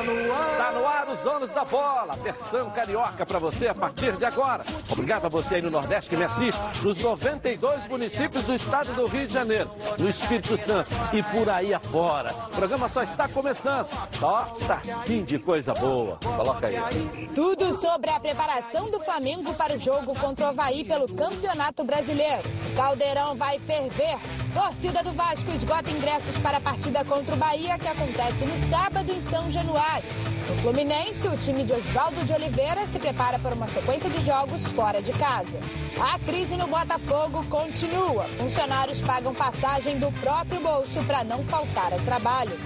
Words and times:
Está 0.00 0.72
no 0.72 0.86
ar. 0.86 0.96
Os 1.08 1.20
donos 1.20 1.52
da 1.52 1.64
bola. 1.64 2.14
Versão 2.22 2.70
carioca 2.70 3.24
para 3.24 3.38
você 3.38 3.68
a 3.68 3.74
partir 3.74 4.12
de 4.16 4.24
agora. 4.24 4.64
Obrigado 4.90 5.26
a 5.26 5.28
você 5.28 5.56
aí 5.56 5.62
no 5.62 5.70
Nordeste 5.70 6.10
que 6.10 6.16
me 6.16 6.24
assiste, 6.24 6.58
nos 6.82 7.00
92 7.00 7.86
municípios 7.86 8.42
do 8.42 8.54
estado 8.54 8.92
do 8.92 9.06
Rio 9.06 9.26
de 9.26 9.32
Janeiro, 9.32 9.70
no 9.98 10.08
Espírito 10.08 10.58
Santo 10.58 10.90
e 11.12 11.22
por 11.22 11.48
aí 11.48 11.72
afora. 11.72 12.32
O 12.32 12.56
programa 12.56 12.88
só 12.88 13.02
está 13.02 13.28
começando. 13.28 13.88
Ó, 14.20 14.42
tá 14.66 14.78
fim 15.04 15.24
de 15.24 15.38
coisa 15.38 15.72
boa. 15.74 16.18
Coloca 16.22 16.66
aí. 16.66 17.30
Tudo 17.34 17.74
sobre 17.74 18.10
a 18.10 18.20
preparação 18.20 18.90
do 18.90 19.00
Flamengo 19.00 19.54
para 19.54 19.74
o 19.74 19.78
jogo 19.78 20.14
contra 20.18 20.46
o 20.46 20.48
Havaí 20.48 20.84
pelo 20.84 21.06
Campeonato 21.06 21.84
Brasileiro. 21.84 22.42
Caldeirão 22.74 23.36
vai 23.36 23.58
ferver. 23.58 24.18
Torcida 24.56 25.02
do 25.02 25.12
Vasco 25.12 25.50
esgota 25.50 25.90
ingressos 25.90 26.38
para 26.38 26.56
a 26.56 26.60
partida 26.62 27.04
contra 27.04 27.34
o 27.34 27.36
Bahia, 27.36 27.78
que 27.78 27.88
acontece 27.88 28.42
no 28.42 28.70
sábado 28.70 29.12
em 29.12 29.20
São 29.28 29.50
Januário. 29.50 30.08
No 30.48 30.56
Fluminense, 30.56 31.28
o 31.28 31.36
time 31.36 31.62
de 31.62 31.74
Oswaldo 31.74 32.24
de 32.24 32.32
Oliveira 32.32 32.86
se 32.86 32.98
prepara 32.98 33.38
para 33.38 33.54
uma 33.54 33.68
sequência 33.68 34.08
de 34.08 34.24
jogos 34.24 34.64
fora 34.72 35.02
de 35.02 35.12
casa. 35.12 35.60
A 36.00 36.18
crise 36.20 36.56
no 36.56 36.66
Botafogo 36.66 37.44
continua. 37.50 38.24
Funcionários 38.38 39.02
pagam 39.02 39.34
passagem 39.34 39.98
do 39.98 40.10
próprio 40.22 40.58
bolso 40.58 41.04
para 41.06 41.22
não 41.22 41.44
faltar 41.44 41.92
ao 41.92 42.00
trabalho. 42.00 42.58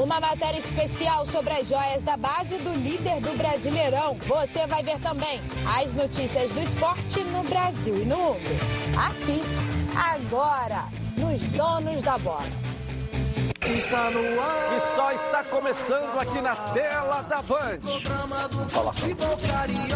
Uma 0.00 0.20
matéria 0.20 0.60
especial 0.60 1.26
sobre 1.26 1.54
as 1.54 1.66
joias 1.66 2.04
da 2.04 2.16
base 2.16 2.56
do 2.58 2.72
líder 2.72 3.20
do 3.20 3.36
Brasileirão. 3.36 4.16
Você 4.28 4.64
vai 4.68 4.84
ver 4.84 5.00
também 5.00 5.40
as 5.76 5.92
notícias 5.92 6.52
do 6.52 6.60
esporte 6.60 7.18
no 7.24 7.42
Brasil 7.42 7.96
e 7.96 8.04
no 8.04 8.16
mundo. 8.16 8.38
Aqui, 8.96 9.42
agora, 9.96 11.01
nos 11.16 11.48
Donos 11.48 12.02
da 12.02 12.18
Bola. 12.18 12.44
Está 13.64 14.10
no 14.10 14.40
ar. 14.40 14.76
E 14.76 14.96
só 14.96 15.12
está 15.12 15.44
começando 15.44 16.18
aqui 16.20 16.40
na 16.40 16.54
tela 16.54 17.22
da 17.22 17.42
Band. 17.42 17.78
Programa 17.80 18.48
do 18.48 18.68
Fala. 18.68 18.92
futebol 18.92 19.38
carioca. 19.38 19.94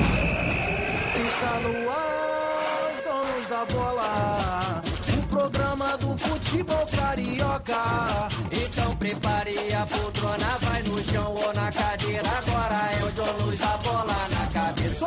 Está 1.27 1.61
no 1.61 1.91
ar. 1.91 2.92
Os 2.94 3.05
donos 3.05 3.48
da 3.48 3.64
bola. 3.75 4.83
O 5.19 5.27
programa 5.28 5.97
do 5.98 6.19
futebol 6.19 6.87
carioca. 6.87 8.28
Então 8.53 8.97
prepare 8.97 9.75
a 9.75 9.87
poltrona, 9.87 10.56
vai 10.61 10.83
no 10.83 11.05
chão 11.05 11.34
ou 11.34 11.53
na 11.53 11.72
cadeira. 11.72 12.31
Agora 12.31 12.91
é 12.92 13.05
o 13.05 13.12
donos 13.12 13.61
da 13.61 13.77
bola 13.78 14.17
na 14.31 14.47
cabeça. 14.53 15.06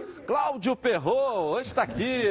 Cláudio 0.31 0.77
Perrot, 0.77 1.39
hoje 1.57 1.67
está 1.67 1.83
aqui. 1.83 2.23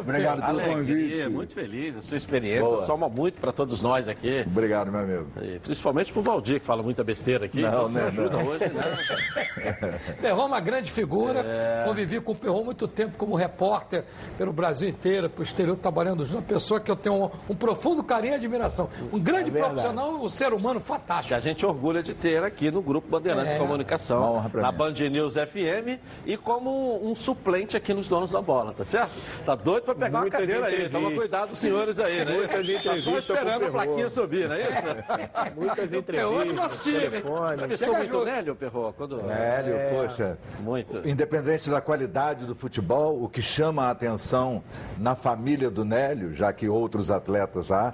Obrigado 0.00 0.40
pelo 0.40 0.58
Alegria, 0.58 0.74
convite. 0.76 1.28
Muito 1.28 1.52
feliz. 1.52 1.96
A 1.98 2.00
sua 2.00 2.16
experiência 2.16 2.62
Boa. 2.64 2.86
soma 2.86 3.10
muito 3.10 3.38
para 3.38 3.52
todos 3.52 3.82
nós 3.82 4.08
aqui. 4.08 4.42
Obrigado, 4.46 4.90
meu 4.90 5.00
amigo. 5.02 5.26
E 5.42 5.58
principalmente 5.58 6.14
pro 6.14 6.22
Valdir, 6.22 6.60
que 6.60 6.64
fala 6.66 6.82
muita 6.82 7.04
besteira 7.04 7.44
aqui. 7.44 7.60
Não, 7.60 7.68
então 7.68 7.88
você 7.90 7.98
né, 7.98 8.06
ajuda 8.06 8.30
não. 8.38 8.46
hoje, 8.46 8.64
né? 8.72 10.00
Perron 10.18 10.42
é 10.44 10.46
uma 10.46 10.60
grande 10.60 10.90
figura. 10.90 11.40
É. 11.40 11.84
Convivi 11.84 12.22
com 12.22 12.32
o 12.32 12.34
Perron 12.34 12.64
muito 12.64 12.88
tempo 12.88 13.18
como 13.18 13.36
repórter 13.36 14.04
pelo 14.38 14.54
Brasil 14.54 14.88
inteiro, 14.88 15.28
pelo 15.28 15.42
exterior, 15.42 15.76
trabalhando 15.76 16.24
junto. 16.24 16.38
Uma 16.38 16.42
pessoa 16.48 16.80
que 16.80 16.90
eu 16.90 16.96
tenho 16.96 17.26
um, 17.26 17.30
um 17.50 17.54
profundo 17.54 18.02
carinho 18.02 18.32
e 18.32 18.36
admiração. 18.36 18.88
Um 19.12 19.20
grande 19.20 19.50
profissional, 19.50 20.12
um 20.12 20.28
ser 20.30 20.54
humano 20.54 20.80
Que 20.80 20.86
fantástico. 20.86 21.34
a 21.34 21.38
gente 21.38 21.66
orgulha 21.66 22.02
de 22.02 22.14
ter 22.14 22.42
aqui 22.42 22.70
no 22.70 22.80
Grupo 22.80 23.10
Bandeirantes 23.10 23.50
É. 23.50 23.52
de 23.54 23.60
Comunicação, 23.60 24.42
na 24.54 24.72
mim. 24.72 24.78
Band 24.78 24.92
News 25.10 25.34
FM 25.34 26.00
e 26.24 26.38
como 26.38 27.06
um 27.06 27.14
suplente 27.26 27.76
aqui 27.76 27.92
nos 27.92 28.06
Donos 28.08 28.30
da 28.30 28.40
Bola, 28.40 28.72
tá 28.72 28.84
certo? 28.84 29.10
Tá 29.44 29.56
doido 29.56 29.82
para 29.82 29.94
pegar 29.96 30.20
Muitas 30.20 30.40
uma 30.40 30.46
cadeira 30.46 30.66
aí. 30.66 30.72
entrevistas. 30.74 31.02
Toma 31.02 31.16
cuidado, 31.16 31.56
senhores 31.56 31.98
aí, 31.98 32.24
né? 32.24 32.32
Muitas 32.32 32.46
Tá 32.48 32.56
só 32.56 32.72
entrevistas 32.72 33.18
esperando 33.18 33.66
a 33.66 33.70
plaquinha 33.70 34.10
subir, 34.10 34.48
não 34.48 34.54
é 34.54 34.62
isso? 34.62 35.54
Muitas 35.56 35.76
Perrot 35.76 35.94
é 35.94 35.98
entrevistas, 35.98 36.54
nosso 36.54 36.82
time. 36.82 37.00
telefone. 37.00 37.76
Chega 37.76 37.92
muito 37.98 38.24
Nélio, 38.24 38.54
Perrot? 38.54 38.94
Quando... 38.96 39.20
Hélio, 39.30 39.76
poxa, 39.90 40.38
Muito. 40.60 41.08
independente 41.08 41.68
da 41.68 41.80
qualidade 41.80 42.46
do 42.46 42.54
futebol, 42.54 43.20
o 43.22 43.28
que 43.28 43.42
chama 43.42 43.86
a 43.86 43.90
atenção 43.90 44.62
na 44.96 45.16
família 45.16 45.68
do 45.68 45.84
Nélio, 45.84 46.32
já 46.32 46.52
que 46.52 46.68
outros 46.68 47.10
atletas 47.10 47.72
há, 47.72 47.92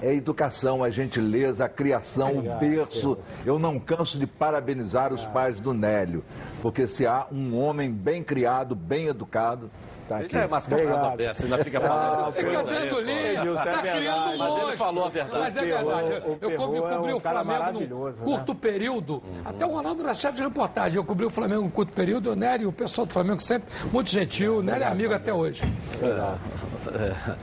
é 0.00 0.10
a 0.10 0.14
educação, 0.14 0.84
a 0.84 0.90
gentileza, 0.90 1.64
a 1.64 1.68
criação, 1.68 2.38
o 2.38 2.58
berço. 2.60 3.18
Eu 3.44 3.58
não 3.58 3.80
canso 3.80 4.18
de 4.18 4.26
parabenizar 4.26 5.12
os 5.12 5.26
pais 5.26 5.60
do 5.60 5.74
Nélio, 5.74 6.24
porque 6.62 6.86
se 6.86 7.04
há 7.06 7.26
um 7.32 7.58
homem 7.58 7.90
bem 7.90 8.22
criado, 8.22 8.35
bem 8.74 9.06
educado, 9.06 9.70
tá 10.08 10.20
Ele 10.20 10.28
já 10.28 10.40
é 10.42 10.46
mascarado 10.46 11.16
peça, 11.16 11.44
ainda 11.44 11.58
fica 11.64 11.80
falando. 11.80 12.32
Fica 12.32 12.44
coisa 12.62 12.80
aí, 12.80 12.88
dando 12.88 13.00
linha, 13.00 13.32
Edilson, 13.32 13.64
tá 13.64 13.70
é 13.86 13.96
criando 13.96 14.18
um 14.18 14.24
Mas 14.24 14.32
ele 14.32 14.60
monstro. 14.60 14.76
falou 14.78 15.04
a 15.04 15.08
verdade. 15.08 15.38
Mas 15.38 15.56
é 15.56 15.64
verdade. 15.64 16.08
o 16.08 16.38
Eu 16.40 16.56
cobri, 16.56 16.78
é 16.78 16.96
cobri 16.96 17.12
um 17.12 17.16
o 17.16 17.20
Flamengo 17.20 17.72
num 17.72 18.04
né? 18.04 18.12
curto 18.24 18.54
período. 18.54 19.22
Até 19.44 19.66
o 19.66 19.70
Ronaldo 19.70 20.02
era 20.02 20.14
chefe 20.14 20.36
de 20.36 20.42
reportagem. 20.42 20.96
Eu 20.96 21.04
cobri 21.04 21.26
o 21.26 21.30
Flamengo 21.30 21.62
num 21.62 21.70
curto 21.70 21.92
período. 21.92 22.30
O 22.32 22.36
Nery, 22.36 22.66
o 22.66 22.72
pessoal 22.72 23.06
do 23.06 23.12
Flamengo 23.12 23.40
sempre 23.40 23.68
muito 23.92 24.10
gentil. 24.10 24.58
O 24.58 24.62
Nery 24.62 24.82
é 24.82 24.86
amigo 24.86 25.14
até 25.14 25.32
hoje. 25.32 25.62
É, 26.02 27.36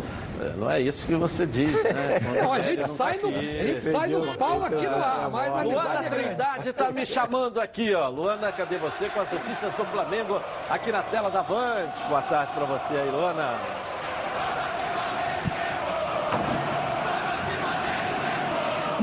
Não 0.55 0.69
é 0.69 0.81
isso 0.81 1.05
que 1.05 1.15
você 1.15 1.45
diz, 1.45 1.83
né? 1.83 2.19
Não, 2.41 2.53
a 2.53 2.59
gente 2.59 2.87
sai 2.89 3.17
no, 3.17 3.29
a 3.29 3.41
gente 3.41 3.81
sai 3.81 4.09
no 4.09 4.37
pau 4.37 4.63
aqui 4.63 4.85
no 4.85 4.95
ar, 4.95 5.29
mas 5.29 5.53
a 5.53 5.61
Luana 5.63 6.05
é. 6.05 6.09
Trindade 6.09 6.69
está 6.69 6.91
me 6.91 7.05
chamando 7.05 7.59
aqui, 7.59 7.93
ó. 7.93 8.09
Luana, 8.09 8.51
cadê 8.51 8.77
você 8.77 9.09
com 9.09 9.21
as 9.21 9.31
notícias 9.31 9.73
do 9.73 9.85
Flamengo 9.85 10.41
aqui 10.69 10.91
na 10.91 11.03
tela 11.03 11.29
da 11.29 11.43
Band? 11.43 11.87
Boa 12.07 12.21
tarde 12.23 12.51
para 12.53 12.65
você 12.65 12.93
aí, 12.93 13.09
Luana. 13.09 13.57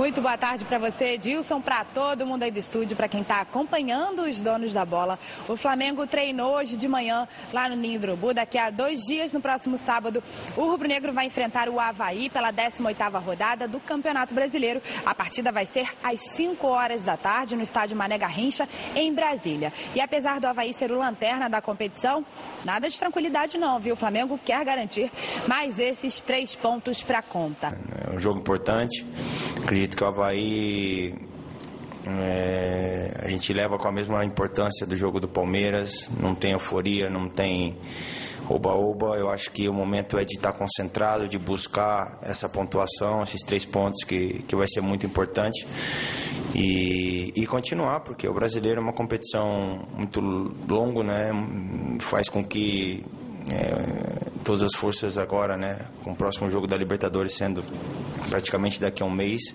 Muito 0.00 0.22
boa 0.22 0.38
tarde 0.38 0.64
para 0.64 0.78
você, 0.78 1.12
Edilson, 1.12 1.60
para 1.60 1.84
todo 1.84 2.24
mundo 2.24 2.42
aí 2.42 2.50
do 2.50 2.58
estúdio, 2.58 2.96
para 2.96 3.06
quem 3.06 3.20
está 3.20 3.42
acompanhando 3.42 4.22
os 4.22 4.40
donos 4.40 4.72
da 4.72 4.82
bola. 4.82 5.18
O 5.46 5.58
Flamengo 5.58 6.06
treinou 6.06 6.54
hoje 6.54 6.74
de 6.74 6.88
manhã 6.88 7.28
lá 7.52 7.68
no 7.68 7.76
Ninho 7.76 8.00
do 8.00 8.04
Urubu. 8.04 8.32
Daqui 8.32 8.56
a 8.56 8.70
dois 8.70 9.00
dias, 9.00 9.34
no 9.34 9.42
próximo 9.42 9.76
sábado, 9.76 10.24
o 10.56 10.62
Rubro 10.62 10.88
Negro 10.88 11.12
vai 11.12 11.26
enfrentar 11.26 11.68
o 11.68 11.78
Havaí 11.78 12.30
pela 12.30 12.50
18ª 12.50 13.22
rodada 13.22 13.68
do 13.68 13.78
Campeonato 13.78 14.32
Brasileiro. 14.32 14.80
A 15.04 15.14
partida 15.14 15.52
vai 15.52 15.66
ser 15.66 15.86
às 16.02 16.18
5 16.30 16.66
horas 16.66 17.04
da 17.04 17.18
tarde 17.18 17.54
no 17.54 17.62
estádio 17.62 17.94
Mané 17.94 18.16
Garrincha, 18.16 18.66
em 18.96 19.12
Brasília. 19.12 19.70
E 19.94 20.00
apesar 20.00 20.40
do 20.40 20.46
Havaí 20.46 20.72
ser 20.72 20.90
o 20.90 20.96
lanterna 20.96 21.46
da 21.46 21.60
competição, 21.60 22.24
nada 22.64 22.88
de 22.88 22.98
tranquilidade 22.98 23.58
não, 23.58 23.78
viu? 23.78 23.92
O 23.92 23.98
Flamengo 23.98 24.40
quer 24.42 24.64
garantir 24.64 25.12
mais 25.46 25.78
esses 25.78 26.22
três 26.22 26.56
pontos 26.56 27.02
para 27.02 27.20
conta. 27.20 27.78
É 28.06 28.10
um 28.10 28.18
jogo 28.18 28.40
importante. 28.40 29.04
Acredito 29.62 29.89
que 29.96 30.04
o 30.04 30.06
Havaí 30.06 31.14
é, 32.06 33.20
a 33.22 33.28
gente 33.28 33.52
leva 33.52 33.78
com 33.78 33.88
a 33.88 33.92
mesma 33.92 34.24
importância 34.24 34.86
do 34.86 34.96
jogo 34.96 35.20
do 35.20 35.28
Palmeiras. 35.28 36.10
Não 36.20 36.34
tem 36.34 36.52
euforia, 36.52 37.10
não 37.10 37.28
tem 37.28 37.76
oba-oba. 38.48 39.16
Eu 39.16 39.30
acho 39.30 39.50
que 39.50 39.68
o 39.68 39.72
momento 39.72 40.18
é 40.18 40.24
de 40.24 40.36
estar 40.36 40.52
concentrado, 40.52 41.28
de 41.28 41.38
buscar 41.38 42.18
essa 42.22 42.48
pontuação, 42.48 43.22
esses 43.22 43.42
três 43.42 43.64
pontos 43.64 44.02
que, 44.04 44.42
que 44.46 44.56
vai 44.56 44.66
ser 44.68 44.80
muito 44.80 45.06
importante. 45.06 45.66
E, 46.54 47.32
e 47.36 47.46
continuar, 47.46 48.00
porque 48.00 48.26
o 48.26 48.34
brasileiro 48.34 48.80
é 48.80 48.82
uma 48.82 48.92
competição 48.92 49.86
muito 49.94 50.20
longo, 50.68 51.02
né? 51.02 51.30
Faz 52.00 52.28
com 52.28 52.44
que 52.44 53.04
é, 53.52 54.30
todas 54.44 54.62
as 54.62 54.74
forças 54.74 55.16
agora, 55.16 55.56
né, 55.56 55.78
com 56.02 56.12
o 56.12 56.16
próximo 56.16 56.50
jogo 56.50 56.66
da 56.66 56.76
Libertadores 56.76 57.34
sendo 57.34 57.62
praticamente 58.28 58.80
daqui 58.80 59.02
a 59.02 59.06
um 59.06 59.10
mês, 59.10 59.54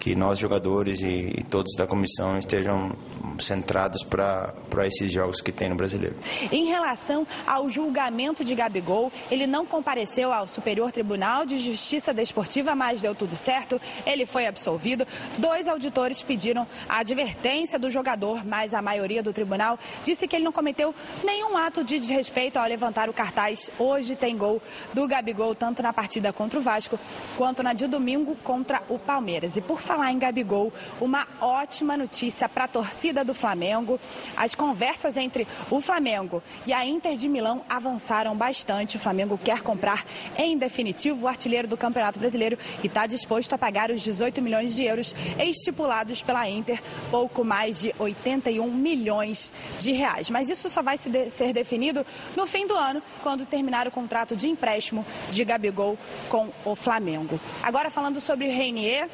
que 0.00 0.14
nós 0.14 0.38
jogadores 0.38 1.00
e, 1.00 1.32
e 1.38 1.44
todos 1.44 1.74
da 1.76 1.86
comissão 1.86 2.38
estejam 2.38 2.92
centrados 3.38 4.02
para 4.02 4.86
esses 4.86 5.12
jogos 5.12 5.40
que 5.40 5.52
tem 5.52 5.68
no 5.68 5.74
Brasileiro. 5.74 6.16
Em 6.52 6.66
relação 6.66 7.26
ao 7.46 7.68
julgamento 7.68 8.44
de 8.44 8.54
Gabigol, 8.54 9.12
ele 9.30 9.46
não 9.46 9.66
compareceu 9.66 10.32
ao 10.32 10.46
Superior 10.46 10.92
Tribunal 10.92 11.44
de 11.44 11.58
Justiça 11.58 12.12
Desportiva, 12.12 12.74
mas 12.74 13.00
deu 13.00 13.14
tudo 13.14 13.36
certo, 13.36 13.80
ele 14.06 14.26
foi 14.26 14.46
absolvido. 14.46 15.06
Dois 15.38 15.66
auditores 15.66 16.22
pediram 16.22 16.66
a 16.88 16.98
advertência 16.98 17.78
do 17.78 17.90
jogador, 17.90 18.44
mas 18.44 18.74
a 18.74 18.82
maioria 18.82 19.22
do 19.22 19.32
tribunal 19.32 19.78
disse 20.04 20.28
que 20.28 20.36
ele 20.36 20.44
não 20.44 20.52
cometeu 20.52 20.94
nenhum 21.24 21.56
ato 21.56 21.82
de 21.82 21.98
desrespeito 21.98 22.58
ao 22.58 22.66
levantar 22.66 23.08
o 23.08 23.12
cartaz. 23.12 23.70
Hoje 23.78 24.14
tem 24.14 24.36
gol 24.36 24.62
do 24.92 25.08
Gabigol, 25.08 25.54
tanto 25.54 25.82
na 25.82 25.92
partida 25.92 26.32
contra 26.32 26.58
o 26.58 26.62
Vasco, 26.62 26.98
quanto 27.36 27.62
na 27.62 27.72
de 27.72 27.86
domingo 27.86 28.36
contra 28.44 28.82
o 28.88 28.98
Palmeiras. 28.98 29.56
E 29.56 29.60
por 29.60 29.80
falar 29.80 30.12
em 30.12 30.18
Gabigol, 30.18 30.72
uma 31.00 31.26
ótima 31.40 31.96
notícia 31.96 32.48
para 32.48 32.64
a 32.64 32.68
torcida 32.68 33.23
do 33.24 33.34
Flamengo. 33.34 33.98
As 34.36 34.54
conversas 34.54 35.16
entre 35.16 35.46
o 35.70 35.80
Flamengo 35.80 36.42
e 36.66 36.72
a 36.72 36.84
Inter 36.84 37.16
de 37.16 37.28
Milão 37.28 37.62
avançaram 37.68 38.36
bastante. 38.36 38.96
O 38.96 39.00
Flamengo 39.00 39.38
quer 39.42 39.62
comprar 39.62 40.04
em 40.36 40.56
definitivo 40.56 41.24
o 41.24 41.28
artilheiro 41.28 41.66
do 41.66 41.76
Campeonato 41.76 42.18
Brasileiro 42.18 42.58
e 42.82 42.86
está 42.86 43.06
disposto 43.06 43.52
a 43.52 43.58
pagar 43.58 43.90
os 43.90 44.02
18 44.02 44.40
milhões 44.42 44.74
de 44.74 44.84
euros 44.84 45.14
estipulados 45.38 46.22
pela 46.22 46.48
Inter, 46.48 46.82
pouco 47.10 47.44
mais 47.44 47.80
de 47.80 47.94
81 47.98 48.70
milhões 48.70 49.50
de 49.80 49.92
reais. 49.92 50.30
Mas 50.30 50.48
isso 50.48 50.68
só 50.68 50.82
vai 50.82 50.98
ser 50.98 51.52
definido 51.52 52.04
no 52.36 52.46
fim 52.46 52.66
do 52.66 52.76
ano, 52.76 53.02
quando 53.22 53.46
terminar 53.46 53.88
o 53.88 53.90
contrato 53.90 54.36
de 54.36 54.48
empréstimo 54.48 55.04
de 55.30 55.44
Gabigol 55.44 55.98
com 56.28 56.50
o 56.64 56.74
Flamengo. 56.74 57.40
Agora 57.62 57.90
falando 57.90 58.20
sobre 58.20 58.48
o 58.48 58.50
Reinier, 58.50 59.08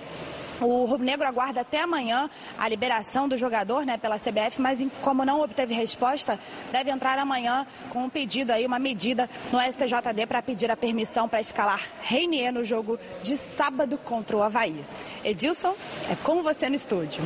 o 0.64 0.84
Rubro 0.84 1.04
Negro 1.04 1.26
aguarda 1.26 1.60
até 1.60 1.80
amanhã 1.80 2.28
a 2.58 2.68
liberação 2.68 3.28
do 3.28 3.36
jogador 3.36 3.84
né, 3.84 3.96
pela 3.96 4.18
CBF, 4.18 4.60
mas 4.60 4.84
como 5.02 5.24
não 5.24 5.40
obteve 5.40 5.74
resposta, 5.74 6.38
deve 6.72 6.90
entrar 6.90 7.18
amanhã 7.18 7.66
com 7.90 8.04
um 8.04 8.10
pedido 8.10 8.52
aí, 8.52 8.66
uma 8.66 8.78
medida 8.78 9.28
no 9.52 9.60
STJD 9.60 10.26
para 10.26 10.42
pedir 10.42 10.70
a 10.70 10.76
permissão 10.76 11.28
para 11.28 11.40
escalar 11.40 11.80
Reinier 12.02 12.52
no 12.52 12.64
jogo 12.64 12.98
de 13.22 13.36
sábado 13.36 13.98
contra 13.98 14.36
o 14.36 14.42
Havaí. 14.42 14.84
Edilson, 15.24 15.74
é 16.10 16.16
com 16.16 16.42
você 16.42 16.68
no 16.68 16.76
estúdio. 16.76 17.22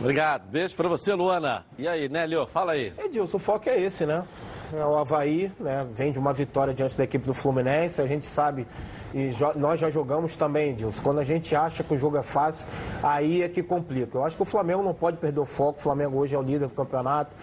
Obrigado. 0.00 0.48
Beijo 0.50 0.74
para 0.74 0.88
você, 0.88 1.12
Luana. 1.14 1.64
E 1.78 1.86
aí, 1.86 2.08
Nélio, 2.08 2.46
fala 2.46 2.72
aí. 2.72 2.92
Edilson, 2.98 3.36
o 3.36 3.40
foco 3.40 3.68
é 3.68 3.80
esse, 3.80 4.04
né? 4.04 4.24
É 4.72 4.84
o 4.84 4.96
Havaí 4.96 5.52
né, 5.60 5.86
vem 5.92 6.10
de 6.10 6.18
uma 6.18 6.32
vitória 6.32 6.72
diante 6.74 6.96
da 6.96 7.04
equipe 7.04 7.24
do 7.26 7.34
Fluminense. 7.34 8.00
A 8.00 8.06
gente 8.06 8.26
sabe, 8.26 8.66
e 9.14 9.30
nós 9.56 9.78
já 9.78 9.90
jogamos 9.90 10.36
também. 10.36 10.76
Quando 11.02 11.20
a 11.20 11.24
gente 11.24 11.54
acha 11.54 11.84
que 11.84 11.94
o 11.94 11.98
jogo 11.98 12.16
é 12.16 12.22
fácil, 12.22 12.66
aí 13.02 13.42
é 13.42 13.48
que 13.48 13.62
complica. 13.62 14.16
Eu 14.16 14.24
acho 14.24 14.36
que 14.36 14.42
o 14.42 14.46
Flamengo 14.46 14.82
não 14.82 14.94
pode 14.94 15.18
perder 15.18 15.40
o 15.40 15.46
foco. 15.46 15.78
O 15.78 15.82
Flamengo 15.82 16.18
hoje 16.18 16.34
é 16.34 16.38
o 16.38 16.42
líder 16.42 16.68
do 16.68 16.74
campeonato. 16.74 17.36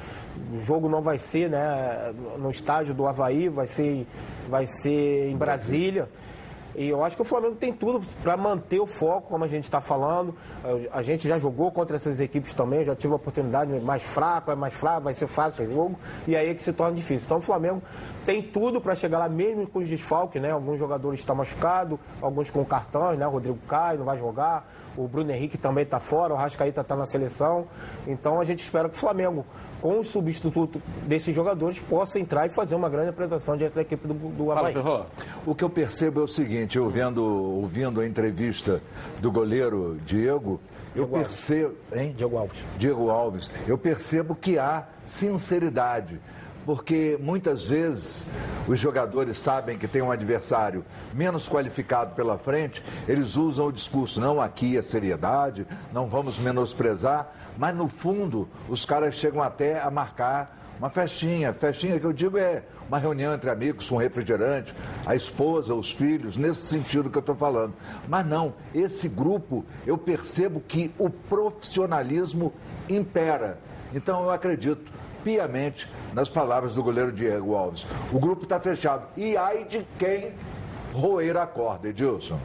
O 0.54 0.60
jogo 0.60 0.90
não 0.90 1.02
vai 1.02 1.18
ser 1.18 1.50
né, 1.50 2.14
no 2.38 2.50
estádio 2.50 2.94
do 2.94 3.08
Havaí, 3.08 3.50
vai 3.50 3.68
ser, 3.68 4.08
vai 4.50 4.66
ser 4.66 5.30
em 5.30 5.38
Brasília. 5.38 6.10
E 6.76 6.88
eu 6.88 7.04
acho 7.04 7.16
que 7.16 7.22
o 7.22 7.26
Flamengo 7.26 7.56
tem 7.56 7.74
tudo 7.74 8.06
para 8.24 8.38
manter 8.38 8.80
o 8.80 8.88
foco, 8.88 9.30
como 9.30 9.44
a 9.44 9.48
gente 9.48 9.64
está 9.64 9.82
falando. 9.82 10.36
A 10.92 11.02
gente 11.02 11.28
já 11.28 11.38
jogou 11.40 11.72
contra 11.72 11.96
essas 11.96 12.20
equipes 12.20 12.54
também, 12.54 12.86
já 12.86 12.96
tive 12.96 13.14
a 13.14 13.16
oportunidade 13.16 13.72
mais 13.82 14.04
fraco, 14.04 14.52
é 14.52 14.56
mais 14.56 14.74
fraco, 14.74 15.02
vai 15.02 15.14
ser 15.14 15.28
fácil 15.28 15.66
o 15.66 15.74
jogo, 15.74 16.00
e 16.28 16.36
aí 16.36 16.50
é 16.50 16.54
que 16.54 16.64
se 16.64 16.72
torna 16.72 16.96
difícil. 16.96 17.26
Então 17.26 17.38
o 17.38 17.42
Flamengo 17.42 17.82
tem 18.24 18.42
tudo 18.42 18.80
para 18.80 18.94
chegar 18.96 19.20
lá, 19.20 19.28
mesmo 19.28 19.68
com 19.68 19.80
os 19.80 19.90
desfalques, 19.90 20.42
né? 20.42 20.52
Alguns 20.52 20.80
jogadores 20.80 21.20
estão 21.20 21.36
machucados, 21.36 22.00
alguns 22.22 22.50
com 22.50 22.64
cartões, 22.64 23.18
né? 23.18 23.28
O 23.28 23.32
Rodrigo 23.32 23.58
Caio 23.68 24.00
não 24.00 24.06
vai 24.06 24.18
jogar, 24.18 24.72
o 24.96 25.08
Bruno 25.08 25.32
Henrique 25.32 25.58
também 25.58 25.84
está 25.84 26.00
fora, 26.00 26.34
o 26.34 26.38
Rascaíta 26.38 26.82
está 26.82 26.96
na 26.96 27.06
seleção. 27.06 27.68
Então 28.08 28.40
a 28.40 28.44
gente 28.44 28.60
espera 28.60 28.88
que 28.88 28.96
o 28.96 29.00
Flamengo 29.00 29.46
com 29.82 30.00
o 30.00 30.04
substituto 30.04 30.82
desses 31.08 31.36
jogadores, 31.36 31.80
possa 31.80 32.20
entrar 32.20 32.48
e 32.48 32.50
fazer 32.50 32.76
uma 32.76 32.90
grande 32.90 33.10
apresentação 33.10 33.56
diante 33.58 33.76
da 33.76 33.82
equipe 33.82 34.08
do, 34.08 34.14
do 34.14 34.52
Havaí. 34.52 34.74
Fala, 34.74 35.08
o 35.46 35.56
que 35.56 35.64
eu 35.64 35.70
percebo 35.70 36.22
é 36.22 36.24
o 36.24 36.28
seguinte, 36.28 36.78
eu 36.78 36.90
vendo, 36.90 37.24
ouvindo 37.24 38.02
a 38.02 38.06
entrevista 38.06 38.82
do 39.20 39.32
goleiro 39.32 40.00
Diego, 40.06 40.60
eu 40.96 41.06
Diego 41.06 41.18
percebo... 41.18 41.76
Hein? 41.94 42.14
Diego 42.16 42.38
Alves. 42.38 42.66
Diego 42.78 43.10
Alves. 43.10 43.52
Eu 43.68 43.78
percebo 43.78 44.36
que 44.36 44.58
há 44.58 44.88
sinceridade 45.06 46.20
porque 46.70 47.18
muitas 47.20 47.68
vezes 47.68 48.30
os 48.68 48.80
jogadores 48.80 49.40
sabem 49.40 49.76
que 49.76 49.88
tem 49.88 50.04
um 50.04 50.12
adversário 50.12 50.86
menos 51.14 51.50
qualificado 51.50 52.14
pela 52.14 52.38
frente, 52.38 52.84
eles 53.08 53.36
usam 53.36 53.66
o 53.66 53.72
discurso, 53.72 54.22
não 54.22 54.40
aqui 54.40 54.78
é 54.78 54.84
seriedade, 54.84 55.66
não 55.92 56.08
vamos 56.08 56.38
menosprezar, 56.38 57.34
mas 57.60 57.76
no 57.76 57.90
fundo 57.90 58.48
os 58.70 58.86
caras 58.86 59.16
chegam 59.16 59.44
até 59.44 59.82
a 59.82 59.92
marcar 59.92 60.58
uma 60.80 60.90
festinha. 60.90 61.52
Festinha 61.52 62.00
que 62.00 62.06
eu 62.06 62.14
digo 62.14 62.38
é 62.38 62.64
uma 62.88 62.98
reunião 62.98 63.34
entre 63.34 63.50
amigos, 63.50 63.92
um 63.92 63.98
refrigerante, 63.98 64.74
a 65.06 65.14
esposa, 65.14 65.76
os 65.76 65.92
filhos, 65.92 66.38
nesse 66.38 66.62
sentido 66.62 67.10
que 67.10 67.18
eu 67.18 67.20
estou 67.20 67.36
falando. 67.36 67.74
Mas 68.08 68.26
não, 68.26 68.54
esse 68.74 69.10
grupo 69.10 69.66
eu 69.86 69.98
percebo 69.98 70.62
que 70.62 70.90
o 70.98 71.10
profissionalismo 71.10 72.54
impera. 72.90 73.60
Então 73.94 74.24
eu 74.24 74.32
acredito 74.32 74.90
piamente 75.22 75.92
nas 76.14 76.30
palavras 76.30 76.76
do 76.76 76.82
goleiro 76.82 77.12
Diego 77.12 77.56
Alves. 77.56 77.86
O 78.14 78.20
grupo 78.20 78.44
está 78.44 78.58
fechado. 78.58 79.06
E 79.18 79.36
ai 79.36 79.66
de 79.66 79.86
quem 79.98 80.34
roer 80.94 81.38
a 81.38 81.46
corda, 81.46 81.90
Edilson. 81.90 82.40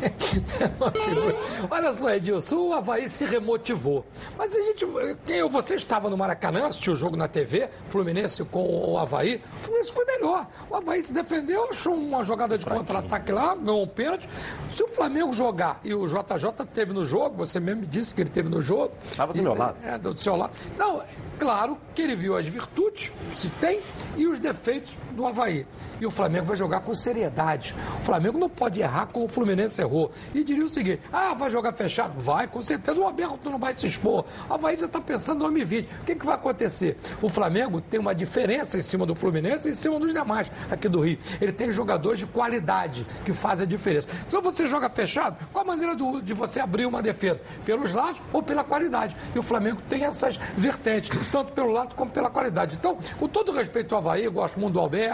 Olha 1.70 1.92
só, 1.92 2.14
Edilson, 2.14 2.56
o 2.56 2.72
Havaí 2.72 3.08
se 3.08 3.24
remotivou. 3.24 4.04
Mas 4.36 4.54
a 4.54 4.60
gente. 4.60 4.86
Quem, 5.26 5.48
você 5.48 5.74
estava 5.74 6.08
no 6.08 6.16
Maracanã, 6.16 6.66
assistiu 6.66 6.92
o 6.92 6.96
jogo 6.96 7.16
na 7.16 7.28
TV, 7.28 7.68
Fluminense 7.88 8.44
com 8.44 8.92
o 8.92 8.98
Havaí. 8.98 9.36
O 9.36 9.58
Fluminense 9.60 9.92
foi 9.92 10.04
melhor. 10.04 10.46
O 10.70 10.76
Havaí 10.76 11.02
se 11.02 11.12
defendeu, 11.12 11.68
achou 11.70 11.94
uma 11.94 12.22
jogada 12.22 12.56
de 12.56 12.64
contra-ataque 12.64 13.32
lá, 13.32 13.54
ganhou 13.54 13.82
um 13.82 13.88
pênalti. 13.88 14.28
Se 14.70 14.82
o 14.82 14.88
Flamengo 14.88 15.32
jogar 15.32 15.80
e 15.82 15.94
o 15.94 16.06
JJ 16.06 16.66
teve 16.72 16.92
no 16.92 17.04
jogo, 17.04 17.36
você 17.36 17.58
mesmo 17.58 17.86
disse 17.86 18.14
que 18.14 18.20
ele 18.20 18.30
teve 18.30 18.48
no 18.48 18.60
jogo. 18.60 18.92
Estava 19.10 19.32
do 19.32 19.38
e, 19.38 19.42
meu 19.42 19.54
lado. 19.54 19.76
É, 19.84 19.98
do 19.98 20.18
seu 20.18 20.36
lado. 20.36 20.52
Não, 20.76 21.02
claro 21.38 21.78
que 21.94 22.02
ele 22.02 22.14
viu 22.14 22.36
as 22.36 22.46
virtudes, 22.46 23.12
se 23.34 23.50
tem, 23.50 23.80
e 24.16 24.26
os 24.26 24.38
defeitos 24.38 24.94
do 25.18 25.26
Havaí. 25.26 25.66
E 26.00 26.06
o 26.06 26.10
Flamengo 26.10 26.46
vai 26.46 26.56
jogar 26.56 26.80
com 26.80 26.94
seriedade. 26.94 27.74
O 28.00 28.04
Flamengo 28.04 28.38
não 28.38 28.48
pode 28.48 28.80
errar 28.80 29.06
como 29.06 29.26
o 29.26 29.28
Fluminense 29.28 29.82
errou. 29.82 30.12
E 30.34 30.44
diria 30.44 30.64
o 30.64 30.68
seguinte: 30.68 31.02
ah, 31.12 31.34
vai 31.34 31.50
jogar 31.50 31.72
fechado? 31.72 32.18
Vai, 32.20 32.46
com 32.46 32.62
certeza. 32.62 32.98
O 32.98 33.04
Alberto 33.04 33.50
não 33.50 33.58
vai 33.58 33.74
se 33.74 33.86
expor. 33.86 34.24
O 34.48 34.54
Havaí 34.54 34.76
já 34.76 34.86
está 34.86 35.00
pensando 35.00 35.38
em 35.38 35.40
2020. 35.40 35.86
O 35.86 36.04
que, 36.04 36.14
que 36.14 36.24
vai 36.24 36.36
acontecer? 36.36 36.96
O 37.20 37.28
Flamengo 37.28 37.80
tem 37.80 37.98
uma 37.98 38.14
diferença 38.14 38.78
em 38.78 38.80
cima 38.80 39.04
do 39.04 39.14
Fluminense 39.14 39.68
e 39.68 39.72
em 39.72 39.74
cima 39.74 39.98
dos 39.98 40.12
demais 40.12 40.50
aqui 40.70 40.88
do 40.88 41.00
Rio. 41.00 41.18
Ele 41.40 41.52
tem 41.52 41.72
jogadores 41.72 42.20
de 42.20 42.26
qualidade 42.26 43.06
que 43.24 43.32
fazem 43.32 43.64
a 43.64 43.68
diferença. 43.68 44.08
Então 44.26 44.40
você 44.40 44.66
joga 44.66 44.88
fechado, 44.88 45.36
qual 45.52 45.64
a 45.64 45.66
maneira 45.66 45.96
do, 45.96 46.20
de 46.20 46.32
você 46.32 46.60
abrir 46.60 46.86
uma 46.86 47.02
defesa? 47.02 47.40
Pelos 47.64 47.92
lados 47.92 48.22
ou 48.32 48.42
pela 48.42 48.62
qualidade? 48.62 49.16
E 49.34 49.38
o 49.38 49.42
Flamengo 49.42 49.80
tem 49.88 50.04
essas 50.04 50.36
vertentes, 50.56 51.10
tanto 51.32 51.52
pelo 51.52 51.72
lado 51.72 51.94
como 51.96 52.10
pela 52.10 52.30
qualidade. 52.30 52.76
Então, 52.76 52.98
com 53.18 53.26
todo 53.26 53.50
respeito 53.50 53.94
ao 53.94 54.00
Havaí, 54.00 54.28
gosto 54.28 54.60
muito 54.60 54.74
do 54.74 54.80
Alberto, 54.80 55.07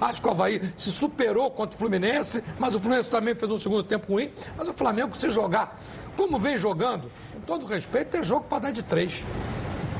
acho 0.00 0.20
que 0.20 0.28
o 0.28 0.30
Havaí 0.30 0.60
se 0.76 0.90
superou 0.90 1.50
contra 1.50 1.74
o 1.74 1.78
Fluminense, 1.78 2.42
mas 2.58 2.74
o 2.74 2.80
Fluminense 2.80 3.10
também 3.10 3.34
fez 3.34 3.50
um 3.50 3.58
segundo 3.58 3.82
tempo 3.82 4.12
ruim. 4.12 4.30
Mas 4.56 4.68
o 4.68 4.72
Flamengo, 4.72 5.16
se 5.16 5.30
jogar 5.30 5.80
como 6.16 6.38
vem 6.38 6.56
jogando, 6.56 7.10
com 7.32 7.40
todo 7.40 7.66
respeito, 7.66 8.08
tem 8.08 8.24
jogo 8.24 8.46
para 8.48 8.60
dar 8.60 8.70
de 8.72 8.82
três. 8.82 9.22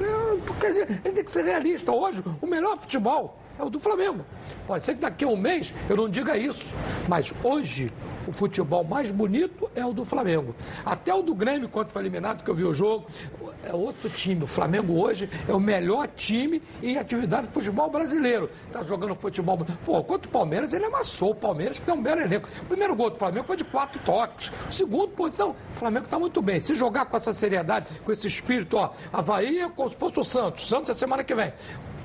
É, 0.00 0.60
quer 0.60 0.68
dizer, 0.68 1.00
ele 1.04 1.14
tem 1.14 1.24
que 1.24 1.30
ser 1.30 1.44
realista. 1.44 1.92
Hoje, 1.92 2.24
o 2.40 2.46
melhor 2.46 2.78
futebol 2.78 3.38
é 3.58 3.62
o 3.62 3.70
do 3.70 3.80
Flamengo. 3.80 4.24
Pode 4.66 4.84
ser 4.84 4.94
que 4.94 5.00
daqui 5.00 5.24
a 5.24 5.28
um 5.28 5.36
mês 5.36 5.72
eu 5.88 5.96
não 5.96 6.08
diga 6.08 6.36
isso, 6.36 6.74
mas 7.08 7.32
hoje 7.42 7.92
o 8.26 8.32
futebol 8.32 8.82
mais 8.82 9.10
bonito 9.10 9.70
é 9.74 9.84
o 9.84 9.92
do 9.92 10.04
Flamengo. 10.04 10.54
Até 10.84 11.14
o 11.14 11.22
do 11.22 11.34
Grêmio, 11.34 11.68
quando 11.68 11.90
foi 11.90 12.02
eliminado, 12.02 12.42
que 12.42 12.50
eu 12.50 12.54
vi 12.54 12.64
o 12.64 12.74
jogo, 12.74 13.06
é 13.64 13.74
outro 13.74 14.08
time. 14.10 14.44
O 14.44 14.46
Flamengo 14.46 14.94
hoje 15.00 15.28
é 15.48 15.52
o 15.52 15.60
melhor 15.60 16.08
time 16.08 16.62
em 16.82 16.98
atividade 16.98 17.46
de 17.48 17.52
futebol 17.52 17.90
brasileiro. 17.90 18.50
Está 18.66 18.82
jogando 18.82 19.14
futebol. 19.14 19.58
Pô, 19.84 20.02
contra 20.02 20.28
o 20.28 20.32
Palmeiras, 20.32 20.72
ele 20.72 20.86
amassou 20.86 21.30
o 21.30 21.34
Palmeiras, 21.34 21.78
que 21.78 21.84
tem 21.84 21.94
um 21.94 22.02
belo 22.02 22.20
elenco. 22.20 22.48
O 22.62 22.66
primeiro 22.66 22.94
gol 22.94 23.10
do 23.10 23.16
Flamengo 23.16 23.46
foi 23.46 23.56
de 23.56 23.64
quatro 23.64 24.00
toques. 24.04 24.52
O 24.68 24.72
segundo, 24.72 25.08
pô, 25.08 25.28
então, 25.28 25.50
o 25.74 25.78
Flamengo 25.78 26.06
está 26.06 26.18
muito 26.18 26.42
bem. 26.42 26.60
Se 26.60 26.74
jogar 26.74 27.06
com 27.06 27.16
essa 27.16 27.32
seriedade, 27.32 27.86
com 28.04 28.12
esse 28.12 28.26
espírito, 28.26 28.76
ó, 28.76 28.90
Havaí 29.12 29.60
é 29.60 29.68
como 29.68 29.90
se 29.90 29.96
fosse 29.96 30.20
o 30.20 30.24
Santos. 30.24 30.68
Santos 30.68 30.90
é 30.90 30.94
semana 30.94 31.22
que 31.22 31.34
vem. 31.34 31.52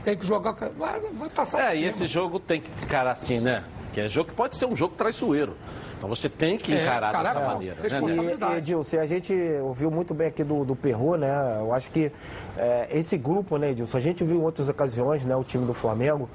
Tem 0.03 0.17
que 0.17 0.25
jogar. 0.25 0.53
Vai, 0.75 0.99
vai 0.99 1.29
passar. 1.29 1.73
É, 1.73 1.77
e 1.77 1.85
esse 1.85 2.07
jogo 2.07 2.39
tem 2.39 2.59
que 2.59 2.71
ficar 2.71 3.07
assim, 3.07 3.39
né? 3.39 3.63
Que 3.93 4.01
é 4.01 4.07
jogo 4.07 4.29
que 4.29 4.35
pode 4.35 4.55
ser 4.55 4.65
um 4.65 4.75
jogo 4.75 4.95
traiçoeiro. 4.95 5.55
Então 5.97 6.09
você 6.09 6.29
tem 6.29 6.57
que 6.57 6.73
é, 6.73 6.81
encarar 6.81 7.13
é, 7.13 7.23
dessa 7.23 7.39
é, 7.39 7.47
maneira. 7.47 7.75
Né? 7.75 8.55
E, 8.55 8.57
Edilson, 8.57 8.99
a 8.99 9.05
gente 9.05 9.33
ouviu 9.61 9.91
muito 9.91 10.13
bem 10.13 10.27
aqui 10.27 10.43
do, 10.43 10.65
do 10.65 10.75
Perro, 10.75 11.15
né? 11.15 11.57
Eu 11.59 11.73
acho 11.73 11.91
que 11.91 12.11
é, 12.57 12.87
esse 12.91 13.17
grupo, 13.17 13.57
né, 13.57 13.71
Edilson, 13.71 13.97
a 13.97 14.01
gente 14.01 14.23
viu 14.23 14.37
em 14.37 14.41
outras 14.41 14.69
ocasiões, 14.69 15.25
né, 15.25 15.35
o 15.35 15.43
time 15.43 15.65
do 15.65 15.73
Flamengo, 15.73 16.29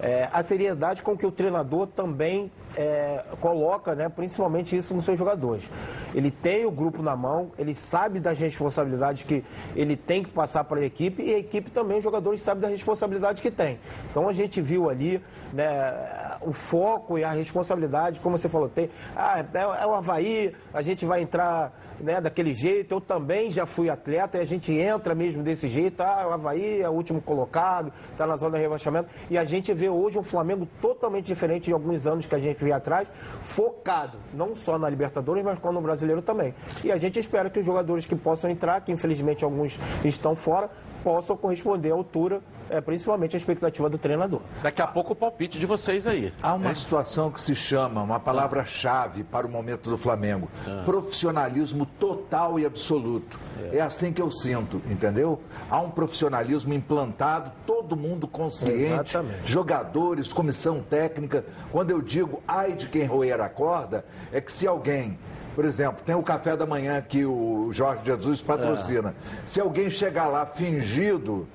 é, 0.00 0.28
a 0.32 0.42
seriedade 0.42 1.02
com 1.02 1.16
que 1.16 1.24
o 1.24 1.30
treinador 1.30 1.86
também 1.86 2.50
é, 2.76 3.24
coloca, 3.40 3.94
né, 3.94 4.08
principalmente 4.08 4.76
isso 4.76 4.94
nos 4.94 5.04
seus 5.04 5.18
jogadores. 5.18 5.70
Ele 6.14 6.30
tem 6.30 6.66
o 6.66 6.70
grupo 6.70 7.02
na 7.02 7.14
mão, 7.14 7.52
ele 7.58 7.74
sabe 7.74 8.18
das 8.18 8.38
responsabilidades 8.40 9.22
que 9.22 9.44
ele 9.76 9.96
tem 9.96 10.22
que 10.22 10.30
passar 10.30 10.64
para 10.64 10.80
a 10.80 10.84
equipe 10.84 11.22
e 11.22 11.34
a 11.34 11.38
equipe 11.38 11.70
também, 11.70 11.98
os 11.98 12.04
jogadores 12.04 12.40
sabem 12.40 12.62
da 12.62 12.68
responsabilidade 12.68 13.40
que 13.40 13.50
tem. 13.50 13.78
Então 14.10 14.28
a 14.28 14.32
gente 14.32 14.60
viu 14.60 14.90
ali 14.90 15.22
né, 15.52 15.94
o 16.44 16.52
foco 16.52 17.18
e 17.18 17.24
a 17.24 17.30
responsabilidade, 17.32 18.20
como 18.20 18.36
você 18.36 18.48
falou, 18.48 18.68
tem, 18.68 18.90
ah, 19.16 19.40
é, 19.40 19.82
é 19.82 19.86
o 19.86 19.94
Havaí, 19.94 20.54
a 20.72 20.82
gente 20.82 21.04
vai 21.04 21.22
entrar 21.22 21.72
né, 22.00 22.20
daquele 22.20 22.54
jeito. 22.54 22.94
Eu 22.94 23.00
também 23.00 23.50
já 23.50 23.64
fui 23.64 23.88
atleta 23.88 24.38
e 24.38 24.40
a 24.40 24.44
gente 24.44 24.72
entra 24.74 25.14
mesmo 25.14 25.42
desse 25.42 25.68
jeito. 25.68 26.02
Ah, 26.02 26.26
o 26.28 26.32
Havaí 26.32 26.80
é 26.80 26.88
o 26.88 26.92
último 26.92 27.22
colocado, 27.22 27.92
está 28.10 28.26
na 28.26 28.36
zona 28.36 28.56
de 28.56 28.62
rebaixamento. 28.62 29.08
E 29.30 29.38
a 29.38 29.44
gente 29.44 29.72
vê 29.72 29.88
hoje 29.88 30.18
um 30.18 30.22
Flamengo 30.22 30.66
totalmente 30.80 31.26
diferente 31.26 31.64
de 31.64 31.72
alguns 31.72 32.06
anos 32.06 32.26
que 32.26 32.34
a 32.34 32.38
gente 32.38 32.62
via 32.62 32.76
atrás, 32.76 33.08
focado 33.42 34.18
não 34.34 34.54
só 34.54 34.78
na 34.78 34.88
Libertadores, 34.88 35.42
mas 35.42 35.58
como 35.58 35.74
no 35.74 35.80
Brasileiro 35.80 36.22
também. 36.22 36.54
E 36.84 36.90
a 36.90 36.96
gente 36.96 37.18
espera 37.18 37.48
que 37.48 37.60
os 37.60 37.66
jogadores 37.66 38.06
que 38.06 38.16
possam 38.16 38.50
entrar, 38.50 38.80
que 38.80 38.92
infelizmente 38.92 39.44
alguns 39.44 39.78
estão 40.04 40.34
fora, 40.36 40.70
possam 41.02 41.36
corresponder 41.36 41.90
à 41.90 41.94
altura, 41.94 42.40
é, 42.70 42.80
principalmente 42.80 43.36
a 43.36 43.38
expectativa 43.38 43.88
do 43.90 43.98
treinador. 43.98 44.40
Daqui 44.62 44.80
a 44.80 44.86
pouco 44.86 45.12
o 45.12 45.16
palpite 45.16 45.58
de 45.58 45.66
vocês 45.66 46.06
aí. 46.06 46.32
Há 46.42 46.54
uma 46.54 46.74
situação 46.74 47.30
que 47.30 47.40
se 47.40 47.54
chama, 47.54 48.02
uma 48.02 48.18
palavra-chave 48.18 49.24
para 49.24 49.46
o 49.46 49.50
momento 49.50 49.90
do 49.90 49.98
Flamengo: 49.98 50.48
profissionalismo 50.84 51.86
total 51.98 52.58
e 52.58 52.66
absoluto. 52.66 53.38
É. 53.72 53.80
assim 53.80 54.12
que 54.12 54.20
eu 54.20 54.30
sinto, 54.30 54.82
entendeu? 54.90 55.40
Há 55.70 55.80
um 55.80 55.90
profissionalismo 55.90 56.74
implantado, 56.74 57.52
todo 57.66 57.96
mundo 57.96 58.26
consciente, 58.26 58.92
Exatamente. 58.92 59.50
jogadores, 59.50 60.32
comissão 60.32 60.82
técnica. 60.82 61.44
Quando 61.70 61.90
eu 61.90 62.02
digo 62.02 62.42
ai 62.46 62.72
de 62.72 62.86
quem 62.88 63.06
roer 63.06 63.40
a 63.40 63.48
corda, 63.48 64.04
é 64.32 64.40
que 64.40 64.52
se 64.52 64.66
alguém. 64.66 65.18
Por 65.54 65.64
exemplo, 65.64 66.02
tem 66.04 66.14
o 66.14 66.22
café 66.22 66.56
da 66.56 66.64
manhã 66.64 67.00
que 67.00 67.24
o 67.24 67.68
Jorge 67.72 68.02
Jesus 68.04 68.40
patrocina. 68.40 69.14
Se 69.46 69.60
alguém 69.60 69.90
chegar 69.90 70.28
lá 70.28 70.46
fingido 70.46 71.46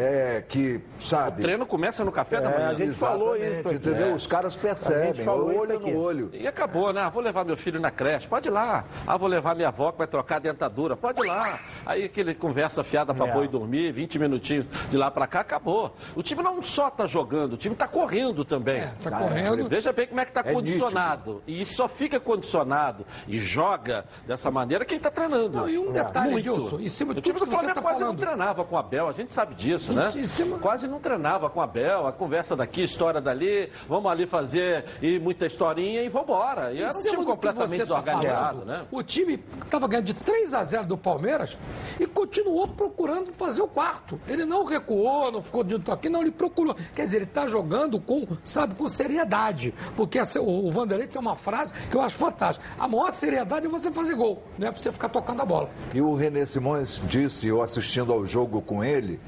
é, 0.00 0.44
que, 0.48 0.80
sabe. 1.00 1.40
O 1.40 1.42
treino 1.42 1.66
começa 1.66 2.04
no 2.04 2.12
café 2.12 2.40
da 2.40 2.50
manhã. 2.50 2.68
a 2.68 2.74
gente 2.74 2.92
falou 2.92 3.36
isso 3.36 3.66
aqui, 3.68 3.76
entendeu? 3.76 4.08
é. 4.08 4.12
Os 4.14 4.26
caras 4.26 4.54
percebem, 4.54 5.02
A 5.02 5.06
gente 5.06 5.22
falou 5.24 5.46
olho 5.48 5.62
isso 5.64 5.72
aqui. 5.72 5.90
no 5.90 6.00
olho. 6.00 6.30
E 6.32 6.46
acabou, 6.46 6.92
né? 6.92 7.00
Ah, 7.02 7.08
vou 7.08 7.22
levar 7.22 7.44
meu 7.44 7.56
filho 7.56 7.80
na 7.80 7.90
creche, 7.90 8.28
pode 8.28 8.48
ir 8.48 8.50
lá. 8.52 8.84
Ah, 9.06 9.16
vou 9.16 9.28
levar 9.28 9.54
minha 9.56 9.68
avó 9.68 9.90
que 9.90 9.98
vai 9.98 10.06
trocar 10.06 10.36
a 10.36 10.38
dentadura, 10.38 10.96
pode 10.96 11.20
ir 11.20 11.26
lá. 11.26 11.58
Aí 11.84 12.04
aquele 12.04 12.34
conversa 12.34 12.84
fiada 12.84 13.12
pra 13.12 13.26
É. 13.26 13.32
boi 13.32 13.48
dormir, 13.48 13.90
20 13.92 14.18
minutinhos 14.18 14.66
de 14.88 14.96
lá 14.96 15.10
pra 15.10 15.26
cá, 15.26 15.40
acabou. 15.40 15.94
O 16.14 16.22
time 16.22 16.42
não 16.42 16.62
só 16.62 16.88
tá 16.90 17.06
jogando, 17.06 17.54
o 17.54 17.56
time 17.56 17.74
tá 17.74 17.88
correndo 17.88 18.44
também. 18.44 18.76
É, 18.82 18.92
tá 19.02 19.10
Ah, 19.16 19.18
correndo. 19.20 19.68
Veja 19.68 19.92
bem 19.92 20.06
como 20.06 20.20
é 20.20 20.24
que 20.24 20.32
tá 20.32 20.42
É 20.44 20.52
condicionado. 20.52 21.42
E 21.46 21.64
só 21.64 21.88
fica 21.88 22.20
condicionado 22.20 23.04
e 23.26 23.38
joga 23.40 24.04
dessa 24.26 24.50
maneira 24.50 24.84
quem 24.84 24.98
tá 25.00 25.10
treinando. 25.10 25.56
Não, 25.58 25.68
e 25.68 25.76
um 25.76 25.90
detalhe, 25.90 26.30
Muito. 26.32 26.48
Edilson, 26.50 26.78
em 26.78 26.88
cima 26.88 27.12
de 27.14 27.18
o 27.18 27.22
time 27.22 27.38
tudo 27.38 27.46
do 27.46 27.50
que 27.50 27.56
você 27.56 27.60
Flamengo 27.66 27.74
tá 27.74 27.82
quase 27.82 28.00
não 28.00 28.06
falando. 28.08 28.20
treinava 28.20 28.64
com 28.64 28.74
o 28.76 28.78
Abel, 28.78 29.08
a 29.08 29.12
gente 29.12 29.32
sabe 29.32 29.54
disso, 29.54 29.87
Em- 29.92 29.96
né? 29.96 30.24
cima- 30.26 30.58
Quase 30.58 30.86
não 30.88 30.98
treinava 31.00 31.48
com 31.50 31.60
o 31.60 31.62
Abel, 31.62 32.06
a 32.06 32.12
conversa 32.12 32.54
daqui, 32.56 32.82
história 32.82 33.20
dali, 33.20 33.70
vamos 33.88 34.10
ali 34.10 34.26
fazer 34.26 34.84
e 35.02 35.18
muita 35.18 35.46
historinha 35.46 36.02
e 36.02 36.08
vambora. 36.08 36.72
E 36.72 36.78
era 36.82 36.90
um 36.92 36.94
cima 36.94 37.14
time 37.14 37.24
completamente 37.26 37.78
tá 37.78 37.84
desorganizado, 37.84 38.64
né? 38.64 38.84
O 38.90 39.02
time 39.02 39.42
estava 39.64 39.86
ganhando 39.88 40.06
de 40.06 40.14
3 40.14 40.54
a 40.54 40.64
0 40.64 40.86
do 40.86 40.96
Palmeiras 40.98 41.56
e 41.98 42.06
continuou 42.06 42.68
procurando 42.68 43.32
fazer 43.32 43.62
o 43.62 43.68
quarto. 43.68 44.20
Ele 44.26 44.44
não 44.44 44.64
recuou, 44.64 45.30
não 45.32 45.42
ficou 45.42 45.62
de 45.64 45.78
toque, 45.78 46.08
não, 46.08 46.20
ele 46.22 46.30
procurou. 46.30 46.74
Quer 46.94 47.04
dizer, 47.04 47.16
ele 47.18 47.24
está 47.24 47.46
jogando 47.48 48.00
com, 48.00 48.26
sabe, 48.44 48.74
com 48.74 48.86
seriedade. 48.88 49.74
Porque 49.96 50.18
essa- 50.18 50.40
o, 50.40 50.66
o 50.66 50.72
Vanderlei 50.72 51.06
tem 51.06 51.20
uma 51.20 51.36
frase 51.36 51.72
que 51.90 51.96
eu 51.96 52.00
acho 52.00 52.16
fantástica. 52.16 52.66
A 52.78 52.86
maior 52.88 53.10
seriedade 53.12 53.66
é 53.66 53.68
você 53.68 53.90
fazer 53.90 54.14
gol, 54.14 54.42
não 54.58 54.68
é 54.68 54.72
você 54.72 54.90
ficar 54.92 55.08
tocando 55.08 55.42
a 55.42 55.44
bola. 55.44 55.70
E 55.94 56.00
o 56.00 56.14
René 56.14 56.44
Simões 56.46 57.00
disse, 57.08 57.48
eu 57.48 57.62
assistindo 57.62 58.12
ao 58.12 58.24
jogo 58.26 58.60
com 58.62 58.82
ele, 58.84 59.20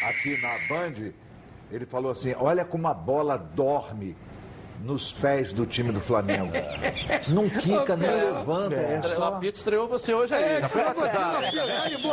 aqui 0.00 0.36
na 0.36 0.56
Band, 0.58 1.12
ele 1.70 1.86
falou 1.86 2.12
assim: 2.12 2.34
olha 2.38 2.64
como 2.64 2.88
a 2.88 2.94
bola 2.94 3.36
dorme 3.36 4.16
nos 4.80 5.12
pés 5.12 5.52
do 5.52 5.66
time 5.66 5.92
do 5.92 6.00
Flamengo. 6.00 6.52
Não 7.28 7.48
quica, 7.48 7.96
não 7.96 8.06
É. 8.06 8.14
levanta, 8.24 8.76
é 8.76 9.00
O 9.00 9.08
só. 9.08 9.34
apito 9.34 9.58
estreou 9.58 9.88
você 9.88 10.14
hoje 10.14 10.34
aí. 10.34 10.62
fila, 10.68 10.94
tá 10.94 11.08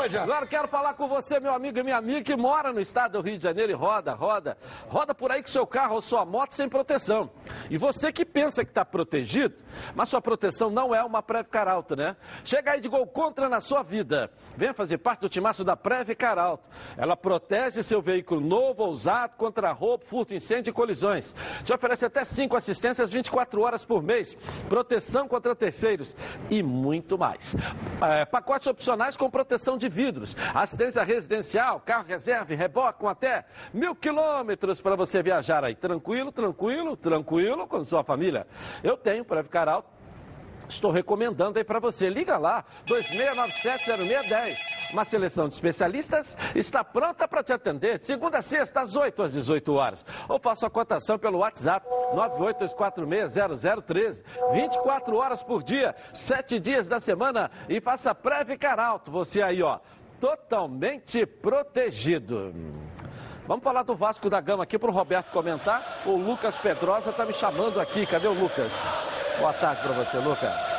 já. 0.10 0.24
Agora 0.24 0.48
quero 0.48 0.68
falar 0.68 0.94
com 0.96 1.08
você, 1.08 1.40
meu 1.40 1.54
amigo 1.54 1.78
e 1.80 1.84
minha 1.84 1.98
amiga, 1.98 2.22
que 2.24 2.36
mora 2.36 2.74
no 2.74 2.80
estado 2.80 3.14
do 3.14 3.22
Rio 3.22 3.38
de 3.38 3.44
Janeiro 3.44 3.72
e 3.72 3.76
roda, 3.76 4.14
roda, 4.14 4.58
roda 4.88 5.14
por 5.14 5.32
aí 5.32 5.42
com 5.42 5.48
seu 5.50 5.66
carro 5.68 5.96
ou 5.96 6.02
sua 6.02 6.26
moto 6.26 6.54
sem 6.54 6.68
proteção. 6.68 7.30
E 7.70 7.78
você 7.78 8.12
que 8.12 8.26
pensa 8.26 8.64
que 8.64 8.72
está 8.72 8.84
protegido, 8.84 9.56
mas 9.94 10.10
sua 10.10 10.22
proteção 10.22 10.70
não 10.70 10.94
é 10.94 11.04
uma 11.04 11.22
Preve 11.22 11.50
Caralto, 11.50 11.96
né? 11.96 12.16
Chega 12.44 12.72
aí 12.72 12.82
de 12.82 12.88
gol 12.90 13.06
contra 13.08 13.48
na 13.50 13.60
sua 13.60 13.84
vida. 13.84 14.32
Venha 14.58 14.74
fazer 14.74 14.98
parte 14.98 15.22
do 15.22 15.30
timaço 15.30 15.64
da 15.64 15.76
Preve 15.76 16.16
Caralto. 16.16 16.64
Ela 16.98 17.16
protege 17.16 17.84
seu 17.84 18.02
veículo 18.02 18.42
novo 18.42 18.84
ou 18.84 18.90
usado 18.90 19.36
contra 19.38 19.72
roubo, 19.72 20.04
furto, 20.06 20.34
incêndio 20.34 20.72
e 20.72 20.74
colisões. 20.74 21.34
Te 21.64 21.74
oferece 21.74 22.06
até 22.06 22.24
cinco 22.26 22.55
assistências 22.56 23.12
24 23.12 23.62
horas 23.62 23.86
por 23.86 24.02
mês, 24.02 24.36
proteção 24.70 25.28
contra 25.28 25.56
terceiros 25.56 26.16
e 26.50 26.62
muito 26.62 27.18
mais. 27.18 27.56
É, 28.02 28.26
pacotes 28.26 28.68
opcionais 28.68 29.16
com 29.16 29.30
proteção 29.30 29.78
de 29.78 29.90
vidros, 29.90 30.36
assistência 30.54 31.04
residencial, 31.04 31.80
carro 31.80 32.06
reserva 32.08 32.54
e 32.54 32.56
reboque 32.56 33.00
com 33.00 33.08
até 33.08 33.46
mil 33.74 33.96
quilômetros 33.96 34.82
para 34.82 34.96
você 34.96 35.22
viajar 35.22 35.64
aí. 35.64 35.76
Tranquilo, 35.76 36.32
tranquilo, 36.32 36.96
tranquilo 36.98 37.68
com 37.68 37.84
sua 37.84 38.04
família. 38.04 38.48
Eu 38.84 38.98
tenho 38.98 39.24
para 39.24 39.44
ficar 39.44 39.68
alto. 39.68 39.95
Estou 40.68 40.92
recomendando 40.92 41.58
aí 41.58 41.64
para 41.64 41.80
você. 41.80 42.10
Liga 42.10 42.38
lá, 42.38 42.64
26970610. 42.88 44.58
Uma 44.92 45.04
seleção 45.04 45.48
de 45.48 45.56
especialistas 45.56 46.38
está 46.54 46.84
pronta 46.84 47.28
para 47.28 47.42
te 47.44 47.52
atender 47.54 47.98
de 48.00 48.06
segunda 48.06 48.38
a 48.40 48.42
sexta, 48.42 48.82
às 48.82 48.96
8 48.96 49.24
às 49.24 49.34
18 49.34 49.74
horas. 49.74 50.06
Ou 50.28 50.40
faça 50.40 50.68
a 50.68 50.70
cotação 50.70 51.18
pelo 51.18 51.40
WhatsApp 51.40 51.86
982460013. 52.14 54.24
24 54.54 55.18
horas 55.18 55.42
por 55.44 55.64
dia, 55.64 55.96
7 56.14 56.60
dias 56.60 56.88
da 56.88 57.00
semana 57.00 57.50
e 57.70 57.82
faça 57.82 58.16
Previcar 58.16 58.80
Alto. 58.80 59.12
Você 59.12 59.42
aí, 59.42 59.62
ó, 59.62 59.80
totalmente 60.20 61.26
protegido. 61.26 62.54
Vamos 63.48 63.64
falar 63.64 63.84
do 63.84 63.96
Vasco 63.96 64.30
da 64.30 64.42
Gama 64.42 64.64
aqui 64.64 64.80
para 64.80 64.90
o 64.90 64.94
Roberto 64.94 65.32
comentar. 65.32 66.02
O 66.06 66.16
Lucas 66.16 66.58
Pedrosa 66.58 67.12
está 67.12 67.26
me 67.26 67.34
chamando 67.34 67.80
aqui. 67.80 68.06
Cadê 68.06 68.28
o 68.28 68.34
Lucas? 68.34 68.74
Boa 69.40 69.54
tarde 69.54 69.82
para 69.82 69.92
você, 69.92 70.18
Lucas. 70.18 70.75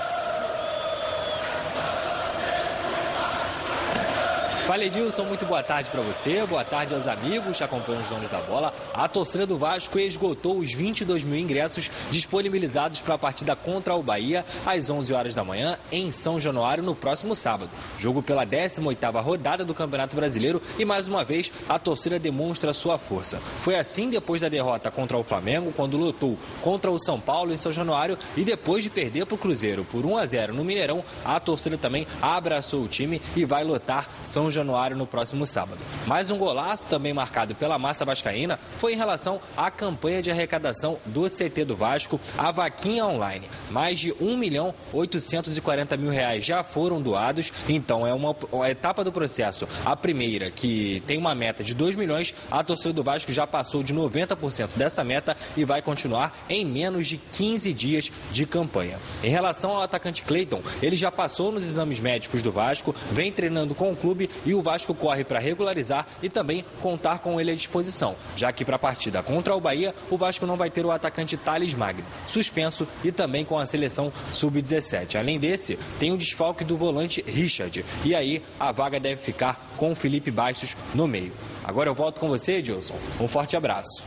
Fala 4.66 4.84
Edilson, 4.84 5.22
muito 5.22 5.46
boa 5.46 5.62
tarde 5.62 5.88
para 5.90 6.00
você, 6.00 6.44
boa 6.44 6.64
tarde 6.64 6.92
aos 6.92 7.06
amigos 7.06 7.56
que 7.56 7.62
acompanham 7.62 8.02
os 8.02 8.08
donos 8.08 8.28
da 8.28 8.40
bola. 8.40 8.74
A 8.92 9.06
torcida 9.06 9.46
do 9.46 9.56
Vasco 9.56 9.96
esgotou 9.96 10.58
os 10.58 10.72
22 10.72 11.24
mil 11.24 11.38
ingressos 11.38 11.88
disponibilizados 12.10 13.00
para 13.00 13.14
a 13.14 13.18
partida 13.18 13.54
contra 13.54 13.94
o 13.94 14.02
Bahia 14.02 14.44
às 14.66 14.90
11 14.90 15.14
horas 15.14 15.34
da 15.36 15.44
manhã 15.44 15.78
em 15.92 16.10
São 16.10 16.40
Januário 16.40 16.82
no 16.82 16.96
próximo 16.96 17.36
sábado. 17.36 17.70
Jogo 17.96 18.24
pela 18.24 18.44
18ª 18.44 19.22
rodada 19.22 19.64
do 19.64 19.72
Campeonato 19.72 20.16
Brasileiro 20.16 20.60
e 20.76 20.84
mais 20.84 21.06
uma 21.06 21.24
vez 21.24 21.52
a 21.68 21.78
torcida 21.78 22.18
demonstra 22.18 22.74
sua 22.74 22.98
força. 22.98 23.38
Foi 23.60 23.76
assim 23.76 24.10
depois 24.10 24.40
da 24.40 24.48
derrota 24.48 24.90
contra 24.90 25.16
o 25.16 25.22
Flamengo, 25.22 25.72
quando 25.76 25.96
lutou 25.96 26.36
contra 26.60 26.90
o 26.90 26.98
São 26.98 27.20
Paulo 27.20 27.52
em 27.52 27.56
São 27.56 27.70
Januário 27.70 28.18
e 28.36 28.42
depois 28.42 28.82
de 28.82 28.90
perder 28.90 29.26
para 29.26 29.36
o 29.36 29.38
Cruzeiro 29.38 29.84
por 29.84 30.04
1 30.04 30.16
a 30.16 30.26
0 30.26 30.54
no 30.54 30.64
Mineirão, 30.64 31.04
a 31.24 31.38
torcida 31.38 31.78
também 31.78 32.04
abraçou 32.20 32.82
o 32.82 32.88
time 32.88 33.22
e 33.36 33.44
vai 33.44 33.62
lotar 33.62 34.08
São 34.24 34.50
Januário 34.50 34.55
no 34.64 35.06
próximo 35.06 35.46
sábado. 35.46 35.78
Mais 36.06 36.30
um 36.30 36.38
golaço, 36.38 36.86
também 36.88 37.12
marcado 37.12 37.54
pela 37.54 37.78
massa 37.78 38.04
vascaína, 38.04 38.58
foi 38.78 38.94
em 38.94 38.96
relação 38.96 39.40
à 39.56 39.70
campanha 39.70 40.22
de 40.22 40.30
arrecadação 40.30 40.98
do 41.04 41.28
CT 41.28 41.64
do 41.64 41.76
Vasco, 41.76 42.20
a 42.36 42.50
Vaquinha 42.50 43.04
Online. 43.06 43.48
Mais 43.70 43.98
de 43.98 44.14
1 44.20 44.36
milhão 44.36 44.74
840 44.92 45.96
mil 45.96 46.10
reais 46.10 46.44
já 46.44 46.62
foram 46.62 47.00
doados, 47.00 47.52
então 47.68 48.06
é 48.06 48.12
uma, 48.12 48.34
uma 48.52 48.70
etapa 48.70 49.02
do 49.02 49.12
processo. 49.12 49.68
A 49.84 49.96
primeira, 49.96 50.50
que 50.50 51.02
tem 51.06 51.18
uma 51.18 51.34
meta 51.34 51.62
de 51.62 51.74
2 51.74 51.96
milhões, 51.96 52.34
a 52.50 52.62
torcida 52.62 52.92
do 52.92 53.02
Vasco 53.02 53.32
já 53.32 53.46
passou 53.46 53.82
de 53.82 53.94
90% 53.94 54.76
dessa 54.76 55.02
meta 55.02 55.36
e 55.56 55.64
vai 55.64 55.82
continuar 55.82 56.36
em 56.48 56.64
menos 56.64 57.08
de 57.08 57.16
15 57.16 57.72
dias 57.72 58.12
de 58.30 58.46
campanha. 58.46 58.98
Em 59.22 59.30
relação 59.30 59.70
ao 59.70 59.82
atacante 59.82 60.22
Cleiton, 60.22 60.62
ele 60.82 60.96
já 60.96 61.10
passou 61.10 61.50
nos 61.52 61.64
exames 61.64 62.00
médicos 62.00 62.42
do 62.42 62.52
Vasco, 62.52 62.94
vem 63.10 63.32
treinando 63.32 63.74
com 63.74 63.92
o 63.92 63.96
clube 63.96 64.30
e 64.46 64.54
o 64.54 64.62
Vasco 64.62 64.94
corre 64.94 65.24
para 65.24 65.38
regularizar 65.38 66.06
e 66.22 66.30
também 66.30 66.64
contar 66.80 67.18
com 67.18 67.38
ele 67.38 67.50
à 67.50 67.54
disposição, 67.54 68.14
já 68.36 68.50
que 68.52 68.64
para 68.64 68.76
a 68.76 68.78
partida 68.78 69.22
contra 69.22 69.54
o 69.54 69.60
Bahia, 69.60 69.94
o 70.10 70.16
Vasco 70.16 70.46
não 70.46 70.56
vai 70.56 70.70
ter 70.70 70.86
o 70.86 70.90
atacante 70.90 71.36
Thales 71.36 71.74
Magno, 71.74 72.04
suspenso 72.26 72.86
e 73.04 73.12
também 73.12 73.44
com 73.44 73.58
a 73.58 73.66
seleção 73.66 74.12
sub-17. 74.32 75.16
Além 75.18 75.38
desse, 75.38 75.76
tem 75.98 76.12
o 76.12 76.16
desfalque 76.16 76.64
do 76.64 76.76
volante 76.76 77.22
Richard, 77.26 77.84
e 78.04 78.14
aí 78.14 78.42
a 78.58 78.70
vaga 78.72 79.00
deve 79.00 79.20
ficar 79.20 79.60
com 79.76 79.92
o 79.92 79.94
Felipe 79.94 80.30
Baixos 80.30 80.76
no 80.94 81.06
meio. 81.08 81.32
Agora 81.64 81.90
eu 81.90 81.94
volto 81.94 82.20
com 82.20 82.28
você, 82.28 82.58
Edilson. 82.58 82.94
Um 83.20 83.26
forte 83.26 83.56
abraço. 83.56 84.04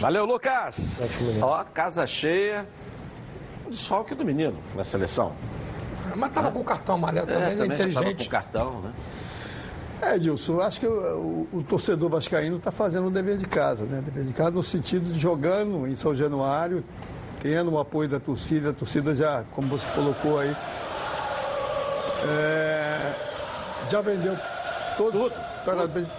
Valeu, 0.00 0.24
Lucas. 0.26 1.00
Ó, 1.40 1.62
casa 1.64 2.04
cheia. 2.06 2.66
O 3.64 3.70
desfalque 3.70 4.14
do 4.14 4.24
menino 4.24 4.58
na 4.74 4.82
seleção. 4.84 5.32
Mas 6.16 6.32
tava 6.32 6.50
com 6.50 6.60
o 6.60 6.64
cartão 6.64 6.96
amarelo 6.96 7.26
também, 7.26 7.42
É, 7.42 7.50
ele 7.52 7.56
também 7.62 7.68
já 7.70 7.76
tava 7.76 7.88
inteligente. 8.10 8.24
com 8.24 8.30
cartão, 8.30 8.80
né? 8.82 8.92
É, 10.04 10.16
Edilson, 10.16 10.60
acho 10.60 10.80
que 10.80 10.86
o, 10.86 11.48
o, 11.52 11.58
o 11.58 11.62
torcedor 11.62 12.10
vascaíno 12.10 12.56
está 12.56 12.70
fazendo 12.70 13.06
o 13.06 13.10
dever 13.10 13.38
de 13.38 13.46
casa, 13.46 13.84
né? 13.84 14.02
Dever 14.04 14.24
de 14.24 14.32
casa 14.32 14.50
no 14.50 14.62
sentido 14.62 15.12
de 15.12 15.18
jogando 15.18 15.86
em 15.86 15.96
São 15.96 16.14
Januário, 16.14 16.84
tendo 17.40 17.72
o 17.72 17.78
apoio 17.78 18.08
da 18.08 18.20
torcida, 18.20 18.70
a 18.70 18.72
torcida 18.72 19.14
já, 19.14 19.44
como 19.52 19.68
você 19.68 19.86
colocou 19.94 20.38
aí, 20.38 20.54
é, 22.26 23.12
já 23.90 24.00
vendeu 24.00 24.36
todos, 24.96 25.32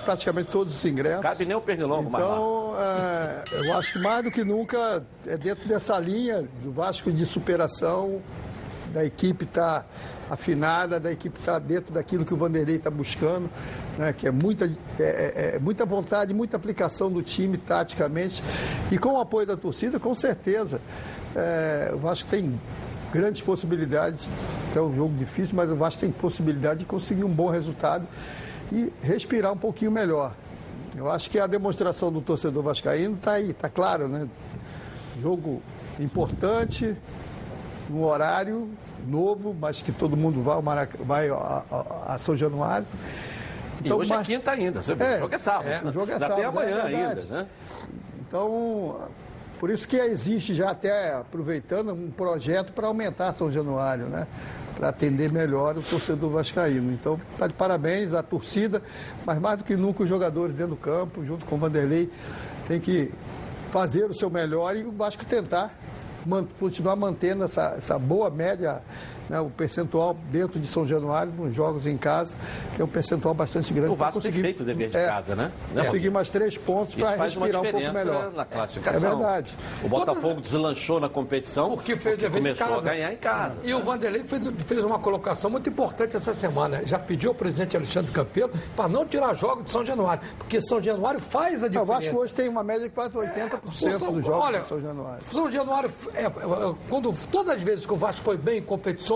praticamente 0.04 0.50
todos 0.50 0.76
os 0.76 0.86
ingressos. 0.86 1.22
Cabe 1.22 1.46
nem 1.46 1.56
o 1.56 1.62
pernilongo 1.62 2.10
mais 2.10 2.26
lá. 2.26 2.36
Então, 2.36 2.74
é, 2.78 3.44
eu 3.68 3.74
acho 3.78 3.94
que 3.94 4.00
mais 4.00 4.24
do 4.24 4.32
que 4.32 4.44
nunca 4.44 5.04
é 5.26 5.38
dentro 5.38 5.68
dessa 5.68 5.98
linha 6.00 6.48
do 6.62 6.72
Vasco 6.72 7.12
de 7.12 7.26
superação, 7.26 8.22
da 8.94 9.04
equipe 9.06 9.46
estar 9.46 9.82
tá 9.82 9.86
afinada, 10.30 11.00
da 11.00 11.12
equipe 11.12 11.40
estar 11.40 11.54
tá 11.54 11.60
dentro 11.60 11.94
daquilo 11.94 12.26
que 12.26 12.34
o 12.34 12.38
Vanderlei 12.38 12.78
está 12.78 12.90
buscando, 12.90 13.50
né, 13.98 14.14
que 14.14 14.28
é 14.28 14.32
muita, 14.32 14.66
é, 15.00 15.04
é, 15.04 15.56
é 15.56 15.60
muita 15.60 15.86
vontade, 15.86 16.34
muita 16.34 16.58
aplicação 16.58 17.12
do 17.12 17.22
time 17.22 17.58
taticamente. 17.58 18.44
E 18.92 18.98
com 18.98 19.14
o 19.14 19.20
apoio 19.20 19.46
da 19.46 19.58
torcida, 19.58 20.00
com 20.00 20.14
certeza, 20.14 20.82
é, 21.36 21.92
o 21.94 21.98
Vasco 21.98 22.30
tem 22.30 22.60
grandes 23.12 23.42
possibilidades. 23.42 24.28
É 24.76 24.82
um 24.82 24.94
jogo 24.96 25.16
difícil, 25.18 25.56
mas 25.56 25.70
o 25.70 25.76
Vasco 25.76 26.02
tem 26.02 26.12
possibilidade 26.12 26.80
de 26.82 26.86
conseguir 26.86 27.24
um 27.24 27.34
bom 27.34 27.50
resultado 27.50 28.08
e 28.72 28.92
respirar 29.02 29.54
um 29.54 29.58
pouquinho 29.58 29.92
melhor. 29.92 30.34
Eu 30.98 31.12
acho 31.12 31.30
que 31.30 31.38
a 31.38 31.46
demonstração 31.46 32.12
do 32.12 32.22
torcedor 32.22 32.64
vascaíno 32.64 33.16
está 33.16 33.34
aí, 33.34 33.52
está 33.52 33.70
claro, 33.70 34.08
né? 34.08 34.28
Jogo 35.22 35.62
importante, 36.00 36.96
um 37.92 38.04
horário 38.04 38.70
novo, 39.06 39.56
mas 39.60 39.82
que 39.82 39.92
todo 39.92 40.16
mundo 40.18 40.42
vai, 40.42 40.62
Marac... 40.62 40.98
vai 41.04 41.30
a, 41.30 41.64
a, 41.72 42.14
a, 42.14 42.18
São 42.18 42.36
Januário. 42.36 42.88
Então, 43.80 43.98
e 43.98 44.02
hoje 44.02 44.12
é 44.12 44.16
mas... 44.16 44.30
é 44.30 44.34
quinta 44.34 44.52
ainda, 44.52 44.82
você 44.82 44.94
é, 44.94 45.16
o 45.16 45.20
jogo 45.20 45.36
é 45.36 45.38
sábado. 45.38 45.70
É, 45.70 45.82
o 45.84 45.92
jogo 45.92 46.12
é 46.12 46.20
sábado. 46.20 46.40
Até 46.40 46.46
amanhã 46.46 46.78
é 46.78 46.82
ainda, 46.82 47.22
né? 47.24 47.48
Então, 48.28 49.10
por 49.60 49.70
isso 49.70 49.88
que 49.88 49.98
existe 49.98 50.54
já 50.54 50.72
até, 50.72 51.14
aproveitando, 51.14 51.94
um 51.94 52.12
projeto 52.12 52.74
para 52.74 52.88
aumentar 52.88 53.32
São 53.34 53.52
Januário, 53.52 54.06
né? 54.06 54.28
Para 54.78 54.90
atender 54.90 55.32
melhor 55.32 55.78
o 55.78 55.82
torcedor 55.82 56.30
vascaíno. 56.30 56.92
Então, 56.92 57.20
está 57.32 57.48
de 57.48 57.54
parabéns 57.54 58.14
à 58.14 58.22
torcida, 58.22 58.82
mas 59.26 59.40
mais 59.40 59.58
do 59.58 59.64
que 59.64 59.76
nunca 59.76 60.04
os 60.04 60.10
jogadores 60.10 60.54
dentro 60.54 60.72
do 60.72 60.78
campo, 60.78 61.24
junto 61.24 61.46
com 61.46 61.56
o 61.56 61.58
Vanderlei, 61.58 62.12
tem 62.68 62.80
que 62.80 63.12
fazer 63.72 64.06
o 64.06 64.14
seu 64.14 64.30
melhor 64.30 64.76
e 64.76 64.84
o 64.84 64.92
Vasco 64.92 65.26
tentar 65.26 65.74
continuar 66.60 66.96
mantendo 66.96 67.44
essa, 67.46 67.76
essa 67.78 68.00
boa 68.00 68.30
média 68.30 68.82
né, 69.30 69.40
o 69.40 69.50
percentual 69.50 70.16
dentro 70.32 70.60
de 70.60 70.68
São 70.68 70.86
Januário, 70.86 71.32
nos 71.32 71.54
jogos 71.54 71.88
em 71.88 71.98
casa, 71.98 72.36
que 72.76 72.82
é 72.82 72.86
um 72.86 72.88
percentual 72.88 73.34
bastante 73.34 73.74
grande. 73.74 73.92
O 73.92 73.96
Vasco 73.96 74.22
tem 74.22 74.32
feito 74.32 74.62
o 74.64 74.66
dever 74.66 74.90
de 74.90 74.98
é, 74.98 75.06
casa, 75.06 75.36
né? 75.36 75.52
Conseguir 75.74 76.10
mais 76.10 76.30
três 76.30 76.58
pontos 76.58 76.96
para 76.96 77.16
respirar 77.16 77.62
um 77.62 77.72
pouco 77.72 77.94
melhor. 77.94 78.32
na 78.32 78.46
classificação. 78.46 79.12
É 79.12 79.16
verdade. 79.16 79.56
O 79.84 79.90
Botafogo 79.90 80.42
deslanchou 80.42 81.00
na 81.00 81.10
competição 81.10 81.72
porque, 81.72 81.96
fez 81.96 82.20
porque 82.20 82.30
começou 82.30 82.76
a 82.76 82.82
ganhar 82.82 83.14
em 83.14 83.18
casa. 83.18 83.58
E 83.64 83.74
o 83.74 83.82
Vanderlei 83.82 84.24
fez, 84.24 84.42
fez 84.66 84.84
uma 84.84 85.00
colocação 85.00 85.50
muito 85.50 85.70
importante 85.70 86.16
essa 86.16 86.34
semana. 86.34 86.86
Já 86.86 87.00
pediu 87.00 87.32
ao 87.32 87.36
presidente 87.36 87.76
Alexandre 87.76 88.12
Campelo 88.12 88.52
para 88.76 88.88
não 88.88 89.06
tirar 89.06 89.34
jogos 89.34 89.66
de 89.66 89.72
São 89.72 89.86
Januário, 89.86 90.24
porque 90.38 90.62
São 90.62 90.82
Januário 90.82 91.20
faz 91.20 91.64
a 91.64 91.68
diferença. 91.68 91.82
O 91.82 91.86
Vasco 91.86 92.18
hoje 92.18 92.34
tem 92.34 92.50
uma 92.50 92.64
média 92.64 92.88
de 92.88 92.94
quase 92.94 93.16
80% 93.16 93.88
é, 93.88 93.98
São, 93.98 94.14
dos 94.14 94.26
jogos 94.26 94.46
olha, 94.46 94.60
de 94.60 94.68
São 94.68 94.82
Januário. 94.82 95.24
São 95.24 95.52
Januário, 95.52 95.92
é, 96.14 96.24
é, 96.24 96.32
quando, 96.90 97.14
todas 97.32 97.56
as 97.56 97.62
vezes 97.62 97.86
que 97.86 97.94
o 97.94 97.98
Vasco 97.98 98.22
foi 98.24 98.38
bem 98.38 98.60
em 98.60 98.64
competições, 98.64 99.15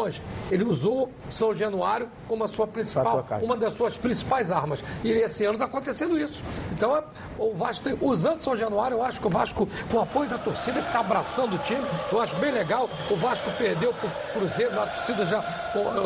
ele 0.51 0.63
usou 0.63 0.79
usou 0.79 1.11
São 1.29 1.53
Januário 1.53 2.09
como 2.27 2.43
a 2.43 2.47
sua 2.47 2.65
principal, 2.65 3.25
uma 3.41 3.55
das 3.55 3.73
suas 3.73 3.97
principais 3.97 4.51
armas. 4.51 4.83
E 5.03 5.11
esse 5.11 5.43
ano 5.45 5.53
está 5.53 5.65
acontecendo 5.65 6.17
isso. 6.17 6.41
Então, 6.71 6.95
é, 6.95 7.03
o 7.37 7.53
Vasco, 7.53 7.83
tem, 7.83 7.97
usando 8.01 8.41
São 8.41 8.55
Januário, 8.55 8.97
eu 8.97 9.03
acho 9.03 9.19
que 9.19 9.27
o 9.27 9.29
Vasco, 9.29 9.67
com 9.91 9.97
o 9.97 10.01
apoio 10.01 10.29
da 10.29 10.37
torcida, 10.37 10.81
que 10.81 10.87
está 10.87 10.99
abraçando 10.99 11.55
o 11.55 11.59
time, 11.59 11.83
eu 12.11 12.19
acho 12.21 12.35
bem 12.37 12.51
legal. 12.51 12.89
O 13.09 13.15
Vasco 13.15 13.49
perdeu 13.57 13.93
para 13.93 14.07
o 14.07 14.39
Cruzeiro, 14.39 14.79
a 14.79 14.87
torcida 14.87 15.25
já 15.25 15.43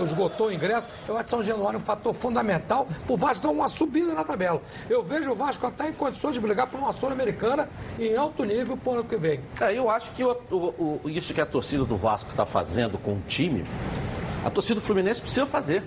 esgotou 0.03 0.47
o 0.47 0.51
ingresso. 0.51 0.87
Eu 1.07 1.15
acho 1.15 1.25
que 1.25 1.29
São 1.29 1.43
Januário 1.43 1.77
é 1.77 1.81
um 1.81 1.85
fator 1.85 2.13
fundamental 2.13 2.87
para 3.05 3.13
o 3.13 3.17
Vasco 3.17 3.43
dar 3.43 3.51
uma 3.51 3.69
subida 3.69 4.13
na 4.13 4.23
tabela. 4.23 4.61
Eu 4.89 5.03
vejo 5.03 5.31
o 5.31 5.35
Vasco 5.35 5.65
até 5.65 5.89
em 5.89 5.93
condições 5.93 6.33
de 6.33 6.39
brigar 6.39 6.67
por 6.67 6.79
uma 6.79 6.91
Sul-Americana 6.91 7.69
em 7.99 8.15
alto 8.15 8.43
nível 8.43 8.75
para 8.75 8.91
o 8.91 8.93
ano 8.95 9.03
que 9.03 9.15
vem. 9.15 9.39
É, 9.61 9.77
eu 9.77 9.89
acho 9.89 10.11
que 10.11 10.23
o, 10.23 10.31
o, 10.51 10.99
o, 11.03 11.09
isso 11.09 11.33
que 11.33 11.41
a 11.41 11.45
torcida 11.45 11.85
do 11.85 11.97
Vasco 11.97 12.29
está 12.29 12.45
fazendo 12.45 12.97
com 12.97 13.13
o 13.13 13.21
time 13.27 13.65
a 14.43 14.49
torcida 14.49 14.75
do 14.75 14.81
Fluminense 14.81 15.21
precisa 15.21 15.45
fazer. 15.45 15.83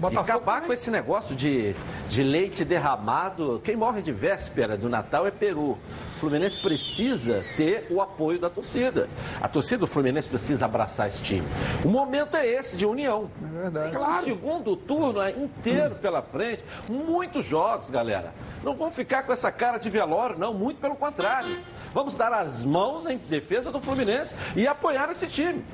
Botafogo 0.00 0.28
e 0.28 0.30
acabar 0.30 0.54
também. 0.54 0.66
com 0.68 0.72
esse 0.72 0.90
negócio 0.90 1.36
de, 1.36 1.74
de 2.08 2.22
leite 2.22 2.64
derramado. 2.64 3.60
Quem 3.62 3.76
morre 3.76 4.00
de 4.00 4.10
véspera 4.10 4.76
do 4.76 4.88
Natal 4.88 5.26
é 5.26 5.30
Peru. 5.30 5.72
O 5.72 5.78
Fluminense 6.18 6.56
precisa 6.56 7.44
ter 7.56 7.86
o 7.90 8.00
apoio 8.00 8.38
da 8.38 8.48
torcida. 8.48 9.08
A 9.42 9.46
torcida 9.46 9.78
do 9.78 9.86
Fluminense 9.86 10.26
precisa 10.26 10.64
abraçar 10.64 11.08
esse 11.08 11.22
time. 11.22 11.46
O 11.84 11.88
momento 11.88 12.34
é 12.34 12.46
esse, 12.46 12.76
de 12.76 12.86
união. 12.86 13.30
É 13.44 13.60
verdade. 13.62 13.96
Claro. 13.96 14.22
O 14.22 14.24
segundo 14.24 14.76
turno 14.76 15.20
é 15.20 15.32
inteiro 15.32 15.96
pela 15.96 16.22
frente. 16.22 16.64
Muitos 16.88 17.44
jogos, 17.44 17.90
galera. 17.90 18.32
Não 18.62 18.74
vamos 18.74 18.94
ficar 18.94 19.24
com 19.24 19.32
essa 19.32 19.52
cara 19.52 19.76
de 19.76 19.90
velório, 19.90 20.38
não. 20.38 20.54
Muito 20.54 20.80
pelo 20.80 20.96
contrário. 20.96 21.58
Vamos 21.92 22.16
dar 22.16 22.32
as 22.32 22.64
mãos 22.64 23.04
em 23.06 23.16
defesa 23.16 23.72
do 23.72 23.80
Fluminense 23.80 24.36
e 24.54 24.66
apoiar 24.66 25.10
esse 25.10 25.26
time. 25.26 25.64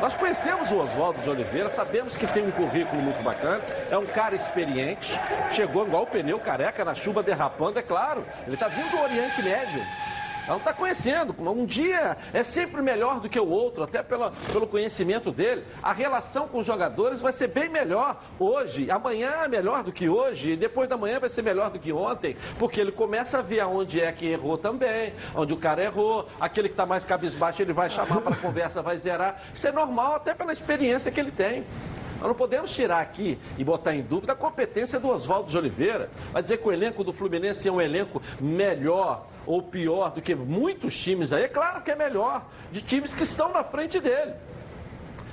Nós 0.00 0.14
conhecemos 0.14 0.70
o 0.70 0.78
Oswaldo 0.78 1.20
de 1.20 1.28
Oliveira, 1.28 1.68
sabemos 1.70 2.16
que 2.16 2.26
tem 2.26 2.46
um 2.46 2.50
currículo 2.50 3.02
muito 3.02 3.22
bacana, 3.22 3.62
é 3.90 3.96
um 3.96 4.06
cara 4.06 4.34
experiente, 4.34 5.18
chegou 5.52 5.86
igual 5.86 6.04
o 6.04 6.06
pneu 6.06 6.38
careca 6.38 6.84
na 6.84 6.94
chuva 6.94 7.22
derrapando, 7.22 7.78
é 7.78 7.82
claro. 7.82 8.24
Ele 8.46 8.54
está 8.54 8.68
vindo 8.68 8.90
do 8.90 9.00
Oriente 9.00 9.42
Médio. 9.42 9.82
Ela 10.46 10.58
está 10.58 10.72
conhecendo. 10.72 11.34
Um 11.38 11.66
dia 11.66 12.16
é 12.32 12.44
sempre 12.44 12.80
melhor 12.80 13.20
do 13.20 13.28
que 13.28 13.38
o 13.38 13.48
outro, 13.48 13.82
até 13.82 14.02
pela, 14.02 14.32
pelo 14.52 14.66
conhecimento 14.66 15.32
dele. 15.32 15.64
A 15.82 15.92
relação 15.92 16.46
com 16.46 16.58
os 16.58 16.66
jogadores 16.66 17.20
vai 17.20 17.32
ser 17.32 17.48
bem 17.48 17.68
melhor 17.68 18.22
hoje. 18.38 18.90
Amanhã 18.90 19.30
é 19.44 19.48
melhor 19.48 19.82
do 19.82 19.92
que 19.92 20.08
hoje. 20.08 20.52
E 20.52 20.56
depois 20.56 20.88
da 20.88 20.96
manhã 20.96 21.18
vai 21.18 21.28
ser 21.28 21.42
melhor 21.42 21.70
do 21.70 21.78
que 21.78 21.92
ontem. 21.92 22.36
Porque 22.58 22.80
ele 22.80 22.92
começa 22.92 23.38
a 23.38 23.42
ver 23.42 23.60
aonde 23.60 24.00
é 24.00 24.12
que 24.12 24.26
errou 24.26 24.56
também, 24.56 25.14
onde 25.34 25.52
o 25.52 25.56
cara 25.56 25.82
errou. 25.82 26.28
Aquele 26.40 26.68
que 26.68 26.74
está 26.74 26.86
mais 26.86 27.04
cabisbaixo 27.04 27.62
ele 27.62 27.72
vai 27.72 27.90
chamar 27.90 28.20
para 28.20 28.36
conversa, 28.36 28.82
vai 28.82 28.98
zerar. 28.98 29.42
Isso 29.52 29.66
é 29.66 29.72
normal, 29.72 30.16
até 30.16 30.32
pela 30.34 30.52
experiência 30.52 31.10
que 31.10 31.18
ele 31.18 31.32
tem. 31.32 31.64
Nós 32.18 32.28
não 32.28 32.34
podemos 32.34 32.74
tirar 32.74 33.00
aqui 33.00 33.38
e 33.58 33.64
botar 33.64 33.94
em 33.94 34.02
dúvida 34.02 34.32
a 34.32 34.36
competência 34.36 34.98
do 34.98 35.08
Oswaldo 35.08 35.50
de 35.50 35.56
Oliveira. 35.56 36.10
Vai 36.32 36.42
dizer 36.42 36.58
que 36.58 36.66
o 36.66 36.72
elenco 36.72 37.04
do 37.04 37.12
Fluminense 37.12 37.68
é 37.68 37.72
um 37.72 37.80
elenco 37.80 38.22
melhor 38.40 39.26
ou 39.46 39.62
pior 39.62 40.10
do 40.10 40.22
que 40.22 40.34
muitos 40.34 40.98
times 40.98 41.32
aí. 41.32 41.44
É 41.44 41.48
claro 41.48 41.82
que 41.82 41.90
é 41.90 41.94
melhor, 41.94 42.46
de 42.72 42.80
times 42.82 43.14
que 43.14 43.22
estão 43.22 43.52
na 43.52 43.62
frente 43.62 44.00
dele. 44.00 44.32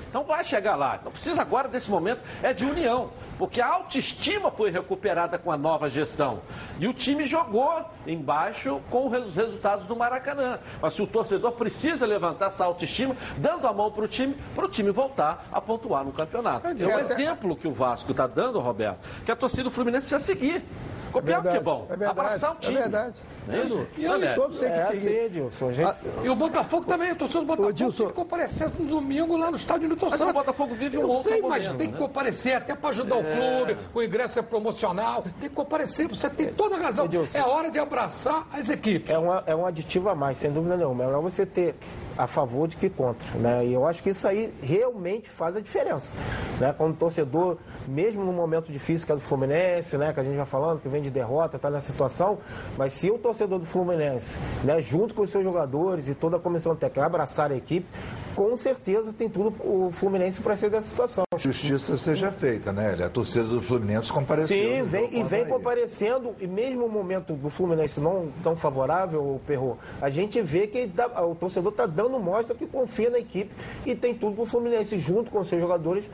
Então 0.09 0.23
vai 0.23 0.43
chegar 0.43 0.75
lá. 0.75 0.99
Não 1.03 1.11
precisa 1.11 1.41
agora 1.41 1.67
desse 1.67 1.89
momento, 1.89 2.21
é 2.43 2.53
de 2.53 2.65
união. 2.65 3.09
Porque 3.37 3.61
a 3.61 3.67
autoestima 3.67 4.51
foi 4.51 4.69
recuperada 4.69 5.37
com 5.37 5.51
a 5.51 5.57
nova 5.57 5.89
gestão. 5.89 6.41
E 6.79 6.87
o 6.87 6.93
time 6.93 7.25
jogou 7.25 7.83
embaixo 8.05 8.81
com 8.89 9.07
os 9.07 9.35
resultados 9.35 9.85
do 9.87 9.95
Maracanã. 9.95 10.59
Mas 10.81 10.93
se 10.93 11.01
o 11.01 11.07
torcedor 11.07 11.53
precisa 11.53 12.05
levantar 12.05 12.47
essa 12.47 12.65
autoestima, 12.65 13.15
dando 13.37 13.67
a 13.67 13.73
mão 13.73 13.91
para 13.91 14.05
o 14.05 14.07
time, 14.07 14.35
para 14.55 14.65
o 14.65 14.69
time 14.69 14.91
voltar 14.91 15.45
a 15.51 15.59
pontuar 15.59 16.03
no 16.03 16.11
campeonato. 16.11 16.67
É 16.67 16.95
um 16.95 16.99
exemplo 16.99 17.55
que 17.55 17.67
o 17.67 17.71
Vasco 17.71 18.11
está 18.11 18.27
dando, 18.27 18.59
Roberto, 18.59 18.99
que 19.25 19.31
a 19.31 19.35
torcida 19.35 19.63
do 19.63 19.71
Fluminense 19.71 20.07
precisa 20.07 20.33
seguir. 20.33 20.63
Copiar 21.11 21.45
é 21.45 21.49
o 21.49 21.51
que 21.51 21.57
é 21.57 21.61
bom. 21.61 21.87
É 21.89 22.05
Abraçar 22.05 22.53
o 22.53 22.55
time. 22.55 22.77
É 22.77 22.81
verdade. 22.81 23.15
É 23.49 23.63
isso? 23.63 23.87
E 23.97 24.07
aí, 24.07 24.35
todos 24.35 24.57
têm 24.57 24.69
que 24.69 24.75
é 24.75 24.91
seguir. 24.93 25.15
Edilson, 25.15 25.71
gente... 25.71 25.87
ah, 25.87 26.23
e 26.23 26.29
o 26.29 26.35
Botafogo 26.35 26.85
também, 26.85 27.11
o 27.11 27.15
torcedor 27.15 27.41
do 27.41 27.47
Botafogo 27.47 27.69
Edilson... 27.69 28.03
tem 28.03 28.07
que 28.07 28.13
comparecer 28.13 28.69
no 28.79 28.85
domingo 28.85 29.37
lá 29.37 29.51
no 29.51 29.57
estádio 29.57 29.89
do 29.89 29.99
Santos. 29.99 30.21
o 30.21 30.33
Botafogo 30.33 30.75
vive 30.75 30.97
um 30.97 31.01
Eu 31.01 31.15
sei, 31.23 31.41
mas 31.41 31.67
tem 31.67 31.87
que 31.87 31.93
né? 31.93 31.97
comparecer 31.97 32.55
até 32.55 32.75
para 32.75 32.89
ajudar 32.89 33.15
é. 33.15 33.19
o 33.19 33.23
clube, 33.23 33.77
o 33.93 34.03
ingresso 34.03 34.39
é 34.39 34.41
promocional, 34.41 35.23
tem 35.39 35.49
que 35.49 35.55
comparecer, 35.55 36.07
você 36.07 36.29
tem 36.29 36.53
toda 36.53 36.75
a 36.75 36.79
razão. 36.79 37.05
Edilson, 37.05 37.37
é 37.37 37.43
hora 37.43 37.69
de 37.69 37.79
abraçar 37.79 38.47
as 38.51 38.69
equipes. 38.69 39.09
É, 39.09 39.17
uma, 39.17 39.43
é 39.45 39.55
um 39.55 39.65
aditivo 39.65 40.09
a 40.09 40.15
mais, 40.15 40.37
sem 40.37 40.51
dúvida 40.51 40.77
nenhuma. 40.77 41.03
É 41.03 41.07
melhor 41.07 41.21
você 41.21 41.45
ter 41.45 41.75
a 42.17 42.27
favor 42.27 42.67
de 42.67 42.77
que 42.77 42.89
contra. 42.89 43.37
Né? 43.37 43.65
E 43.65 43.73
eu 43.73 43.87
acho 43.87 44.03
que 44.03 44.09
isso 44.09 44.27
aí 44.27 44.53
realmente 44.61 45.29
faz 45.29 45.57
a 45.57 45.61
diferença. 45.61 46.15
Né? 46.59 46.73
Quando 46.77 46.93
o 46.93 46.97
torcedor, 46.97 47.57
mesmo 47.87 48.23
no 48.23 48.33
momento 48.33 48.71
difícil 48.71 49.05
que 49.05 49.11
é 49.11 49.15
do 49.15 49.21
Fluminense, 49.21 49.97
né? 49.97 50.13
que 50.13 50.19
a 50.19 50.23
gente 50.23 50.35
vai 50.35 50.45
falando, 50.45 50.79
que 50.79 50.89
vem 50.89 51.01
de 51.01 51.09
derrota, 51.09 51.57
está 51.57 51.69
nessa 51.69 51.91
situação, 51.91 52.37
mas 52.77 52.93
se 52.93 53.09
o 53.09 53.17
torcedor 53.17 53.59
do 53.59 53.65
Fluminense, 53.65 54.39
né, 54.63 54.81
junto 54.81 55.13
com 55.13 55.23
os 55.23 55.29
seus 55.29 55.43
jogadores 55.43 56.07
e 56.07 56.15
toda 56.15 56.37
a 56.37 56.39
comissão 56.39 56.75
técnica, 56.75 57.05
abraçar 57.05 57.51
a 57.51 57.55
equipe, 57.55 57.87
com 58.35 58.57
certeza 58.57 59.13
tem 59.13 59.29
tudo 59.29 59.53
o 59.63 59.91
Fluminense 59.91 60.41
para 60.41 60.55
sair 60.55 60.69
dessa 60.69 60.89
situação. 60.89 61.23
Justiça 61.37 61.97
seja 61.97 62.31
feita, 62.31 62.71
né? 62.71 62.97
A 63.03 63.09
torcida 63.09 63.43
do 63.43 63.61
Fluminense 63.61 64.11
compareceu. 64.11 64.57
Sim, 64.57 64.83
vem, 64.83 65.09
e 65.11 65.23
vem 65.23 65.45
comparecendo, 65.45 66.35
e 66.39 66.47
mesmo 66.47 66.85
o 66.85 66.89
momento 66.89 67.33
do 67.33 67.49
Fluminense 67.49 67.99
não 67.99 68.29
tão 68.41 68.55
favorável, 68.55 69.39
Perro, 69.45 69.77
a 70.01 70.09
gente 70.09 70.41
vê 70.41 70.67
que 70.67 70.87
dá, 70.87 71.23
o 71.23 71.35
torcedor 71.35 71.71
está 71.71 71.85
dando 71.85 72.02
dando 72.03 72.19
mostra 72.19 72.55
que 72.55 72.65
confia 72.65 73.09
na 73.09 73.19
equipe 73.19 73.51
e 73.85 73.95
tem 73.95 74.13
tudo 74.13 74.35
para 74.35 74.43
o 74.43 74.45
Fluminense, 74.45 74.97
junto 74.99 75.31
com 75.31 75.43
seus 75.43 75.61
jogadores, 75.61 76.05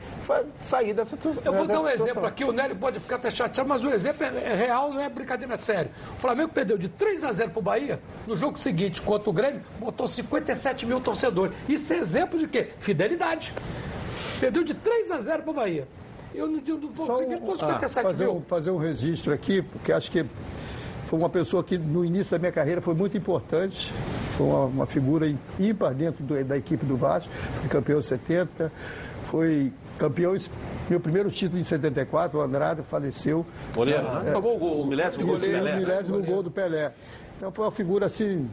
sair 0.60 0.94
dessa 0.94 1.16
situação. 1.16 1.42
Eu 1.44 1.52
vou 1.52 1.66
dar 1.66 1.80
um 1.80 1.82
situação. 1.82 2.06
exemplo 2.06 2.26
aqui, 2.26 2.44
o 2.44 2.52
Nélio 2.52 2.76
pode 2.76 3.00
ficar 3.00 3.16
até 3.16 3.30
chateado, 3.30 3.68
mas 3.68 3.84
o 3.84 3.90
exemplo 3.90 4.24
é, 4.24 4.28
é 4.28 4.54
real, 4.54 4.92
não 4.92 5.00
é 5.00 5.08
brincadeira 5.08 5.56
sério. 5.56 5.90
O 6.16 6.20
Flamengo 6.20 6.50
perdeu 6.50 6.78
de 6.78 6.88
3 6.88 7.24
a 7.24 7.32
0 7.32 7.50
para 7.50 7.58
o 7.58 7.62
Bahia, 7.62 8.00
no 8.26 8.36
jogo 8.36 8.58
seguinte, 8.58 9.02
contra 9.02 9.28
o 9.28 9.32
Grêmio, 9.32 9.62
botou 9.78 10.06
57 10.06 10.86
mil 10.86 11.00
torcedores. 11.00 11.54
Isso 11.68 11.92
é 11.92 11.98
exemplo 11.98 12.38
de 12.38 12.46
quê? 12.46 12.70
Fidelidade. 12.78 13.52
Perdeu 14.38 14.64
de 14.64 14.74
3 14.74 15.10
a 15.10 15.20
0 15.20 15.42
para 15.42 15.50
o 15.50 15.54
Bahia. 15.54 15.86
Eu 16.34 16.46
não, 16.46 16.60
não 16.60 16.88
vou 16.92 17.06
conseguir 17.06 17.36
um, 17.36 17.58
57 17.58 17.98
ah, 17.98 18.02
fazer, 18.02 18.24
mil. 18.24 18.42
Fazer 18.48 18.70
um 18.70 18.78
registro 18.78 19.34
aqui, 19.34 19.62
porque 19.62 19.92
acho 19.92 20.10
que 20.10 20.24
foi 21.10 21.18
uma 21.18 21.28
pessoa 21.28 21.64
que 21.64 21.76
no 21.76 22.04
início 22.04 22.30
da 22.30 22.38
minha 22.38 22.52
carreira 22.52 22.80
foi 22.80 22.94
muito 22.94 23.18
importante, 23.18 23.92
foi 24.36 24.46
uma, 24.46 24.64
uma 24.66 24.86
figura 24.86 25.26
ímpar 25.58 25.92
dentro 25.92 26.22
do, 26.22 26.44
da 26.44 26.56
equipe 26.56 26.86
do 26.86 26.96
Vasco, 26.96 27.34
foi 27.34 27.68
campeão 27.68 27.98
em 27.98 28.02
70, 28.02 28.70
foi 29.24 29.72
campeão, 29.98 30.36
meu 30.88 31.00
primeiro 31.00 31.28
título 31.28 31.60
em 31.60 31.64
74, 31.64 32.38
o 32.38 32.40
Andrade 32.40 32.82
faleceu. 32.82 33.44
Goleiro, 33.74 34.04
né? 34.04 34.30
É, 34.30 34.36
o, 34.36 34.82
o 34.82 34.86
milésimo 34.86 35.26
gol 35.26 35.36
do 35.36 35.40
Pelé. 35.40 35.74
O 35.74 35.76
milésimo 35.78 36.22
gol 36.22 36.42
do 36.44 36.50
Pelé. 36.52 36.92
Então 37.36 37.50
foi 37.50 37.64
uma 37.64 37.72
figura 37.72 38.06
assim, 38.06 38.48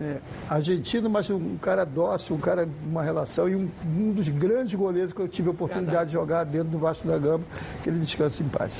é, 0.00 0.18
argentino, 0.48 1.08
mas 1.08 1.30
um 1.30 1.56
cara 1.56 1.84
dócil, 1.84 2.36
um 2.36 2.40
cara 2.40 2.66
de 2.66 2.72
uma 2.86 3.02
relação 3.02 3.48
e 3.48 3.54
um, 3.54 3.68
um, 3.84 4.12
dos 4.12 4.28
grandes 4.28 4.74
goleiros 4.74 5.12
que 5.12 5.20
eu 5.20 5.28
tive 5.28 5.48
a 5.48 5.52
oportunidade 5.52 6.06
de 6.06 6.12
jogar 6.12 6.44
dentro 6.44 6.68
do 6.68 6.78
Vasco 6.78 7.06
da 7.06 7.18
Gama, 7.18 7.44
que 7.82 7.88
ele 7.88 7.98
descanse 7.98 8.42
em 8.42 8.48
paz. 8.48 8.72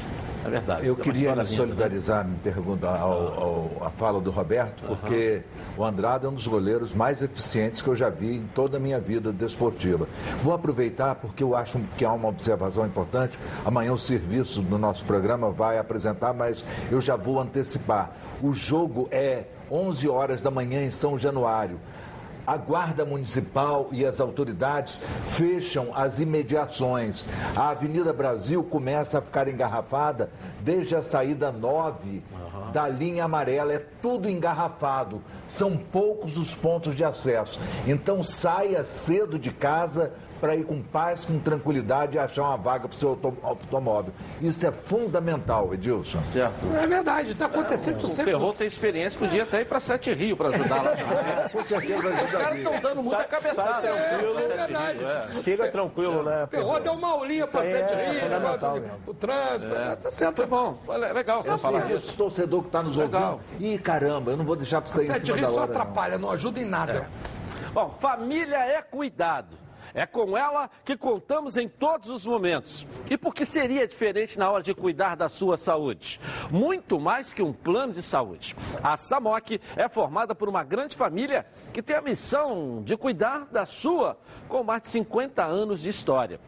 É 0.44 0.50
verdade. 0.50 0.86
Eu 0.86 0.94
queria 0.94 1.34
me 1.34 1.46
solidarizar, 1.46 2.26
me 2.26 2.36
perguntar 2.36 2.98
ao, 2.98 3.42
ao, 3.42 3.86
a 3.86 3.90
fala 3.90 4.20
do 4.20 4.30
Roberto, 4.30 4.84
porque 4.86 5.42
uhum. 5.78 5.82
o 5.82 5.86
Andrade 5.86 6.26
é 6.26 6.28
um 6.28 6.34
dos 6.34 6.46
goleiros 6.46 6.94
mais 6.94 7.22
eficientes 7.22 7.80
que 7.80 7.88
eu 7.88 7.96
já 7.96 8.10
vi 8.10 8.36
em 8.36 8.46
toda 8.54 8.76
a 8.76 8.80
minha 8.80 9.00
vida 9.00 9.32
desportiva. 9.32 10.06
Vou 10.42 10.52
aproveitar 10.52 11.14
porque 11.14 11.42
eu 11.42 11.56
acho 11.56 11.80
que 11.96 12.04
há 12.04 12.12
uma 12.12 12.28
observação 12.28 12.86
importante. 12.86 13.38
Amanhã 13.64 13.92
o 13.92 13.98
serviço 13.98 14.60
do 14.60 14.76
nosso 14.76 15.04
programa 15.04 15.50
vai 15.50 15.78
apresentar, 15.78 16.34
mas 16.34 16.64
eu 16.90 17.00
já 17.00 17.16
vou 17.16 17.40
antecipar. 17.40 18.12
O 18.42 18.52
jogo 18.52 19.08
é 19.10 19.44
11 19.70 20.08
horas 20.08 20.42
da 20.42 20.50
manhã 20.50 20.84
em 20.84 20.90
São 20.90 21.18
Januário 21.18 21.78
a 22.46 22.56
Guarda 22.56 23.04
Municipal 23.04 23.88
e 23.90 24.04
as 24.04 24.20
autoridades 24.20 25.00
fecham 25.28 25.90
as 25.94 26.20
imediações. 26.20 27.24
A 27.56 27.70
Avenida 27.70 28.12
Brasil 28.12 28.62
começa 28.62 29.18
a 29.18 29.22
ficar 29.22 29.48
engarrafada 29.48 30.30
desde 30.60 30.94
a 30.94 31.02
saída 31.02 31.50
9 31.50 32.22
uhum. 32.32 32.70
da 32.72 32.88
linha 32.88 33.24
amarela. 33.24 33.72
É 33.72 33.78
tudo 34.02 34.28
engarrafado. 34.28 35.22
São 35.48 35.76
poucos 35.76 36.36
os 36.36 36.54
pontos 36.54 36.94
de 36.94 37.04
acesso. 37.04 37.58
Então 37.86 38.22
saia 38.22 38.84
cedo 38.84 39.38
de 39.38 39.50
casa 39.50 40.12
para 40.44 40.54
ir 40.54 40.66
com 40.66 40.82
paz, 40.82 41.24
com 41.24 41.38
tranquilidade 41.38 42.16
e 42.16 42.18
achar 42.18 42.42
uma 42.42 42.58
vaga 42.58 42.86
para 42.86 42.94
o 42.94 42.98
seu 42.98 43.18
automóvel. 43.42 44.12
Isso 44.42 44.66
é 44.66 44.70
fundamental, 44.70 45.72
Edilson. 45.72 46.22
Certo. 46.22 46.66
É 46.76 46.86
verdade, 46.86 47.30
está 47.30 47.46
acontecendo 47.46 47.96
é, 47.96 48.08
sempre. 48.08 48.34
O 48.34 48.38
Ferro 48.38 48.52
tem 48.52 48.66
experiência, 48.66 49.18
podia 49.18 49.44
até 49.44 49.62
ir 49.62 49.64
para 49.64 49.80
Sete 49.80 50.12
Rio 50.12 50.36
para 50.36 50.50
ajudar 50.50 50.82
lá. 50.82 50.92
É, 50.92 51.48
com 51.48 51.64
certeza 51.64 52.08
Os 52.10 52.30
caras 52.30 52.58
estão 52.58 52.78
dando 52.78 53.02
muita 53.02 53.16
sai, 53.16 53.26
cabeçada. 53.26 53.62
Sai 53.64 54.08
tranquilo, 54.08 54.38
é, 54.38 54.44
é 54.44 54.48
verdade. 54.48 55.04
É. 55.04 55.34
Chega 55.36 55.68
tranquilo, 55.70 56.22
né? 56.22 56.46
Ferro 56.50 56.78
deu 56.80 56.92
uma 56.92 57.08
aulinha 57.08 57.46
para 57.46 57.64
Sete 57.64 57.94
é 57.94 58.10
Rio, 58.10 58.20
fundamental, 58.20 58.80
né? 58.80 58.90
o 59.06 59.14
trânsito. 59.14 59.74
É. 59.74 59.96
Tá 59.96 60.10
certo. 60.10 60.36
Foi 60.36 60.46
bom, 60.46 60.78
legal 61.14 61.42
você 61.42 61.56
falar 61.56 61.86
disso. 61.86 62.12
O 62.12 62.16
torcedor 62.16 62.60
que 62.60 62.68
está 62.68 62.82
nos 62.82 62.98
ouvindo. 62.98 63.40
Ih, 63.58 63.78
caramba, 63.78 64.32
eu 64.32 64.36
não 64.36 64.44
vou 64.44 64.56
deixar 64.56 64.82
para 64.82 64.90
sair 64.90 65.06
Sete 65.06 65.32
Rio 65.32 65.50
só 65.50 65.62
atrapalha, 65.62 66.18
não 66.18 66.30
ajuda 66.30 66.60
em 66.60 66.66
nada. 66.66 67.08
Bom, 67.72 67.96
família 67.98 68.58
é 68.58 68.82
cuidado. 68.82 69.63
É 69.94 70.04
com 70.04 70.36
ela 70.36 70.68
que 70.84 70.96
contamos 70.96 71.56
em 71.56 71.68
todos 71.68 72.10
os 72.10 72.26
momentos. 72.26 72.84
E 73.08 73.16
por 73.16 73.32
que 73.32 73.46
seria 73.46 73.86
diferente 73.86 74.36
na 74.36 74.50
hora 74.50 74.62
de 74.62 74.74
cuidar 74.74 75.14
da 75.14 75.28
sua 75.28 75.56
saúde? 75.56 76.20
Muito 76.50 76.98
mais 76.98 77.32
que 77.32 77.42
um 77.42 77.52
plano 77.52 77.92
de 77.92 78.02
saúde. 78.02 78.56
A 78.82 78.96
SAMOC 78.96 79.60
é 79.76 79.88
formada 79.88 80.34
por 80.34 80.48
uma 80.48 80.64
grande 80.64 80.96
família 80.96 81.46
que 81.72 81.80
tem 81.80 81.94
a 81.94 82.02
missão 82.02 82.82
de 82.82 82.96
cuidar 82.96 83.46
da 83.52 83.64
sua 83.64 84.18
com 84.48 84.64
mais 84.64 84.82
de 84.82 84.88
50 84.88 85.44
anos 85.44 85.80
de 85.80 85.88
história 85.88 86.40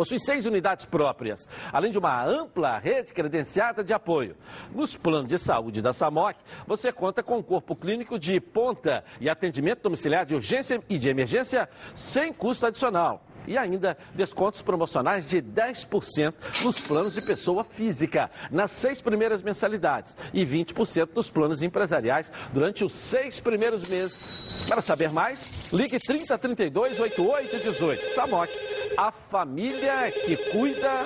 possui 0.00 0.18
seis 0.18 0.46
unidades 0.46 0.86
próprias, 0.86 1.46
além 1.70 1.92
de 1.92 1.98
uma 1.98 2.24
ampla 2.24 2.78
rede 2.78 3.12
credenciada 3.12 3.84
de 3.84 3.92
apoio. 3.92 4.34
Nos 4.74 4.96
planos 4.96 5.28
de 5.28 5.36
saúde 5.36 5.82
da 5.82 5.92
SAMOC, 5.92 6.38
você 6.66 6.90
conta 6.90 7.22
com 7.22 7.36
um 7.36 7.42
corpo 7.42 7.76
clínico 7.76 8.18
de 8.18 8.40
ponta 8.40 9.04
e 9.20 9.28
atendimento 9.28 9.82
domiciliar 9.82 10.24
de 10.24 10.34
urgência 10.34 10.82
e 10.88 10.98
de 10.98 11.10
emergência 11.10 11.68
sem 11.94 12.32
custo 12.32 12.64
adicional 12.64 13.22
e 13.50 13.58
ainda 13.58 13.98
descontos 14.14 14.62
promocionais 14.62 15.26
de 15.26 15.42
10% 15.42 16.32
nos 16.64 16.80
planos 16.80 17.14
de 17.14 17.22
pessoa 17.22 17.64
física 17.64 18.30
nas 18.48 18.70
seis 18.70 19.00
primeiras 19.00 19.42
mensalidades 19.42 20.16
e 20.32 20.46
20% 20.46 21.08
nos 21.16 21.28
planos 21.28 21.60
empresariais 21.60 22.30
durante 22.52 22.84
os 22.84 22.92
seis 22.92 23.40
primeiros 23.40 23.90
meses. 23.90 24.64
Para 24.68 24.80
saber 24.80 25.10
mais, 25.10 25.72
ligue 25.72 25.98
3032 25.98 27.00
8818. 27.00 28.14
Samok, 28.14 28.52
a 28.96 29.10
família 29.10 30.12
que 30.12 30.36
cuida 30.52 31.04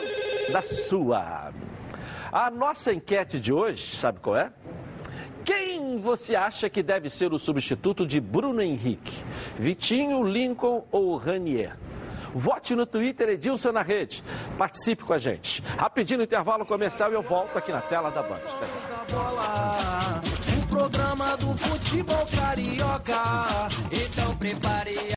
da 0.53 0.61
sua. 0.61 1.51
A 2.31 2.51
nossa 2.51 2.93
enquete 2.93 3.41
de 3.41 3.55
hoje, 3.55 3.97
sabe 3.97 4.21
qual 4.21 4.37
é? 4.37 4.53
Quem 5.47 5.97
você 5.97 6.35
acha 6.37 6.69
que 6.69 6.83
deve 6.83 7.09
ser 7.09 7.33
o 7.33 7.39
substituto 7.39 8.07
de 8.07 8.21
Bruno 8.21 8.61
Henrique? 8.61 9.17
Vitinho, 9.59 10.23
Lincoln 10.23 10.87
ou 10.93 11.17
Ranier? 11.17 11.75
Vote 12.35 12.75
no 12.75 12.85
Twitter 12.85 13.29
Edilson 13.29 13.73
na 13.73 13.83
rede. 13.83 14.25
Participe 14.59 15.05
com 15.05 15.13
a 15.13 15.19
gente. 15.19 15.63
Rapidinho 15.63 16.19
no 16.19 16.25
intervalo 16.25 16.67
comercial 16.67 17.11
e 17.11 17.15
eu 17.15 17.23
volto 17.23 17.57
aqui 17.57 17.71
na 17.71 17.81
tela 17.81 18.11
da 18.11 18.23
Band. 18.23 18.41
O 20.59 20.67
programa 20.67 21.37
do 21.37 21.57
futebol 21.57 22.27
carioca. 22.27 23.23
Então 23.93 24.37
prepare. 24.37 25.15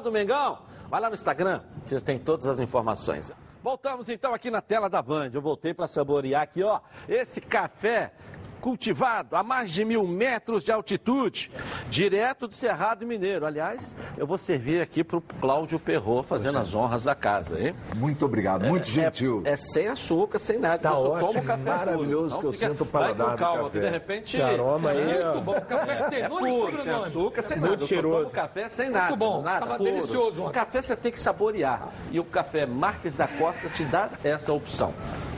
do 0.00 0.10
Mengão, 0.10 0.62
vai 0.88 0.98
lá 0.98 1.08
no 1.08 1.14
Instagram, 1.14 1.62
você 1.84 2.00
tem 2.00 2.18
todas 2.18 2.46
as 2.46 2.58
informações. 2.58 3.30
Voltamos 3.62 4.08
então 4.08 4.32
aqui 4.32 4.50
na 4.50 4.62
tela 4.62 4.88
da 4.88 5.02
Band. 5.02 5.30
Eu 5.34 5.42
voltei 5.42 5.74
para 5.74 5.86
saborear 5.86 6.42
aqui, 6.42 6.62
ó, 6.62 6.80
esse 7.06 7.40
café 7.40 8.12
cultivado 8.60 9.34
a 9.36 9.42
mais 9.42 9.72
de 9.72 9.84
mil 9.84 10.06
metros 10.06 10.62
de 10.62 10.70
altitude, 10.70 11.50
direto 11.88 12.46
do 12.46 12.54
Cerrado 12.54 13.06
Mineiro. 13.06 13.46
Aliás, 13.46 13.94
eu 14.16 14.26
vou 14.26 14.38
servir 14.38 14.80
aqui 14.80 15.02
para 15.02 15.16
o 15.16 15.20
Cláudio 15.20 15.78
Perrot 15.78 16.26
fazendo 16.26 16.58
as 16.58 16.74
honras 16.74 17.04
da 17.04 17.14
casa, 17.14 17.58
hein? 17.58 17.74
Muito 17.96 18.24
obrigado, 18.24 18.66
muito 18.66 18.88
é, 18.88 18.92
gentil. 18.92 19.42
É, 19.44 19.52
é, 19.52 19.56
sem 19.56 19.88
açúcar, 19.88 20.38
sem 20.38 20.58
nada. 20.58 20.78
Tá 20.78 20.98
ótimo, 20.98 21.32
toma 21.32 21.42
café 21.42 21.70
maravilhoso 21.70 22.38
que 22.38 22.46
eu 22.46 22.52
fica, 22.52 22.68
sinto 22.68 22.82
o 22.82 22.86
paladar 22.86 23.36
calma, 23.36 23.64
café. 23.64 23.80
de 23.80 23.88
repente... 23.88 24.40
Aroma 24.40 24.90
aí... 24.90 25.10
É 25.10 25.24
muito 25.24 25.40
bom, 25.40 25.56
o 25.56 25.60
café 25.62 26.08
tem 26.08 26.22
é 26.22 26.28
puro, 26.28 26.82
sem 26.82 26.92
açúcar, 26.92 27.42
sem 27.42 27.58
muito 27.58 27.70
nada. 27.70 27.86
cheiroso. 27.86 28.32
café 28.32 28.68
sem 28.68 28.90
nada. 28.90 29.08
Muito 29.08 29.18
bom, 29.18 29.42
nada, 29.42 29.60
tava 29.60 29.78
puro. 29.78 29.90
delicioso. 29.90 30.44
O 30.44 30.50
café 30.50 30.82
você 30.82 30.96
tem 30.96 31.12
que 31.12 31.20
saborear. 31.20 31.88
E 32.10 32.20
o 32.20 32.24
café 32.24 32.66
Marques 32.66 33.16
da 33.16 33.26
Costa 33.26 33.68
te 33.70 33.84
dá 33.84 34.08
essa 34.22 34.52
opção. 34.52 34.92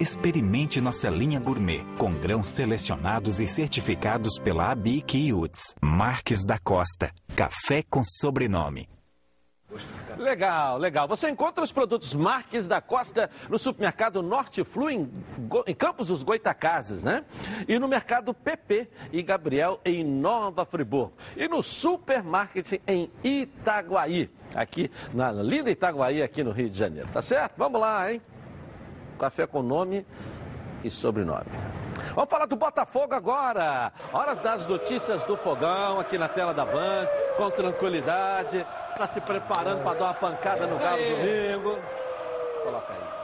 Experimente 0.00 0.80
nossa 0.80 1.08
linha 1.08 1.38
gourmet, 1.38 1.84
com 1.96 2.12
grãos 2.12 2.48
selecionados 2.48 3.38
e 3.38 3.46
certificados 3.46 4.40
pela 4.40 4.72
ABIC 4.72 5.28
e 5.28 5.32
UTS. 5.32 5.72
Marques 5.80 6.44
da 6.44 6.58
Costa. 6.58 7.12
Café 7.36 7.84
com 7.88 8.02
sobrenome. 8.04 8.88
Legal, 10.18 10.78
legal. 10.78 11.06
Você 11.06 11.28
encontra 11.28 11.62
os 11.62 11.70
produtos 11.70 12.12
Marques 12.12 12.66
da 12.66 12.80
Costa 12.80 13.30
no 13.48 13.56
supermercado 13.56 14.20
Norte 14.20 14.64
Flu, 14.64 14.90
em, 14.90 15.08
em 15.66 15.74
Campos 15.74 16.08
dos 16.08 16.24
Goitacazes, 16.24 17.04
né? 17.04 17.24
E 17.68 17.78
no 17.78 17.86
mercado 17.86 18.34
PP 18.34 18.88
e 19.12 19.22
Gabriel, 19.22 19.80
em 19.84 20.04
Nova 20.04 20.64
Friburgo. 20.64 21.14
E 21.36 21.46
no 21.46 21.62
supermarket 21.62 22.80
em 22.86 23.10
Itaguaí, 23.22 24.28
aqui 24.54 24.90
na 25.12 25.30
linda 25.30 25.70
Itaguaí, 25.70 26.20
aqui 26.20 26.42
no 26.42 26.50
Rio 26.50 26.68
de 26.68 26.78
Janeiro. 26.78 27.08
Tá 27.12 27.22
certo? 27.22 27.54
Vamos 27.56 27.80
lá, 27.80 28.12
hein? 28.12 28.20
Café 29.18 29.46
com 29.46 29.62
nome 29.62 30.06
e 30.82 30.90
sobrenome. 30.90 31.46
Vamos 32.14 32.30
falar 32.30 32.46
do 32.46 32.56
Botafogo 32.56 33.14
agora. 33.14 33.92
Hora 34.12 34.34
das 34.34 34.66
notícias 34.66 35.24
do 35.24 35.36
fogão 35.36 36.00
aqui 36.00 36.18
na 36.18 36.28
tela 36.28 36.52
da 36.52 36.64
Band, 36.64 37.06
com 37.36 37.50
tranquilidade. 37.50 38.66
Está 38.90 39.06
se 39.06 39.20
preparando 39.20 39.82
para 39.82 39.98
dar 39.98 40.04
uma 40.04 40.14
pancada 40.14 40.66
no 40.66 40.78
Galo 40.78 41.02
domingo. 41.02 41.78
Coloca 42.62 42.92
aí. 42.92 43.14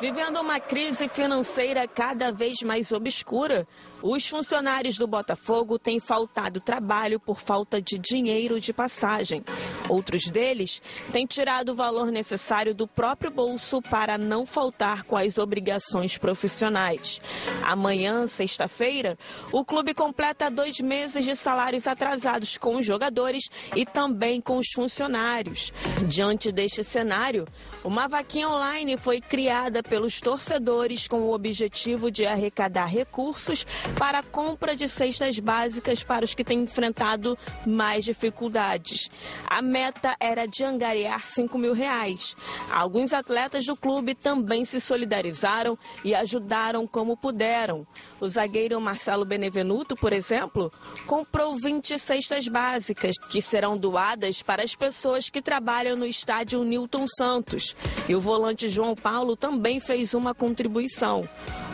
Vivendo 0.00 0.40
uma 0.40 0.60
crise 0.60 1.08
financeira 1.08 1.86
cada 1.88 2.30
vez 2.30 2.62
mais 2.62 2.92
obscura, 2.92 3.66
os 4.02 4.28
funcionários 4.28 4.96
do 4.96 5.06
Botafogo 5.06 5.78
têm 5.78 5.98
faltado 5.98 6.60
trabalho 6.60 7.18
por 7.18 7.40
falta 7.40 7.82
de 7.82 7.98
dinheiro 7.98 8.60
de 8.60 8.72
passagem. 8.72 9.44
Outros 9.88 10.26
deles 10.26 10.80
têm 11.10 11.26
tirado 11.26 11.70
o 11.70 11.74
valor 11.74 12.12
necessário 12.12 12.74
do 12.74 12.86
próprio 12.86 13.30
bolso 13.30 13.82
para 13.82 14.16
não 14.16 14.46
faltar 14.46 15.02
com 15.02 15.16
as 15.16 15.36
obrigações 15.38 16.16
profissionais. 16.16 17.20
Amanhã, 17.62 18.26
sexta-feira, 18.26 19.18
o 19.50 19.64
clube 19.64 19.94
completa 19.94 20.50
dois 20.50 20.78
meses 20.78 21.24
de 21.24 21.34
salários 21.34 21.86
atrasados 21.86 22.56
com 22.56 22.76
os 22.76 22.86
jogadores 22.86 23.44
e 23.74 23.84
também 23.84 24.40
com 24.40 24.58
os 24.58 24.68
funcionários. 24.72 25.72
Diante 26.06 26.52
deste 26.52 26.84
cenário, 26.84 27.46
uma 27.82 28.06
vaquinha 28.06 28.48
online 28.48 28.96
foi 28.96 29.20
criada 29.20 29.82
pelos 29.82 30.20
torcedores 30.20 31.08
com 31.08 31.20
o 31.22 31.34
objetivo 31.34 32.10
de 32.10 32.26
arrecadar 32.26 32.86
recursos 32.86 33.66
para 33.96 34.18
a 34.18 34.22
compra 34.22 34.74
de 34.74 34.88
cestas 34.88 35.38
básicas 35.38 36.02
para 36.02 36.24
os 36.24 36.34
que 36.34 36.44
têm 36.44 36.62
enfrentado 36.62 37.38
mais 37.66 38.04
dificuldades. 38.04 39.10
A 39.46 39.62
meta 39.62 40.16
era 40.20 40.46
de 40.46 40.64
angariar 40.64 41.26
5 41.26 41.56
mil 41.58 41.72
reais. 41.72 42.36
Alguns 42.72 43.12
atletas 43.12 43.64
do 43.66 43.76
clube 43.76 44.14
também 44.14 44.64
se 44.64 44.80
solidarizaram 44.80 45.78
e 46.04 46.14
ajudaram 46.14 46.86
como 46.86 47.16
puderam. 47.16 47.86
O 48.20 48.28
zagueiro 48.28 48.80
Marcelo 48.80 49.24
Benevenuto, 49.24 49.96
por 49.96 50.12
exemplo, 50.12 50.72
comprou 51.06 51.56
20 51.56 51.98
cestas 51.98 52.48
básicas 52.48 53.16
que 53.16 53.40
serão 53.40 53.76
doadas 53.76 54.42
para 54.42 54.62
as 54.62 54.74
pessoas 54.74 55.30
que 55.30 55.40
trabalham 55.40 55.96
no 55.96 56.06
estádio 56.06 56.64
Newton 56.64 57.06
Santos. 57.06 57.76
E 58.08 58.14
o 58.14 58.20
volante 58.20 58.68
João 58.68 58.94
Paulo 58.94 59.36
também 59.36 59.78
fez 59.80 60.14
uma 60.14 60.34
contribuição. 60.34 61.28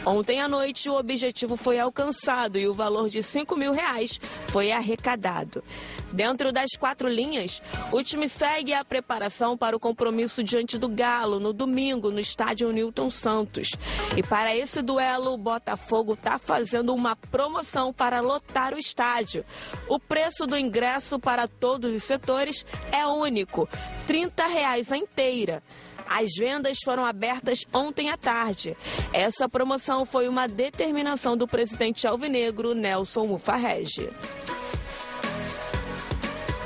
Ontem 0.06 0.38
à 0.40 0.46
noite, 0.46 0.90
o 0.90 0.98
objetivo 0.98 1.56
foi 1.56 1.78
alcançado 1.78 2.58
e 2.58 2.68
o 2.68 2.74
valor 2.74 3.08
de 3.08 3.22
5 3.22 3.56
mil 3.56 3.72
reais 3.72 4.20
foi 4.48 4.70
arrecadado. 4.70 5.64
Dentro 6.12 6.52
das 6.52 6.72
quatro 6.78 7.08
linhas, 7.08 7.62
o 7.90 8.02
time 8.02 8.28
segue 8.28 8.74
a 8.74 8.84
preparação 8.84 9.56
para 9.56 9.74
o 9.74 9.80
compromisso 9.80 10.44
diante 10.44 10.76
do 10.76 10.88
Galo 10.88 11.40
no 11.40 11.54
domingo 11.54 12.10
no 12.10 12.20
estádio 12.20 12.70
Newton 12.70 13.10
Santos. 13.10 13.70
E 14.14 14.22
para 14.22 14.54
esse 14.54 14.82
duelo, 14.82 15.32
o 15.32 15.38
Botafogo 15.38 16.12
está 16.12 16.38
fazendo 16.38 16.94
uma 16.94 17.16
promoção 17.16 17.90
para 17.90 18.20
lotar 18.20 18.74
o 18.74 18.78
estádio. 18.78 19.42
O 19.88 19.98
preço 19.98 20.46
do 20.46 20.56
ingresso 20.56 21.18
para 21.18 21.48
todos 21.48 21.94
os 21.94 22.04
setores 22.04 22.66
é 22.92 23.06
único, 23.06 23.66
30 24.06 24.46
reais 24.46 24.92
a 24.92 24.98
inteira. 24.98 25.62
As 26.08 26.32
vendas 26.38 26.78
foram 26.84 27.04
abertas 27.04 27.64
ontem 27.72 28.10
à 28.10 28.16
tarde. 28.16 28.76
Essa 29.12 29.48
promoção 29.48 30.04
foi 30.04 30.28
uma 30.28 30.46
determinação 30.46 31.36
do 31.36 31.46
presidente 31.46 32.06
alvinegro 32.06 32.74
Nelson 32.74 33.26
Mufarrege. 33.26 34.10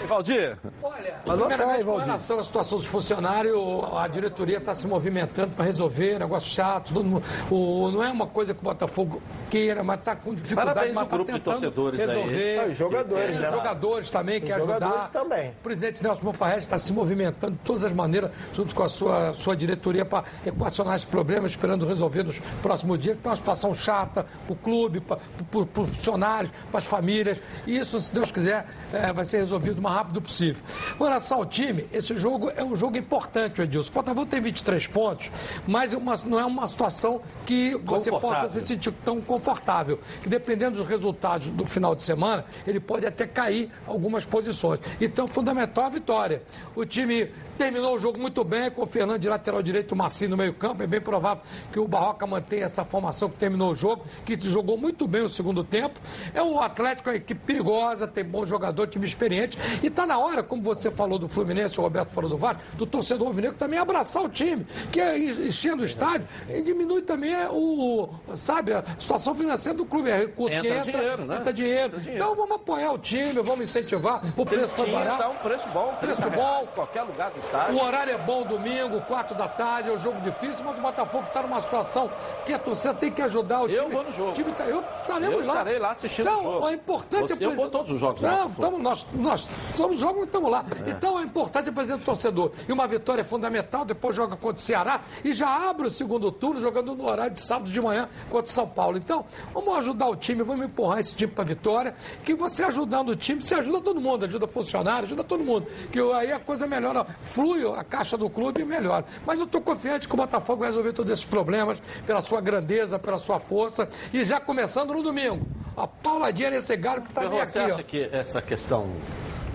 Valdir. 0.09 0.57
Olha, 0.83 1.15
Mas 1.27 1.39
não 1.39 1.47
primeiramente, 1.47 1.79
tá, 1.79 1.85
com 1.85 1.91
Valdir. 1.91 2.07
relação 2.07 2.39
à 2.39 2.45
situação 2.45 2.79
dos 2.79 2.87
funcionários, 2.87 3.57
a 3.95 4.09
diretoria 4.09 4.59
está 4.59 4.75
se 4.75 4.87
movimentando 4.87 5.55
para 5.55 5.65
resolver, 5.65 6.19
negócio 6.19 6.51
chato, 6.51 6.93
todo 6.95 7.05
mundo, 7.05 7.23
o, 7.51 7.91
não 7.91 8.03
é 8.03 8.09
uma 8.11 8.27
coisa 8.27 8.55
que 8.55 8.61
o 8.61 8.65
Botafogo 8.65 9.21
queira, 9.51 9.83
mas 9.85 9.99
está 9.99 10.17
com 10.17 10.35
dificuldade, 10.35 10.75
Parabéns 10.75 10.95
mas 10.95 11.05
está 11.05 11.17
grupo 11.17 11.33
de 11.33 11.41
torcedores 11.41 12.01
aí. 12.01 12.07
resolver. 12.07 12.59
Ah, 12.61 12.65
os 12.71 12.77
jogadores, 12.79 13.37
É, 13.37 13.41
né? 13.41 13.51
Jogadores 13.51 14.11
também 14.11 14.41
querem 14.41 14.55
ajudar. 14.57 14.75
jogadores 14.81 15.09
também. 15.11 15.51
O 15.51 15.63
presidente 15.63 16.03
Nelson 16.03 16.25
Mofarrege 16.25 16.59
está 16.61 16.79
se 16.79 16.93
movimentando 16.93 17.53
de 17.53 17.59
todas 17.63 17.85
as 17.85 17.93
maneiras, 17.93 18.31
junto 18.53 18.75
com 18.75 18.83
a 18.83 18.89
sua, 18.89 19.35
sua 19.35 19.55
diretoria, 19.57 20.05
para 20.05 20.25
equacionar 20.47 20.95
esses 20.97 21.05
problemas, 21.09 21.51
esperando 21.53 21.87
resolver 21.87 22.23
nos 22.23 22.39
próximos 22.63 22.99
dias. 22.99 23.17
Então, 23.19 23.31
é 23.31 23.33
uma 23.33 23.37
situação 23.37 23.75
chata 23.75 24.25
para 24.47 24.53
o 24.53 24.57
clube, 24.57 25.01
para 25.01 25.19
os 25.53 25.67
funcionários, 25.75 26.51
para 26.71 26.79
as 26.79 26.85
famílias. 26.87 27.41
E 27.67 27.77
isso, 27.79 28.01
se 28.01 28.15
Deus 28.15 28.31
quiser, 28.31 28.67
eh, 28.93 29.13
vai 29.13 29.25
ser 29.25 29.39
resolvido 29.39 29.81
mais 29.83 29.98
rápido 29.99 30.21
possível. 30.23 30.63
Relação 30.99 31.39
ao 31.39 31.47
time, 31.47 31.87
esse 31.93 32.17
jogo 32.17 32.51
é 32.55 32.63
um 32.63 32.77
jogo 32.77 32.97
importante, 32.97 33.61
Edilson. 33.61 33.91
O 33.91 33.95
Botafogo 33.95 34.27
tem 34.27 34.41
23 34.41 34.87
pontos, 34.87 35.31
mas 35.67 35.93
uma- 35.93 36.17
não 36.25 36.39
é 36.39 36.45
uma 36.45 36.69
situação 36.69 37.21
que 37.45 37.75
você 37.85 38.11
possa 38.11 38.49
se 38.49 38.61
sentir 38.61 38.93
tão 39.05 39.21
confortável. 39.21 39.99
Que 40.23 40.29
dependendo 40.29 40.79
dos 40.79 40.89
resultados 40.89 41.49
do 41.49 41.67
final 41.67 41.95
de 41.95 42.03
semana, 42.03 42.45
ele 42.67 42.79
pode 42.81 43.07
até 43.07 43.27
cair 43.27 43.71
algumas 43.87 44.25
posições. 44.25 44.81
Então, 45.01 45.27
fundamental 45.27 45.85
a 45.85 45.89
vitória. 45.89 46.43
O 46.77 46.85
time 46.85 47.31
terminou 47.59 47.97
o 47.97 47.99
jogo 47.99 48.19
muito 48.19 48.45
bem, 48.45 48.71
com 48.71 48.83
o 48.83 48.87
Fernando 48.87 49.21
de 49.21 49.29
lateral 49.29 49.61
direito, 49.63 49.93
o 49.93 49.97
Massinho 49.97 50.31
no 50.31 50.37
meio-campo. 50.37 50.83
É 50.83 50.87
bem 50.87 51.01
provável 51.01 51.43
que 51.73 51.81
o 51.81 51.89
Barroca 51.89 52.27
mantenha 52.27 52.65
essa 52.65 52.85
formação 52.85 53.29
que 53.29 53.37
terminou 53.37 53.73
o 53.73 53.75
jogo, 53.75 54.05
que 54.25 54.39
jogou 54.41 54.79
muito 54.79 55.07
bem 55.09 55.23
o 55.23 55.29
segundo 55.29 55.65
tempo. 55.65 55.99
É 56.33 56.41
o 56.43 56.61
Atlético, 56.61 57.09
é 57.09 57.13
uma 57.13 57.17
equipe 57.19 57.41
perigosa, 57.45 58.07
tem 58.07 58.25
bom 58.25 58.47
jogador, 58.47 58.87
time 58.87 59.05
experiente. 59.05 59.59
E 59.83 59.89
está 59.89 60.07
na 60.07 60.19
hora, 60.19 60.43
como 60.43 60.63
você 60.63 60.91
falou 60.91 61.19
do 61.19 61.29
Fluminense, 61.29 61.79
o 61.79 61.83
Roberto 61.83 62.11
falou 62.11 62.31
do 62.31 62.39
Vasco, 62.39 62.63
do 62.77 62.87
torcedor 62.87 63.27
alvinegro 63.27 63.59
também 63.59 63.79
abraçar 63.79 64.23
o 64.23 64.29
time, 64.29 64.65
que 64.93 65.01
é 65.01 65.19
enchendo 65.19 65.83
o 65.83 65.85
estádio 65.85 66.29
e 66.49 66.63
diminui 66.63 67.03
também 67.03 67.35
o, 67.51 68.09
sabe, 68.37 68.73
a 68.73 68.85
situação 68.99 69.35
financeira 69.35 69.77
do 69.77 69.85
clube. 69.85 70.11
É 70.11 70.19
recurso 70.19 70.57
Entra 70.57 70.71
que 70.71 70.77
entra, 70.79 70.93
dinheiro, 70.93 71.25
né? 71.25 71.37
entra 71.37 71.53
dinheiro. 71.53 71.87
Entra 71.87 72.01
dinheiro. 72.01 72.25
Então 72.25 72.37
vamos 72.37 72.57
apoiar 72.57 72.93
o 72.93 72.99
time, 72.99 73.33
vamos 73.33 73.61
incentivar. 73.61 74.23
O 74.37 74.47
preço 74.47 74.75
foi 74.75 74.91
barato. 74.93 75.19
tá 75.23 75.29
um 75.29 75.37
preço 75.37 75.69
bom. 75.71 75.95
Preço 75.99 76.23
30 76.23 76.37
bom. 76.37 76.43
reais, 76.43 76.69
Qualquer 76.75 77.03
lugar 77.03 77.31
do 77.31 77.41
O 77.73 77.85
horário 77.85 78.13
é 78.15 78.19
bom 78.19 78.43
domingo, 78.45 79.01
4 79.03 79.37
da 79.37 79.49
tarde, 79.49 79.89
é 79.89 79.93
um 79.93 79.99
jogo 79.99 80.21
difícil, 80.21 80.65
mas 80.65 80.77
o 80.79 80.81
Botafogo 80.81 81.25
está 81.29 81.43
numa 81.43 81.61
situação 81.61 82.11
que 82.45 82.53
a 82.53 82.59
torcida 82.59 82.95
tem 82.95 83.11
que 83.11 83.23
ajudar 83.23 83.63
o 83.63 83.69
Eu 83.69 83.83
time. 83.85 83.95
vou 83.95 84.05
no 84.05 84.11
jogo. 84.13 84.33
Time 84.33 84.53
tá, 84.53 84.65
eu 84.65 84.85
estaremos 85.01 85.41
Eu 85.41 85.47
lá. 85.47 85.53
estarei 85.55 85.79
lá 85.79 85.91
assistindo 85.93 86.29
então, 86.29 86.41
o 86.41 86.43
jogo. 86.43 86.69
É 86.69 86.73
importante 86.75 87.29
Você- 87.35 87.45
eu 87.45 87.55
vou 87.55 87.71
todos 87.71 87.91
os 87.91 87.99
jogos 88.01 88.21
do 88.21 88.27
Não, 88.27 88.47
estamos, 88.49 88.81
nós, 88.81 89.07
nós 89.15 89.51
somos 89.77 89.99
jogos 89.99 90.23
e 90.23 90.25
estamos 90.27 90.51
lá. 90.51 90.65
É. 90.87 90.91
Então 90.91 91.19
é 91.19 91.23
importante 91.23 91.69
apresentar 91.71 92.03
o 92.03 92.05
torcedor. 92.05 92.53
E 92.69 92.73
uma 92.73 92.87
vitória 92.87 93.21
é 93.23 93.25
fundamental, 93.25 93.85
depois 93.85 94.15
joga 94.15 94.37
contra 94.37 94.57
o 94.57 94.61
Ceará 94.61 95.01
e 95.25 95.33
já 95.33 95.49
abre 95.71 95.87
o 95.87 95.91
segundo 95.91 96.31
turno 96.31 96.61
jogando 96.61 96.95
no 96.95 97.07
horário 97.07 97.33
de 97.33 97.41
sábado 97.41 97.71
de 97.71 97.81
manhã 97.81 98.09
contra 98.31 98.47
o 98.47 98.53
São 98.53 98.69
Paulo. 98.69 98.99
Então, 98.99 99.25
vamos 99.55 99.75
ajudar 99.79 100.07
o 100.09 100.17
time, 100.17 100.43
vamos 100.43 100.65
empurrar 100.67 100.99
esse 100.99 101.15
time 101.15 101.33
para 101.33 101.43
a 101.45 101.47
vitória. 101.47 101.95
Que 102.25 102.35
você 102.35 102.63
ajudando 102.65 103.11
o 103.11 103.17
time, 103.17 103.41
você 103.43 103.55
ajuda 103.55 103.81
todo 103.81 104.01
mundo, 104.01 104.25
ajuda 104.25 104.47
funcionário, 104.47 105.05
ajuda 105.05 105.25
todo 105.25 105.43
mundo. 105.43 105.67
Que 105.91 106.01
aí 106.13 106.33
a 106.33 106.39
coisa 106.41 106.67
melhora, 106.67 107.07
flui 107.39 107.65
a 107.73 107.85
caixa 107.85 108.19
do 108.19 108.29
clube 108.29 108.63
e 108.63 108.65
melhora. 108.65 109.05
Mas 109.25 109.39
eu 109.39 109.47
estou 109.47 109.61
confiante 109.61 110.09
que 110.09 110.15
o 110.15 110.17
Botafogo 110.17 110.61
vai 110.61 110.71
resolver 110.71 110.93
todos 110.93 111.13
esses 111.13 111.25
problemas 111.25 111.81
pela 112.05 112.21
sua 112.21 112.41
grandeza, 112.41 112.99
pela 112.99 113.21
sua 113.21 113.39
força. 113.39 113.89
E 114.13 114.25
já 114.25 114.41
começando 114.41 114.93
no 114.93 115.05
domingo. 115.05 115.47
A 115.77 115.87
pauladinha 115.87 116.51
nesse 116.51 116.77
galo 116.77 117.03
que 117.03 117.11
está 117.11 117.21
bem 117.21 117.31
você 117.31 117.61
aqui. 117.61 117.73
acha 117.73 117.81
ó. 117.81 117.85
que 117.85 118.09
essa 118.11 118.43
questão 118.43 118.89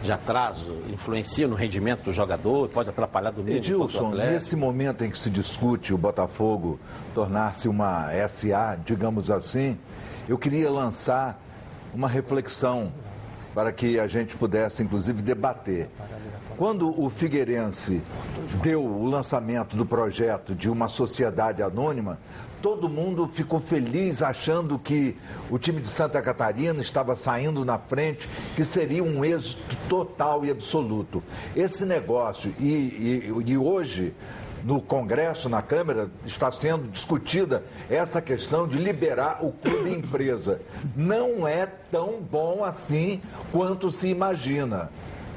de 0.01 0.11
atraso 0.13 0.77
influencia 0.87 1.45
no 1.45 1.55
rendimento 1.55 2.03
do 2.03 2.13
jogador? 2.13 2.69
Pode 2.69 2.89
atrapalhar 2.89 3.31
domingo? 3.31 3.57
contra 3.57 3.73
o 3.73 3.83
Edilson, 3.83 4.11
nesse 4.11 4.55
momento 4.55 5.03
em 5.03 5.09
que 5.09 5.17
se 5.17 5.29
discute 5.29 5.93
o 5.93 5.97
Botafogo 5.97 6.79
tornar-se 7.13 7.67
uma 7.67 8.07
SA, 8.29 8.79
digamos 8.85 9.29
assim, 9.29 9.77
eu 10.29 10.37
queria 10.37 10.71
lançar 10.71 11.37
uma 11.93 12.07
reflexão 12.07 12.93
para 13.53 13.71
que 13.71 13.99
a 13.99 14.07
gente 14.07 14.35
pudesse, 14.37 14.83
inclusive, 14.83 15.21
debater. 15.21 15.89
Quando 16.57 16.99
o 16.99 17.09
Figueirense 17.09 18.01
deu 18.61 18.83
o 18.83 19.05
lançamento 19.05 19.75
do 19.75 19.85
projeto 19.85 20.53
de 20.55 20.69
uma 20.69 20.87
sociedade 20.87 21.61
anônima, 21.63 22.19
todo 22.61 22.87
mundo 22.87 23.27
ficou 23.27 23.59
feliz 23.59 24.21
achando 24.21 24.79
que 24.79 25.17
o 25.49 25.59
time 25.59 25.81
de 25.81 25.87
Santa 25.87 26.21
Catarina 26.21 26.81
estava 26.81 27.15
saindo 27.15 27.65
na 27.65 27.77
frente, 27.77 28.29
que 28.55 28.63
seria 28.63 29.03
um 29.03 29.25
êxito 29.25 29.75
total 29.89 30.45
e 30.45 30.51
absoluto. 30.51 31.21
Esse 31.55 31.85
negócio, 31.85 32.53
e, 32.59 32.65
e- 32.65 33.43
e 33.51 33.57
hoje 33.57 34.13
no 34.63 34.81
Congresso, 34.81 35.49
na 35.49 35.61
Câmara, 35.61 36.09
está 36.25 36.51
sendo 36.51 36.89
discutida 36.89 37.63
essa 37.89 38.21
questão 38.21 38.67
de 38.67 38.77
liberar 38.77 39.43
o 39.43 39.51
clube 39.51 39.91
empresa. 39.91 40.61
Não 40.95 41.47
é 41.47 41.65
tão 41.65 42.21
bom 42.21 42.63
assim 42.63 43.21
quanto 43.51 43.91
se 43.91 44.07
imagina. 44.07 44.89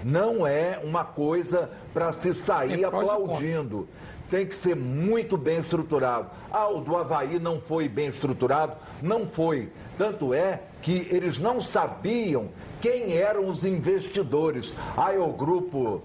Não 0.05 0.47
é 0.47 0.81
uma 0.85 1.05
coisa 1.05 1.69
para 1.93 2.13
se 2.13 2.33
sair 2.33 2.85
aplaudindo. 2.85 3.89
Tem 4.31 4.47
que 4.47 4.55
ser 4.55 4.77
muito 4.77 5.37
bem 5.37 5.59
estruturado. 5.59 6.31
Ah, 6.51 6.69
o 6.69 6.81
do 6.81 6.97
Havaí 6.97 7.39
não 7.39 7.61
foi 7.61 7.89
bem 7.89 8.09
estruturado? 8.09 8.77
Não 9.03 9.27
foi. 9.27 9.71
Tanto 9.99 10.33
é 10.33 10.63
que 10.83 11.09
eles 11.11 11.39
não 11.39 11.61
sabiam 11.61 12.51
quem 12.81 13.17
eram 13.17 13.49
os 13.49 13.65
investidores. 13.65 14.75
Aí 14.97 15.19
o 15.19 15.33
grupo 15.33 16.03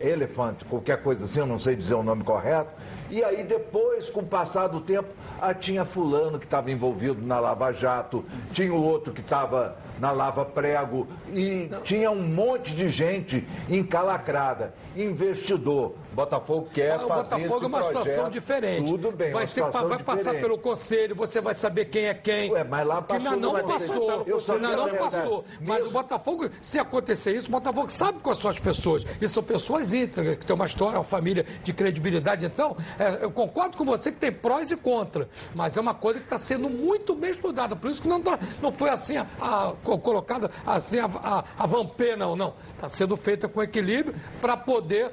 Elephant, 0.00 0.64
qualquer 0.68 1.02
coisa 1.02 1.24
assim, 1.24 1.40
eu 1.40 1.46
não 1.46 1.58
sei 1.58 1.74
dizer 1.76 1.94
o 1.94 2.02
nome 2.02 2.24
correto. 2.24 2.70
E 3.10 3.22
aí 3.22 3.44
depois, 3.44 4.08
com 4.08 4.20
o 4.20 4.26
passar 4.26 4.68
do 4.68 4.80
tempo, 4.80 5.08
ah, 5.40 5.52
tinha 5.52 5.84
fulano 5.84 6.38
que 6.38 6.46
estava 6.46 6.70
envolvido 6.70 7.20
na 7.20 7.38
Lava 7.38 7.72
Jato, 7.72 8.24
tinha 8.52 8.72
o 8.72 8.82
outro 8.82 9.12
que 9.12 9.20
estava 9.20 9.76
na 10.02 10.10
Lava 10.10 10.44
Prego 10.44 11.06
e 11.32 11.70
tinha 11.84 12.10
um 12.10 12.20
monte 12.20 12.74
de 12.74 12.88
gente 12.88 13.46
encalacrada, 13.70 14.74
investidor. 14.96 15.94
Botafogo 16.12 16.68
quer 16.74 16.98
Ah, 17.00 17.04
o 17.04 17.08
fazer 17.08 17.22
Botafogo 17.22 17.54
esse 17.56 17.64
é 17.64 17.68
uma 17.68 17.82
situação 17.84 18.14
projeto. 18.14 18.32
diferente. 18.32 18.90
Tudo 18.90 19.12
bem, 19.12 19.32
vai, 19.32 19.46
ser, 19.46 19.54
situação 19.64 19.88
vai 19.88 19.98
passar 20.02 20.16
diferente. 20.32 20.42
pelo 20.42 20.58
conselho, 20.58 21.14
você 21.14 21.40
vai 21.40 21.54
saber 21.54 21.84
quem 21.86 22.06
é 22.06 22.14
quem. 22.14 22.50
Ué, 22.50 22.64
mas 22.64 22.84
lá 22.84 23.00
passou 23.00 23.30
ainda 23.32 23.40
não 23.46 23.52
passou. 23.64 24.24
Eu 24.26 24.42
ainda 24.54 24.76
não 24.76 24.88
passou. 24.96 25.44
Mas 25.60 25.86
o 25.86 25.90
Botafogo, 25.90 26.50
se 26.60 26.78
acontecer 26.80 27.36
isso, 27.36 27.46
o 27.48 27.52
Botafogo 27.52 27.90
sabe 27.90 28.18
quais 28.18 28.38
são 28.38 28.50
as 28.50 28.58
pessoas. 28.58 29.04
E 29.20 29.28
são 29.28 29.42
pessoas 29.42 29.92
íntegras, 29.92 30.36
que 30.36 30.44
têm 30.44 30.54
uma 30.56 30.66
história, 30.66 30.98
uma 30.98 31.04
família 31.04 31.46
de 31.62 31.72
credibilidade. 31.72 32.44
Então, 32.44 32.76
é, 32.98 33.22
eu 33.24 33.30
concordo 33.30 33.76
com 33.76 33.84
você 33.84 34.10
que 34.10 34.18
tem 34.18 34.32
prós 34.32 34.70
e 34.72 34.76
contras. 34.76 35.28
Mas 35.54 35.76
é 35.76 35.80
uma 35.80 35.94
coisa 35.94 36.18
que 36.18 36.26
está 36.26 36.38
sendo 36.38 36.68
muito 36.68 37.14
bem 37.14 37.30
estudada. 37.30 37.76
Por 37.76 37.88
isso 37.88 38.02
que 38.02 38.08
não, 38.08 38.20
tá- 38.20 38.38
não 38.60 38.72
foi 38.72 38.90
assim, 38.90 39.16
a, 39.16 39.26
a- 39.40 39.72
co- 39.82 39.91
colocada 39.98 40.50
assim 40.66 40.98
a, 40.98 41.06
a, 41.06 41.44
a 41.58 42.16
não. 42.16 42.36
Não. 42.36 42.54
Está 42.74 42.88
sendo 42.88 43.16
feita 43.16 43.48
com 43.48 43.62
equilíbrio 43.62 44.14
para 44.40 44.56
poder 44.56 45.12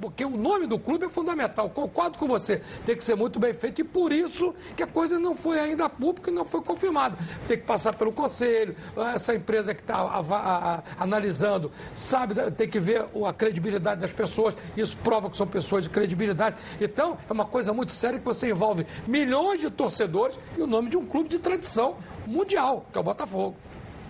porque 0.00 0.24
o 0.24 0.30
nome 0.30 0.66
do 0.66 0.78
clube 0.78 1.06
é 1.06 1.08
fundamental. 1.08 1.70
Concordo 1.70 2.18
com 2.18 2.26
você. 2.26 2.60
Tem 2.84 2.96
que 2.96 3.04
ser 3.04 3.14
muito 3.14 3.38
bem 3.38 3.54
feito 3.54 3.80
e 3.80 3.84
por 3.84 4.12
isso 4.12 4.54
que 4.76 4.82
a 4.82 4.86
coisa 4.86 5.18
não 5.18 5.34
foi 5.36 5.60
ainda 5.60 5.88
pública 5.88 6.30
e 6.30 6.34
não 6.34 6.44
foi 6.44 6.60
confirmada. 6.62 7.16
Tem 7.46 7.56
que 7.56 7.64
passar 7.64 7.94
pelo 7.94 8.12
conselho. 8.12 8.74
Essa 9.14 9.34
empresa 9.34 9.74
que 9.74 9.80
está 9.80 10.82
analisando 10.98 11.70
sabe, 11.94 12.34
tem 12.52 12.68
que 12.68 12.80
ver 12.80 13.06
a 13.26 13.32
credibilidade 13.32 14.00
das 14.00 14.12
pessoas. 14.12 14.56
Isso 14.76 14.96
prova 14.98 15.30
que 15.30 15.36
são 15.36 15.46
pessoas 15.46 15.84
de 15.84 15.90
credibilidade. 15.90 16.56
Então, 16.80 17.16
é 17.28 17.32
uma 17.32 17.46
coisa 17.46 17.72
muito 17.72 17.92
séria 17.92 18.18
que 18.18 18.24
você 18.24 18.50
envolve 18.50 18.86
milhões 19.06 19.60
de 19.60 19.70
torcedores 19.70 20.36
e 20.56 20.62
o 20.62 20.66
nome 20.66 20.90
de 20.90 20.96
um 20.96 21.06
clube 21.06 21.28
de 21.28 21.38
tradição 21.38 21.96
mundial, 22.26 22.86
que 22.90 22.98
é 22.98 23.00
o 23.00 23.04
Botafogo. 23.04 23.56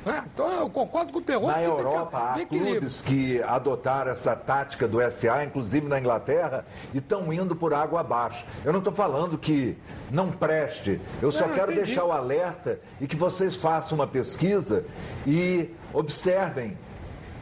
Né? 0.05 0.25
Então, 0.33 0.51
eu 0.51 0.69
concordo 0.71 1.13
com 1.13 1.19
o 1.19 1.23
terror. 1.23 1.47
Na 1.47 1.55
que 1.55 1.61
tem 1.61 1.75
que 1.75 1.81
Europa, 1.81 2.19
há 2.19 2.47
clubes 2.47 3.01
que 3.01 3.43
adotaram 3.43 4.13
essa 4.13 4.35
tática 4.35 4.89
do 4.89 4.99
SA, 5.11 5.45
inclusive 5.45 5.87
na 5.87 5.99
Inglaterra, 5.99 6.65
e 6.93 6.99
estão 6.99 7.33
indo 7.33 7.55
por 7.55 7.73
água 7.73 8.01
abaixo. 8.01 8.45
Eu 8.65 8.73
não 8.73 8.81
estou 8.81 8.93
falando 8.93 9.39
que 9.39 9.77
não 10.11 10.31
preste, 10.31 11.01
eu 11.21 11.31
só 11.31 11.47
Não, 11.47 11.55
quero 11.55 11.73
entendi. 11.73 11.87
deixar 11.87 12.05
o 12.05 12.13
alerta 12.13 12.81
e 13.01 13.07
que 13.07 13.17
vocês 13.17 13.57
façam 13.57 13.97
uma 13.97 14.07
pesquisa 14.07 14.85
e 15.27 15.71
observem 15.93 16.77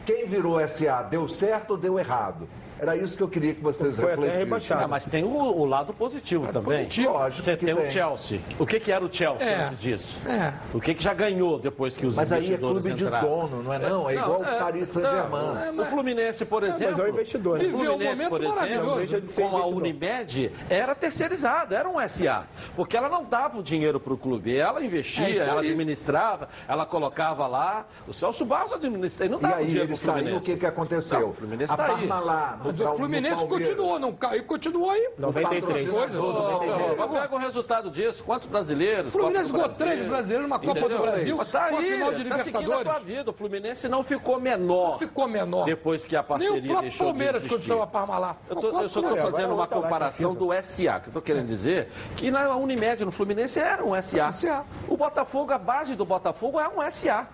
quem 0.05 0.25
virou 0.25 0.59
SA, 0.67 1.03
deu 1.03 1.27
certo 1.27 1.71
ou 1.71 1.77
deu 1.77 1.99
errado. 1.99 2.47
Era 2.81 2.95
isso 2.95 3.15
que 3.15 3.21
eu 3.21 3.27
queria 3.29 3.53
que 3.53 3.61
vocês 3.61 3.95
Foi 3.95 4.05
até 4.05 4.11
refletissem. 4.13 4.39
rebaixado. 4.39 4.83
Ah, 4.83 4.87
mas 4.87 5.05
tem 5.05 5.23
o, 5.23 5.29
o 5.29 5.65
lado 5.65 5.93
positivo 5.93 6.47
também. 6.51 6.79
positivo, 6.79 7.13
lógico 7.13 7.43
Você 7.43 7.55
que 7.55 7.65
tem, 7.67 7.75
tem. 7.75 7.87
o 7.87 7.91
Chelsea. 7.91 8.39
O 8.57 8.65
que, 8.65 8.79
que 8.79 8.91
era 8.91 9.05
o 9.05 9.13
Chelsea 9.13 9.47
É. 9.47 9.63
antes 9.65 9.79
disso? 9.79 10.17
É. 10.27 10.51
O 10.73 10.81
que, 10.81 10.95
que 10.95 11.03
já 11.03 11.13
ganhou 11.13 11.59
depois 11.59 11.95
que 11.95 12.07
os 12.07 12.15
Mas 12.15 12.31
aí 12.31 12.39
é 12.39 12.41
investidores 12.41 12.83
clube 12.83 12.97
de 12.97 13.03
dono, 13.07 13.61
não 13.61 13.71
é 13.71 13.77
não? 13.77 14.09
É 14.09 14.15
igual 14.15 14.41
o 14.41 14.43
Paris 14.43 14.89
Saint-Germain. 14.89 15.73
não. 15.75 15.83
O 15.83 15.85
Fluminense, 15.85 16.43
por 16.43 16.63
exemplo. 16.63 16.95
mas 16.97 16.99
é 16.99 17.03
o 17.03 17.09
investidor. 17.09 17.57
O 17.57 17.59
Viveu 17.61 17.77
um 17.79 17.83
Fluminense, 17.85 18.29
por 18.29 18.43
exemplo, 18.43 19.05
de 19.21 19.27
ser 19.27 19.41
como 19.43 19.57
a. 19.57 19.67
Unimed, 19.67 20.51
era 20.67 20.95
terceirizada, 20.95 21.75
era 21.75 21.87
um 21.87 21.99
SA. 22.09 22.45
Porque 22.75 22.97
ela 22.97 23.09
não 23.09 23.23
dava 23.23 23.59
o 23.59 23.63
dinheiro 23.63 23.99
para 23.99 24.13
o 24.13 24.17
clube. 24.17 24.57
Ela 24.57 24.81
É 24.81 24.85
investia, 24.85 25.43
ela 25.43 25.61
administrava, 25.61 26.49
ela 26.67 26.83
colocava 26.87 27.45
lá. 27.45 27.85
O 28.07 28.13
Celso 28.13 28.43
Barros 28.43 28.73
administrava. 28.73 29.25
Ele 29.25 29.31
não 29.33 29.39
E 29.39 29.41
dava 29.43 29.53
o 29.53 29.57
aí 29.59 29.65
dinheiro 29.65 29.87
ele 29.89 29.97
saiu, 29.97 30.37
o 30.37 30.41
que, 30.41 30.55
que 30.57 30.65
aconteceu? 30.65 31.19
Não, 31.19 31.29
o 31.29 31.33
Fluminense 31.33 31.71
a 31.71 31.77
tá 31.77 31.85
aí. 31.85 31.91
Parmalat, 32.07 32.57
no, 32.63 32.70
Mas 32.77 32.87
o 32.87 32.95
Fluminense 32.95 33.45
continuou, 33.47 33.99
não 33.99 34.13
caiu, 34.13 34.43
continuou 34.43 34.89
aí. 34.91 35.09
93. 35.17 35.85
patrocinador 35.85 36.09
do 36.09 36.39
Ô, 36.39 36.43
Palmeiras. 36.43 36.99
ô, 36.99 37.07
Pega 37.09 37.35
o 37.35 37.37
resultado 37.37 37.89
disso. 37.91 38.23
Quantos 38.23 38.47
brasileiros? 38.47 39.09
O 39.13 39.19
Fluminense 39.19 39.51
ganhou 39.51 39.69
três 39.69 39.77
Brasil? 40.01 40.09
brasileiros 40.09 40.47
numa 40.49 40.59
Copa 40.59 40.89
do? 40.89 40.97
Brasil, 41.01 41.37
Tá 41.51 41.65
aí, 41.65 41.91
final 41.91 42.13
de 42.13 42.23
tá 42.25 42.37
seguindo 42.39 42.57
a 42.57 42.61
Libertadores. 42.61 42.83
tua 42.91 42.99
vida. 42.99 43.29
O 43.31 43.33
Fluminense 43.33 43.87
não 43.89 44.03
ficou 44.03 44.39
menor 44.39 44.97
Ficou 44.99 45.27
menor. 45.27 45.65
depois 45.65 46.03
que 46.05 46.15
a 46.15 46.19
Nem 46.19 46.27
parceria 46.27 46.57
o 46.59 46.61
próprio 46.65 46.81
deixou 46.81 47.07
Palmeiras 47.07 47.41
de 47.43 47.47
quando 47.49 47.57
existir. 47.59 47.67
saiu 47.73 47.81
a 47.83 47.87
Parmalat. 47.87 48.37
Eu, 48.49 48.55
tô, 48.55 48.61
Concordo 48.61 48.85
eu 48.85 48.89
só 48.89 48.99
estou 49.01 49.15
fazendo 49.31 49.53
uma 49.53 49.67
comparação 49.67 50.33
do 50.35 50.49
SA, 50.61 50.99
que 50.99 51.07
eu 51.07 51.09
estou 51.09 51.21
querendo 51.21 51.47
dizer 51.47 51.89
que 52.15 52.29
na 52.31 52.55
Unimed, 52.55 53.03
no 53.05 53.11
Fluminense, 53.11 53.59
era 53.59 53.83
um 53.83 53.99
SA. 54.01 54.31
SA. 54.31 54.65
O 54.87 54.95
Botafogo, 54.97 55.51
a 55.51 55.57
base 55.57 55.95
do 55.95 56.05
Botafogo 56.05 56.59
é 56.59 56.67
um 56.67 56.81
SA. 56.91 57.27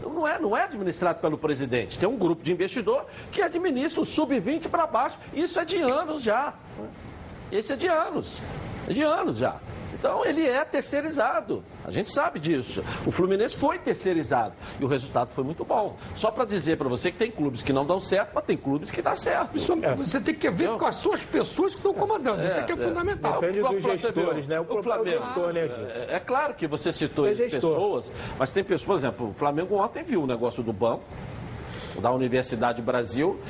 Então, 0.00 0.12
Não, 0.12 0.26
é, 0.28 0.38
não 0.38 0.56
é 0.56 0.64
administrado 0.64 1.20
pelo 1.20 1.38
presidente. 1.38 1.98
Tem 1.98 2.08
um 2.08 2.16
grupo 2.16 2.42
de 2.42 2.52
investidor 2.52 3.06
que 3.30 3.40
administra 3.42 4.00
o 4.00 4.06
sub-20 4.06 4.68
para 4.68 4.81
baixo. 4.86 5.18
Isso 5.32 5.58
é 5.58 5.64
de 5.64 5.76
anos 5.80 6.22
já. 6.22 6.54
Esse 7.50 7.72
é 7.72 7.76
de 7.76 7.86
anos. 7.86 8.36
É 8.88 8.92
de 8.92 9.02
anos 9.02 9.36
já. 9.36 9.56
Então 9.94 10.24
ele 10.24 10.44
é 10.48 10.64
terceirizado. 10.64 11.62
A 11.84 11.90
gente 11.92 12.10
sabe 12.10 12.40
disso. 12.40 12.82
O 13.06 13.12
Fluminense 13.12 13.56
foi 13.56 13.78
terceirizado 13.78 14.52
e 14.80 14.84
o 14.84 14.88
resultado 14.88 15.30
foi 15.32 15.44
muito 15.44 15.64
bom. 15.64 15.96
Só 16.16 16.28
para 16.28 16.44
dizer 16.44 16.76
para 16.76 16.88
você 16.88 17.12
que 17.12 17.18
tem 17.18 17.30
clubes 17.30 17.62
que 17.62 17.72
não 17.72 17.86
dão 17.86 18.00
certo, 18.00 18.30
mas 18.34 18.44
tem 18.44 18.56
clubes 18.56 18.90
que 18.90 19.00
dão 19.00 19.14
certo. 19.14 19.56
Isso, 19.56 19.76
Você 19.98 20.20
tem 20.20 20.34
que 20.34 20.50
ver 20.50 20.70
com 20.76 20.86
as 20.86 20.96
suas 20.96 21.24
pessoas 21.24 21.72
que 21.74 21.78
estão 21.78 21.94
comandando. 21.94 22.44
Isso 22.44 22.58
é 22.58 22.64
que 22.64 22.72
é, 22.72 22.74
É, 22.74 22.78
é. 22.80 22.84
fundamental. 22.88 23.40
Depende 23.40 23.62
O 23.62 23.68
dos 23.68 23.82
gestores, 23.82 24.46
né? 24.48 24.58
O 24.58 24.64
o 24.64 24.82
Flamengo. 24.82 25.08
gestor, 25.24 25.52
né, 25.52 25.66
Edilson? 25.66 25.98
É, 26.08 26.16
é 26.16 26.18
claro 26.18 26.54
que 26.54 26.66
você 26.66 26.92
citou 26.92 27.28
Você 27.28 27.44
é 27.44 27.48
pessoas, 27.50 28.12
mas 28.36 28.50
tem 28.50 28.64
pessoas, 28.64 28.84
por 28.86 28.96
exemplo, 28.96 29.30
o 29.30 29.34
Flamengo 29.34 29.76
ontem 29.76 30.02
viu 30.02 30.22
o 30.24 30.26
negócio 30.26 30.64
do 30.64 30.72
banco, 30.72 31.04
da 32.00 32.10
Universidade 32.10 32.80
Brasil, 32.82 33.40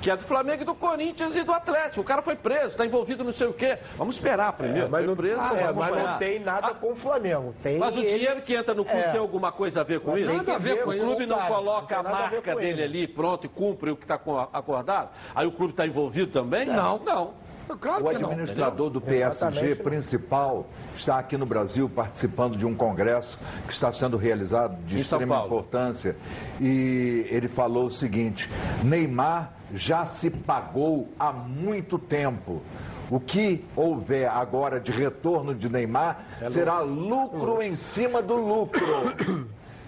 que 0.00 0.10
é 0.10 0.16
do 0.16 0.22
Flamengo 0.24 0.62
e 0.62 0.64
do 0.64 0.74
Corinthians 0.74 1.36
e 1.36 1.42
do 1.42 1.52
Atlético. 1.52 2.00
O 2.00 2.04
cara 2.04 2.22
foi 2.22 2.34
preso, 2.36 2.68
está 2.68 2.84
envolvido 2.84 3.22
não 3.22 3.32
sei 3.32 3.46
o 3.46 3.52
quê. 3.52 3.78
Vamos 3.96 4.16
esperar 4.16 4.52
primeiro. 4.54 4.88
mas 4.90 5.00
foi 5.04 5.08
não, 5.08 5.16
preso, 5.16 5.40
é, 5.40 5.66
vamos 5.66 5.76
mas 5.90 6.04
não 6.04 6.18
tem 6.18 6.38
nada 6.40 6.66
Ah, 6.68 6.74
com 6.74 6.92
o 6.92 6.96
Flamengo. 6.96 7.54
Tem 7.62 7.78
Mas 7.78 7.94
o 7.94 8.00
ele- 8.00 8.08
dinheiro 8.08 8.42
que 8.42 8.54
entra 8.54 8.74
no 8.74 8.84
clube 8.84 9.00
É. 9.00 9.10
tem 9.12 9.20
alguma 9.20 9.52
coisa 9.52 9.80
a 9.80 9.84
ver 9.84 10.00
com 10.00 10.16
isso? 10.18 10.32
Nada 10.32 10.54
a 10.54 10.58
ver 10.58 10.82
com 10.82 10.90
o 10.90 10.94
isso. 10.94 11.04
clube 11.04 11.26
não 11.26 11.36
Cara, 11.38 11.48
coloca 11.54 11.80
não 11.80 11.86
tem 11.86 11.96
a 11.98 12.02
nada 12.02 12.16
a 12.16 12.28
ver 12.28 12.36
marca 12.36 12.52
com 12.54 12.58
dele 12.60 12.72
ele. 12.72 12.82
ali, 12.82 13.06
pronto, 13.08 13.46
e 13.46 13.48
cumpre 13.48 13.90
o 13.90 13.96
que 13.96 14.04
está 14.04 14.14
acordado? 14.52 15.10
Aí 15.34 15.46
o 15.46 15.52
clube 15.52 15.72
está 15.72 15.86
envolvido 15.86 16.30
também? 16.32 16.66
Não. 16.66 16.98
Não. 16.98 17.41
Claro 17.76 18.04
O 18.06 18.08
que 18.10 18.18
não. 18.18 18.30
administrador 18.30 18.90
do 18.90 19.00
PSG 19.00 19.46
Exatamente. 19.46 19.82
principal 19.82 20.66
está 20.96 21.18
aqui 21.18 21.36
no 21.36 21.46
Brasil 21.46 21.88
participando 21.88 22.56
de 22.56 22.66
um 22.66 22.74
congresso 22.74 23.38
que 23.66 23.72
está 23.72 23.92
sendo 23.92 24.16
realizado 24.16 24.76
de 24.84 24.96
Em 24.96 25.00
extrema 25.00 25.44
importância. 25.44 26.16
E 26.60 27.26
ele 27.30 27.48
falou 27.48 27.86
o 27.86 27.90
seguinte: 27.90 28.50
Neymar 28.82 29.52
já 29.74 30.04
se 30.06 30.30
pagou 30.30 31.08
há 31.18 31.32
muito 31.32 31.98
tempo. 31.98 32.62
O 33.10 33.20
que 33.20 33.64
houver 33.76 34.28
agora 34.28 34.80
de 34.80 34.90
retorno 34.90 35.54
de 35.54 35.68
Neymar 35.68 36.24
será 36.48 36.80
lucro 36.80 37.60
em 37.62 37.76
cima 37.76 38.22
do 38.22 38.36
lucro. 38.36 38.86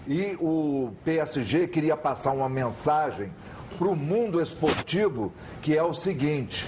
E 0.06 0.36
o 0.38 0.90
PSG 1.04 1.66
queria 1.68 1.96
passar 1.96 2.32
uma 2.32 2.48
mensagem 2.48 3.32
para 3.78 3.88
o 3.88 3.96
mundo 3.96 4.40
esportivo 4.42 5.32
que 5.62 5.74
é 5.76 5.82
o 5.82 5.94
seguinte: 5.94 6.66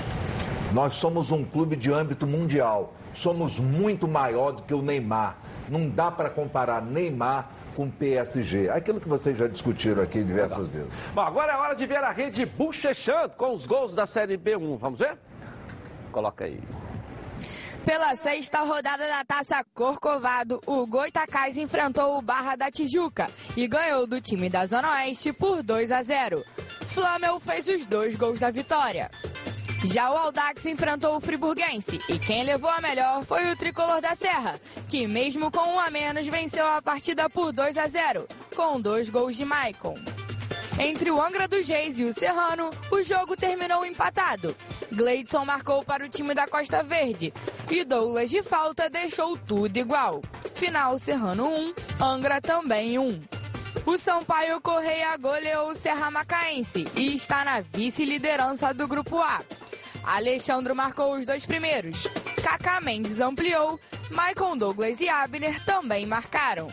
nós 0.76 0.92
somos 0.92 1.32
um 1.32 1.42
clube 1.42 1.74
de 1.74 1.90
âmbito 1.90 2.26
mundial, 2.26 2.92
somos 3.14 3.58
muito 3.58 4.06
maior 4.06 4.52
do 4.52 4.62
que 4.62 4.74
o 4.74 4.82
Neymar. 4.82 5.38
Não 5.70 5.88
dá 5.88 6.10
para 6.10 6.28
comparar 6.28 6.82
Neymar 6.82 7.48
com 7.74 7.90
PSG. 7.90 8.68
Aquilo 8.68 9.00
que 9.00 9.08
vocês 9.08 9.38
já 9.38 9.46
discutiram 9.46 10.02
aqui 10.02 10.22
diversas 10.22 10.68
vezes. 10.68 10.92
Bom, 11.14 11.22
agora 11.22 11.54
é 11.54 11.56
hora 11.56 11.74
de 11.74 11.86
ver 11.86 12.04
a 12.04 12.12
rede 12.12 12.44
bochechando 12.44 13.30
com 13.38 13.54
os 13.54 13.66
gols 13.66 13.94
da 13.94 14.06
Série 14.06 14.36
B1. 14.36 14.76
Vamos 14.76 14.98
ver? 14.98 15.16
Coloca 16.12 16.44
aí. 16.44 16.60
Pela 17.82 18.14
sexta 18.14 18.58
rodada 18.62 19.08
da 19.08 19.24
Taça 19.24 19.64
Corcovado, 19.72 20.60
o 20.66 20.86
Goitacás 20.86 21.56
enfrentou 21.56 22.18
o 22.18 22.20
Barra 22.20 22.54
da 22.54 22.70
Tijuca 22.70 23.30
e 23.56 23.66
ganhou 23.66 24.06
do 24.06 24.20
time 24.20 24.50
da 24.50 24.66
Zona 24.66 24.90
Oeste 24.90 25.32
por 25.32 25.62
2 25.62 25.90
a 25.90 26.02
0. 26.02 26.44
Flamel 26.88 27.40
fez 27.40 27.66
os 27.66 27.86
dois 27.86 28.14
gols 28.14 28.40
da 28.40 28.50
vitória. 28.50 29.10
Já 29.84 30.10
o 30.10 30.16
Aldax 30.16 30.66
enfrentou 30.66 31.16
o 31.16 31.20
Friburguense 31.20 31.98
e 32.08 32.18
quem 32.18 32.44
levou 32.44 32.70
a 32.70 32.80
melhor 32.80 33.24
foi 33.24 33.50
o 33.50 33.56
Tricolor 33.56 34.00
da 34.00 34.14
Serra, 34.14 34.58
que 34.88 35.06
mesmo 35.06 35.50
com 35.50 35.74
um 35.74 35.78
a 35.78 35.90
menos 35.90 36.26
venceu 36.26 36.66
a 36.66 36.82
partida 36.82 37.28
por 37.28 37.52
2 37.52 37.76
a 37.76 37.86
0, 37.86 38.26
com 38.54 38.80
dois 38.80 39.10
gols 39.10 39.36
de 39.36 39.44
Maicon. 39.44 39.94
Entre 40.78 41.10
o 41.10 41.20
Angra 41.20 41.48
dos 41.48 41.66
Reis 41.66 41.98
e 41.98 42.04
o 42.04 42.12
Serrano, 42.12 42.70
o 42.90 43.02
jogo 43.02 43.34
terminou 43.34 43.84
empatado. 43.84 44.54
Gleidson 44.92 45.44
marcou 45.44 45.82
para 45.82 46.04
o 46.04 46.08
time 46.08 46.34
da 46.34 46.46
Costa 46.46 46.82
Verde 46.82 47.32
e 47.70 47.82
Douglas 47.82 48.28
de 48.30 48.42
falta 48.42 48.90
deixou 48.90 49.38
tudo 49.38 49.76
igual. 49.76 50.20
Final 50.54 50.98
Serrano 50.98 51.48
1, 51.48 51.74
Angra 52.02 52.40
também 52.40 52.98
1. 52.98 53.20
O 53.86 53.96
Sampaio 53.96 54.60
Correia 54.60 55.16
goleou 55.16 55.70
o 55.70 55.74
Serra 55.76 56.10
Macaense 56.10 56.84
e 56.96 57.14
está 57.14 57.44
na 57.44 57.60
vice-liderança 57.60 58.74
do 58.74 58.88
Grupo 58.88 59.20
A. 59.20 59.42
Alexandre 60.02 60.74
marcou 60.74 61.12
os 61.14 61.24
dois 61.24 61.46
primeiros. 61.46 62.08
Kaká 62.42 62.80
Mendes 62.80 63.20
ampliou, 63.20 63.78
Maicon 64.10 64.56
Douglas 64.56 65.00
e 65.00 65.08
Abner 65.08 65.64
também 65.64 66.04
marcaram. 66.04 66.66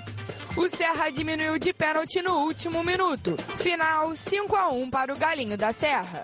O 0.57 0.67
Serra 0.67 1.11
diminuiu 1.11 1.59
de 1.59 1.71
pênalti 1.71 2.19
no 2.19 2.39
último 2.39 2.83
minuto. 2.83 3.37
Final 3.57 4.15
5 4.15 4.55
a 4.55 4.69
1 4.69 4.89
para 4.89 5.13
o 5.13 5.17
Galinho 5.17 5.55
da 5.55 5.71
Serra. 5.71 6.23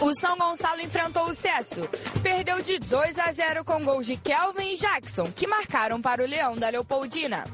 O 0.00 0.14
São 0.14 0.38
Gonçalo 0.38 0.80
enfrentou 0.80 1.26
o 1.26 1.34
Cesso. 1.34 1.86
Perdeu 2.22 2.62
de 2.62 2.78
2 2.78 3.18
a 3.18 3.32
0 3.32 3.64
com 3.66 3.84
gols 3.84 4.06
de 4.06 4.16
Kelvin 4.16 4.72
e 4.72 4.76
Jackson, 4.76 5.30
que 5.30 5.46
marcaram 5.46 6.00
para 6.00 6.22
o 6.22 6.26
Leão 6.26 6.56
da 6.56 6.70
Leopoldina, 6.70 7.44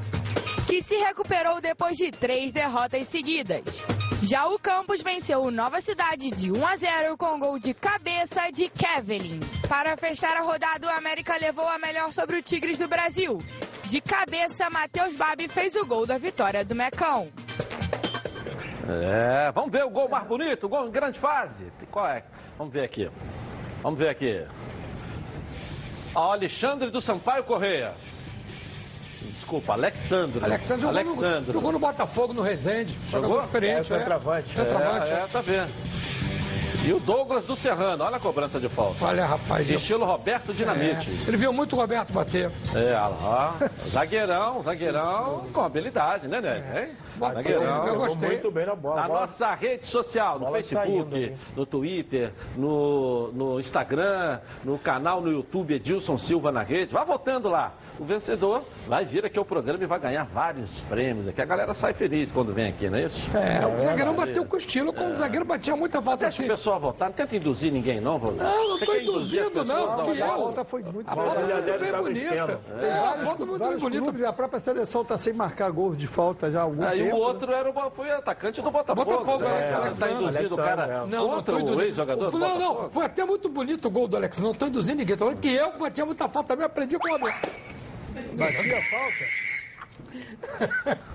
que 0.67 0.83
se 0.83 0.97
recuperou 0.97 1.61
depois 1.61 1.97
de 1.97 2.11
três 2.11 2.53
derrotas 2.53 3.09
seguidas. 3.09 3.83
Já 4.23 4.47
o 4.47 4.59
Campos 4.59 5.03
venceu 5.03 5.43
o 5.43 5.51
Nova 5.51 5.81
Cidade 5.81 6.31
de 6.31 6.53
1 6.53 6.67
a 6.67 6.77
0 6.77 7.17
com 7.17 7.39
gol 7.41 7.59
de 7.59 7.75
cabeça 7.75 8.51
de 8.53 8.69
Kevin. 8.69 9.41
Para 9.69 9.97
fechar 9.97 10.37
a 10.37 10.43
rodada, 10.43 10.87
o 10.87 10.91
América 10.91 11.37
levou 11.37 11.69
a 11.69 11.79
melhor 11.79 12.13
sobre 12.13 12.37
o 12.37 12.43
Tigres 12.43 12.79
do 12.79 12.87
Brasil. 12.87 13.39
De 13.85 14.01
cabeça, 14.01 14.71
Matheus 14.71 15.17
Babi 15.17 15.49
fez 15.49 15.75
o 15.75 15.85
gol 15.85 16.07
da 16.07 16.19
vitória 16.19 16.65
do 16.65 16.75
Mecão. 16.75 17.29
É, 18.89 19.51
vamos 19.53 19.71
ver 19.73 19.85
o 19.85 19.91
gol 19.91 20.09
mais 20.09 20.27
bonito, 20.27 20.67
o 20.67 20.69
gol 20.69 20.87
em 20.87 20.91
grande 20.91 21.19
fase. 21.19 21.73
Qual 21.91 22.07
é? 22.07 22.25
Vamos 22.57 22.73
ver 22.73 22.85
aqui. 22.85 23.11
Vamos 23.83 23.99
ver 23.99 24.09
aqui. 24.09 24.47
Alexandre 26.15 26.91
do 26.91 27.01
Sampaio 27.01 27.43
Correia. 27.45 27.95
Desculpa, 29.43 29.73
Alexandre. 29.73 30.45
Alexandre 30.45 30.83
jogou, 30.83 30.99
Alexandre. 30.99 31.47
No, 31.49 31.53
jogou 31.53 31.73
no 31.73 31.79
Botafogo, 31.81 32.33
no 32.33 32.43
Resende. 32.43 32.97
Jogou? 33.11 33.43
experiente. 33.43 33.93
É, 33.93 33.99
centroavante. 33.99 34.53
É, 34.53 34.65
centroavante. 34.65 35.07
É, 35.09 35.13
é, 35.15 35.27
tá 35.31 35.41
vendo. 35.41 35.71
E 36.85 36.93
o 36.93 36.99
Douglas 37.01 37.45
do 37.45 37.55
Serrano, 37.57 38.03
olha 38.05 38.17
a 38.17 38.21
cobrança 38.21 38.59
de 38.61 38.69
falta. 38.69 39.05
Olha, 39.05 39.27
rapaz. 39.27 39.69
eu- 39.69 39.77
Estilo 39.77 40.05
Roberto 40.05 40.55
Dinamite. 40.55 41.11
É, 41.25 41.29
ele 41.29 41.37
viu 41.37 41.53
muito 41.53 41.75
o 41.77 41.79
Roberto 41.79 42.13
bater. 42.13 42.51
É, 42.75 42.79
olha 42.79 43.09
lá. 43.21 43.57
Zagueirão, 43.81 44.63
zagueirão 44.63 45.45
com 45.53 45.61
habilidade, 45.61 46.27
né, 46.29 46.41
né? 46.41 46.63
Hein? 46.83 46.93
Bateu, 47.17 47.43
Zagueirão. 47.43 47.87
eu 47.89 47.97
gostei. 47.97 48.29
Muito 48.29 48.51
bem 48.51 48.67
na 48.67 48.75
bola. 48.75 48.97
Na 48.97 49.05
A 49.05 49.09
bola- 49.09 49.21
nossa 49.21 49.55
rede 49.55 49.87
social, 49.87 50.39
no 50.39 50.45
saindo 50.47 50.55
Facebook, 50.55 51.35
no 51.57 51.67
Twitter, 51.67 52.33
no, 52.57 53.33
no 53.33 53.61
Instagram, 53.61 54.41
no 54.65 54.79
canal 54.79 55.21
no 55.21 55.31
YouTube 55.31 55.75
Edilson 55.75 56.17
Silva 56.17 56.51
na 56.53 56.63
rede. 56.63 56.93
Vá 56.93 57.05
votando 57.05 57.49
lá. 57.49 57.73
O 58.01 58.05
vencedor 58.05 58.63
vai 58.89 59.05
vir 59.05 59.25
aqui 59.25 59.39
ao 59.39 59.45
programa 59.45 59.83
e 59.83 59.87
vai 59.87 59.99
ganhar 60.01 60.25
vários 60.25 60.81
prêmios 60.81 61.29
aqui. 61.29 61.41
A 61.41 61.45
galera 61.45 61.75
sai 61.75 61.93
feliz 61.93 62.33
quando 62.33 62.53
vem 62.53 62.69
aqui, 62.71 62.89
não 62.89 62.99
é 62.99 63.05
isso? 63.05 63.29
É, 63.37 63.65
o 63.67 63.81
zagueirão 63.83 64.15
bateu 64.15 64.45
com 64.45 64.57
estilo, 64.57 64.93
quando 64.93 65.13
o 65.13 65.17
zagueiro 65.17 65.45
batia 65.45 65.77
muita 65.77 66.01
falta 66.01 66.25
Deixa 66.27 66.43
assim. 66.43 66.51
o 66.51 66.55
pessoal 66.55 66.81
votar. 66.81 67.09
Não 67.09 67.15
tenta 67.15 67.37
induzir 67.37 67.71
ninguém, 67.73 68.01
não, 68.01 68.19
Valdez. 68.19 68.43
Não, 68.43 68.69
não 68.69 68.75
as 68.77 68.83
induzindo, 69.03 69.65
não, 69.65 69.91
a 69.91 70.37
volta 70.37 70.65
foi 70.65 70.83
muito 70.83 71.09
A 71.09 71.15
muito 71.15 71.35
deve 71.65 71.79
bem 71.79 71.91
tá 71.93 71.97
no 71.99 72.03
bonita. 72.05 72.25
esquema. 72.27 72.61
É, 72.81 72.93
a 72.93 73.01
Vários, 73.03 73.25
falta 73.27 73.45
muito 73.47 73.81
bonita. 73.81 74.29
a 74.29 74.33
própria 74.33 74.61
seleção 74.61 75.03
está 75.03 75.19
sem 75.19 75.33
marcar 75.33 75.71
gols 75.71 75.97
de 75.97 76.07
falta 76.07 76.51
já 76.51 76.61
há 76.61 76.63
algum 76.63 76.83
Aí 76.85 77.02
tempo. 77.05 77.17
o 77.17 77.21
outro 77.21 77.53
era 77.53 77.71
o, 77.71 77.91
foi 77.91 78.11
atacante 78.11 78.61
do 78.63 78.71
Botafogo. 78.71 79.05
Botafogo, 79.05 79.45
né? 79.45 79.69
é, 79.69 79.71
tá 79.71 79.77
Alexandre, 79.77 80.15
induzindo 80.15 80.25
o 80.25 80.39
Alexandre, 80.39 80.65
cara 80.65 80.87
é. 80.87 80.99
Não, 80.99 81.07
não 81.07 81.29
contra 81.29 81.53
tô 81.53 81.59
o 81.59 81.61
induzindo. 81.61 81.83
ex-jogador 81.85 82.31
do 82.31 82.39
Não, 82.39 82.59
não, 82.59 82.91
foi 82.91 83.05
até 83.05 83.25
muito 83.25 83.49
bonito 83.49 83.87
o 83.87 83.91
gol 83.91 84.09
do 84.09 84.17
Alex. 84.17 84.39
Não 84.41 84.55
tô 84.55 84.67
induzindo 84.67 84.99
ninguém. 84.99 85.17
Tô 85.17 85.25
falando 85.27 85.41
que 85.41 85.55
eu 85.55 85.79
batia 85.79 86.05
muita 86.05 86.29
falta 86.29 86.49
também, 86.49 86.67
aprendi 86.67 86.99
com 86.99 87.09
o 87.09 87.13
Roberto. 87.13 87.51
Batia 88.35 88.83
falta. 88.91 89.53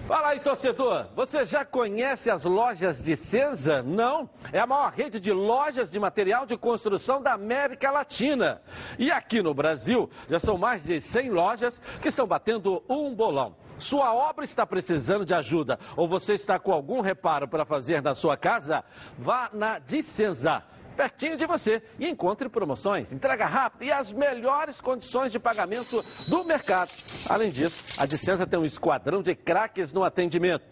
Fala 0.08 0.30
aí, 0.30 0.40
torcedor. 0.40 1.08
Você 1.16 1.46
já 1.46 1.66
conhece 1.66 2.32
as 2.32 2.44
lojas 2.44 3.04
de 3.04 3.16
Cesa? 3.16 3.84
Não? 3.84 4.30
É 4.52 4.60
a 4.60 4.66
maior 4.66 4.92
rede 4.92 5.20
de 5.20 5.32
lojas 5.32 5.92
de 5.92 6.00
material 6.00 6.46
de 6.46 6.58
construção 6.58 7.22
da 7.22 7.34
América 7.34 7.92
Latina. 7.92 8.62
E 8.98 9.12
aqui 9.12 9.42
no 9.42 9.54
Brasil, 9.54 10.10
já 10.30 10.40
são 10.40 10.58
mais 10.58 10.84
de 10.84 11.00
100 11.02 11.30
lojas 11.30 11.82
que 12.02 12.08
estão 12.08 12.26
batendo 12.26 12.82
um 12.90 13.14
bolão. 13.14 13.56
Sua 13.80 14.14
obra 14.14 14.44
está 14.44 14.66
precisando 14.66 15.26
de 15.26 15.34
ajuda 15.34 15.80
ou 15.96 16.08
você 16.08 16.34
está 16.34 16.60
com 16.60 16.72
algum 16.72 17.02
reparo 17.02 17.48
para 17.48 17.66
fazer 17.66 18.02
na 18.02 18.14
sua 18.14 18.36
casa? 18.36 18.84
Vá 19.18 19.50
na 19.54 19.80
Dicenza 19.80 20.64
pertinho 20.98 21.38
de 21.38 21.46
você 21.46 21.82
e 22.00 22.10
encontre 22.10 22.50
promoções, 22.50 23.14
entrega 23.14 23.46
rápida 23.46 23.86
e 23.86 23.92
as 23.92 24.12
melhores 24.12 24.82
condições 24.82 25.32
de 25.32 25.40
pagamento 25.40 26.04
do 26.28 26.44
mercado. 26.44 26.90
Além 27.30 27.52
disso, 27.52 28.02
a 28.02 28.06
Dicenza 28.08 28.48
tem 28.48 28.60
um 28.60 28.66
esquadrão 28.66 29.22
de 29.22 29.36
craques 29.36 29.94
no 29.94 30.04
atendimento. 30.04 30.66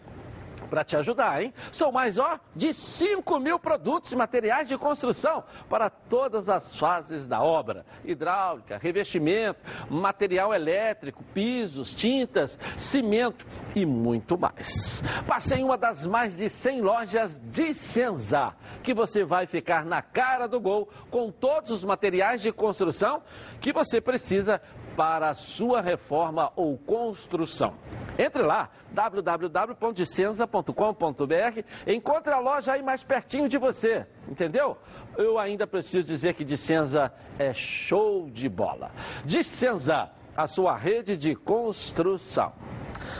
Para 0.68 0.84
te 0.84 0.96
ajudar, 0.96 1.42
hein? 1.42 1.52
São 1.70 1.92
mais, 1.92 2.18
ó, 2.18 2.38
de 2.54 2.72
5 2.72 3.38
mil 3.38 3.58
produtos 3.58 4.12
e 4.12 4.16
materiais 4.16 4.68
de 4.68 4.76
construção 4.76 5.44
para 5.68 5.88
todas 5.88 6.48
as 6.48 6.76
fases 6.76 7.26
da 7.26 7.42
obra: 7.42 7.84
hidráulica, 8.04 8.78
revestimento, 8.78 9.60
material 9.88 10.52
elétrico, 10.52 11.22
pisos, 11.34 11.94
tintas, 11.94 12.58
cimento 12.76 13.46
e 13.74 13.84
muito 13.86 14.38
mais. 14.38 15.02
Passe 15.26 15.54
em 15.54 15.64
uma 15.64 15.78
das 15.78 16.06
mais 16.06 16.36
de 16.36 16.48
100 16.48 16.80
lojas 16.80 17.38
de 17.38 17.72
Senza, 17.74 18.54
que 18.82 18.94
você 18.94 19.24
vai 19.24 19.46
ficar 19.46 19.84
na 19.84 20.02
cara 20.02 20.46
do 20.46 20.60
gol 20.60 20.88
com 21.10 21.30
todos 21.30 21.70
os 21.70 21.84
materiais 21.84 22.42
de 22.42 22.52
construção 22.52 23.22
que 23.60 23.72
você 23.72 24.00
precisa 24.00 24.60
para 24.96 25.30
a 25.30 25.34
sua 25.34 25.82
reforma 25.82 26.50
ou 26.56 26.78
construção. 26.78 27.74
Entre 28.18 28.42
lá, 28.42 28.70
www.dicenza.com.br, 28.92 31.60
encontre 31.86 32.32
a 32.32 32.38
loja 32.38 32.72
aí 32.72 32.82
mais 32.82 33.04
pertinho 33.04 33.46
de 33.48 33.58
você, 33.58 34.06
entendeu? 34.26 34.78
Eu 35.18 35.38
ainda 35.38 35.66
preciso 35.66 36.02
dizer 36.02 36.32
que 36.34 36.44
Dicenza 36.44 37.12
é 37.38 37.52
show 37.52 38.30
de 38.30 38.48
bola. 38.48 38.90
Dicenza, 39.24 40.10
a 40.34 40.46
sua 40.46 40.74
rede 40.76 41.14
de 41.16 41.34
construção. 41.34 42.52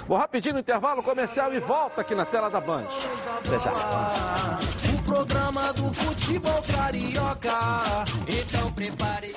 Vou 0.06 0.16
rapidinho 0.16 0.54
no 0.54 0.60
intervalo 0.60 1.02
comercial 1.02 1.52
e 1.52 1.60
volto 1.60 2.00
aqui 2.00 2.14
na 2.14 2.24
tela 2.24 2.48
da 2.48 2.60
Band. 2.60 2.86
Até 3.38 3.60
já. 3.60 3.72
O 4.94 5.02
programa 5.02 5.72
do 5.72 5.92
futebol 5.92 6.62
carioca. 6.62 8.04
Então 8.26 8.72
prepare. 8.72 9.34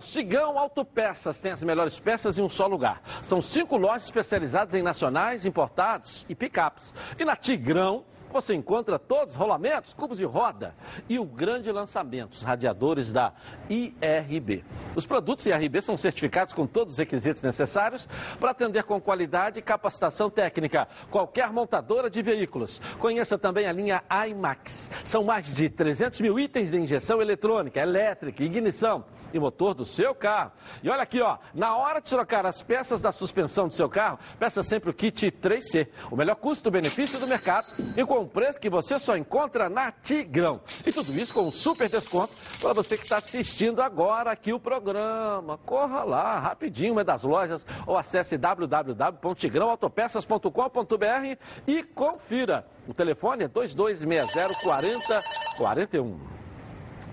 Tigão 0.00 0.58
Autopeças 0.58 1.42
tem 1.42 1.52
as 1.52 1.62
melhores 1.62 2.00
peças 2.00 2.38
em 2.38 2.42
um 2.42 2.48
só 2.48 2.66
lugar. 2.66 3.02
São 3.20 3.42
cinco 3.42 3.76
lojas 3.76 4.04
especializadas 4.04 4.72
em 4.72 4.80
nacionais, 4.82 5.44
importados 5.44 6.24
e 6.26 6.34
picapes. 6.34 6.94
E 7.18 7.24
na 7.24 7.36
Tigrão 7.36 8.02
você 8.32 8.54
encontra 8.54 8.98
todos 8.98 9.34
os 9.34 9.38
rolamentos, 9.38 9.92
cubos 9.92 10.16
de 10.16 10.24
roda 10.24 10.74
e 11.06 11.18
o 11.18 11.24
grande 11.26 11.70
lançamento, 11.70 12.32
os 12.32 12.42
radiadores 12.42 13.12
da 13.12 13.34
IRB. 13.68 14.64
Os 14.96 15.04
produtos 15.04 15.44
IRB 15.44 15.82
são 15.82 15.98
certificados 15.98 16.54
com 16.54 16.66
todos 16.66 16.94
os 16.94 16.98
requisitos 16.98 17.42
necessários 17.42 18.08
para 18.40 18.52
atender 18.52 18.84
com 18.84 18.98
qualidade 18.98 19.58
e 19.58 19.62
capacitação 19.62 20.30
técnica 20.30 20.88
qualquer 21.10 21.52
montadora 21.52 22.08
de 22.08 22.22
veículos. 22.22 22.80
Conheça 22.98 23.36
também 23.36 23.66
a 23.66 23.72
linha 23.72 24.02
IMAX. 24.28 24.90
São 25.04 25.22
mais 25.24 25.54
de 25.54 25.68
300 25.68 26.22
mil 26.22 26.38
itens 26.38 26.70
de 26.70 26.78
injeção 26.78 27.20
eletrônica, 27.20 27.78
elétrica, 27.78 28.42
ignição 28.42 29.04
e 29.34 29.40
motor 29.40 29.74
do 29.74 29.84
seu 29.84 30.14
carro. 30.14 30.52
E 30.82 30.88
olha 30.88 31.02
aqui, 31.02 31.20
ó, 31.20 31.36
na 31.52 31.76
hora 31.76 32.00
de 32.00 32.08
trocar 32.08 32.46
as 32.46 32.62
peças 32.62 33.02
da 33.02 33.12
suspensão 33.12 33.68
do 33.68 33.74
seu 33.74 33.86
carro, 33.88 34.18
peça 34.38 34.62
sempre 34.62 34.88
o 34.90 34.94
kit 34.94 35.28
3C, 35.30 35.88
o 36.10 36.16
melhor 36.16 36.36
custo-benefício 36.36 37.18
do 37.18 37.26
mercado 37.26 37.66
e 37.96 38.06
com 38.06 38.20
um 38.20 38.28
preço 38.28 38.60
que 38.60 38.70
você 38.70 38.96
só 38.98 39.16
encontra 39.16 39.68
na 39.68 39.90
Tigrão. 39.90 40.60
E 40.86 40.92
tudo 40.92 41.10
isso 41.18 41.34
com 41.34 41.48
um 41.48 41.50
super 41.50 41.88
desconto 41.88 42.30
para 42.60 42.72
você 42.72 42.96
que 42.96 43.02
está 43.02 43.16
assistindo 43.16 43.82
agora 43.82 44.30
aqui 44.30 44.52
o 44.52 44.60
programa. 44.60 45.58
Corra 45.58 46.04
lá, 46.04 46.38
rapidinho, 46.38 46.92
uma 46.92 47.02
das 47.02 47.24
lojas 47.24 47.66
ou 47.86 47.98
acesse 47.98 48.38
www.tigrãoautopeças.com.br 48.38 51.36
e 51.66 51.82
confira. 51.82 52.64
O 52.86 52.94
telefone 52.94 53.42
é 53.44 53.48
2260 53.48 54.54
40 54.62 55.20
41. 55.56 56.20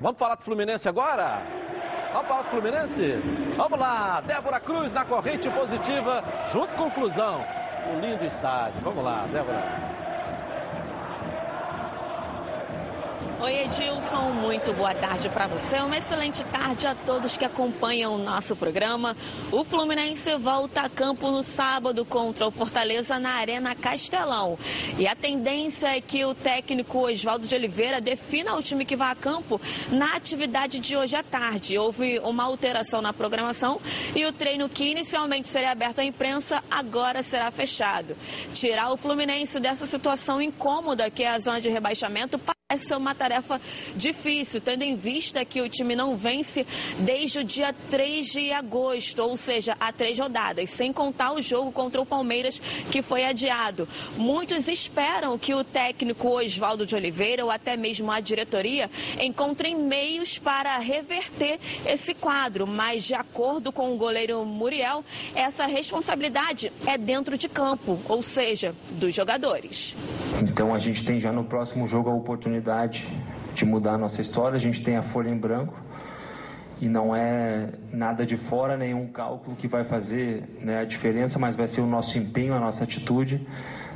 Vamos 0.02 0.18
falar 0.18 0.36
do 0.36 0.44
Fluminense 0.44 0.90
agora? 0.90 1.61
Falar 2.12 2.42
do 2.44 2.50
Fluminense? 2.50 3.14
Vamos 3.56 3.80
lá, 3.80 4.22
Débora 4.22 4.60
Cruz 4.60 4.94
na 4.94 5.06
corrente 5.06 5.50
positiva, 5.50 6.24
junto 6.52 6.74
com 6.76 6.86
o 6.88 6.90
Flusão. 6.90 7.44
Um 7.94 8.00
lindo 8.00 8.26
estádio. 8.26 8.80
Vamos 8.82 9.04
lá, 9.04 9.26
Débora. 9.32 9.91
Oi, 13.44 13.64
Edilson, 13.64 14.34
muito 14.34 14.72
boa 14.72 14.94
tarde 14.94 15.28
para 15.28 15.48
você. 15.48 15.78
Uma 15.78 15.98
excelente 15.98 16.44
tarde 16.44 16.86
a 16.86 16.94
todos 16.94 17.36
que 17.36 17.44
acompanham 17.44 18.14
o 18.14 18.18
nosso 18.20 18.56
programa. 18.56 19.18
O 19.52 19.64
Fluminense 19.64 20.36
volta 20.36 20.82
a 20.82 20.90
campo 20.90 21.32
no 21.32 21.42
sábado 21.42 22.06
contra 22.06 22.46
o 22.46 22.52
Fortaleza 22.52 23.18
na 23.18 23.32
Arena 23.32 23.74
Castelão. 23.74 24.60
E 24.96 25.08
a 25.08 25.16
tendência 25.16 25.88
é 25.88 26.00
que 26.00 26.24
o 26.24 26.36
técnico 26.36 27.00
Oswaldo 27.00 27.48
de 27.48 27.56
Oliveira 27.56 28.00
defina 28.00 28.56
o 28.56 28.62
time 28.62 28.86
que 28.86 28.96
vai 28.96 29.12
a 29.12 29.16
campo 29.16 29.60
na 29.92 30.14
atividade 30.14 30.78
de 30.78 30.96
hoje 30.96 31.16
à 31.16 31.24
tarde. 31.24 31.80
Houve 31.80 32.20
uma 32.20 32.44
alteração 32.44 33.02
na 33.02 33.12
programação 33.12 33.82
e 34.16 34.24
o 34.24 34.32
treino 34.32 34.70
que 34.70 34.84
inicialmente 34.84 35.50
seria 35.50 35.72
aberto 35.72 35.98
à 35.98 36.04
imprensa 36.04 36.64
agora 36.70 37.24
será 37.24 37.50
fechado. 37.50 38.16
Tirar 38.54 38.92
o 38.92 38.98
Fluminense 38.98 39.60
dessa 39.60 39.88
situação 39.88 40.40
incômoda 40.40 41.10
que 41.10 41.24
é 41.24 41.32
a 41.32 41.40
zona 41.40 41.60
de 41.60 41.70
rebaixamento 41.70 42.38
vai 42.72 42.78
ser 42.78 42.96
uma 42.96 43.14
tarefa 43.14 43.60
difícil, 43.98 44.62
tendo 44.62 44.84
em 44.84 44.96
vista 44.96 45.44
que 45.44 45.62
o 45.62 45.68
time 45.68 45.94
não 45.94 46.16
vence 46.16 46.66
desde 47.00 47.40
o 47.40 47.44
dia 47.44 47.76
3 47.90 48.26
de 48.26 48.54
agosto, 48.54 49.22
ou 49.22 49.36
seja, 49.36 49.76
há 49.78 49.92
três 49.92 50.18
rodadas, 50.18 50.70
sem 50.70 50.94
contar 50.94 51.34
o 51.34 51.42
jogo 51.42 51.70
contra 51.74 52.00
o 52.00 52.06
Palmeiras, 52.06 52.60
que 52.90 53.02
foi 53.02 53.26
adiado. 53.26 53.90
Muitos 54.16 54.70
esperam 54.70 55.38
que 55.38 55.54
o 55.54 55.66
técnico 55.66 56.30
Oswaldo 56.30 56.86
de 56.86 56.96
Oliveira, 56.96 57.44
ou 57.44 57.52
até 57.52 57.76
mesmo 57.76 58.10
a 58.10 58.22
diretoria, 58.22 58.90
encontrem 59.20 59.76
meios 59.76 60.40
para 60.40 60.78
reverter 60.78 61.60
esse 61.86 62.14
quadro, 62.14 62.66
mas 62.66 63.04
de 63.04 63.14
acordo 63.14 63.74
com 63.74 63.94
o 63.94 63.98
goleiro 63.98 64.46
Muriel, 64.46 65.04
essa 65.36 65.66
responsabilidade 65.66 66.72
é 66.88 66.98
dentro 66.98 67.38
de 67.38 67.50
campo, 67.50 68.00
ou 68.08 68.24
seja, 68.24 68.74
dos 68.92 69.14
jogadores. 69.14 69.94
Então 70.42 70.74
a 70.74 70.80
gente 70.80 71.04
tem 71.04 71.20
já 71.20 71.34
no 71.34 71.44
próximo 71.44 71.86
jogo 71.86 72.10
a 72.10 72.14
oportunidade 72.62 73.08
de 73.54 73.66
mudar 73.66 73.94
a 73.94 73.98
nossa 73.98 74.22
história, 74.22 74.56
a 74.56 74.60
gente 74.60 74.84
tem 74.84 74.96
a 74.96 75.02
folha 75.02 75.30
em 75.30 75.38
branco 75.38 75.74
e 76.80 76.88
não 76.88 77.16
é 77.16 77.70
nada 77.92 78.26
de 78.26 78.38
fora, 78.38 78.78
nenhum 78.78 79.08
cálculo 79.08 79.56
que 79.56 79.68
vai 79.68 79.84
fazer 79.84 80.44
né, 80.62 80.80
a 80.80 80.86
diferença, 80.86 81.38
mas 81.38 81.56
vai 81.56 81.68
ser 81.68 81.82
o 81.82 81.86
nosso 81.86 82.18
empenho, 82.18 82.54
a 82.54 82.60
nossa 82.60 82.84
atitude. 82.84 83.46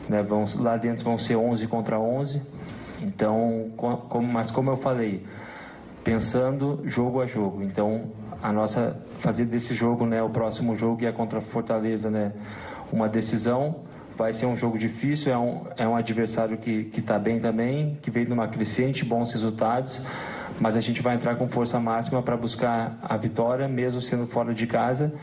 Né, 0.09 0.23
lá 0.59 0.77
dentro 0.77 1.03
vão 1.03 1.17
ser 1.17 1.35
11 1.35 1.67
contra 1.67 1.99
11. 1.99 2.41
Então, 3.01 3.71
como, 3.75 4.27
mas 4.27 4.51
como 4.51 4.69
eu 4.69 4.77
falei, 4.77 5.23
pensando 6.03 6.81
jogo 6.85 7.21
a 7.21 7.25
jogo. 7.25 7.63
Então, 7.63 8.11
a 8.41 8.51
nossa 8.51 8.99
fazer 9.19 9.45
desse 9.45 9.73
jogo, 9.73 10.05
né, 10.05 10.21
o 10.21 10.29
próximo 10.29 10.75
jogo 10.75 10.97
que 10.97 11.05
é 11.07 11.11
contra 11.11 11.41
Fortaleza, 11.41 12.11
né, 12.11 12.33
uma 12.91 13.09
decisão. 13.09 13.84
Vai 14.17 14.31
ser 14.31 14.45
um 14.45 14.55
jogo 14.55 14.77
difícil, 14.77 15.31
é 15.31 15.37
um, 15.37 15.65
é 15.75 15.87
um 15.87 15.95
adversário 15.95 16.57
que 16.57 16.89
está 16.95 17.19
bem 17.19 17.39
também, 17.39 17.97
que 18.01 18.09
veio 18.09 18.29
numa 18.29 18.47
crescente, 18.47 19.03
bons 19.03 19.33
resultados, 19.33 20.01
mas 20.59 20.75
a 20.77 20.79
gente 20.79 21.01
vai 21.01 21.15
entrar 21.15 21.35
com 21.35 21.49
força 21.49 21.79
máxima 21.79 22.23
para 22.23 22.37
buscar 22.37 22.97
a 23.01 23.17
vitória, 23.17 23.67
mesmo 23.67 23.99
sendo 23.99 24.25
fora 24.25 24.53
de 24.53 24.65
casa. 24.67 25.13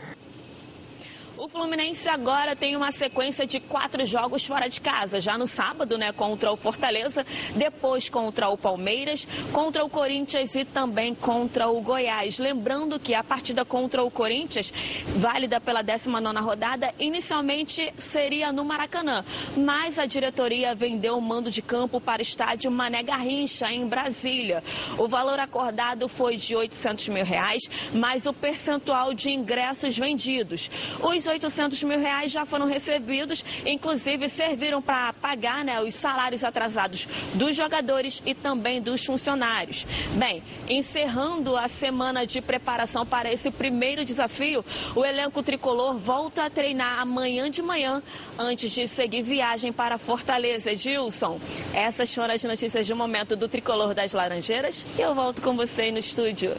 O 1.43 1.49
Fluminense 1.49 2.07
agora 2.07 2.55
tem 2.55 2.73
uma 2.73 2.89
sequência 2.93 3.45
de 3.45 3.59
quatro 3.59 4.05
jogos 4.05 4.45
fora 4.45 4.69
de 4.69 4.79
casa. 4.79 5.19
Já 5.19 5.37
no 5.37 5.45
sábado, 5.45 5.97
né, 5.97 6.13
contra 6.13 6.49
o 6.49 6.55
Fortaleza, 6.55 7.25
depois 7.53 8.07
contra 8.07 8.47
o 8.47 8.57
Palmeiras, 8.57 9.27
contra 9.51 9.83
o 9.83 9.89
Corinthians 9.89 10.55
e 10.55 10.63
também 10.63 11.13
contra 11.13 11.67
o 11.67 11.81
Goiás. 11.81 12.39
Lembrando 12.39 12.97
que 12.97 13.13
a 13.13 13.21
partida 13.21 13.65
contra 13.65 14.01
o 14.01 14.09
Corinthians, 14.09 14.71
válida 15.17 15.59
pela 15.59 15.83
19ª 15.83 16.41
rodada, 16.41 16.93
inicialmente 16.97 17.93
seria 17.97 18.53
no 18.53 18.63
Maracanã, 18.63 19.25
mas 19.57 19.99
a 19.99 20.05
diretoria 20.05 20.73
vendeu 20.73 21.17
o 21.17 21.21
mando 21.21 21.51
de 21.51 21.61
campo 21.61 21.99
para 21.99 22.21
o 22.21 22.23
estádio 22.23 22.71
Mané 22.71 23.03
Garrincha, 23.03 23.69
em 23.69 23.85
Brasília. 23.85 24.63
O 24.97 25.09
valor 25.09 25.41
acordado 25.41 26.07
foi 26.07 26.37
de 26.37 26.55
800 26.55 27.09
mil 27.09 27.25
reais, 27.25 27.63
mais 27.93 28.25
o 28.25 28.31
percentual 28.31 29.13
de 29.13 29.29
ingressos 29.29 29.97
vendidos. 29.97 30.71
Os 31.01 31.32
800 31.33 31.83
mil 31.83 31.99
reais 31.99 32.31
já 32.31 32.45
foram 32.45 32.65
recebidos, 32.65 33.43
inclusive 33.65 34.29
serviram 34.29 34.81
para 34.81 35.13
pagar 35.13 35.63
né, 35.63 35.81
os 35.81 35.95
salários 35.95 36.43
atrasados 36.43 37.07
dos 37.33 37.55
jogadores 37.55 38.21
e 38.25 38.33
também 38.33 38.81
dos 38.81 39.05
funcionários. 39.05 39.85
Bem, 40.13 40.43
encerrando 40.69 41.57
a 41.57 41.67
semana 41.67 42.25
de 42.25 42.41
preparação 42.41 43.05
para 43.05 43.31
esse 43.31 43.49
primeiro 43.51 44.05
desafio, 44.05 44.63
o 44.95 45.03
elenco 45.03 45.41
tricolor 45.41 45.97
volta 45.97 46.45
a 46.45 46.49
treinar 46.49 46.99
amanhã 46.99 47.49
de 47.49 47.61
manhã, 47.61 48.01
antes 48.37 48.71
de 48.71 48.87
seguir 48.87 49.21
viagem 49.21 49.71
para 49.71 49.97
Fortaleza. 49.97 50.71
Edilson, 50.71 51.39
essas 51.73 52.13
foram 52.13 52.33
as 52.33 52.43
notícias 52.43 52.87
do 52.87 52.95
momento 52.95 53.35
do 53.35 53.47
tricolor 53.47 53.93
das 53.93 54.13
Laranjeiras 54.13 54.85
e 54.97 55.01
eu 55.01 55.13
volto 55.13 55.41
com 55.41 55.55
você 55.55 55.91
no 55.91 55.99
estúdio. 55.99 56.55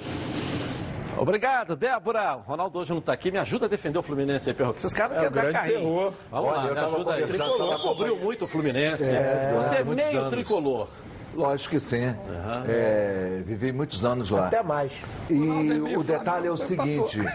Obrigado, 1.16 1.76
Débora. 1.76 2.36
O 2.36 2.40
Ronaldo 2.40 2.78
hoje 2.78 2.90
não 2.90 2.98
está 2.98 3.12
aqui. 3.12 3.30
Me 3.30 3.38
ajuda 3.38 3.66
a 3.66 3.68
defender 3.68 3.98
o 3.98 4.02
Fluminense 4.02 4.50
aí, 4.50 4.54
Perro. 4.54 4.74
Esses 4.76 4.92
caras 4.92 5.16
é, 5.16 5.20
querem 5.20 5.32
dar 5.32 5.52
carrinho. 5.52 5.78
Terror. 5.78 6.12
Vamos 6.30 6.50
Olha, 6.50 6.56
lá, 6.56 6.72
me 6.74 6.80
ajuda 6.80 7.14
aí. 7.14 7.26
Tricolor 7.26 7.70
Já 7.70 7.78
cobriu 7.78 8.16
muito 8.16 8.44
o 8.44 8.48
Fluminense. 8.48 9.04
É, 9.04 9.52
Você 9.54 9.76
é 9.76 9.84
meio 9.84 10.18
anos. 10.18 10.30
tricolor. 10.30 10.88
Lógico 11.34 11.74
que 11.74 11.80
sim. 11.80 12.06
Uhum. 12.06 12.64
É, 12.68 13.42
vivi 13.44 13.72
muitos 13.72 14.04
anos 14.04 14.30
lá. 14.30 14.46
Até 14.46 14.62
mais. 14.62 15.02
E 15.28 15.36
o 15.96 16.02
detalhe 16.02 16.46
é 16.46 16.50
o 16.50 16.56
seguinte. 16.56 17.18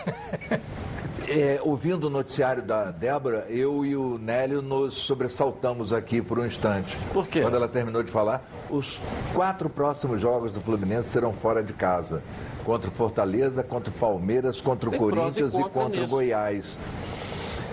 É, 1.32 1.59
ouvindo 1.63 2.05
o 2.05 2.09
noticiário 2.09 2.63
da 2.63 2.86
Débora, 2.86 3.45
eu 3.49 3.86
e 3.86 3.95
o 3.95 4.17
Nélio 4.17 4.63
nos 4.63 4.95
sobressaltamos 4.95 5.93
aqui 5.93 6.23
por 6.23 6.39
um 6.39 6.45
instante. 6.45 6.97
Por 7.13 7.27
quê? 7.27 7.41
Quando 7.41 7.55
ela 7.55 7.67
terminou 7.67 8.01
de 8.01 8.09
falar, 8.09 8.43
os 8.67 8.99
quatro 9.32 9.69
próximos 9.69 10.19
jogos 10.19 10.51
do 10.51 10.59
Fluminense 10.59 11.09
serão 11.09 11.32
fora 11.32 11.63
de 11.63 11.71
casa. 11.71 12.23
Contra 12.65 12.89
o 12.89 12.93
Fortaleza, 12.93 13.61
contra 13.61 13.91
o 13.91 13.93
Palmeiras, 13.93 14.59
contra 14.59 14.89
o 14.89 14.91
Tem 14.91 14.99
Corinthians 14.99 15.53
e 15.53 15.63
contra 15.65 16.03
o. 16.03 16.07
Goiás. 16.07 16.75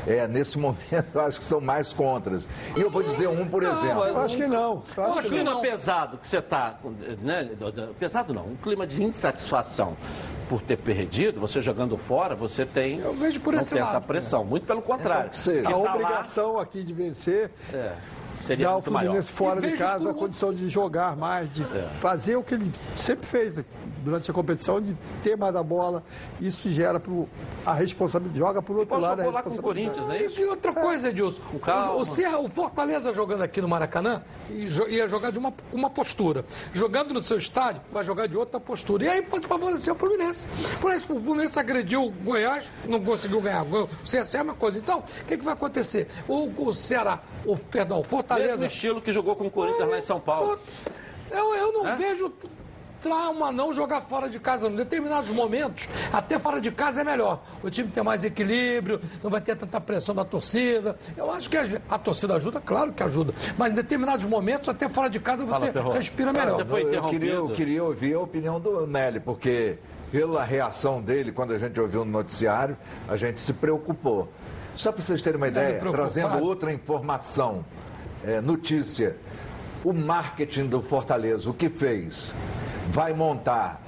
É, 0.07 0.27
nesse 0.29 0.59
momento 0.59 1.07
eu 1.15 1.21
acho 1.21 1.39
que 1.39 1.45
são 1.47 1.61
mais 1.61 1.93
contras. 1.93 2.47
E 2.77 2.81
eu 2.81 2.91
vou 2.91 3.03
dizer 3.03 3.29
um, 3.29 3.47
por 3.47 3.63
exemplo. 3.63 4.05
Eu 4.05 4.19
acho 4.21 4.37
que 4.37 4.47
não. 4.47 4.83
Eu 4.97 5.03
Eu 5.03 5.05
acho 5.05 5.19
acho 5.21 5.31
que 5.31 5.37
que 5.37 5.43
não. 5.43 5.61
clima 5.61 5.71
pesado 5.73 6.19
que 6.19 6.29
você 6.29 6.39
está, 6.39 6.79
né? 7.23 7.51
Pesado 7.99 8.33
não, 8.33 8.47
um 8.47 8.57
clima 8.57 8.87
de 8.87 9.03
insatisfação 9.03 9.97
por 10.49 10.63
ter 10.63 10.77
perdido, 10.77 11.41
você 11.41 11.61
jogando 11.61 11.97
fora, 11.99 12.35
você 12.37 12.65
tem, 12.65 13.01
Eu 13.01 13.13
vejo 13.15 13.41
por 13.41 13.53
não 13.53 13.61
esse 13.61 13.73
tem 13.75 13.83
lado. 13.83 13.91
essa 13.97 14.01
pressão. 14.01 14.45
Muito 14.45 14.65
pelo 14.67 14.81
contrário. 14.81 15.31
que 15.31 15.39
seja. 15.39 15.63
Quem 15.63 15.75
A 15.75 15.77
tá 15.77 15.83
lá, 15.83 15.95
obrigação 15.95 16.59
aqui 16.61 16.85
de 16.85 16.93
vencer 16.95 17.51
é, 17.75 17.93
seria 18.39 18.67
dá 18.67 18.71
ao 18.71 18.77
muito 18.77 18.93
maior. 18.93 19.07
Fluminense 19.23 19.33
fora 19.33 19.67
E 19.67 19.73
de 19.73 19.77
casa 19.77 20.09
a 20.11 20.15
condição 20.15 20.55
de 20.55 20.69
jogar 20.69 21.17
mais, 21.17 21.53
de 21.53 21.63
É. 21.65 21.89
fazer 21.99 22.37
o 22.37 22.45
que 22.45 22.55
ele 22.55 22.71
sempre 22.95 23.27
fez 23.27 23.55
durante 24.07 24.31
a 24.31 24.35
competição, 24.35 24.81
de 24.81 24.97
ter 25.23 25.37
mais 25.37 25.55
a 25.57 25.63
bola. 25.63 26.03
Isso 26.41 26.71
gera 26.71 26.99
pro, 26.99 27.29
a 27.67 27.75
responsabilidade, 27.75 28.39
joga 28.39 28.63
por 28.63 28.77
outro 28.79 28.95
Pô, 28.95 29.01
lado 29.01 29.21
a 29.21 29.25
jogou 29.25 29.33
lá 29.35 29.43
com 29.43 29.51
o. 29.51 29.63
Corinthians, 29.63 30.07
não 30.07 30.13
é 30.13 30.23
isso? 30.23 30.41
E 30.41 30.45
outra 30.45 30.73
coisa, 30.73 31.09
Edilson, 31.09 31.41
Com 31.51 31.59
calma. 31.59 31.93
o, 31.95 32.01
o, 32.01 32.05
Serra- 32.05 32.39
o 32.39 32.49
Fortaleza 32.49 33.13
jogando 33.13 33.43
aqui 33.43 33.61
no 33.61 33.69
Maracanã 33.69 34.23
e 34.49 34.67
ia 34.95 35.09
jogar 35.09 35.33
de 35.33 35.39
uma, 35.39 35.53
uma 35.73 35.91
postura. 35.91 36.45
Jogando 36.73 37.13
no 37.13 37.21
seu 37.23 37.37
estádio, 37.37 37.83
vai 37.93 38.05
jogar 38.05 38.29
de 38.29 38.37
outra 38.37 38.61
postura. 38.61 39.05
E 39.05 39.09
aí 39.09 39.23
pode 39.23 39.47
favorecer 39.47 39.93
o 39.93 39.97
Fluminense. 39.97 40.47
Por 40.81 40.93
isso, 40.93 41.13
o 41.13 41.21
Fluminense 41.21 41.59
agrediu 41.59 42.05
o 42.05 42.11
Goiás, 42.11 42.71
não 42.87 43.03
conseguiu 43.03 43.41
ganhar. 43.41 43.65
O 43.65 43.89
CSA 44.05 44.39
é 44.39 44.43
uma 44.43 44.55
coisa. 44.55 44.79
Então, 44.79 45.01
o 45.01 45.25
que, 45.25 45.37
que 45.37 45.45
vai 45.45 45.55
acontecer? 45.55 46.07
O, 46.29 46.49
o 46.69 46.73
Ceará, 46.73 47.21
o, 47.45 47.57
perdão, 47.57 47.97
o 47.97 48.01
Mesmo 48.01 48.11
Fortaleza. 48.11 48.67
estilo 48.67 49.03
que 49.03 49.13
jogou 49.13 49.35
com 49.35 49.47
o 49.47 49.51
Corinthians 49.51 49.89
lá 49.91 49.99
em 49.99 50.03
São 50.03 50.21
Paulo. 50.21 50.59
Eu, 51.31 51.55
eu 51.57 51.73
não 51.73 51.89
É? 51.89 51.97
vejo 51.97 52.33
trauma 53.07 53.53
não 53.53 53.73
jogar 53.73 54.01
fora 54.03 54.29
de 54.29 54.41
casa. 54.41 54.67
Em 54.69 54.75
determinados 54.75 55.31
momentos, 55.31 55.89
até 56.13 56.39
fora 56.39 56.61
de 56.61 56.73
casa 56.73 57.03
é 57.03 57.05
melhor. 57.05 57.41
O 57.63 57.71
time 57.71 57.89
tem 57.89 58.03
mais 58.03 58.25
equilíbrio, 58.25 59.01
não 59.23 59.31
vai 59.31 59.41
ter 59.41 59.57
tanta 59.57 59.81
pressão 59.81 60.15
da 60.15 60.25
torcida. 60.25 60.97
Eu 61.17 61.31
acho 61.31 61.49
que 61.49 61.57
a, 61.57 61.65
a 61.89 61.99
torcida 61.99 62.35
ajuda, 62.35 62.61
claro 62.61 62.93
que 62.93 63.03
ajuda. 63.03 63.33
Mas 63.57 63.73
em 63.73 63.75
determinados 63.77 64.27
momentos, 64.27 64.69
até 64.69 64.89
fora 64.89 65.09
de 65.09 65.21
casa, 65.21 65.45
você 65.45 65.73
Fala, 65.73 65.95
respira 65.95 66.33
melhor. 66.33 66.57
você 66.57 66.65
foi 66.65 66.97
eu, 66.97 67.03
queria, 67.09 67.33
eu 67.33 67.49
queria 67.51 67.85
ouvir 67.85 68.15
a 68.15 68.21
opinião 68.21 68.59
do 68.59 68.87
Nelly, 68.87 69.21
porque 69.21 69.79
pela 70.11 70.43
reação 70.43 71.01
dele, 71.01 71.31
quando 71.31 71.53
a 71.53 71.59
gente 71.59 71.79
ouviu 71.81 72.05
no 72.05 72.11
noticiário, 72.11 72.77
a 73.09 73.17
gente 73.17 73.41
se 73.41 73.53
preocupou. 73.53 74.29
Só 74.75 74.93
para 74.93 75.01
vocês 75.01 75.23
terem 75.23 75.39
uma 75.39 75.49
ideia, 75.49 75.79
trazendo 75.79 76.39
outra 76.39 76.73
informação, 76.73 77.65
é, 78.25 78.41
notícia. 78.41 79.17
O 79.85 79.93
marketing 79.93 80.67
do 80.67 80.83
Fortaleza, 80.83 81.49
o 81.49 81.55
que 81.55 81.69
fez? 81.69 82.35
Vai 82.91 83.13
montar 83.13 83.83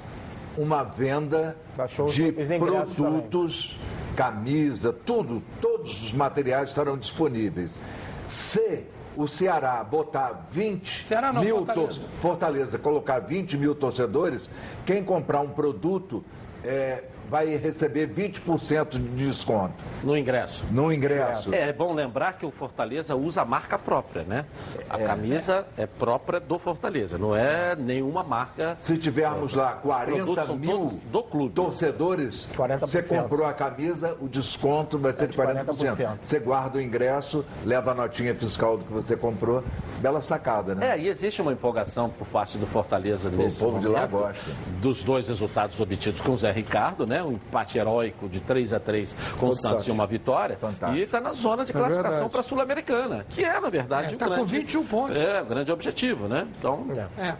uma 0.56 0.82
venda 0.84 1.56
Baixou 1.76 2.06
de 2.08 2.30
os 2.30 2.50
ingressos 2.50 2.96
também. 2.96 3.12
produtos, 3.12 3.78
camisa, 4.16 4.92
tudo, 4.92 5.42
todos 5.60 6.02
os 6.04 6.12
materiais 6.12 6.70
estarão 6.70 6.96
disponíveis. 6.98 7.80
Se 8.28 8.84
o 9.16 9.26
Ceará 9.26 9.82
botar 9.84 10.46
20 10.50 11.06
Ceará 11.06 11.32
não, 11.32 11.42
mil 11.42 11.58
Fortaleza. 11.58 12.00
tor- 12.00 12.08
Fortaleza 12.18 12.78
colocar 12.78 13.20
20 13.20 13.56
mil 13.56 13.74
torcedores, 13.74 14.48
quem 14.84 15.02
comprar 15.04 15.40
um 15.40 15.48
produto 15.50 16.24
é, 16.64 17.04
vai 17.28 17.56
receber 17.56 18.08
20% 18.08 18.90
de 18.92 19.26
desconto 19.26 19.74
No 20.02 20.16
ingresso. 20.16 20.64
no 20.70 20.92
ingresso. 20.92 21.54
É, 21.54 21.68
é 21.68 21.72
bom 21.72 21.92
lembrar 21.92 22.34
que 22.34 22.46
o 22.46 22.50
Fortaleza 22.50 23.14
usa 23.14 23.42
a 23.42 23.44
marca 23.44 23.78
própria, 23.78 24.22
né? 24.24 24.44
A 24.88 24.98
camisa 24.98 25.66
é 25.76 25.86
própria 25.86 26.40
do 26.40 26.58
Fortaleza, 26.58 27.18
não 27.18 27.34
é 27.36 27.76
nenhuma 27.76 28.22
marca. 28.22 28.76
Se 28.80 28.96
tivermos 28.96 29.54
lá 29.54 29.72
40 29.74 30.16
produtos 30.16 30.44
são 30.46 30.56
mil 30.56 30.88
do 31.10 31.22
clube. 31.22 31.54
torcedores, 31.54 32.48
40%. 32.56 32.80
você 32.80 33.02
comprou 33.02 33.46
a 33.46 33.52
camisa, 33.52 34.16
o 34.20 34.28
desconto 34.28 34.98
vai 34.98 35.12
ser 35.12 35.28
de 35.28 35.36
40%. 35.36 35.64
40%. 35.66 36.18
Você 36.22 36.38
guarda 36.38 36.78
o 36.78 36.80
ingresso, 36.80 37.44
leva 37.64 37.90
a 37.92 37.94
notinha 37.94 38.34
fiscal 38.34 38.78
do 38.78 38.84
que 38.84 38.92
você 38.92 39.16
comprou. 39.16 39.62
Bela 40.00 40.20
sacada, 40.20 40.74
né? 40.74 40.94
É, 40.94 40.98
e 41.00 41.08
existe 41.08 41.42
uma 41.42 41.52
empolgação 41.52 42.08
por 42.08 42.26
parte 42.28 42.56
do 42.56 42.66
Fortaleza 42.66 43.28
nesse 43.30 43.60
povo 43.60 43.78
de 43.80 43.88
lá 43.88 44.06
momento, 44.06 44.10
gosta. 44.12 44.50
Dos 44.80 45.02
dois 45.02 45.28
resultados 45.28 45.80
obtidos 45.80 46.20
com 46.22 46.32
o 46.32 46.36
Zé 46.36 46.52
Ricardo, 46.52 47.06
né? 47.06 47.17
Um 47.22 47.32
empate 47.32 47.78
heróico 47.78 48.28
de 48.28 48.40
3 48.40 48.72
a 48.72 48.80
3 48.80 49.14
com 49.38 49.48
o 49.48 49.54
Santos 49.54 49.86
e 49.86 49.90
uma 49.90 50.06
vitória. 50.06 50.56
Fantástico. 50.56 50.98
E 50.98 51.02
está 51.02 51.20
na 51.20 51.32
zona 51.32 51.64
de 51.64 51.72
classificação 51.72 52.10
verdade. 52.12 52.30
para 52.30 52.40
a 52.40 52.44
Sul-Americana, 52.44 53.26
que 53.28 53.44
é, 53.44 53.60
na 53.60 53.68
verdade, 53.70 54.14
É, 54.14 54.18
tá 54.18 54.26
com 54.26 54.34
grande, 54.34 54.58
21 54.58 54.84
pontos. 54.86 55.20
É, 55.20 55.40
o 55.42 55.44
grande 55.44 55.72
objetivo, 55.72 56.28
né? 56.28 56.46
Então, 56.58 56.86
É. 57.16 57.34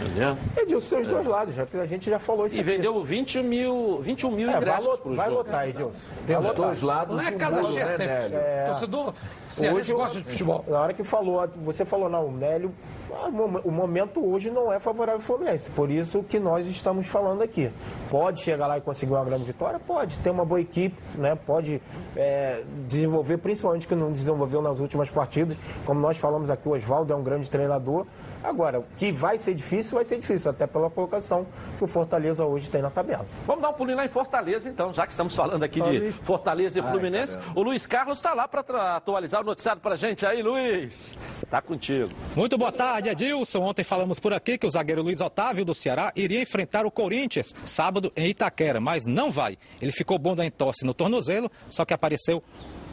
Entendeu? 0.00 0.36
Edilson 0.56 0.88
tem 0.90 1.00
os 1.00 1.06
dois 1.08 1.26
lados, 1.26 1.54
já, 1.54 1.66
a 1.80 1.84
gente 1.86 2.08
já 2.08 2.18
falou 2.18 2.46
isso 2.46 2.56
E 2.56 2.60
aqui. 2.60 2.70
vendeu 2.70 3.02
20 3.02 3.42
mil, 3.42 3.98
21 4.02 4.30
mil 4.30 4.48
É, 4.48 4.52
vai, 4.52 4.60
ingressos 4.60 4.86
lo- 5.04 5.14
vai 5.16 5.26
jogo. 5.26 5.38
lotar, 5.38 5.68
Edilson. 5.68 6.12
Tem 6.26 6.36
Vai 6.36 6.44
os 6.44 6.48
lotar. 6.50 6.66
dois 6.66 6.82
lados 6.82 7.16
Não 7.16 7.22
é 7.24 7.32
casa 7.32 7.64
cheia 7.64 7.84
né, 7.84 7.90
sempre. 7.90 8.06
Nélio? 8.14 8.36
É. 8.38 8.66
Torcedor, 8.66 9.14
cearense 9.52 9.90
eu- 9.90 9.96
gosta 9.96 10.18
de 10.20 10.24
futebol. 10.24 10.64
Na 10.68 10.80
hora 10.80 10.94
que 10.94 11.02
falou, 11.02 11.48
você 11.64 11.84
falou, 11.84 12.08
não, 12.08 12.26
o 12.26 12.30
Nélio, 12.32 12.72
ah, 13.12 13.28
o 13.64 13.70
momento 13.72 14.24
hoje 14.24 14.50
não 14.50 14.72
é 14.72 14.78
favorável 14.78 15.16
ao 15.20 15.20
Fluminense. 15.20 15.68
Por 15.70 15.90
isso 15.90 16.22
que 16.22 16.38
nós 16.38 16.68
estamos 16.68 17.08
falando 17.08 17.42
aqui. 17.42 17.70
Pode 18.10 18.40
chegar 18.40 18.66
lá 18.68 18.78
e 18.78 18.80
conseguir 18.80 19.12
uma 19.12 19.24
grande 19.24 19.44
vitória? 19.44 19.80
Pode. 19.84 20.16
Ter 20.18 20.30
uma 20.30 20.44
boa 20.44 20.60
equipe, 20.60 20.94
né? 21.16 21.34
Pode 21.34 21.82
é, 22.14 22.62
desenvolver, 22.86 23.38
principalmente 23.38 23.88
que 23.88 23.94
não 23.96 24.12
desenvolveu 24.12 24.62
nas 24.62 24.78
últimas 24.78 25.10
partidas. 25.10 25.56
Como 25.84 25.98
nós 26.00 26.16
falamos 26.18 26.50
aqui, 26.50 26.68
o 26.68 26.72
Oswaldo 26.72 27.12
é 27.12 27.16
um 27.16 27.22
grande 27.22 27.50
treinador. 27.50 28.06
Agora, 28.48 28.82
que 28.96 29.12
vai 29.12 29.36
ser 29.36 29.52
difícil, 29.52 29.94
vai 29.94 30.04
ser 30.06 30.18
difícil, 30.18 30.50
até 30.50 30.66
pela 30.66 30.88
colocação 30.88 31.46
que 31.76 31.84
o 31.84 31.86
Fortaleza 31.86 32.46
hoje 32.46 32.70
tem 32.70 32.80
na 32.80 32.88
tabela. 32.88 33.26
Vamos 33.46 33.60
dar 33.60 33.68
um 33.68 33.74
pulinho 33.74 33.98
lá 33.98 34.06
em 34.06 34.08
Fortaleza, 34.08 34.70
então, 34.70 34.92
já 34.94 35.04
que 35.04 35.12
estamos 35.12 35.36
falando 35.36 35.62
aqui 35.62 35.82
de 35.82 36.12
Fortaleza 36.24 36.80
e 36.80 36.82
Fluminense. 36.82 37.36
o 37.54 37.62
Luiz 37.62 37.84
Carlos 37.84 38.16
está 38.16 38.32
lá 38.32 38.48
para 38.48 38.96
atualizar 38.96 39.42
o 39.42 39.44
noticiário 39.44 39.82
para 39.82 39.96
gente 39.96 40.24
aí, 40.24 40.42
Luiz. 40.42 41.14
Tá 41.50 41.60
contigo. 41.60 42.08
Muito 42.34 42.56
boa 42.56 42.72
tarde, 42.72 43.10
Edilson. 43.10 43.60
Ontem 43.60 43.84
falamos 43.84 44.18
por 44.18 44.32
aqui 44.32 44.56
que 44.56 44.66
o 44.66 44.70
zagueiro 44.70 45.02
Luiz 45.02 45.20
Otávio 45.20 45.62
do 45.62 45.74
Ceará 45.74 46.10
iria 46.16 46.40
enfrentar 46.40 46.86
o 46.86 46.90
Corinthians 46.90 47.54
sábado 47.66 48.10
em 48.16 48.28
Itaquera, 48.28 48.80
mas 48.80 49.04
não 49.04 49.30
vai. 49.30 49.58
Ele 49.78 49.92
ficou 49.92 50.18
bom 50.18 50.34
da 50.34 50.46
entorse 50.46 50.86
no 50.86 50.94
tornozelo, 50.94 51.50
só 51.68 51.84
que 51.84 51.92
apareceu 51.92 52.42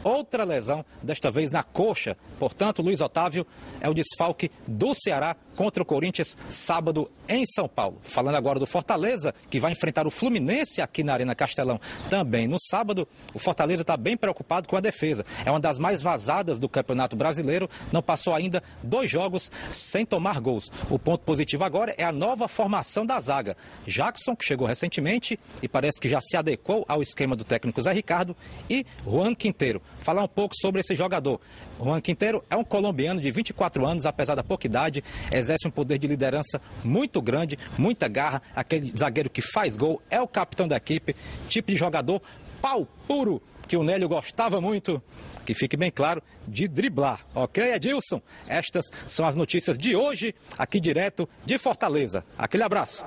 outra 0.06 0.44
lesão, 0.44 0.84
desta 1.02 1.32
vez 1.32 1.50
na 1.50 1.64
coxa. 1.64 2.16
Portanto, 2.38 2.80
Luiz 2.80 3.00
Otávio 3.00 3.44
é 3.80 3.88
o 3.88 3.94
desfalque 3.94 4.50
do 4.66 4.94
Ceará 4.94 5.36
contra 5.56 5.82
o 5.82 5.86
Corinthians 5.86 6.36
sábado 6.48 7.10
em 7.28 7.44
São 7.46 7.66
Paulo. 7.66 7.98
Falando 8.02 8.36
agora 8.36 8.60
do 8.60 8.66
Fortaleza, 8.66 9.34
que 9.50 9.58
vai 9.58 9.72
enfrentar 9.72 10.06
o 10.06 10.10
Fluminense 10.10 10.80
aqui 10.80 11.02
na 11.02 11.14
Arena 11.14 11.34
Castelão 11.34 11.80
também 12.08 12.46
no 12.46 12.58
sábado, 12.60 13.08
o 13.34 13.38
Fortaleza 13.38 13.82
está 13.82 13.96
bem 13.96 14.16
preocupado 14.16 14.68
com 14.68 14.76
a 14.76 14.80
defesa. 14.80 15.24
É 15.44 15.50
uma 15.50 15.58
das 15.58 15.78
mais 15.78 16.02
vazadas 16.02 16.58
do 16.58 16.68
Campeonato 16.68 17.16
Brasileiro, 17.16 17.68
não 17.90 18.02
passou 18.02 18.34
ainda 18.34 18.62
dois 18.82 19.10
jogos 19.10 19.50
sem 19.72 20.04
tomar 20.04 20.40
gols. 20.40 20.70
O 20.90 20.98
ponto 20.98 21.24
positivo 21.24 21.64
agora 21.64 21.94
é 21.96 22.04
a 22.04 22.12
nova 22.12 22.46
formação 22.46 23.06
da 23.06 23.18
zaga. 23.18 23.56
Jackson, 23.86 24.36
que 24.36 24.44
chegou 24.44 24.66
recentemente 24.66 25.40
e 25.62 25.68
parece 25.68 26.00
que 26.00 26.08
já 26.08 26.20
se 26.20 26.36
adequou 26.36 26.84
ao 26.86 27.02
esquema 27.02 27.34
do 27.34 27.44
técnico 27.44 27.80
Zé 27.80 27.92
Ricardo, 27.92 28.36
e 28.68 28.84
Juan 29.04 29.34
Quinteiro. 29.34 29.80
Falar 29.98 30.22
um 30.22 30.28
pouco 30.28 30.54
sobre 30.56 30.80
esse 30.80 30.94
jogador. 30.94 31.40
Juan 31.78 32.00
Quinteiro 32.00 32.42
é 32.48 32.56
um 32.56 32.64
colombiano 32.64 33.20
de 33.20 33.30
24 33.30 33.86
anos, 33.86 34.06
apesar 34.06 34.34
da 34.34 34.42
pouca 34.42 34.66
idade, 34.66 35.04
exerce 35.30 35.68
um 35.68 35.70
poder 35.70 35.98
de 35.98 36.06
liderança 36.06 36.60
muito 36.82 37.20
grande, 37.20 37.58
muita 37.76 38.08
garra, 38.08 38.42
aquele 38.54 38.92
zagueiro 38.96 39.30
que 39.30 39.42
faz 39.42 39.76
gol, 39.76 40.00
é 40.10 40.20
o 40.20 40.28
capitão 40.28 40.66
da 40.66 40.76
equipe, 40.76 41.14
tipo 41.48 41.70
de 41.70 41.76
jogador 41.76 42.20
pau 42.60 42.86
puro, 43.06 43.42
que 43.68 43.76
o 43.76 43.82
Nélio 43.82 44.08
gostava 44.08 44.60
muito, 44.60 45.02
que 45.44 45.54
fique 45.54 45.76
bem 45.76 45.90
claro, 45.90 46.22
de 46.46 46.66
driblar. 46.68 47.26
Ok, 47.34 47.62
Edilson? 47.62 48.20
Estas 48.46 48.86
são 49.06 49.26
as 49.26 49.34
notícias 49.34 49.76
de 49.76 49.94
hoje, 49.94 50.34
aqui 50.56 50.80
direto 50.80 51.28
de 51.44 51.58
Fortaleza. 51.58 52.24
Aquele 52.38 52.62
abraço. 52.62 53.04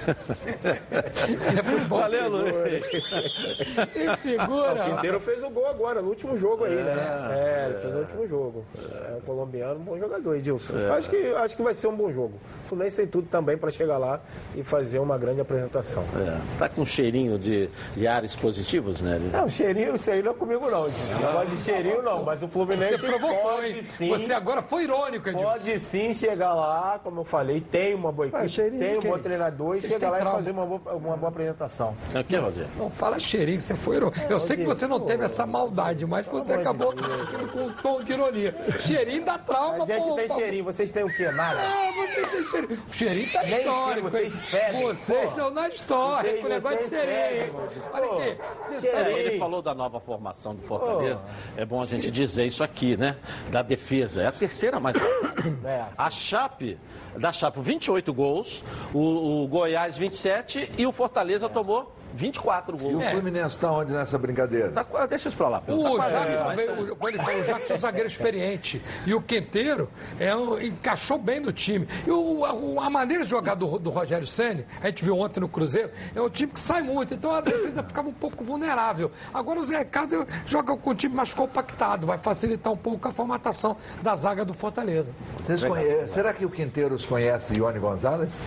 Valeu, 1.88 2.28
Luiz. 2.28 2.86
Que 2.86 4.16
figura. 4.18 4.72
O 4.72 4.90
Quinteiro 4.94 5.20
fez 5.20 5.42
o 5.42 5.50
gol 5.50 5.68
agora, 5.68 6.00
no 6.02 6.08
último 6.08 6.36
jogo 6.36 6.64
aí, 6.64 6.74
né? 6.74 7.28
É, 7.30 7.66
ele 7.68 7.78
fez 7.78 7.94
o 7.94 7.98
último 7.98 8.26
jogo. 8.28 8.64
É 8.76 9.16
um 9.16 9.20
colombiano, 9.20 9.80
um 9.80 9.84
bom 9.84 9.98
jogador, 9.98 10.36
Edilson. 10.36 10.78
É. 10.78 10.90
Acho, 10.90 11.10
que, 11.10 11.34
acho 11.34 11.56
que 11.56 11.62
vai 11.62 11.74
ser 11.74 11.86
um 11.88 11.96
bom 11.96 12.12
jogo. 12.12 12.38
O 12.64 12.68
Fluminense 12.68 12.96
tem 12.96 13.06
tudo 13.06 13.28
também 13.28 13.56
para 13.56 13.70
chegar 13.70 13.98
lá 13.98 14.20
e 14.54 14.62
fazer 14.62 14.98
uma 14.98 15.18
grande 15.18 15.40
apresentação. 15.40 16.04
É, 16.16 16.58
tá 16.58 16.68
com 16.68 16.84
cheirinho 16.84 17.38
de, 17.38 17.68
de 17.96 18.06
ares 18.06 18.36
positivos, 18.36 19.00
né? 19.02 19.20
Não, 19.32 19.48
cheirinho, 19.48 19.94
isso 19.94 20.10
aí 20.10 20.22
não 20.22 20.32
é 20.32 20.34
comigo 20.34 20.70
não. 20.70 20.82
Não 20.82 21.32
pode 21.32 21.50
de 21.50 21.56
cheirinho 21.58 22.02
não, 22.02 22.22
mas 22.22 22.42
o 22.42 22.48
Fluminense 22.48 22.98
Você 22.98 23.06
provocou, 23.06 23.36
pode 23.36 23.66
hein? 23.66 23.82
sim. 23.82 24.08
Você 24.08 24.32
agora 24.32 24.62
foi 24.62 24.84
irônico, 24.84 25.28
Edilson. 25.28 25.50
Pode 25.50 25.78
sim 25.80 26.14
chegar 26.14 26.54
lá, 26.54 27.00
como 27.02 27.20
eu 27.20 27.24
falei, 27.24 27.60
tem 27.60 27.94
uma 27.94 28.12
boa 28.12 28.28
equipe, 28.28 28.48
cheirinho 28.48 28.80
tem 28.80 28.98
um 28.98 29.00
bom 29.00 29.18
treinador 29.18 29.76
e 29.90 29.98
Vocês 29.98 30.00
chegar 30.00 30.00
têm 30.00 30.10
lá 30.10 30.18
e 30.18 30.20
trauma. 30.20 30.38
fazer 30.38 30.50
uma 30.50 30.66
boa, 30.66 30.94
uma 30.96 31.16
boa 31.16 31.28
apresentação. 31.28 31.96
É 32.14 32.20
o 32.20 32.24
que, 32.24 32.36
Rogério? 32.36 32.70
Não, 32.76 32.90
fala 32.90 33.18
cheirinho, 33.20 33.60
você 33.60 33.74
foi 33.74 33.96
irônico. 33.96 34.20
Eu 34.28 34.40
sei 34.40 34.56
que 34.56 34.64
você 34.64 34.86
não 34.86 35.00
teve 35.00 35.24
essa 35.24 35.46
maldade, 35.46 36.04
mas 36.06 36.26
você 36.26 36.52
acabou 36.54 36.94
com 36.94 37.60
um 37.60 37.72
tom 37.74 38.02
de 38.02 38.12
ironia. 38.12 38.54
Cheirinho 38.80 39.24
dá 39.24 39.38
trauma, 39.38 39.84
A 39.84 39.86
gente 39.86 40.02
pô, 40.08 40.14
tem 40.14 40.28
pô. 40.28 40.34
cheirinho, 40.34 40.64
vocês 40.64 40.90
têm 40.90 41.04
o 41.04 41.08
quê? 41.14 41.30
Nada? 41.30 41.60
Ah, 41.60 41.90
você 42.06 42.26
tem 42.26 42.44
cheirinho. 42.44 42.82
O 42.88 42.92
cheirinho 42.94 43.32
tá 43.32 43.42
Nem 43.42 43.58
histórico. 43.58 44.10
vocês 44.10 44.34
fedem, 44.46 44.82
Vocês 44.82 45.30
estão 45.30 45.50
na 45.50 45.68
história 45.68 46.30
Vocês- 46.30 46.40
com 46.40 46.46
o 46.46 46.50
negócio 46.50 46.78
de 46.78 46.84
vocês 46.84 47.02
cheirinho. 47.10 47.54
Olha 47.92 48.04
aqui. 48.06 48.78
cheirinho. 48.80 49.06
É, 49.06 49.12
ele 49.20 49.38
falou 49.38 49.62
da 49.62 49.74
nova 49.74 50.00
formação 50.00 50.54
do 50.54 50.62
Fortaleza. 50.62 51.20
É 51.56 51.64
bom 51.64 51.80
a 51.82 51.86
gente 51.86 52.10
dizer 52.10 52.46
isso 52.46 52.62
aqui, 52.62 52.96
né? 52.96 53.16
Da 53.50 53.62
defesa. 53.62 54.22
É 54.22 54.26
a 54.26 54.32
terceira 54.32 54.78
mais. 54.80 54.96
É, 55.64 55.80
assim. 55.82 56.02
A 56.02 56.10
Chape, 56.10 56.78
da 57.16 57.32
Chape, 57.32 57.60
28 57.60 58.12
gols, 58.12 58.64
o, 58.94 59.44
o 59.44 59.48
Goiás 59.48 59.96
27 59.96 60.72
e 60.78 60.86
o 60.86 60.92
Fortaleza 60.92 61.48
tomou 61.48 61.92
24 62.14 62.76
E 62.76 62.78
gols. 62.80 62.94
o 63.04 63.10
Fluminense 63.10 63.54
está 63.56 63.70
onde 63.70 63.92
nessa 63.92 64.18
brincadeira? 64.18 64.70
Tá 64.70 65.06
deixa 65.06 65.28
isso 65.28 65.36
pra 65.36 65.48
lá. 65.48 65.60
Pedro. 65.60 65.82
Tá 65.82 65.90
O 65.90 66.00
ali, 66.02 66.10
Jackson 66.12 66.54
veio, 66.56 66.96
o- 67.00 67.08
ele 67.08 67.18
falou, 67.18 67.40
o 67.40 67.44
Jackson 67.44 67.72
é 67.72 67.76
um 67.76 67.80
zagueiro 67.80 68.06
experiente. 68.08 68.82
E 69.06 69.14
o 69.14 69.20
Quinteiro 69.22 69.88
é 70.18 70.30
encaixou 70.64 71.18
bem 71.18 71.40
no 71.40 71.52
time. 71.52 71.88
E 72.06 72.10
o- 72.10 72.80
a, 72.80 72.90
maneira 72.90 73.24
de 73.24 73.30
jogar 73.30 73.54
do, 73.54 73.78
do 73.78 73.90
Rogério 73.90 74.26
Senni, 74.26 74.64
a 74.82 74.86
gente 74.86 75.04
viu 75.04 75.18
ontem 75.18 75.40
no 75.40 75.48
Cruzeiro, 75.48 75.90
é 76.14 76.20
um 76.20 76.28
time 76.30 76.52
que 76.52 76.60
sai 76.60 76.82
muito. 76.82 77.14
Então 77.14 77.30
a 77.30 77.40
defesa 77.40 77.82
ficava 77.82 78.08
um 78.08 78.12
pouco 78.12 78.42
vulnerável. 78.44 79.10
Agora 79.32 79.60
o 79.60 79.64
Zé 79.64 79.78
Ricardo 79.78 80.26
joga 80.46 80.76
com 80.76 80.90
o 80.90 80.94
time 80.94 81.14
mais 81.14 81.32
compactado, 81.34 82.06
vai 82.06 82.18
facilitar 82.18 82.72
um 82.72 82.76
pouco 82.76 83.08
a 83.08 83.12
formatação 83.12 83.76
da 84.02 84.14
zaga 84.16 84.44
do 84.44 84.54
Fortaleza. 84.54 85.14
Vocês 85.38 85.64
conhe- 85.64 86.06
Será 86.08 86.32
que 86.32 86.44
o 86.44 86.50
Quinteiros 86.50 87.06
conhece 87.06 87.56
Ione 87.56 87.78
Gonzalez? 87.78 88.46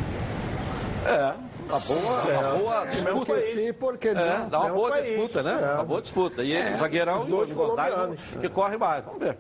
É, 1.06 1.34
uma 1.68 1.80
boa, 1.80 2.42
uma 2.42 2.58
boa 2.60 2.84
É, 2.86 2.90
disputa. 2.90 3.42
sim, 3.42 3.74
porque 3.74 4.08
É, 4.10 4.14
não. 4.14 4.50
dá 4.50 4.58
uma 4.60 4.64
Mesmo 4.66 4.78
boa 4.80 4.90
país, 4.92 5.06
disputa, 5.08 5.44
né? 5.44 5.60
é. 5.62 5.74
Uma 5.76 5.84
boa 5.84 6.02
disputa. 6.02 6.44
E 6.44 6.52
ele, 6.52 6.76
o 6.76 6.78
zagueirão 6.78 7.18
os 7.18 7.26
e 7.26 7.30
dois 7.30 7.52
o 7.52 7.56
Gonzaga 7.56 8.10
que 8.42 8.50
corre 8.50 8.78
mais. 8.78 9.06
Vamos 9.06 9.20
ver. 9.20 9.38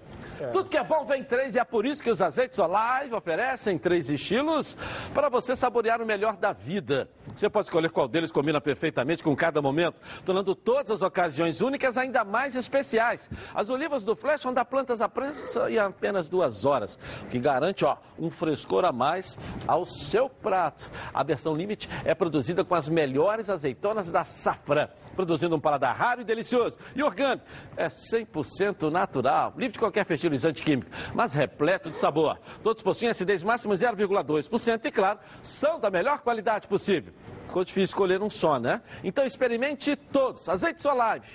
Tudo 0.51 0.69
que 0.69 0.77
é 0.77 0.83
bom 0.83 1.05
vem 1.05 1.21
em 1.21 1.23
três 1.23 1.55
e 1.55 1.59
é 1.59 1.63
por 1.63 1.85
isso 1.85 2.01
que 2.01 2.09
os 2.09 2.21
azeites 2.21 2.59
Olive 2.59 3.13
oferecem 3.13 3.77
três 3.77 4.09
estilos 4.09 4.75
para 5.13 5.29
você 5.29 5.55
saborear 5.55 6.01
o 6.01 6.05
melhor 6.05 6.35
da 6.35 6.51
vida. 6.51 7.09
Você 7.35 7.49
pode 7.49 7.67
escolher 7.67 7.89
qual 7.89 8.07
deles 8.07 8.31
combina 8.31 8.59
perfeitamente 8.59 9.23
com 9.23 9.35
cada 9.35 9.61
momento, 9.61 9.95
tornando 10.25 10.55
todas 10.55 10.91
as 10.91 11.01
ocasiões 11.01 11.61
únicas 11.61 11.97
ainda 11.97 12.23
mais 12.23 12.55
especiais. 12.55 13.29
As 13.53 13.69
olivas 13.69 14.03
do 14.03 14.15
Flash 14.15 14.43
vão 14.43 14.53
dar 14.53 14.65
plantas 14.65 15.01
à 15.01 15.09
prensa 15.09 15.69
em 15.69 15.77
apenas 15.77 16.27
duas 16.27 16.65
horas, 16.65 16.97
o 17.23 17.27
que 17.27 17.39
garante 17.39 17.85
ó, 17.85 17.97
um 18.17 18.29
frescor 18.29 18.85
a 18.85 18.91
mais 18.91 19.37
ao 19.67 19.85
seu 19.85 20.29
prato. 20.29 20.89
A 21.13 21.23
versão 21.23 21.55
Limite 21.55 21.89
é 22.03 22.13
produzida 22.13 22.63
com 22.63 22.75
as 22.75 22.89
melhores 22.89 23.49
azeitonas 23.49 24.11
da 24.11 24.23
Safran 24.23 24.87
produzindo 25.15 25.55
um 25.55 25.59
paladar 25.59 25.95
raro 25.95 26.21
e 26.21 26.23
delicioso. 26.23 26.77
E 26.95 27.03
orgânico, 27.03 27.45
é 27.77 27.87
100% 27.87 28.89
natural, 28.89 29.53
livre 29.55 29.73
de 29.73 29.79
qualquer 29.79 30.05
fertilizante 30.05 30.61
químico, 30.61 30.89
mas 31.13 31.33
repleto 31.33 31.89
de 31.89 31.97
sabor. 31.97 32.39
Todos 32.63 32.81
possuem 32.81 33.11
acidez 33.11 33.43
máxima 33.43 33.75
0,2% 33.75 34.85
e, 34.85 34.91
claro, 34.91 35.19
são 35.41 35.79
da 35.79 35.89
melhor 35.89 36.19
qualidade 36.21 36.67
possível. 36.67 37.13
Ficou 37.47 37.63
difícil 37.63 37.83
escolher 37.83 38.21
um 38.21 38.29
só, 38.29 38.59
né? 38.59 38.81
Então 39.03 39.23
experimente 39.23 39.95
todos. 39.95 40.49
Azeite 40.49 40.87
Olive, 40.87 41.27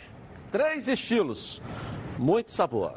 três 0.51 0.89
estilos, 0.89 1.62
muito 2.18 2.51
sabor. 2.51 2.93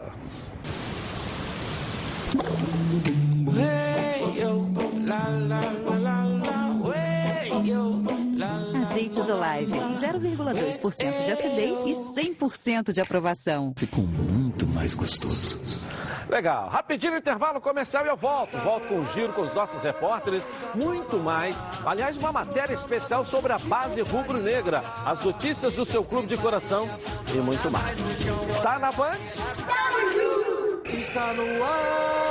Azeites 8.91 9.29
Olive, 9.29 9.71
0,2% 9.71 11.25
de 11.25 11.31
acidez 11.31 11.79
e 11.79 11.93
100% 12.35 12.91
de 12.91 12.99
aprovação. 12.99 13.73
Ficou 13.77 14.03
muito 14.03 14.67
mais 14.67 14.93
gostoso. 14.93 15.61
Legal. 16.27 16.67
Rapidinho 16.67 17.15
intervalo 17.17 17.61
comercial 17.61 18.05
e 18.05 18.09
eu 18.09 18.17
volto. 18.17 18.57
Volto 18.57 18.87
com 18.87 18.95
um 18.95 19.13
giro 19.13 19.31
com 19.31 19.43
os 19.43 19.53
nossos 19.53 19.81
repórteres. 19.81 20.43
Muito 20.75 21.17
mais. 21.17 21.55
Aliás, 21.85 22.17
uma 22.17 22.33
matéria 22.33 22.73
especial 22.73 23.25
sobre 23.25 23.53
a 23.53 23.57
base 23.59 24.01
rubro-negra. 24.01 24.83
As 25.05 25.23
notícias 25.23 25.73
do 25.73 25.85
seu 25.85 26.03
clube 26.03 26.27
de 26.27 26.35
coração 26.35 26.89
e 27.33 27.37
muito 27.37 27.71
mais. 27.71 27.97
Tá 28.61 28.77
na 28.77 28.91
Band? 28.91 29.17
Está 30.85 31.33
no 31.33 31.63
ar, 31.63 32.30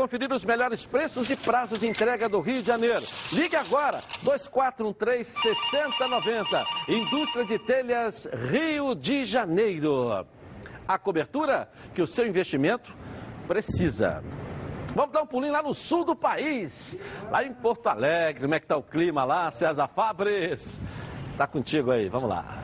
conferir 0.01 0.33
os 0.33 0.43
melhores 0.43 0.83
preços 0.83 1.29
e 1.29 1.35
prazos 1.35 1.77
de 1.77 1.87
entrega 1.87 2.27
do 2.27 2.39
Rio 2.39 2.57
de 2.57 2.65
Janeiro. 2.65 3.03
Ligue 3.33 3.55
agora, 3.55 3.99
2413-6090. 4.23 6.65
Indústria 6.87 7.45
de 7.45 7.59
Telhas 7.59 8.27
Rio 8.49 8.95
de 8.95 9.23
Janeiro. 9.25 10.25
A 10.87 10.97
cobertura 10.97 11.69
que 11.93 12.01
o 12.01 12.07
seu 12.07 12.25
investimento 12.25 12.91
precisa. 13.47 14.23
Vamos 14.95 15.11
dar 15.11 15.21
um 15.21 15.27
pulinho 15.27 15.53
lá 15.53 15.61
no 15.61 15.75
sul 15.75 16.03
do 16.03 16.15
país, 16.15 16.97
lá 17.29 17.43
em 17.43 17.53
Porto 17.53 17.85
Alegre. 17.85 18.41
Como 18.41 18.55
é 18.55 18.59
que 18.59 18.65
tá 18.65 18.77
o 18.77 18.81
clima 18.81 19.23
lá, 19.23 19.51
César 19.51 19.87
Fabres? 19.87 20.81
Tá 21.37 21.45
contigo 21.45 21.91
aí, 21.91 22.09
vamos 22.09 22.27
lá. 22.27 22.63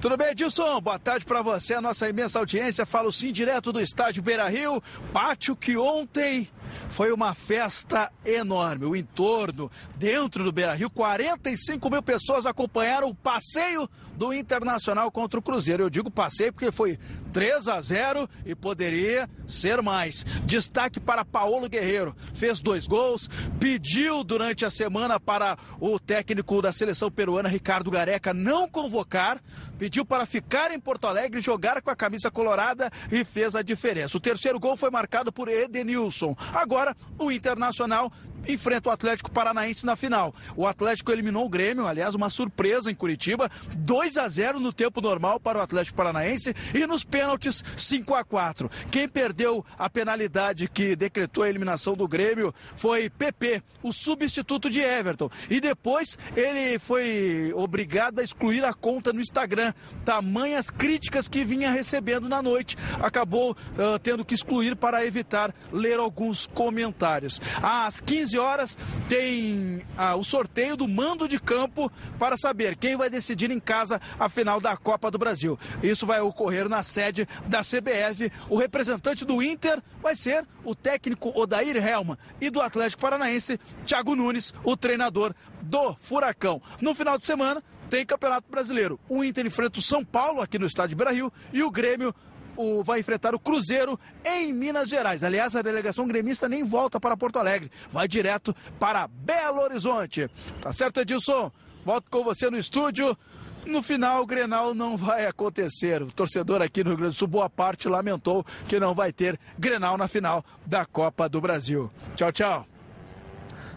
Tudo 0.00 0.16
bem, 0.16 0.28
Edilson? 0.28 0.80
Boa 0.80 0.96
tarde 0.96 1.24
para 1.24 1.42
você, 1.42 1.74
a 1.74 1.80
nossa 1.80 2.08
imensa 2.08 2.38
audiência. 2.38 2.86
Falo 2.86 3.10
sim 3.10 3.32
direto 3.32 3.72
do 3.72 3.80
estádio 3.80 4.22
Beira 4.22 4.48
Rio, 4.48 4.80
pátio 5.12 5.56
que 5.56 5.76
ontem 5.76 6.48
foi 6.88 7.10
uma 7.10 7.34
festa 7.34 8.08
enorme. 8.24 8.84
O 8.84 8.94
entorno, 8.94 9.68
dentro 9.96 10.44
do 10.44 10.52
Beira 10.52 10.72
Rio, 10.72 10.88
45 10.88 11.90
mil 11.90 12.00
pessoas 12.00 12.46
acompanharam 12.46 13.08
o 13.08 13.14
passeio 13.14 13.90
do 14.18 14.34
Internacional 14.34 15.10
contra 15.12 15.38
o 15.38 15.42
Cruzeiro. 15.42 15.84
Eu 15.84 15.88
digo 15.88 16.10
passeio 16.10 16.52
porque 16.52 16.72
foi 16.72 16.98
3 17.32 17.68
a 17.68 17.80
0 17.80 18.28
e 18.44 18.52
poderia 18.52 19.30
ser 19.46 19.80
mais. 19.80 20.24
Destaque 20.44 20.98
para 20.98 21.24
Paulo 21.24 21.68
Guerreiro. 21.68 22.16
Fez 22.34 22.60
dois 22.60 22.86
gols, 22.86 23.30
pediu 23.60 24.24
durante 24.24 24.64
a 24.64 24.70
semana 24.70 25.20
para 25.20 25.56
o 25.80 26.00
técnico 26.00 26.60
da 26.60 26.72
seleção 26.72 27.10
peruana, 27.10 27.48
Ricardo 27.48 27.90
Gareca, 27.92 28.34
não 28.34 28.68
convocar. 28.68 29.40
Pediu 29.78 30.04
para 30.04 30.26
ficar 30.26 30.72
em 30.72 30.80
Porto 30.80 31.06
Alegre, 31.06 31.40
jogar 31.40 31.80
com 31.80 31.90
a 31.90 31.94
camisa 31.96 32.28
colorada 32.28 32.90
e 33.12 33.24
fez 33.24 33.54
a 33.54 33.62
diferença. 33.62 34.16
O 34.16 34.20
terceiro 34.20 34.58
gol 34.58 34.76
foi 34.76 34.90
marcado 34.90 35.32
por 35.32 35.48
Edenilson. 35.48 36.36
Agora, 36.52 36.96
o 37.16 37.30
Internacional 37.30 38.12
enfrenta 38.48 38.88
o 38.88 38.92
Atlético 38.92 39.30
Paranaense 39.30 39.84
na 39.84 39.94
final. 39.94 40.34
O 40.56 40.66
Atlético 40.66 41.12
eliminou 41.12 41.44
o 41.44 41.48
Grêmio, 41.48 41.86
aliás, 41.86 42.14
uma 42.14 42.30
surpresa 42.30 42.90
em 42.90 42.94
Curitiba, 42.94 43.50
2 43.76 44.16
a 44.16 44.28
0 44.28 44.58
no 44.58 44.72
tempo 44.72 45.00
normal 45.00 45.38
para 45.38 45.58
o 45.58 45.62
Atlético 45.62 45.96
Paranaense 45.96 46.54
e 46.74 46.86
nos 46.86 47.04
pênaltis 47.04 47.62
5 47.76 48.14
a 48.14 48.24
4. 48.24 48.70
Quem 48.90 49.08
perdeu 49.08 49.64
a 49.78 49.90
penalidade 49.90 50.68
que 50.68 50.96
decretou 50.96 51.44
a 51.44 51.48
eliminação 51.48 51.94
do 51.94 52.08
Grêmio 52.08 52.54
foi 52.74 53.10
PP, 53.10 53.62
o 53.82 53.92
substituto 53.92 54.70
de 54.70 54.80
Everton. 54.80 55.30
E 55.50 55.60
depois 55.60 56.18
ele 56.34 56.78
foi 56.78 57.52
obrigado 57.54 58.20
a 58.20 58.22
excluir 58.22 58.64
a 58.64 58.72
conta 58.72 59.12
no 59.12 59.20
Instagram. 59.20 59.72
Tamanhas 60.04 60.70
críticas 60.70 61.28
que 61.28 61.44
vinha 61.44 61.70
recebendo 61.70 62.28
na 62.28 62.42
noite. 62.42 62.76
Acabou 63.00 63.52
uh, 63.52 63.98
tendo 64.02 64.24
que 64.24 64.34
excluir 64.34 64.76
para 64.76 65.04
evitar 65.04 65.54
ler 65.72 65.98
alguns 65.98 66.46
comentários. 66.46 67.40
Às 67.62 68.00
15 68.00 68.37
horas 68.38 68.76
tem 69.08 69.82
ah, 69.96 70.16
o 70.16 70.24
sorteio 70.24 70.76
do 70.76 70.86
mando 70.86 71.28
de 71.28 71.38
campo 71.38 71.90
para 72.18 72.36
saber 72.36 72.76
quem 72.76 72.96
vai 72.96 73.10
decidir 73.10 73.50
em 73.50 73.60
casa 73.60 74.00
a 74.18 74.28
final 74.28 74.60
da 74.60 74.76
Copa 74.76 75.10
do 75.10 75.18
Brasil. 75.18 75.58
Isso 75.82 76.06
vai 76.06 76.20
ocorrer 76.20 76.68
na 76.68 76.82
sede 76.82 77.28
da 77.46 77.60
CBF. 77.60 78.30
O 78.48 78.56
representante 78.56 79.24
do 79.24 79.42
Inter 79.42 79.82
vai 80.02 80.14
ser 80.14 80.46
o 80.64 80.74
técnico 80.74 81.32
Odair 81.38 81.76
Helma 81.76 82.18
e 82.40 82.50
do 82.50 82.60
Atlético 82.60 83.02
Paranaense, 83.02 83.58
Thiago 83.84 84.14
Nunes, 84.14 84.52
o 84.64 84.76
treinador 84.76 85.34
do 85.62 85.94
Furacão. 85.94 86.62
No 86.80 86.94
final 86.94 87.18
de 87.18 87.26
semana 87.26 87.62
tem 87.88 88.04
Campeonato 88.04 88.50
Brasileiro. 88.50 89.00
O 89.08 89.24
Inter 89.24 89.46
enfrenta 89.46 89.78
o 89.78 89.82
São 89.82 90.04
Paulo 90.04 90.40
aqui 90.40 90.58
no 90.58 90.66
estádio 90.66 90.96
Brasil 90.96 91.32
e 91.52 91.62
o 91.62 91.70
Grêmio 91.70 92.14
o, 92.58 92.82
vai 92.82 93.00
enfrentar 93.00 93.34
o 93.34 93.38
Cruzeiro 93.38 93.98
em 94.24 94.52
Minas 94.52 94.88
Gerais. 94.88 95.22
Aliás, 95.22 95.54
a 95.54 95.62
delegação 95.62 96.06
gremista 96.08 96.48
nem 96.48 96.64
volta 96.64 96.98
para 96.98 97.16
Porto 97.16 97.38
Alegre, 97.38 97.70
vai 97.90 98.08
direto 98.08 98.54
para 98.78 99.06
Belo 99.06 99.60
Horizonte. 99.60 100.28
Tá 100.60 100.72
certo, 100.72 101.00
Edilson? 101.00 101.50
Volto 101.84 102.10
com 102.10 102.24
você 102.24 102.50
no 102.50 102.58
estúdio. 102.58 103.16
No 103.64 103.82
final, 103.82 104.22
o 104.22 104.26
Grenal 104.26 104.74
não 104.74 104.96
vai 104.96 105.26
acontecer. 105.26 106.02
O 106.02 106.10
torcedor 106.10 106.62
aqui 106.62 106.82
no 106.82 106.90
Rio 106.90 106.98
Grande 106.98 107.14
do 107.14 107.18
Sul, 107.18 107.28
boa 107.28 107.50
parte, 107.50 107.88
lamentou 107.88 108.44
que 108.66 108.80
não 108.80 108.94
vai 108.94 109.12
ter 109.12 109.38
Grenal 109.58 109.96
na 109.98 110.08
final 110.08 110.44
da 110.66 110.84
Copa 110.84 111.28
do 111.28 111.40
Brasil. 111.40 111.90
Tchau, 112.16 112.32
tchau. 112.32 112.66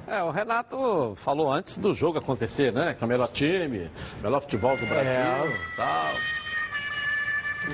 É, 0.08 0.22
o 0.24 0.32
Renato 0.32 1.16
falou 1.18 1.52
antes 1.52 1.78
do 1.78 1.94
jogo 1.94 2.18
acontecer, 2.20 2.72
né? 2.74 2.94
Que 2.94 3.04
é 3.04 3.06
o 3.06 3.08
melhor 3.08 3.28
time, 3.30 3.90
melhor 4.22 4.42
futebol 4.42 4.76
do 4.78 4.86
Brasil 4.86 5.12
É. 5.12 5.58
tal. 5.78 6.41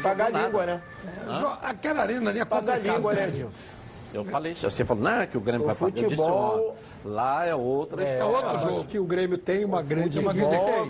Pagar 0.01 0.25
a 0.27 0.29
língua, 0.45 0.65
né? 0.65 0.81
Jo- 1.39 1.57
Aquela 1.61 2.01
arena 2.03 2.29
ali 2.29 2.39
é 2.39 2.45
Pagar 2.45 2.73
a 2.73 2.77
língua, 2.77 3.13
né, 3.13 3.21
né? 3.21 3.27
Edilson? 3.29 3.75
Eu 4.13 4.23
falei 4.25 4.51
isso. 4.53 4.69
Você 4.69 4.85
falou, 4.85 5.03
não, 5.03 5.25
que 5.27 5.38
o 5.38 5.41
Grêmio 5.41 5.63
O 5.63 5.65
vai 5.65 5.75
fazer. 5.75 5.91
Eu 5.91 6.09
disse 6.09 6.15
futebol- 6.15 6.77
Lá 7.07 7.45
é 7.45 7.55
outra 7.55 8.03
É 8.03 8.13
história. 8.13 8.35
outro 8.49 8.59
jogo. 8.59 8.83
que 8.85 8.99
o 8.99 9.05
Grêmio 9.05 9.37
tem 9.37 9.63
uma 9.63 9.81
grande 9.81 10.19
Futebol, 10.21 10.33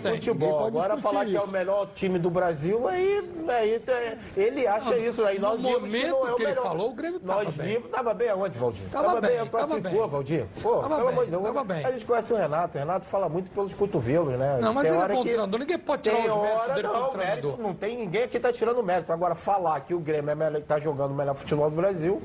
futebol. 0.14 0.48
Ninguém 0.48 0.58
pode 0.72 0.76
Agora 0.76 0.96
falar 0.98 1.24
que 1.26 1.36
é 1.36 1.40
o 1.40 1.44
isso. 1.44 1.52
melhor 1.52 1.86
time 1.94 2.18
do 2.18 2.28
Brasil, 2.30 2.88
aí, 2.88 3.30
aí 3.48 3.78
tá- 3.78 3.92
ele 4.36 4.66
acha 4.66 4.90
Não, 4.90 4.98
isso. 4.98 5.24
Aí 5.24 5.38
nós 5.38 5.62
no 5.62 5.68
vimos 5.68 5.92
que 5.94 6.06
não 6.06 6.26
é 6.28 6.32
o 6.32 6.34
que 6.36 6.42
ele 6.42 6.48
melhor. 6.50 6.62
falou, 6.64 6.90
o 6.90 6.94
Grêmio 6.94 7.20
tava 7.20 7.44
Nós 7.44 7.54
bem. 7.54 7.66
vimos, 7.68 7.90
tava 7.90 8.14
bem 8.14 8.28
aonde, 8.30 8.58
Valdir? 8.58 8.88
Tava 8.90 9.20
bem, 9.20 9.46
classificou, 9.46 9.60
tava 9.60 9.80
bem. 10.00 10.08
Valdir. 10.08 10.46
Pô, 10.62 10.76
Tava 10.76 10.88
pelo 10.88 10.98
bem, 10.98 11.08
amor 11.08 11.24
de 11.24 11.30
Deus. 11.30 11.42
tava 11.44 11.64
bem. 11.64 11.84
A 11.86 11.90
gente 11.92 12.04
conhece 12.04 12.32
o 12.32 12.36
Renato, 12.36 12.76
o 12.76 12.80
Renato 12.80 13.06
fala 13.06 13.28
muito 13.28 13.50
pelos 13.50 13.74
cotovelos, 13.74 14.38
né? 14.38 14.58
Não, 14.60 14.74
mas 14.74 14.88
Tem 14.88 14.96
ele 14.96 15.04
é 15.04 15.08
bom 15.14 15.22
que- 15.22 15.28
treinador, 15.28 15.60
ninguém 15.60 15.78
pode 15.78 16.02
tirar 16.02 16.16
Tem 16.16 16.30
os 16.30 16.36
méritos 16.36 16.74
dele 16.74 16.88
não, 16.88 17.12
mérito, 17.14 17.56
não 17.58 17.74
tem 17.74 17.96
ninguém 17.96 18.22
aqui 18.24 18.40
tá 18.40 18.52
tirando 18.52 18.82
mérito. 18.82 19.12
Agora, 19.12 19.34
falar 19.34 19.80
que 19.80 19.94
o 19.94 20.00
Grêmio 20.00 20.30
é 20.30 20.34
melhor, 20.34 20.60
tá 20.62 20.78
jogando 20.78 21.12
o 21.12 21.14
melhor 21.14 21.34
futebol 21.34 21.70
do 21.70 21.76
Brasil, 21.76 22.20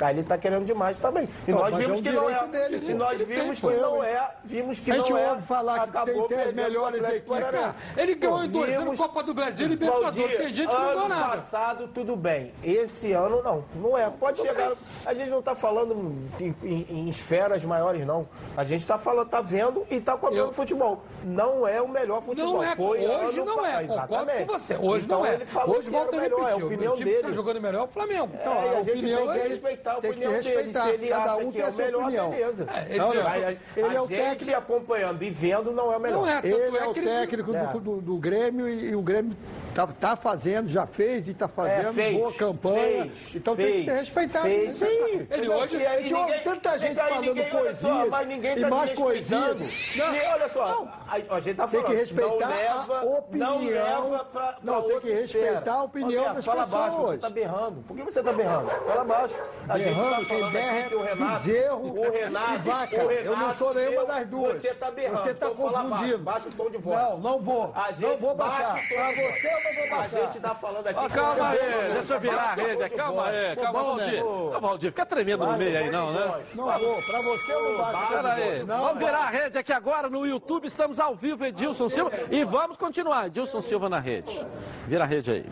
aí 0.00 0.14
ele 0.14 0.22
tá 0.22 0.36
querendo 0.36 0.64
demais 0.64 0.98
também. 0.98 1.28
E 1.46 1.50
nós 1.52 1.74
é 1.74 1.78
vimos 1.78 2.00
um 2.00 2.02
que 2.02 2.10
não 2.10 2.28
é. 2.28 2.46
dele, 2.48 2.90
e 2.90 2.94
nós 2.94 3.18
tem, 3.18 3.37
vimos 3.40 3.60
que 3.60 3.66
não 3.66 4.02
é. 4.04 4.30
Vimos 4.44 4.80
que 4.80 4.90
A 4.90 4.96
gente 4.96 5.10
não 5.10 5.18
é. 5.18 5.30
ouve 5.30 5.42
falar 5.42 5.80
que 5.80 5.90
tem- 5.92 6.00
acabou 6.02 6.28
tem 6.28 6.38
as 6.38 6.44
perdendo 6.44 6.64
melhores 6.64 6.98
pro 6.98 7.06
Atlético 7.08 7.34
equipes. 7.34 7.50
Paranaense. 7.52 7.82
Ele 7.96 8.14
ganhou 8.14 8.44
em 8.44 8.48
dois 8.50 8.74
anos 8.78 8.98
Copa 8.98 9.22
do 9.22 9.34
Brasil 9.34 9.66
e 9.66 9.68
Libertadores. 9.68 10.36
Tem 10.36 10.54
gente 10.54 10.68
que 10.68 10.74
não 10.74 10.84
ganhou 10.84 10.98
ano 11.00 11.08
nada. 11.08 11.30
passado, 11.30 11.88
tudo 11.88 12.16
bem. 12.16 12.52
Esse 12.62 13.12
ano, 13.12 13.42
não. 13.42 13.64
Não 13.74 13.96
é. 13.98 14.08
Pode 14.10 14.40
chegar. 14.40 14.72
A 15.04 15.14
gente 15.14 15.30
não 15.30 15.38
está 15.40 15.54
falando 15.54 15.94
em, 16.40 16.54
em- 16.62 16.86
em 16.90 17.08
esferas 17.08 17.64
maiores, 17.64 18.04
não. 18.06 18.28
A 18.56 18.64
gente 18.64 18.80
está 18.80 18.98
falando, 18.98 19.28
tá 19.28 19.40
vendo 19.40 19.84
e 19.90 19.96
está 19.96 20.16
cobrando 20.16 20.52
futebol. 20.52 21.02
Não 21.24 21.66
é 21.66 21.80
o 21.80 21.88
melhor 21.88 22.22
futebol. 22.22 22.54
Não 22.54 22.62
é, 22.62 22.74
Foi 22.76 22.98
hoje 23.06 23.40
ano 23.40 23.44
não 23.44 23.66
é, 23.66 23.72
pa- 23.72 23.80
concordo 23.80 23.92
Exatamente. 24.14 24.46
com 24.46 24.52
você. 24.58 24.76
Hoje 24.76 25.04
então, 25.06 25.18
não 25.20 25.26
é. 25.26 25.34
Ele 25.34 25.46
falou 25.46 25.76
hoje 25.78 25.90
volta 25.90 26.16
a 26.16 26.18
o 26.18 26.22
melhor, 26.22 26.38
repetir. 26.40 26.58
é 26.58 26.62
a 26.62 26.66
opinião 26.66 26.92
o 26.92 26.96
time 26.96 27.10
que 27.10 27.16
dele. 27.16 27.28
tá 27.28 27.34
jogando 27.34 27.60
melhor 27.60 27.80
é 27.80 27.84
o 27.84 27.88
Flamengo. 27.88 28.30
Então, 28.34 28.52
a, 28.58 28.80
gente 28.82 28.90
opinião 28.98 29.26
tem 29.32 29.42
que 29.42 29.48
respeitar 29.48 29.90
a 29.92 29.94
tem 29.94 30.02
que 30.02 30.08
opinião 30.26 30.32
dele. 30.42 30.72
Se 30.72 30.88
ele 30.90 31.08
Cada 31.08 31.24
acha 31.24 31.36
um 31.44 31.52
que 31.52 31.60
é 31.60 31.64
a 31.64 31.68
o 31.68 31.74
melhor, 31.76 32.02
opinião. 32.02 32.30
beleza. 32.30 32.66
É, 32.74 32.86
ele 32.88 32.98
Não, 32.98 33.14
não. 33.14 33.27
A, 33.28 33.50
Ele 33.76 33.88
a 33.88 33.92
é 33.94 34.00
o 34.00 34.06
gente 34.08 34.18
técnico- 34.18 34.58
acompanhando 34.58 35.22
e 35.22 35.30
vendo 35.30 35.72
não 35.72 35.92
é 35.92 35.96
o 35.96 36.00
melhor. 36.00 36.18
Não 36.22 36.26
é, 36.28 36.40
Ele 36.42 36.54
é 36.54 36.80
é 36.82 36.86
o 36.86 36.90
ele- 36.96 37.06
técnico 37.06 37.54
É. 37.54 37.66
do, 37.72 37.80
do- 37.80 38.00
do 38.00 38.16
Grêmio 38.16 38.68
e, 38.68 38.90
e 38.90 38.94
o 38.96 39.02
Grêmio 39.02 39.36
tá, 39.78 39.86
tá 39.86 40.16
fazendo, 40.16 40.68
já 40.68 40.86
fez 40.86 41.28
e 41.28 41.34
tá 41.34 41.46
fazendo 41.46 41.88
É, 41.88 41.92
fez, 41.92 42.16
boa 42.16 42.32
campanha. 42.32 43.04
fez, 43.04 43.36
então 43.36 43.54
tem 43.54 43.66
que 43.66 43.72
fez, 43.72 43.84
ser 43.84 43.92
respeitado. 43.92 44.44
fez, 44.44 44.80
né? 44.80 44.86
sim. 44.88 45.26
Ele 45.30 45.48
hoje- 45.48 45.76
E 45.76 45.86
aí 45.86 45.98
A 45.98 46.00
gente 46.02 46.14
ouve 46.14 46.26
ninguém- 46.26 46.44
tanta 46.44 46.78
gente 46.78 46.96
e 46.96 47.00
aí 47.00 47.08
falando 47.08 47.24
ninguém, 47.26 47.44
olha 47.54 47.74
só, 47.74 47.88
coisinhas 47.88 48.08
mas 48.10 48.28
ninguém 48.28 48.56
e 48.56 48.60
tá 48.60 48.68
mais 48.70 48.90
desrespeitando. 48.90 49.54
coisinhas. 49.58 49.96
Nem- 50.12 50.28
olha 50.32 50.48
só, 50.48 50.64
a, 51.06 51.14
a 51.36 51.40
gente 51.40 51.56
tá 51.56 51.68
Tem 51.68 51.80
falando, 51.80 51.86
que 51.86 52.00
respeitar 52.00 52.28
não 52.48 52.56
leva, 52.56 52.98
a 52.98 53.04
opinião. 53.04 53.58
Não 53.60 53.68
leva 53.70 54.24
pra, 54.24 54.24
pra 54.24 54.58
Não, 54.62 54.82
tem 54.82 55.00
que 55.00 55.12
respeitar 55.12 55.48
esfera. 55.54 55.72
a 55.72 55.82
opinião 55.84 56.18
Roberto, 56.22 56.34
das 56.36 56.44
fala 56.44 56.66
baixo, 56.66 56.96
você 56.96 57.00
pessoas. 57.02 57.20
tá 57.20 57.30
berrando. 57.30 57.82
Por 57.86 57.96
que 57.96 58.02
você 58.04 58.22
tá 58.22 58.32
berrando? 58.32 58.70
Fala 58.70 59.04
baixo. 59.04 59.36
A 59.68 59.78
gente 59.78 59.94
Berrando, 59.94 60.10
tá 60.10 60.16
quem 60.16 60.24
falando 60.26 60.52
berra 60.52 60.70
aqui 60.70 60.78
é 60.78 60.88
que 60.88 60.94
o 60.94 61.02
Renato... 61.02 61.32
bezerro 61.44 61.86
o 61.98 62.10
Renato, 62.10 62.54
e 62.54 62.58
vaca. 62.58 62.96
o 63.04 63.10
Eu 63.12 63.36
não 63.36 63.54
sou 63.56 63.68
Renato 63.72 63.90
nenhuma 63.90 64.06
das 64.06 64.26
duas. 64.28 64.60
Você 64.60 64.74
tá 64.74 64.90
berrando. 64.90 65.22
Você 65.22 65.34
tá 65.34 65.46
então 65.46 65.54
fala 65.54 65.72
baixo, 65.72 65.88
confundindo. 65.90 66.18
Baixa 66.18 66.48
o 66.48 66.52
tom 66.52 66.70
de 66.70 66.78
voz. 66.78 66.98
Não, 67.00 67.18
não 67.18 67.40
vou. 67.40 67.74
Gente 67.90 68.00
não 68.00 68.16
vou 68.18 68.34
baixar. 68.34 68.74
voz. 68.74 68.88
você 68.88 69.50
não 69.52 69.62
vou 69.62 69.67
A 69.98 70.08
gente 70.08 70.40
tá 70.40 70.54
falando 70.54 70.86
aqui... 70.86 70.98
Ó, 70.98 71.08
que 71.08 71.14
calma 71.14 71.48
aí, 71.50 71.92
deixa 71.92 72.14
eu 72.14 72.20
virar 72.20 72.42
a 72.42 72.54
rede. 72.54 72.84
de 72.84 72.90
Calma 72.90 73.26
aí, 73.28 73.56
calma, 73.56 73.78
né? 73.80 73.84
Valdir. 73.84 74.24
Ô. 74.24 74.56
Ô, 74.56 74.60
Valdir, 74.60 74.90
fica 74.90 75.06
tremendo 75.06 75.46
no 75.46 75.56
meio 75.56 75.78
aí, 75.78 75.90
não, 75.90 76.12
né? 76.12 76.44
Não 76.54 76.66
vou. 76.66 77.02
Pra 77.02 77.22
você 77.22 77.52
eu 77.52 77.70
não 77.70 77.78
baixo. 77.78 78.08
Pera 78.08 78.32
aí, 78.34 78.62
vamos 78.62 78.98
virar 78.98 79.18
a 79.18 79.28
rede 79.28 79.58
aqui 79.58 79.72
agora 79.72 80.08
no 80.08 80.26
YouTube. 80.26 80.66
Estamos 80.66 81.00
ao 81.00 81.14
vivo, 81.14 81.44
Edilson 81.44 81.88
Silva. 81.88 82.10
E 82.30 82.44
vamos 82.44 82.76
continuar. 82.76 83.26
Edilson 83.26 83.62
Silva 83.62 83.88
na 83.88 83.98
rede. 83.98 84.44
Vira 84.86 85.04
a 85.04 85.06
rede 85.06 85.30
aí. 85.30 85.46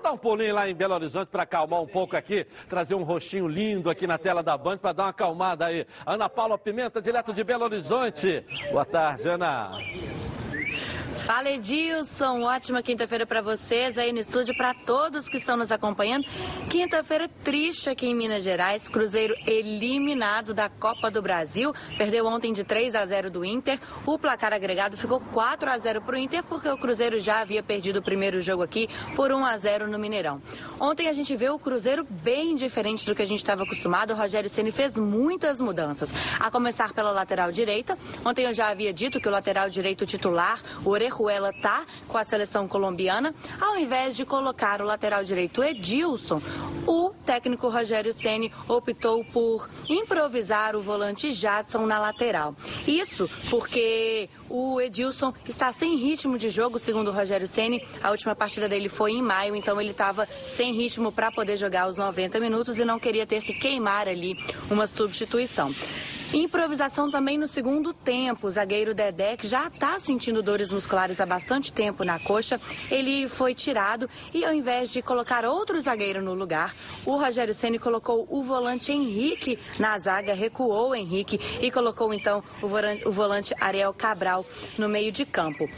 Dar 0.00 0.12
um 0.12 0.18
pulinho 0.18 0.54
lá 0.54 0.68
em 0.68 0.74
Belo 0.74 0.94
Horizonte 0.94 1.28
para 1.28 1.44
acalmar 1.44 1.80
um 1.80 1.86
pouco 1.86 2.16
aqui, 2.16 2.46
trazer 2.68 2.94
um 2.94 3.02
rostinho 3.02 3.46
lindo 3.46 3.90
aqui 3.90 4.06
na 4.06 4.18
tela 4.18 4.42
da 4.42 4.56
Band 4.56 4.78
para 4.78 4.92
dar 4.92 5.02
uma 5.04 5.08
acalmada 5.10 5.66
aí. 5.66 5.86
Ana 6.06 6.28
Paula 6.28 6.58
Pimenta, 6.58 7.00
direto 7.00 7.32
de 7.32 7.44
Belo 7.44 7.64
Horizonte. 7.64 8.44
Boa 8.70 8.84
tarde, 8.84 9.28
Ana. 9.28 9.72
Fala 11.20 11.50
Edilson, 11.50 12.42
ótima 12.42 12.82
quinta-feira 12.82 13.26
para 13.26 13.42
vocês 13.42 13.98
aí 13.98 14.10
no 14.10 14.18
estúdio, 14.18 14.56
para 14.56 14.72
todos 14.72 15.28
que 15.28 15.36
estão 15.36 15.56
nos 15.56 15.70
acompanhando. 15.70 16.24
Quinta-feira 16.68 17.28
triste 17.44 17.90
aqui 17.90 18.06
em 18.06 18.14
Minas 18.14 18.42
Gerais, 18.42 18.88
Cruzeiro 18.88 19.34
eliminado 19.46 20.54
da 20.54 20.68
Copa 20.68 21.10
do 21.10 21.20
Brasil, 21.20 21.74
perdeu 21.98 22.26
ontem 22.26 22.52
de 22.52 22.64
3 22.64 22.94
a 22.94 23.04
0 23.04 23.30
do 23.30 23.44
Inter. 23.44 23.78
O 24.06 24.18
placar 24.18 24.52
agregado 24.52 24.96
ficou 24.96 25.20
4 25.20 25.70
a 25.70 25.78
0 25.78 26.00
para 26.00 26.16
o 26.16 26.18
Inter 26.18 26.42
porque 26.42 26.68
o 26.68 26.78
Cruzeiro 26.78 27.20
já 27.20 27.40
havia 27.40 27.62
perdido 27.62 27.98
o 27.98 28.02
primeiro 28.02 28.40
jogo 28.40 28.62
aqui 28.62 28.88
por 29.14 29.30
1 29.30 29.44
a 29.44 29.58
0 29.58 29.88
no 29.88 29.98
Mineirão. 29.98 30.40
Ontem 30.80 31.06
a 31.06 31.12
gente 31.12 31.36
vê 31.36 31.50
o 31.50 31.58
Cruzeiro 31.58 32.04
bem 32.08 32.56
diferente 32.56 33.04
do 33.04 33.14
que 33.14 33.22
a 33.22 33.26
gente 33.26 33.40
estava 33.40 33.62
acostumado. 33.62 34.14
O 34.14 34.16
Rogério 34.16 34.48
Ceni 34.48 34.72
fez 34.72 34.98
muitas 34.98 35.60
mudanças, 35.60 36.10
a 36.40 36.50
começar 36.50 36.92
pela 36.94 37.10
lateral 37.10 37.52
direita. 37.52 37.96
Ontem 38.24 38.46
eu 38.46 38.54
já 38.54 38.68
havia 38.68 38.92
dito 38.92 39.20
que 39.20 39.28
o 39.28 39.30
lateral 39.30 39.68
direito 39.68 40.06
titular, 40.06 40.60
o 40.84 40.90
Orejuela, 41.10 41.52
tá 41.52 41.86
com 42.06 42.18
a 42.18 42.24
seleção 42.24 42.68
colombiana. 42.68 43.34
Ao 43.60 43.76
invés 43.76 44.16
de 44.16 44.24
colocar 44.24 44.80
o 44.80 44.84
lateral 44.84 45.24
direito 45.24 45.62
Edilson, 45.62 46.40
o 46.86 47.12
técnico 47.24 47.68
Rogério 47.68 48.12
Ceni 48.12 48.52
optou 48.68 49.24
por 49.24 49.68
improvisar 49.88 50.76
o 50.76 50.82
volante 50.82 51.32
Jadson 51.32 51.86
na 51.86 51.98
lateral. 51.98 52.54
Isso 52.86 53.28
porque 53.48 54.28
o 54.48 54.80
Edilson 54.80 55.32
está 55.48 55.72
sem 55.72 55.96
ritmo 55.96 56.38
de 56.38 56.50
jogo, 56.50 56.78
segundo 56.78 57.08
o 57.08 57.12
Rogério 57.12 57.46
Ceni. 57.46 57.86
A 58.02 58.10
última 58.10 58.34
partida 58.34 58.68
dele 58.68 58.88
foi 58.88 59.12
em 59.12 59.22
maio, 59.22 59.54
então 59.54 59.80
ele 59.80 59.90
estava 59.90 60.28
sem 60.48 60.72
ritmo 60.72 61.12
para 61.12 61.30
poder 61.30 61.56
jogar 61.56 61.88
os 61.88 61.96
90 61.96 62.40
minutos 62.40 62.78
e 62.78 62.84
não 62.84 62.98
queria 62.98 63.26
ter 63.26 63.42
que 63.42 63.54
queimar 63.54 64.08
ali 64.08 64.36
uma 64.70 64.86
substituição. 64.86 65.72
Improvisação 66.32 67.10
também 67.10 67.36
no 67.36 67.48
segundo 67.48 67.92
tempo. 67.92 68.46
O 68.46 68.50
zagueiro 68.50 68.94
Dedé, 68.94 69.36
que 69.36 69.48
já 69.48 69.66
está 69.66 69.98
sentindo 69.98 70.42
dores 70.42 70.70
musculares 70.70 71.20
há 71.20 71.26
bastante 71.26 71.72
tempo 71.72 72.04
na 72.04 72.20
coxa, 72.20 72.60
ele 72.88 73.28
foi 73.28 73.52
tirado 73.52 74.08
e 74.32 74.44
ao 74.44 74.54
invés 74.54 74.90
de 74.92 75.02
colocar 75.02 75.44
outro 75.44 75.80
zagueiro 75.80 76.22
no 76.22 76.32
lugar, 76.32 76.74
o 77.04 77.16
Rogério 77.16 77.52
Ceni 77.52 77.80
colocou 77.80 78.28
o 78.30 78.44
volante 78.44 78.92
Henrique 78.92 79.58
na 79.78 79.98
zaga, 79.98 80.32
recuou 80.32 80.94
Henrique 80.94 81.40
e 81.60 81.68
colocou 81.68 82.14
então 82.14 82.44
o 82.62 83.10
volante 83.10 83.52
Ariel 83.60 83.92
Cabral 83.92 84.46
no 84.78 84.88
meio 84.88 85.10
de 85.10 85.26
campo. 85.26 85.68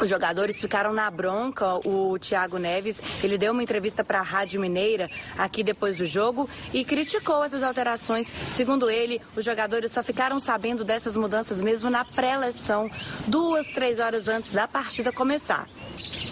Os 0.00 0.08
jogadores 0.08 0.60
ficaram 0.60 0.92
na 0.94 1.10
bronca. 1.10 1.78
O 1.86 2.18
Thiago 2.18 2.58
Neves, 2.58 3.00
ele 3.22 3.36
deu 3.36 3.52
uma 3.52 3.62
entrevista 3.62 4.02
para 4.02 4.20
a 4.20 4.22
Rádio 4.22 4.60
Mineira 4.60 5.08
aqui 5.36 5.62
depois 5.62 5.98
do 5.98 6.06
jogo 6.06 6.48
e 6.72 6.84
criticou 6.84 7.44
essas 7.44 7.62
alterações. 7.62 8.32
Segundo 8.52 8.88
ele, 8.90 9.20
os 9.36 9.44
jogadores 9.44 9.79
só 9.88 10.02
ficaram 10.02 10.38
sabendo 10.40 10.84
dessas 10.84 11.16
mudanças 11.16 11.62
mesmo 11.62 11.88
na 11.88 12.04
pré-eleção, 12.04 12.90
duas, 13.26 13.66
três 13.68 13.98
horas 13.98 14.28
antes 14.28 14.52
da 14.52 14.66
partida 14.66 15.12
começar. 15.12 15.68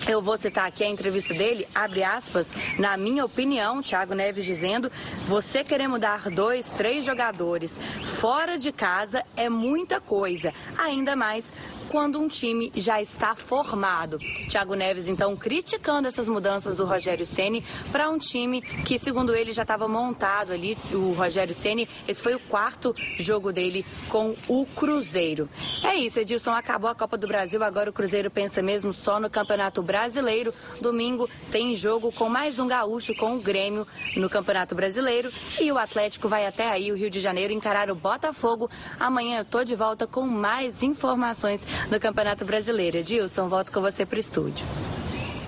Eu 0.08 0.22
vou 0.22 0.36
citar 0.36 0.66
aqui 0.66 0.82
a 0.82 0.88
entrevista 0.88 1.34
dele, 1.34 1.68
abre 1.74 2.02
aspas, 2.02 2.48
na 2.78 2.96
minha 2.96 3.24
opinião, 3.24 3.82
Thiago 3.82 4.14
Neves 4.14 4.44
dizendo, 4.44 4.90
você 5.26 5.62
querer 5.62 5.86
mudar 5.86 6.30
dois, 6.30 6.70
três 6.70 7.04
jogadores 7.04 7.78
fora 8.04 8.56
de 8.56 8.72
casa 8.72 9.22
é 9.36 9.48
muita 9.48 10.00
coisa, 10.00 10.52
ainda 10.78 11.14
mais 11.14 11.52
quando 11.88 12.20
um 12.20 12.28
time 12.28 12.70
já 12.74 13.00
está 13.00 13.34
formado. 13.34 14.18
Thiago 14.48 14.74
Neves, 14.74 15.08
então, 15.08 15.36
criticando 15.36 16.08
essas 16.08 16.28
mudanças 16.28 16.74
do 16.74 16.84
Rogério 16.84 17.24
Ceni 17.24 17.64
para 17.90 18.08
um 18.10 18.18
time 18.18 18.60
que, 18.60 18.98
segundo 18.98 19.34
ele, 19.34 19.52
já 19.52 19.62
estava 19.62 19.88
montado 19.88 20.52
ali. 20.52 20.76
O 20.92 21.12
Rogério 21.12 21.54
Ceni, 21.54 21.88
esse 22.06 22.22
foi 22.22 22.34
o 22.34 22.40
quarto 22.40 22.94
jogo 23.18 23.52
dele 23.52 23.84
com 24.08 24.36
o 24.46 24.66
Cruzeiro. 24.66 25.48
É 25.82 25.94
isso, 25.94 26.20
Edilson. 26.20 26.50
Acabou 26.50 26.90
a 26.90 26.94
Copa 26.94 27.16
do 27.16 27.26
Brasil, 27.26 27.62
agora 27.62 27.90
o 27.90 27.92
Cruzeiro 27.92 28.30
pensa 28.30 28.62
mesmo 28.62 28.92
só 28.92 29.18
no 29.18 29.30
Campeonato 29.30 29.82
Brasileiro. 29.82 30.52
Domingo 30.80 31.28
tem 31.50 31.74
jogo 31.74 32.12
com 32.12 32.28
mais 32.28 32.58
um 32.58 32.66
gaúcho 32.66 33.14
com 33.14 33.36
o 33.36 33.40
Grêmio 33.40 33.86
no 34.16 34.28
Campeonato 34.28 34.74
Brasileiro 34.74 35.32
e 35.58 35.72
o 35.72 35.78
Atlético 35.78 36.28
vai 36.28 36.46
até 36.46 36.70
aí, 36.70 36.92
o 36.92 36.96
Rio 36.96 37.10
de 37.10 37.20
Janeiro, 37.20 37.52
encarar 37.52 37.90
o 37.90 37.94
Botafogo. 37.94 38.70
Amanhã 39.00 39.38
eu 39.38 39.44
tô 39.44 39.64
de 39.64 39.74
volta 39.74 40.06
com 40.06 40.26
mais 40.26 40.82
informações 40.82 41.64
no 41.90 42.00
Campeonato 42.00 42.44
Brasileiro. 42.44 42.98
Edilson, 42.98 43.48
volto 43.48 43.72
com 43.72 43.80
você 43.80 44.04
para 44.04 44.16
o 44.16 44.20
estúdio. 44.20 44.66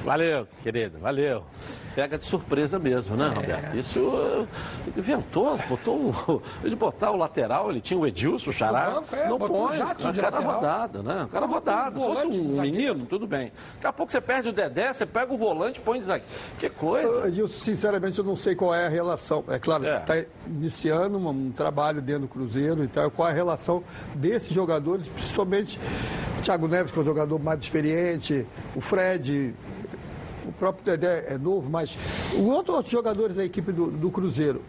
Valeu, 0.05 0.47
querido, 0.63 0.99
valeu. 0.99 1.45
Pega 1.95 2.17
de 2.17 2.25
surpresa 2.25 2.79
mesmo, 2.79 3.17
né, 3.17 3.29
Roberto? 3.29 3.77
Isso 3.77 4.01
uh, 4.01 4.49
inventou, 4.97 5.59
botou 5.69 6.41
de 6.65 6.77
botar 6.77 7.11
o 7.11 7.17
lateral, 7.17 7.71
ele 7.71 7.81
tinha 7.81 7.99
o 7.99 8.07
Edilson, 8.07 8.51
o 8.51 8.53
Xará, 8.53 8.91
banco, 8.91 9.15
é, 9.15 9.29
não 9.29 9.37
o 9.37 9.39
põe, 9.41 9.77
Jadson 9.77 10.09
o 10.09 10.13
de 10.13 10.21
cara 10.21 10.37
lateral. 10.37 10.55
rodada, 10.55 11.03
né? 11.03 11.25
O 11.25 11.29
cara 11.29 11.47
rodado. 11.47 12.01
Se 12.01 12.07
fosse 12.07 12.27
um 12.27 12.61
menino, 12.61 13.07
tudo 13.07 13.27
bem. 13.27 13.53
Daqui 13.75 13.87
a 13.89 13.93
pouco 13.93 14.13
você 14.13 14.21
perde 14.21 14.49
o 14.49 14.53
Dedé, 14.53 14.93
você 14.93 15.05
pega 15.05 15.33
o 15.35 15.37
volante 15.37 15.81
e 15.81 15.83
põe 15.83 15.99
de 15.99 16.05
zagueiro. 16.07 16.33
Que 16.59 16.71
coisa. 16.71 17.29
Edilson, 17.29 17.59
sinceramente, 17.59 18.19
eu 18.19 18.25
não 18.25 18.37
sei 18.37 18.55
qual 18.55 18.75
é 18.75 18.87
a 18.87 18.89
relação. 18.89 19.45
É 19.49 19.59
claro, 19.59 19.85
está 19.85 20.15
iniciando 20.47 21.19
um, 21.19 21.29
um 21.29 21.51
trabalho 21.53 22.01
dentro 22.01 22.23
do 22.23 22.29
Cruzeiro 22.29 22.85
e 22.85 22.89
tal. 22.89 23.11
Qual 23.11 23.29
é 23.29 23.33
a 23.33 23.35
relação 23.35 23.83
desses 24.15 24.53
jogadores, 24.53 25.09
principalmente 25.09 25.79
o 26.39 26.43
Thiago 26.43 26.69
Neves, 26.69 26.91
que 26.93 26.99
é 26.99 27.03
um 27.03 27.05
jogador 27.05 27.39
mais 27.39 27.61
experiente, 27.61 28.47
o 28.75 28.81
Fred, 28.81 29.55
o 29.70 29.70
próprio 30.61 30.85
Dedé 30.85 31.25
é 31.27 31.39
novo, 31.39 31.71
mas 31.71 31.97
outros 32.39 32.91
jogadores 32.91 33.35
da 33.35 33.43
equipe 33.43 33.73
do, 33.73 33.91
do 33.91 34.11
Cruzeiro. 34.11 34.63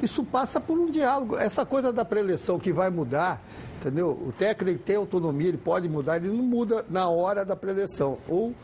Isso 0.00 0.24
passa 0.24 0.60
por 0.60 0.78
um 0.78 0.88
diálogo. 0.88 1.36
Essa 1.36 1.66
coisa 1.66 1.92
da 1.92 2.04
preleção 2.04 2.58
que 2.58 2.72
vai 2.72 2.90
mudar, 2.90 3.42
entendeu? 3.80 4.10
O 4.10 4.32
técnico 4.32 4.78
tem 4.84 4.96
autonomia, 4.96 5.48
ele 5.48 5.58
pode 5.58 5.88
mudar, 5.88 6.16
ele 6.16 6.28
não 6.28 6.44
muda 6.44 6.84
na 6.88 7.08
hora 7.08 7.44
da 7.44 7.56
preleção. 7.56 8.18
Ou 8.28 8.54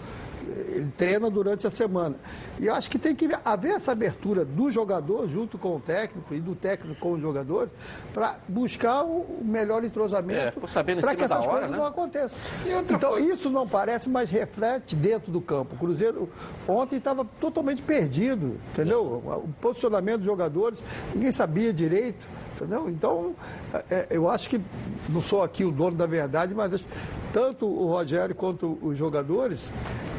ele 0.49 0.92
treina 0.96 1.30
durante 1.30 1.66
a 1.66 1.70
semana. 1.70 2.16
E 2.59 2.66
eu 2.66 2.74
acho 2.74 2.90
que 2.90 2.99
tem 2.99 3.14
que 3.14 3.28
haver 3.44 3.72
essa 3.72 3.92
abertura 3.92 4.44
do 4.44 4.70
jogador 4.70 5.28
junto 5.28 5.59
com 5.59 5.76
o 5.76 5.80
técnico 5.80 6.34
e 6.34 6.40
do 6.40 6.55
técnico 6.55 6.99
com 7.01 7.12
os 7.12 7.20
jogadores 7.20 7.70
para 8.12 8.36
buscar 8.49 9.05
o 9.05 9.40
melhor 9.42 9.84
entrosamento 9.84 10.59
É, 10.59 11.01
para 11.01 11.14
que 11.14 11.24
essas 11.24 11.38
hora, 11.40 11.51
coisas 11.51 11.70
né? 11.70 11.76
não 11.76 11.84
aconteçam. 11.84 12.40
Então, 12.88 13.18
isso 13.18 13.51
não 13.51 13.66
parece, 13.66 14.09
mas 14.09 14.30
reflete 14.30 14.96
dentro 14.96 15.30
do 15.30 15.40
campo. 15.40 15.74
O 15.74 15.78
Cruzeiro 15.78 16.28
ontem 16.66 16.96
estava 16.96 17.24
totalmente 17.40 17.82
perdido, 17.82 18.59
entendeu? 18.72 19.03
O 19.05 19.49
posicionamento 19.61 20.18
dos 20.18 20.26
jogadores, 20.26 20.82
ninguém 21.14 21.32
sabia 21.32 21.72
direito, 21.72 22.26
entendeu? 22.65 22.89
Então, 22.89 23.35
é, 23.91 24.07
eu 24.11 24.29
acho 24.29 24.49
que, 24.49 24.61
não 25.09 25.23
sou 25.23 25.43
aqui 25.43 25.65
o 25.65 25.71
dono 25.71 25.97
da 25.97 26.07
verdade, 26.07 26.55
mas 26.55 26.85
tanto 27.33 27.67
o 27.67 27.87
Rogério 27.87 28.35
quanto 28.35 28.79
os 28.83 28.97
jogadores 28.97 29.73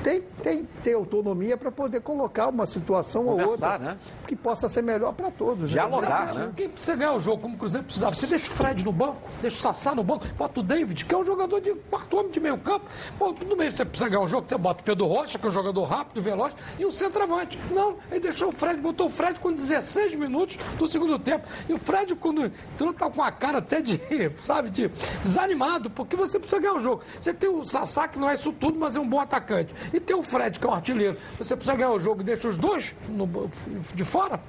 têm 0.04 0.24
tem, 0.42 0.68
tem 0.84 0.94
autonomia 0.94 1.58
para 1.58 1.72
poder 1.72 2.02
colocar 2.02 2.48
uma 2.48 2.66
situação 2.66 3.28
ou 3.28 3.38
Conversar, 3.38 3.74
outra 3.74 3.78
né? 3.80 3.98
que 4.26 4.36
possa 4.36 4.70
ser 4.70 4.82
melhor 4.82 5.14
para 5.14 5.30
todos. 5.32 5.70
né? 6.02 6.28
Exatamente. 6.32 6.56
Quem 6.56 6.70
precisa 6.70 6.96
ganhar 6.96 7.14
o 7.14 7.20
jogo 7.20 7.42
como 7.42 7.56
o 7.56 7.58
Cruzeiro 7.58 7.86
precisava? 7.86 8.16
Você 8.16 8.28
deixa 8.28 8.48
o 8.50 8.54
Fred 8.56 8.86
no 8.86 8.92
banco, 8.92 9.22
deixa 9.42 9.58
o 9.58 9.62
Sassá 9.62 9.94
no 9.94 10.04
banco, 10.04 10.26
bota 10.38 10.60
o 10.60 10.64
David, 10.64 11.06
que 11.06 11.14
é 11.14 11.18
um 11.18 11.26
jogador 11.26 11.60
de 11.60 11.74
quarto 11.90 12.18
homem 12.18 12.32
de 12.32 12.40
meio 12.40 12.58
campo. 12.58 12.86
Pô, 13.18 13.34
tudo 13.34 13.56
bem, 13.56 13.70
você 13.70 13.86
precisa 13.86 14.10
ganhar 14.10 14.24
o 14.24 14.28
jogo, 14.28 14.48
você 14.48 14.58
bota 14.58 14.82
o 14.82 14.84
Pedro 14.84 15.06
Rocha, 15.06 15.38
que 15.38 15.46
é 15.46 15.50
um 15.50 15.54
jogador 15.54 15.84
rápido, 15.84 16.22
veloz, 16.22 16.54
e 16.78 16.86
o 16.86 16.92
centroavante. 16.92 17.60
Não, 17.72 17.98
ele 18.10 18.22
deixou 18.22 18.50
o 18.50 18.52
Fred, 18.52 18.80
botou 18.80 19.08
o 19.08 19.10
Fred 19.10 19.40
com 19.40 19.52
16 19.52 20.16
minutos 20.16 20.58
do 20.78 20.88
segundo 20.88 21.20
tempo. 21.20 21.48
E 21.68 21.74
o 21.74 21.78
Fred, 21.78 22.16
quando 22.30 22.45
entrou, 22.45 22.93
tá 22.93 23.09
com 23.09 23.23
a 23.23 23.32
cara 23.32 23.57
até 23.57 23.82
de, 23.82 23.99
sabe, 24.43 24.69
de 24.69 24.88
desanimado, 25.23 25.89
porque 25.89 26.15
você 26.15 26.38
precisa 26.39 26.61
ganhar 26.61 26.75
o 26.75 26.80
jogo. 26.80 27.01
Você 27.19 27.34
tem 27.34 27.49
o 27.49 27.63
Sassá, 27.65 28.07
que 28.07 28.19
não 28.19 28.30
é 28.30 28.36
isso 28.36 28.51
tudo, 28.53 28.77
mas 28.80 28.95
é 28.95 28.99
um 28.99 29.07
bom 29.07 29.19
atacante. 29.19 29.73
E 29.93 29.99
tem 29.99 30.15
o 30.15 30.21
Fred, 30.23 30.59
que 30.59 30.65
é 30.65 30.69
um 30.69 30.73
artilheiro. 30.73 31.17
Você 31.38 31.55
precisa 31.55 31.75
ganhar 31.75 31.91
o 31.91 31.99
jogo 31.99 32.21
e 32.21 32.23
deixa 32.23 32.47
os 32.47 32.57
dois 32.57 32.95
no- 33.07 33.49
de 33.93 34.03
fora. 34.03 34.39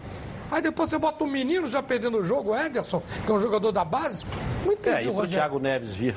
Aí 0.50 0.60
depois 0.60 0.90
você 0.90 0.98
bota 0.98 1.22
um 1.24 1.30
menino 1.30 1.66
já 1.66 1.82
perdendo 1.82 2.18
o 2.18 2.24
jogo, 2.24 2.50
o 2.50 2.56
Ederson, 2.56 3.02
que 3.24 3.30
é 3.30 3.34
um 3.34 3.38
jogador 3.40 3.70
da 3.72 3.84
base. 3.84 4.24
Não 4.66 4.72
entendi, 4.72 4.96
É, 4.96 5.04
e 5.04 5.08
Rogério. 5.08 5.28
Thiago 5.30 5.58
Neves 5.60 5.92
vir, 5.92 6.14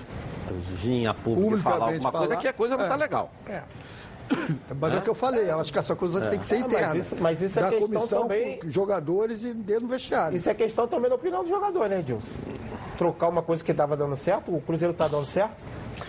vir 0.76 1.07
a 1.07 1.14
público 1.14 1.59
falar 1.59 1.86
alguma 1.86 2.11
coisa 2.11 2.28
falar. 2.30 2.41
que 2.41 2.47
a 2.47 2.53
coisa 2.53 2.76
não 2.76 2.88
tá 2.88 2.95
É. 2.95 2.97
legal. 2.97 3.32
É. 3.47 3.61
Mas 4.80 4.94
é 4.94 4.98
o 4.98 5.02
que 5.02 5.10
eu 5.10 5.16
falei, 5.16 5.50
eu 5.50 5.60
acho 5.60 5.72
que 5.72 5.80
essa 5.80 5.96
coisa 5.96 6.24
É. 6.26 6.30
tem 6.30 6.40
que 6.40 6.46
ser 6.48 6.56
Ah, 6.56 6.60
mas 6.60 6.68
interna. 6.72 6.98
isso- 6.98 7.16
mas 7.20 7.42
isso 7.42 7.60
é 7.60 7.62
da 7.64 7.70
questão 7.70 7.88
comissão, 7.88 8.22
também- 8.24 8.60
com 8.60 8.70
jogadores 8.70 9.44
e 9.44 9.54
dentro 9.54 9.82
do 9.82 9.88
vestiário. 9.90 10.36
Isso 10.36 10.50
é 10.50 10.54
questão 10.54 10.88
também 10.88 11.10
da 11.10 11.16
opinião 11.16 11.44
do 11.44 11.50
jogador, 11.50 11.90
né, 11.90 12.00
Edilson? 12.00 12.38
Trocar 12.98 13.28
uma 13.30 13.42
coisa 13.42 13.64
que 13.64 13.72
estava 13.72 13.96
dando 13.98 14.16
certo, 14.16 14.56
o 14.56 14.62
Cruzeiro 14.62 14.92
está 14.92 15.08
dando 15.08 15.26
certo. 15.26 15.58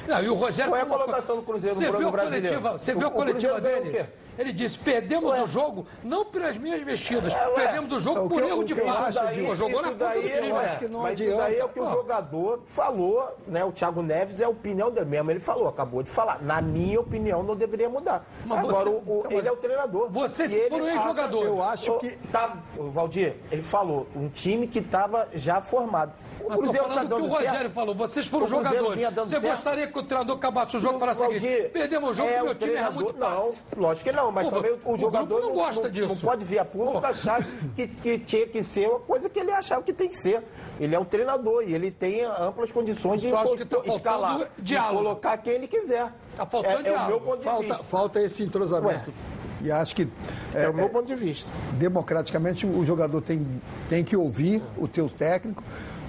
Não, 0.09 0.23
e 0.23 0.29
o 0.29 0.35
Rogério 0.35 0.71
Qual 0.71 0.79
é 0.81 0.83
a 0.83 0.87
colocação 0.87 1.37
do 1.37 1.43
Cruzeiro 1.43 1.77
Você 1.77 1.87
no 1.91 1.99
viu 1.99 2.09
a 2.09 2.11
brasileiro? 2.11 2.47
coletiva, 2.61 2.79
você 2.79 2.93
O- 2.93 2.99
viu 2.99 3.07
a 3.07 3.11
o 3.11 3.13
Cruzeiro 3.15 3.41
coletiva 3.55 3.61
dele? 3.61 4.07
O? 4.37 4.41
Ele 4.41 4.53
disse: 4.53 4.79
perdemos 4.79 5.39
o 5.39 5.47
jogo 5.47 5.87
não 6.03 6.25
pelas 6.25 6.57
minhas 6.59 6.83
mexidas, 6.85 7.33
perdemos 7.55 7.93
o 7.93 7.99
jogo 8.01 8.19
É, 8.19 8.23
o 8.23 8.29
por 8.29 8.43
que- 8.43 8.49
erro 8.49 8.61
o 8.61 8.65
de 8.65 8.75
que 8.75 8.81
passe. 8.81 9.19
acho 9.19 9.27
daí- 9.27 9.57
jogou 9.57 9.83
na 9.83 9.89
ponta 9.89 9.91
do 9.93 9.99
daí, 9.99 10.23
time. 10.31 10.53
ué, 10.53 10.79
É. 10.83 10.89
Mas 10.89 11.21
isso 11.21 11.37
daí 11.37 11.57
é 11.59 11.65
o 11.65 11.69
que 11.69 11.81
o 11.81 11.85
Pô. 11.85 11.91
jogador 11.91 12.63
falou, 12.67 13.37
né? 13.47 13.65
O 13.65 13.73
Thiago 13.73 14.03
Neves 14.03 14.41
é 14.41 14.45
a 14.45 14.49
opinião 14.49 14.91
dele 14.91 15.07
mesmo. 15.07 15.31
Ele 15.31 15.41
falou, 15.41 15.69
acabou 15.69 16.03
de 16.03 16.11
falar. 16.11 16.43
Na 16.43 16.61
minha 16.61 17.01
opinião, 17.01 17.43
não 17.43 17.57
deveria 17.57 17.89
mudar. 17.89 18.25
Mas 18.45 18.59
Agora, 18.59 18.91
você- 18.91 19.11
o, 19.11 19.21
o- 19.21 19.27
ele 19.31 19.49
é 19.49 19.53
o 19.53 19.57
treinador. 19.57 20.11
Você 20.11 20.45
E 20.45 20.49
se 20.49 20.55
ele 20.55 20.71
for 20.71 20.81
um 20.83 20.89
ex-jogador. 20.89 21.45
Eu 21.45 21.63
acho 21.63 21.99
que. 21.99 22.11
Tá, 22.33 22.57
o 22.77 22.91
Valdir, 22.91 23.37
ele 23.51 23.63
falou, 23.63 24.07
um 24.15 24.29
time 24.29 24.67
que 24.67 24.79
estava 24.81 25.29
já 25.33 25.61
formado. 25.61 26.13
O 26.45 26.49
Mas 26.51 26.59
Cruzeiro 26.59 26.87
tá 26.89 26.93
o 26.93 26.99
que 27.01 27.07
dando 27.07 27.25
o 27.25 27.29
Rogério 27.29 27.51
certo. 27.59 27.73
falou, 27.73 27.95
vocês 27.95 28.27
foram 28.27 28.45
O 28.45 28.49
jogadores. 28.49 29.01
dando 29.15 29.29
Você 29.31 29.41
certo. 29.41 29.55
gostaria 29.55 29.87
que 29.87 29.99
o 29.99 30.03
treinador 30.03 30.37
acabasse 30.37 30.77
o 30.77 30.81
jogo 30.81 30.97
e 30.97 31.01
falasse 31.01 31.23
o 31.27 31.33
seguinte: 31.33 31.69
perdemos 31.71 32.11
o 32.11 32.13
jogo 32.13 32.29
é 32.29 32.33
porque 32.33 32.43
o 32.43 32.45
meu 32.47 32.55
time 32.55 32.73
erra 32.75 32.87
treinador- 32.91 33.03
muito 33.05 33.19
passe. 33.19 33.61
Não, 33.75 33.83
lógico 33.83 34.11
que 34.11 34.15
não, 34.15 34.24
mas 34.31 34.49
Pô, 34.49 34.57
também 34.57 34.73
o, 34.85 34.93
o 34.93 34.99
jogador 34.99 35.41
não 35.41 35.53
gosta 35.53 35.85
não, 35.85 35.91
disso. 35.91 36.15
Não 36.15 36.17
pode 36.17 36.45
vir 36.45 36.59
a 36.59 36.65
público 36.65 37.05
achar 37.05 37.47
que, 37.75 37.87
que 37.89 38.19
tinha 38.19 38.47
que 38.47 38.63
ser 38.63 38.89
uma 38.89 39.01
coisa 39.01 39.29
que 39.29 39.39
ele 39.39 39.51
achava 39.51 39.83
que 39.83 39.93
tem 39.93 40.09
que 40.09 40.17
ser. 40.17 40.43
Ele 40.79 40.95
é 40.95 40.99
o 40.99 41.05
treinador 41.05 41.63
e 41.67 41.75
ele 41.75 41.91
tem 41.91 42.25
amplas 42.25 42.73
condições 42.73 43.21
de 43.21 43.31
tá 43.31 43.45
escalar, 43.87 44.51
diálogo. 44.59 44.99
de 44.99 45.05
colocar 45.05 45.39
quem 45.39 45.55
ele 45.55 45.67
quiser. 45.67 46.13
Tá 46.37 46.47
faltando 46.47 46.75
é, 46.75 46.77
é 46.77 46.81
o 46.81 46.85
diálogo. 46.85 47.11
meu 47.11 47.21
ponto 47.21 47.39
de 47.39 47.45
Falta, 47.45 47.63
vista. 47.63 47.85
falta 47.85 48.21
esse 48.21 48.43
entrosamento. 48.43 49.13
E 49.61 49.71
acho 49.71 49.97
que. 49.97 50.09
É, 50.53 50.69
o 50.69 50.75
meu 50.75 50.89
ponto 50.91 51.07
de 51.07 51.15
vista. 51.15 51.51
Democraticamente, 51.79 52.67
o 52.67 52.85
jogador 52.85 53.23
tem, 53.23 53.47
tem 53.89 54.05
que 54.05 54.17
ouvir 54.17 54.63
o 54.77 54.87
teu 54.87 55.09
técnico, 55.09 55.63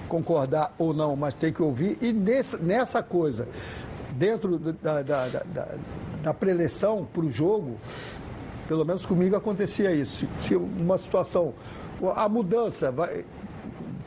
concordar 0.08 0.74
ou 0.78 0.92
não, 0.92 1.16
mas 1.16 1.32
tem 1.34 1.52
que 1.52 1.62
ouvir. 1.62 1.96
E 2.02 2.12
nessa, 2.12 2.58
nessa 2.58 3.02
coisa, 3.02 3.48
dentro 4.12 4.58
da, 4.58 5.02
da, 5.02 5.28
da, 5.28 5.68
da 6.26 6.34
preleção 6.34 7.06
para 7.12 7.22
o 7.24 7.30
jogo, 7.30 7.76
pelo 8.66 8.84
menos 8.84 9.06
comigo 9.06 9.36
acontecia 9.36 9.92
isso. 9.92 10.26
Se 10.42 10.56
uma 10.56 10.98
situação, 10.98 11.54
a 12.16 12.28
mudança, 12.28 12.90
vai 12.90 13.24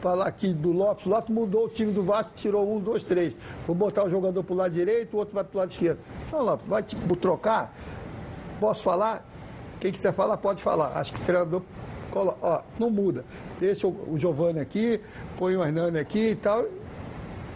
falar 0.02 0.26
aqui 0.28 0.54
do 0.54 0.70
Lopes, 0.74 1.06
o 1.06 1.10
Lopes 1.10 1.34
mudou 1.34 1.68
o 1.68 1.70
time 1.70 1.94
do 1.94 2.04
Vasco, 2.04 2.34
tirou 2.36 2.76
um, 2.76 2.78
dois, 2.78 3.06
três. 3.06 3.34
Vou 3.66 3.74
botar 3.74 4.04
o 4.04 4.10
jogador 4.10 4.44
para 4.44 4.54
o 4.54 4.58
lado 4.58 4.74
direito, 4.74 5.14
o 5.14 5.18
outro 5.18 5.34
vai 5.34 5.46
para 5.46 5.56
o 5.56 5.60
lado 5.60 5.72
esquerdo. 5.72 6.00
Não, 6.30 6.44
Lopes, 6.44 6.68
vai 6.68 6.84
tipo, 6.84 7.16
trocar? 7.16 7.74
Posso 8.60 8.84
falar? 8.84 9.26
Quem 9.80 9.94
quiser 9.94 10.12
falar, 10.12 10.36
pode 10.36 10.62
falar. 10.62 10.98
Acho 10.98 11.14
que 11.14 11.22
o 11.22 11.24
treinador 11.24 11.62
colo- 12.12 12.38
ó, 12.42 12.60
não 12.78 12.90
muda. 12.90 13.24
Deixa 13.62 13.88
o, 13.88 13.92
o 14.14 14.20
Giovanni 14.20 14.60
aqui, 14.60 15.00
põe 15.38 15.56
o 15.56 15.64
Hernani 15.64 15.98
aqui 16.00 16.32
e 16.32 16.36
tal. 16.36 16.66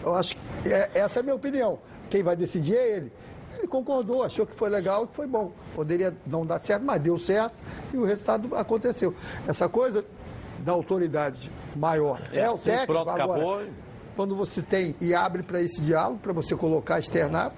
Eu 0.02 0.14
acho 0.14 0.34
que 0.62 0.72
é- 0.72 0.90
essa 0.94 1.18
é 1.18 1.20
a 1.20 1.22
minha 1.22 1.36
opinião. 1.36 1.78
Quem 2.08 2.22
vai 2.22 2.34
decidir 2.34 2.76
é 2.76 2.96
ele. 2.96 3.12
Ele 3.64 3.70
concordou, 3.70 4.22
achou 4.22 4.44
que 4.46 4.54
foi 4.54 4.68
legal, 4.68 5.06
que 5.06 5.14
foi 5.16 5.26
bom. 5.26 5.50
Poderia 5.74 6.14
não 6.26 6.44
dar 6.44 6.60
certo, 6.60 6.84
mas 6.84 7.00
deu 7.00 7.18
certo 7.18 7.54
e 7.94 7.96
o 7.96 8.04
resultado 8.04 8.54
aconteceu. 8.54 9.14
Essa 9.48 9.70
coisa 9.70 10.04
da 10.58 10.72
autoridade 10.72 11.50
maior 11.74 12.20
É 12.30 12.40
é, 12.40 12.50
o 12.50 12.52
assim, 12.52 12.64
técnico. 12.64 12.92
pronto, 12.92 13.08
agora, 13.10 13.24
acabou. 13.24 13.62
Quando 14.14 14.36
você 14.36 14.60
tem 14.60 14.94
e 15.00 15.14
abre 15.14 15.42
para 15.42 15.62
esse 15.62 15.80
diálogo, 15.80 16.20
para 16.20 16.32
você 16.34 16.54
colocar, 16.54 16.98
externar. 16.98 17.52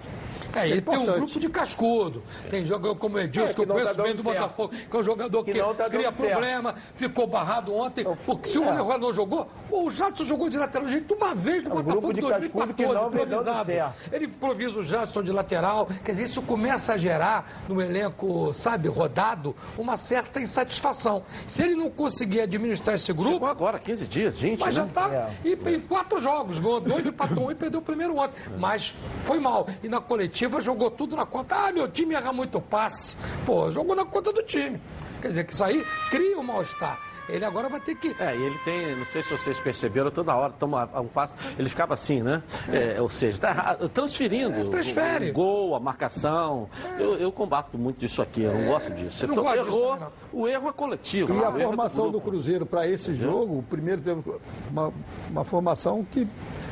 É, 0.56 0.68
e 0.68 0.78
é 0.78 0.80
tem 0.80 0.98
um 0.98 1.06
grupo 1.06 1.38
de 1.40 1.48
cascudo. 1.48 2.22
Tem 2.50 2.64
jogador 2.64 2.96
como 2.96 3.16
o 3.16 3.20
Edilson, 3.20 3.50
É, 3.50 3.54
que 3.54 3.60
eu 3.60 3.64
que 3.64 3.68
não 3.68 3.74
tá 3.76 3.80
conheço 3.82 3.96
bem 4.02 4.06
dando 4.06 4.16
do 4.16 4.22
certo. 4.22 4.38
Botafogo, 4.40 4.74
que 4.90 4.96
é 4.96 4.98
um 4.98 5.02
jogador 5.02 5.44
que, 5.44 5.52
Que 5.52 5.58
não 5.58 5.74
tá 5.74 5.88
cria 5.90 6.12
certo. 6.12 6.30
problema, 6.32 6.74
ficou 6.94 7.26
barrado 7.26 7.74
ontem. 7.74 8.04
Porque 8.26 8.48
se 8.48 8.58
o 8.58 8.64
é. 8.64 8.70
Leroy 8.72 8.98
não 8.98 9.12
jogou, 9.12 9.48
o 9.70 9.90
Jadson 9.90 10.24
jogou 10.24 10.48
de 10.48 10.58
lateral 10.58 10.86
direito 10.86 11.14
uma 11.14 11.34
vez 11.34 11.62
no 11.64 11.70
É 11.70 11.72
um 11.72 11.76
Botafogo 11.76 12.00
grupo 12.00 12.14
de 12.14 12.20
em 12.20 12.28
cascudo 12.28 12.74
que 12.74 12.84
2014, 12.84 13.16
não 13.16 13.24
improvisado. 13.24 13.64
certo. 13.66 13.94
Ele 14.12 14.24
improvisa 14.26 14.78
o 14.78 14.84
Jadson 14.84 15.22
de 15.22 15.32
lateral. 15.32 15.88
Quer 16.04 16.12
dizer, 16.12 16.24
isso 16.24 16.42
começa 16.42 16.94
a 16.94 16.96
gerar 16.96 17.64
no 17.68 17.80
elenco, 17.80 18.52
sabe, 18.54 18.88
rodado, 18.88 19.54
uma 19.76 19.96
certa 19.96 20.40
insatisfação. 20.40 21.22
Se 21.46 21.62
ele 21.62 21.74
não 21.74 21.90
conseguir 21.90 22.40
administrar 22.40 22.94
esse 22.94 23.12
grupo. 23.12 23.32
Chegou 23.32 23.48
agora, 23.48 23.78
15 23.78 24.06
dias, 24.06 24.38
20, 24.38 24.60
Mas 24.60 24.74
já 24.74 24.84
né? 24.84 24.90
tá. 24.92 25.30
E 25.44 25.52
em 25.52 25.80
quatro 25.80 26.20
jogos, 26.20 26.58
ganhou 26.58 26.80
dois, 26.80 27.06
empatou 27.06 27.46
um 27.46 27.50
e 27.50 27.54
perdeu 27.54 27.80
o 27.80 27.82
primeiro 27.82 28.16
ontem. 28.16 28.34
Mas 28.58 28.94
foi 29.24 29.38
mal. 29.40 29.66
E 29.82 29.88
na 29.88 30.00
coletiva 30.00 30.45
jogou 30.60 30.90
tudo 30.90 31.16
na 31.16 31.26
conta. 31.26 31.54
Ah, 31.54 31.72
meu 31.72 31.88
time 31.88 32.14
erra 32.14 32.32
muito 32.32 32.60
passe. 32.60 33.16
Pô, 33.44 33.70
jogou 33.70 33.94
na 33.94 34.04
conta 34.04 34.32
do 34.32 34.42
time. 34.42 34.80
Quer 35.20 35.28
dizer, 35.28 35.44
que 35.44 35.52
isso 35.52 35.64
aí 35.64 35.84
cria 36.10 36.38
um 36.38 36.42
mal-estar. 36.42 37.00
Ele 37.28 37.44
agora 37.44 37.68
vai 37.68 37.80
ter 37.80 37.94
que. 37.94 38.14
É, 38.18 38.36
e 38.36 38.42
ele 38.42 38.58
tem, 38.64 38.96
não 38.96 39.06
sei 39.06 39.22
se 39.22 39.30
vocês 39.30 39.58
perceberam, 39.60 40.10
toda 40.10 40.34
hora 40.34 40.52
toma 40.52 40.88
um 41.00 41.08
passo, 41.08 41.34
ele 41.58 41.68
ficava 41.68 41.94
assim, 41.94 42.22
né? 42.22 42.42
É, 42.68 43.00
ou 43.00 43.08
seja, 43.08 43.40
tá 43.40 43.76
transferindo. 43.92 44.60
É, 44.60 44.64
transfere. 44.70 45.26
O, 45.26 45.30
o 45.30 45.32
gol, 45.32 45.76
a 45.76 45.80
marcação. 45.80 46.68
Eu, 46.98 47.14
eu 47.16 47.32
combato 47.32 47.76
muito 47.76 48.04
isso 48.04 48.22
aqui, 48.22 48.42
eu 48.42 48.52
não 48.52 48.66
gosto 48.66 48.92
disso. 48.92 49.18
Você 49.18 49.26
não 49.26 49.36
gosto 49.36 49.64
disso 49.64 49.78
errou, 49.78 49.96
não. 49.96 50.12
o 50.32 50.48
erro 50.48 50.68
é 50.68 50.72
coletivo. 50.72 51.32
E 51.32 51.36
o 51.36 51.44
a 51.44 51.48
é 51.48 51.52
do 51.52 51.58
formação 51.58 52.06
do 52.06 52.12
grupo. 52.12 52.26
Cruzeiro 52.30 52.66
para 52.66 52.86
esse 52.88 53.14
jogo, 53.14 53.58
o 53.58 53.62
primeiro 53.62 54.02
teve 54.02 54.22
uma, 54.70 54.92
uma 55.30 55.44
formação 55.44 56.04
que 56.04 56.28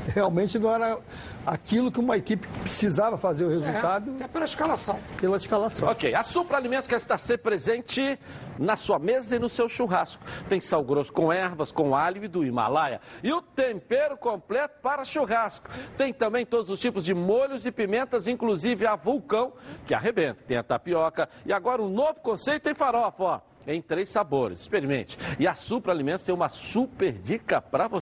realmente 0.08 0.58
não 0.58 0.74
era 0.74 0.98
aquilo 1.46 1.90
que 1.90 2.00
uma 2.00 2.16
equipe 2.16 2.46
precisava 2.62 3.16
fazer 3.16 3.44
o 3.44 3.48
resultado. 3.48 4.10
É, 4.12 4.14
até 4.16 4.28
pela 4.28 4.44
escalação. 4.44 4.98
Pela 5.20 5.36
escalação. 5.36 5.88
Ok, 5.88 6.14
a 6.14 6.22
Supra 6.22 6.56
Alimento 6.56 6.88
quer 6.88 6.96
estar 6.96 7.18
sempre 7.18 7.44
presente 7.44 8.18
na 8.58 8.76
sua 8.76 8.98
mesa 8.98 9.36
e 9.36 9.38
no 9.38 9.48
seu 9.48 9.68
churrasco. 9.68 10.22
Tem 10.48 10.60
sal 10.60 10.84
grosso 10.84 11.12
com 11.12 11.32
ervas, 11.32 11.72
com 11.72 11.94
alho 11.94 12.24
e 12.24 12.28
do 12.28 12.44
Himalaia. 12.44 13.00
E 13.22 13.32
o 13.32 13.40
tempero 13.40 14.16
completo 14.16 14.80
para 14.82 15.04
churrasco. 15.04 15.68
Tem 15.96 16.12
também 16.12 16.44
todos 16.44 16.70
os 16.70 16.78
tipos 16.78 17.04
de 17.04 17.14
molhos 17.14 17.66
e 17.66 17.72
pimentas, 17.72 18.28
inclusive 18.28 18.86
a 18.86 18.96
vulcão, 18.96 19.52
que 19.86 19.94
arrebenta. 19.94 20.42
Tem 20.46 20.56
a 20.56 20.62
tapioca 20.62 21.28
e 21.46 21.52
agora 21.52 21.82
um 21.82 21.88
novo 21.88 22.20
conceito 22.20 22.68
em 22.68 22.74
farofa, 22.74 23.22
ó. 23.24 23.40
Em 23.66 23.80
três 23.80 24.10
sabores. 24.10 24.60
Experimente. 24.60 25.16
E 25.38 25.46
a 25.46 25.54
Supra 25.54 25.92
Alimentos 25.92 26.24
tem 26.24 26.34
uma 26.34 26.48
super 26.48 27.12
dica 27.12 27.62
para 27.62 27.88
você. 27.88 28.03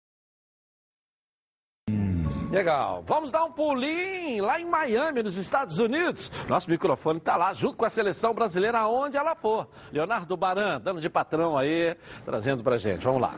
Legal. 2.56 3.04
Vamos 3.06 3.32
dar 3.32 3.44
um 3.44 3.52
pulinho 3.52 4.46
lá 4.46 4.58
em 4.58 4.64
Miami, 4.64 5.22
nos 5.22 5.36
Estados 5.36 5.78
Unidos. 5.78 6.32
Nosso 6.48 6.70
microfone 6.70 7.20
está 7.20 7.36
lá, 7.36 7.52
junto 7.52 7.76
com 7.76 7.84
a 7.84 7.90
seleção 7.90 8.34
brasileira, 8.34 8.80
aonde 8.80 9.18
ela 9.18 9.36
for. 9.36 9.68
Leonardo 9.92 10.38
Baran, 10.38 10.80
dando 10.80 11.02
de 11.02 11.10
patrão 11.10 11.58
aí, 11.58 11.98
trazendo 12.24 12.64
pra 12.64 12.78
gente. 12.78 13.04
Vamos 13.04 13.22
lá. 13.22 13.36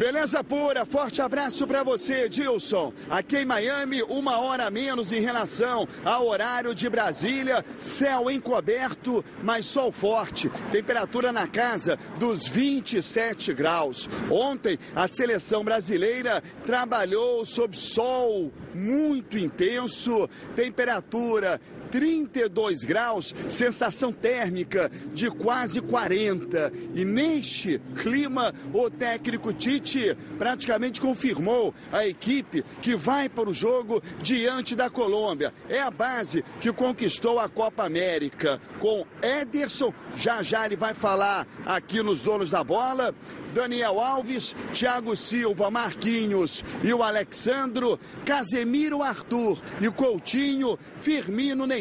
Beleza 0.00 0.42
pura, 0.42 0.86
forte 0.86 1.20
abraço 1.20 1.66
para 1.66 1.82
você, 1.84 2.26
Dilson. 2.26 2.90
Aqui 3.10 3.36
em 3.36 3.44
Miami, 3.44 4.02
uma 4.02 4.38
hora 4.38 4.68
a 4.68 4.70
menos 4.70 5.12
em 5.12 5.20
relação 5.20 5.86
ao 6.02 6.26
horário 6.26 6.74
de 6.74 6.88
Brasília. 6.88 7.62
Céu 7.78 8.30
encoberto, 8.30 9.22
mas 9.42 9.66
sol 9.66 9.92
forte. 9.92 10.48
Temperatura 10.72 11.32
na 11.32 11.46
casa 11.46 11.98
dos 12.18 12.48
27 12.48 13.52
graus. 13.52 14.08
Ontem, 14.30 14.78
a 14.96 15.06
seleção 15.06 15.62
brasileira 15.62 16.42
trabalhou 16.64 17.44
sob 17.44 17.76
sol 17.76 18.50
muito 18.74 19.36
intenso. 19.36 20.26
Temperatura 20.56 21.60
32 21.90 22.84
graus, 22.84 23.34
sensação 23.48 24.12
térmica 24.12 24.90
de 25.12 25.30
quase 25.30 25.80
40. 25.80 26.72
E 26.94 27.04
neste 27.04 27.80
clima, 28.00 28.54
o 28.72 28.88
técnico 28.88 29.52
Tite 29.52 30.16
praticamente 30.38 31.00
confirmou 31.00 31.74
a 31.92 32.06
equipe 32.06 32.64
que 32.80 32.96
vai 32.96 33.28
para 33.28 33.48
o 33.48 33.54
jogo 33.54 34.02
diante 34.22 34.74
da 34.76 34.88
Colômbia. 34.88 35.52
É 35.68 35.80
a 35.80 35.90
base 35.90 36.44
que 36.60 36.72
conquistou 36.72 37.38
a 37.38 37.48
Copa 37.48 37.84
América 37.84 38.60
com 38.78 39.04
Ederson. 39.22 39.92
Já 40.16 40.42
já 40.42 40.66
ele 40.66 40.76
vai 40.76 40.94
falar 40.94 41.46
aqui 41.66 42.02
nos 42.02 42.22
donos 42.22 42.50
da 42.50 42.62
bola. 42.62 43.14
Daniel 43.52 43.98
Alves, 43.98 44.54
Thiago 44.72 45.16
Silva, 45.16 45.70
Marquinhos 45.70 46.64
e 46.84 46.94
o 46.94 47.02
Alexandro, 47.02 47.98
Casemiro 48.24 49.02
Arthur 49.02 49.60
e 49.80 49.90
Coutinho, 49.90 50.78
Firmino 50.98 51.66
Neymar 51.66 51.79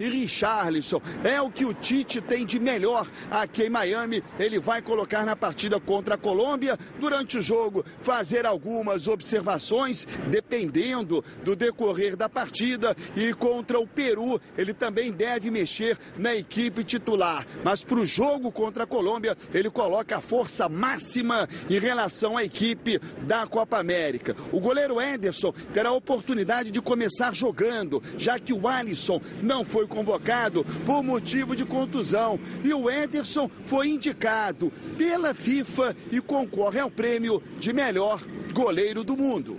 e 0.00 0.08
Richarlison. 0.08 1.00
É 1.22 1.40
o 1.40 1.50
que 1.50 1.64
o 1.64 1.74
Tite 1.74 2.20
tem 2.20 2.44
de 2.46 2.58
melhor 2.58 3.06
aqui 3.30 3.64
em 3.64 3.70
Miami. 3.70 4.22
Ele 4.38 4.58
vai 4.58 4.82
colocar 4.82 5.24
na 5.24 5.36
partida 5.36 5.78
contra 5.80 6.14
a 6.14 6.18
Colômbia. 6.18 6.78
Durante 6.98 7.38
o 7.38 7.42
jogo, 7.42 7.84
fazer 8.00 8.46
algumas 8.46 9.08
observações, 9.08 10.06
dependendo 10.30 11.24
do 11.42 11.56
decorrer 11.56 12.16
da 12.16 12.28
partida. 12.28 12.96
E 13.16 13.32
contra 13.34 13.78
o 13.78 13.86
Peru, 13.86 14.40
ele 14.56 14.72
também 14.72 15.12
deve 15.12 15.50
mexer 15.50 15.98
na 16.16 16.34
equipe 16.34 16.84
titular. 16.84 17.46
Mas 17.64 17.84
para 17.84 17.98
o 17.98 18.06
jogo 18.06 18.50
contra 18.50 18.84
a 18.84 18.86
Colômbia, 18.86 19.36
ele 19.52 19.70
coloca 19.70 20.16
a 20.16 20.20
força 20.20 20.68
máxima 20.68 21.48
em 21.68 21.78
relação 21.78 22.36
à 22.36 22.44
equipe 22.44 22.98
da 23.22 23.46
Copa 23.46 23.78
América. 23.78 24.36
O 24.52 24.60
goleiro 24.60 25.00
Ederson 25.00 25.52
terá 25.72 25.90
a 25.90 25.92
oportunidade 25.92 26.70
de 26.70 26.80
começar 26.80 27.34
jogando, 27.34 28.02
já 28.18 28.38
que 28.38 28.52
o 28.52 28.68
Alisson 28.68 29.20
não 29.42 29.64
foi 29.64 29.86
convocado 29.86 30.64
por 30.84 31.02
motivo 31.02 31.54
de 31.54 31.64
contusão. 31.64 32.38
E 32.62 32.72
o 32.72 32.90
Ederson 32.90 33.50
foi 33.64 33.88
indicado 33.88 34.72
pela 34.96 35.34
FIFA 35.34 35.96
e 36.10 36.20
concorre 36.20 36.80
ao 36.80 36.90
prêmio 36.90 37.42
de 37.58 37.72
melhor 37.72 38.20
goleiro 38.52 39.04
do 39.04 39.16
mundo. 39.16 39.58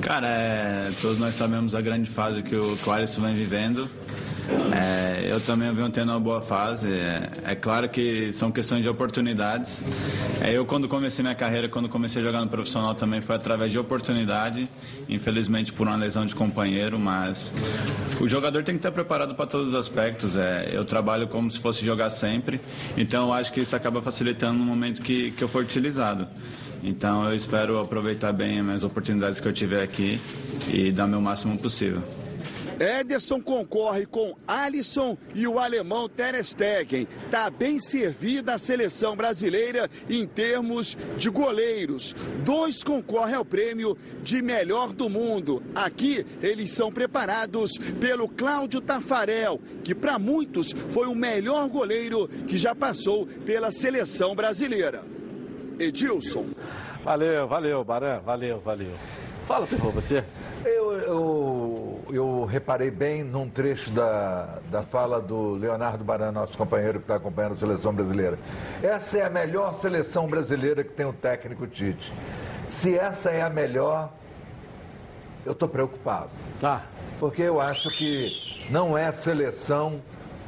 Cara, 0.00 0.28
é, 0.28 0.90
todos 1.00 1.18
nós 1.18 1.34
sabemos 1.34 1.74
a 1.74 1.80
grande 1.80 2.10
fase 2.10 2.42
que 2.42 2.54
o, 2.54 2.76
que 2.76 2.88
o 2.88 2.92
Alisson 2.92 3.22
vem 3.22 3.34
vivendo. 3.34 3.88
É, 4.74 5.28
eu 5.30 5.40
também 5.40 5.72
venho 5.72 5.90
tendo 5.90 6.10
uma 6.10 6.20
boa 6.20 6.40
fase. 6.40 6.86
É, 6.88 7.30
é, 7.44 7.54
claro 7.54 7.88
que 7.88 8.32
são 8.32 8.50
questões 8.50 8.82
de 8.82 8.88
oportunidades. 8.88 9.82
É, 10.40 10.52
eu, 10.52 10.66
quando 10.66 10.88
comecei 10.88 11.22
minha 11.22 11.34
carreira, 11.34 11.68
quando 11.68 11.88
comecei 11.88 12.20
a 12.20 12.24
jogar 12.24 12.40
no 12.40 12.48
profissional, 12.48 12.94
também 12.94 13.20
foi 13.20 13.36
através 13.36 13.70
de 13.70 13.78
oportunidade. 13.78 14.68
Infelizmente, 15.08 15.72
por 15.72 15.86
uma 15.86 15.96
lesão 15.96 16.26
de 16.26 16.34
companheiro, 16.34 16.98
mas 16.98 17.52
o 18.20 18.28
jogador 18.28 18.62
tem 18.62 18.74
que 18.74 18.80
estar 18.80 18.92
preparado 18.92 19.34
para 19.34 19.46
todos 19.46 19.68
os 19.68 19.74
aspectos. 19.74 20.36
É, 20.36 20.70
eu 20.72 20.84
trabalho 20.84 21.28
como 21.28 21.50
se 21.50 21.58
fosse 21.58 21.84
jogar 21.84 22.10
sempre, 22.10 22.60
então 22.96 23.28
eu 23.28 23.32
acho 23.32 23.52
que 23.52 23.60
isso 23.60 23.76
acaba 23.76 24.02
facilitando 24.02 24.58
no 24.58 24.64
momento 24.64 25.02
que, 25.02 25.30
que 25.32 25.42
eu 25.42 25.48
for 25.48 25.62
utilizado. 25.62 26.26
Então 26.82 27.28
eu 27.28 27.34
espero 27.34 27.78
aproveitar 27.78 28.32
bem 28.32 28.58
as 28.70 28.82
oportunidades 28.82 29.38
que 29.38 29.46
eu 29.46 29.52
tiver 29.52 29.82
aqui 29.82 30.20
e 30.72 30.90
dar 30.90 31.06
meu 31.06 31.20
máximo 31.20 31.56
possível. 31.56 32.02
Ederson 32.78 33.40
concorre 33.40 34.06
com 34.06 34.36
Alisson 34.46 35.16
e 35.34 35.46
o 35.46 35.58
alemão 35.58 36.08
Ter 36.08 36.44
Stegen. 36.44 37.06
Está 37.24 37.50
bem 37.50 37.78
servida 37.80 38.54
a 38.54 38.58
seleção 38.58 39.16
brasileira 39.16 39.88
em 40.08 40.26
termos 40.26 40.96
de 41.16 41.28
goleiros. 41.28 42.14
Dois 42.44 42.82
concorrem 42.82 43.34
ao 43.34 43.44
prêmio 43.44 43.96
de 44.22 44.42
melhor 44.42 44.92
do 44.92 45.08
mundo. 45.08 45.62
Aqui 45.74 46.26
eles 46.42 46.72
são 46.72 46.92
preparados 46.92 47.72
pelo 48.00 48.28
Cláudio 48.28 48.80
Tafarel, 48.80 49.60
que 49.84 49.94
para 49.94 50.18
muitos 50.18 50.72
foi 50.90 51.06
o 51.06 51.14
melhor 51.14 51.68
goleiro 51.68 52.28
que 52.46 52.56
já 52.56 52.74
passou 52.74 53.26
pela 53.26 53.70
seleção 53.70 54.34
brasileira. 54.34 55.04
Edilson. 55.78 56.46
Valeu, 57.04 57.48
valeu, 57.48 57.84
Baran, 57.84 58.20
valeu, 58.20 58.60
valeu. 58.60 58.92
Fala, 59.46 59.66
Terror, 59.66 59.90
você. 59.90 60.24
Eu, 60.64 60.92
eu, 60.92 62.00
eu, 62.10 62.44
reparei 62.44 62.90
bem 62.90 63.24
num 63.24 63.48
trecho 63.48 63.90
da, 63.90 64.58
da 64.70 64.82
fala 64.82 65.20
do 65.20 65.54
Leonardo 65.54 66.04
Baran, 66.04 66.30
nosso 66.30 66.56
companheiro 66.56 66.98
que 66.98 67.04
está 67.04 67.16
acompanhando 67.16 67.52
a 67.52 67.56
seleção 67.56 67.92
brasileira. 67.92 68.38
Essa 68.82 69.18
é 69.18 69.24
a 69.24 69.30
melhor 69.30 69.74
seleção 69.74 70.28
brasileira 70.28 70.84
que 70.84 70.92
tem 70.92 71.06
o 71.06 71.12
técnico 71.12 71.66
Tite. 71.66 72.12
Se 72.68 72.96
essa 72.96 73.30
é 73.30 73.42
a 73.42 73.50
melhor, 73.50 74.12
eu 75.44 75.52
estou 75.52 75.68
preocupado. 75.68 76.30
Tá. 76.60 76.86
Porque 77.18 77.42
eu 77.42 77.60
acho 77.60 77.90
que 77.90 78.32
não 78.70 78.96
é 78.96 79.10
seleção 79.10 80.00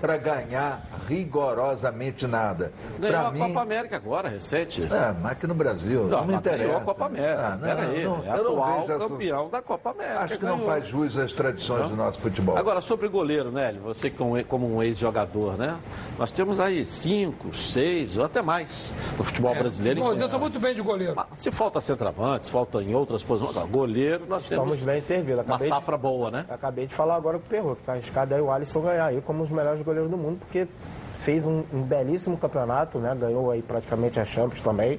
para 0.05 0.19
ganhar 0.19 0.83
rigorosamente 1.09 2.27
nada. 2.27 2.73
Ganhou 2.99 3.19
pra 3.21 3.29
a 3.29 3.31
mim... 3.33 3.39
Copa 3.41 3.63
América 3.63 3.97
agora, 3.97 4.29
recente. 4.29 4.83
É, 4.83 5.15
mas 5.19 5.33
aqui 5.33 5.47
no 5.47 5.55
Brasil, 5.55 6.03
não, 6.05 6.19
não 6.19 6.27
me 6.27 6.35
interessa. 6.35 6.65
Ganhou 6.65 6.77
a 6.79 6.85
Copa 6.85 7.07
América. 7.07 7.47
Ah, 7.47 7.51
não, 7.57 7.59
Peraí, 7.61 8.05
não, 8.05 8.17
é 8.17 8.39
eu 8.39 8.45
não 8.45 8.63
atual 8.63 8.87
vejo 8.87 8.99
campeão 8.99 9.41
essa... 9.43 9.51
da 9.51 9.63
Copa 9.63 9.91
América. 9.93 10.21
Acho 10.21 10.35
que 10.35 10.41
ganhou. 10.45 10.59
não 10.59 10.65
faz 10.67 10.87
jus 10.87 11.17
às 11.17 11.33
tradições 11.33 11.81
Não? 11.81 11.89
do 11.89 11.97
nosso 11.97 12.21
futebol. 12.21 12.57
Agora, 12.59 12.83
sobre 12.83 13.09
goleiro, 13.09 13.51
Nélio, 13.51 13.81
você 13.81 14.11
como 14.11 14.45
como 14.45 14.75
um 14.77 14.83
ex-jogador, 14.83 15.57
né? 15.57 15.79
Nós 16.19 16.31
temos 16.33 16.61
aí 16.61 16.85
cinco, 16.85 17.57
seis 17.57 18.19
ou 18.19 18.25
até 18.27 18.43
mais 18.43 18.93
no 19.17 19.25
futebol 19.25 19.55
É, 19.55 19.59
brasileiro. 19.59 20.01
Bom, 20.03 20.13
eu 20.13 20.27
estou 20.27 20.39
muito 20.39 20.61
bem 20.61 20.75
de 20.75 20.83
goleiro. 20.83 21.15
Mas 21.17 21.27
Se 21.37 21.51
falta 21.51 21.81
centroavante, 21.81 22.47
se 22.47 22.53
falta 22.53 22.83
em 22.83 22.95
outras 22.95 23.25
posições. 23.25 23.55
Não, 23.57 23.67
goleiro, 23.67 24.27
nós 24.29 24.43
Estamos 24.43 24.65
temos 24.73 24.83
bem 24.85 25.01
servidos. 25.01 25.37
uma 25.37 25.55
Acabei 25.55 25.69
de- 25.69 25.75
safra 25.75 25.97
boa, 25.97 26.31
né? 26.31 26.45
Acabei 26.51 26.87
de 26.87 26.95
falar 26.95 27.17
agora 27.17 27.39
com 27.39 27.47
o 27.47 27.49
Perro, 27.49 27.75
que 27.77 27.83
está 27.83 27.93
arriscado 27.93 28.35
aí 28.35 28.41
o 28.43 28.51
Alisson 28.51 28.81
ganhar 28.83 29.07
aí 29.07 29.21
como 29.23 29.39
um 29.39 29.43
dos 29.43 29.51
melhores 29.51 29.81
goleiros 29.81 29.94
do 30.03 30.17
mundo, 30.17 30.39
porque 30.39 30.67
fez 31.15 31.47
um, 31.47 31.63
um 31.73 31.83
belíssimo 31.83 32.37
campeonato, 32.37 32.99
né? 32.99 33.15
Ganhou 33.19 33.51
aí 33.51 33.63
praticamente 33.63 34.21
a 34.21 34.25
Champions 34.25 34.61
também. 34.61 34.99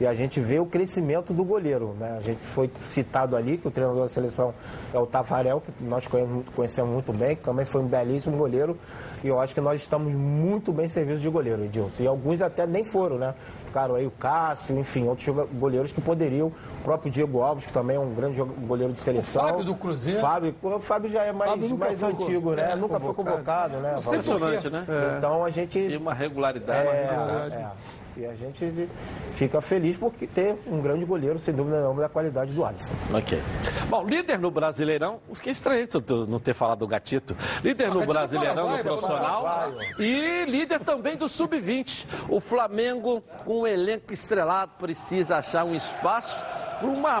E 0.00 0.06
a 0.06 0.14
gente 0.14 0.40
vê 0.40 0.58
o 0.58 0.66
crescimento 0.66 1.32
do 1.32 1.44
goleiro, 1.44 1.94
né? 2.00 2.16
A 2.18 2.20
gente 2.20 2.40
foi 2.42 2.68
citado 2.84 3.36
ali 3.36 3.56
que 3.56 3.68
o 3.68 3.70
treinador 3.70 4.02
da 4.02 4.08
seleção 4.08 4.52
é 4.92 4.98
o 4.98 5.06
Tafarel, 5.06 5.60
que 5.60 5.70
nós 5.84 6.08
conhe- 6.08 6.44
conhecemos 6.56 6.90
muito 6.90 7.12
bem, 7.12 7.36
que 7.36 7.42
também 7.42 7.64
foi 7.64 7.82
um 7.82 7.86
belíssimo 7.86 8.36
goleiro. 8.36 8.76
E 9.22 9.28
eu 9.28 9.38
acho 9.38 9.54
que 9.54 9.60
nós 9.60 9.80
estamos 9.80 10.12
muito 10.12 10.72
bem 10.72 10.88
servidos 10.88 11.20
de 11.20 11.28
goleiro, 11.28 11.64
Edilson. 11.64 12.02
E 12.02 12.06
alguns 12.08 12.42
até 12.42 12.66
nem 12.66 12.82
foram, 12.82 13.16
né? 13.16 13.32
Ficaram 13.72 13.94
aí 13.94 14.06
o 14.06 14.10
Cássio, 14.10 14.78
enfim, 14.78 15.08
outros 15.08 15.26
goleiros 15.54 15.90
que 15.90 16.00
poderiam. 16.02 16.48
O 16.48 16.84
próprio 16.84 17.10
Diego 17.10 17.40
Alves, 17.40 17.64
que 17.64 17.72
também 17.72 17.96
é 17.96 17.98
um 17.98 18.12
grande 18.12 18.42
goleiro 18.42 18.92
de 18.92 19.00
seleção. 19.00 19.48
Fábio 19.48 19.64
do 19.64 19.74
Cruzeiro. 19.74 20.20
Fábio, 20.20 20.54
o 20.60 20.78
Fábio 20.78 21.08
já 21.08 21.24
é 21.24 21.32
mais, 21.32 21.72
mais 21.72 22.00
foi 22.00 22.10
antigo, 22.10 22.54
né? 22.54 22.72
é, 22.72 22.76
nunca 22.76 23.00
foi 23.00 23.14
convocado. 23.14 23.76
convocado, 23.76 23.76
né? 23.78 23.96
Impressionante, 23.98 24.68
né? 24.68 24.84
É. 24.86 25.16
Então 25.16 25.42
a 25.42 25.48
gente. 25.48 25.78
E 25.78 25.96
uma 25.96 26.12
regularidade. 26.12 26.86
É, 26.86 26.92
né? 26.92 27.70
é. 27.88 28.01
E 28.16 28.26
a 28.26 28.34
gente 28.34 28.88
fica 29.32 29.60
feliz 29.60 29.96
porque 29.96 30.26
ter 30.26 30.56
um 30.66 30.80
grande 30.80 31.04
goleiro, 31.04 31.38
sem 31.38 31.54
dúvida 31.54 31.80
nenhuma, 31.80 32.02
da 32.02 32.08
qualidade 32.08 32.52
do 32.52 32.64
Alisson. 32.64 32.92
Ok. 33.12 33.40
Bom, 33.88 34.04
líder 34.04 34.38
no 34.38 34.50
Brasileirão, 34.50 35.20
fiquei 35.34 35.52
estranho 35.52 35.88
não 36.28 36.38
ter 36.38 36.54
falado 36.54 36.80
do 36.80 36.86
Gatito. 36.86 37.36
Líder 37.62 37.88
no 37.88 38.00
Gatito 38.00 38.10
é 38.10 38.14
Brasileirão, 38.14 38.70
no 38.70 38.82
profissional. 38.82 39.72
E 39.98 40.44
líder 40.44 40.80
também 40.80 41.16
do 41.16 41.28
Sub-20. 41.28 42.06
O 42.28 42.40
Flamengo, 42.40 43.22
com 43.44 43.62
um 43.62 43.66
elenco 43.66 44.12
estrelado, 44.12 44.72
precisa 44.78 45.38
achar 45.38 45.64
um 45.64 45.74
espaço 45.74 46.38
para 46.78 46.88
uma 46.88 47.20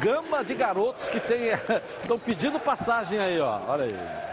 gama 0.00 0.44
de 0.44 0.54
garotos 0.54 1.08
que 1.08 1.20
tem 1.20 1.50
estão 2.02 2.18
pedindo 2.18 2.58
passagem 2.58 3.18
aí, 3.18 3.38
ó. 3.40 3.60
Olha 3.68 3.84
aí. 3.84 4.29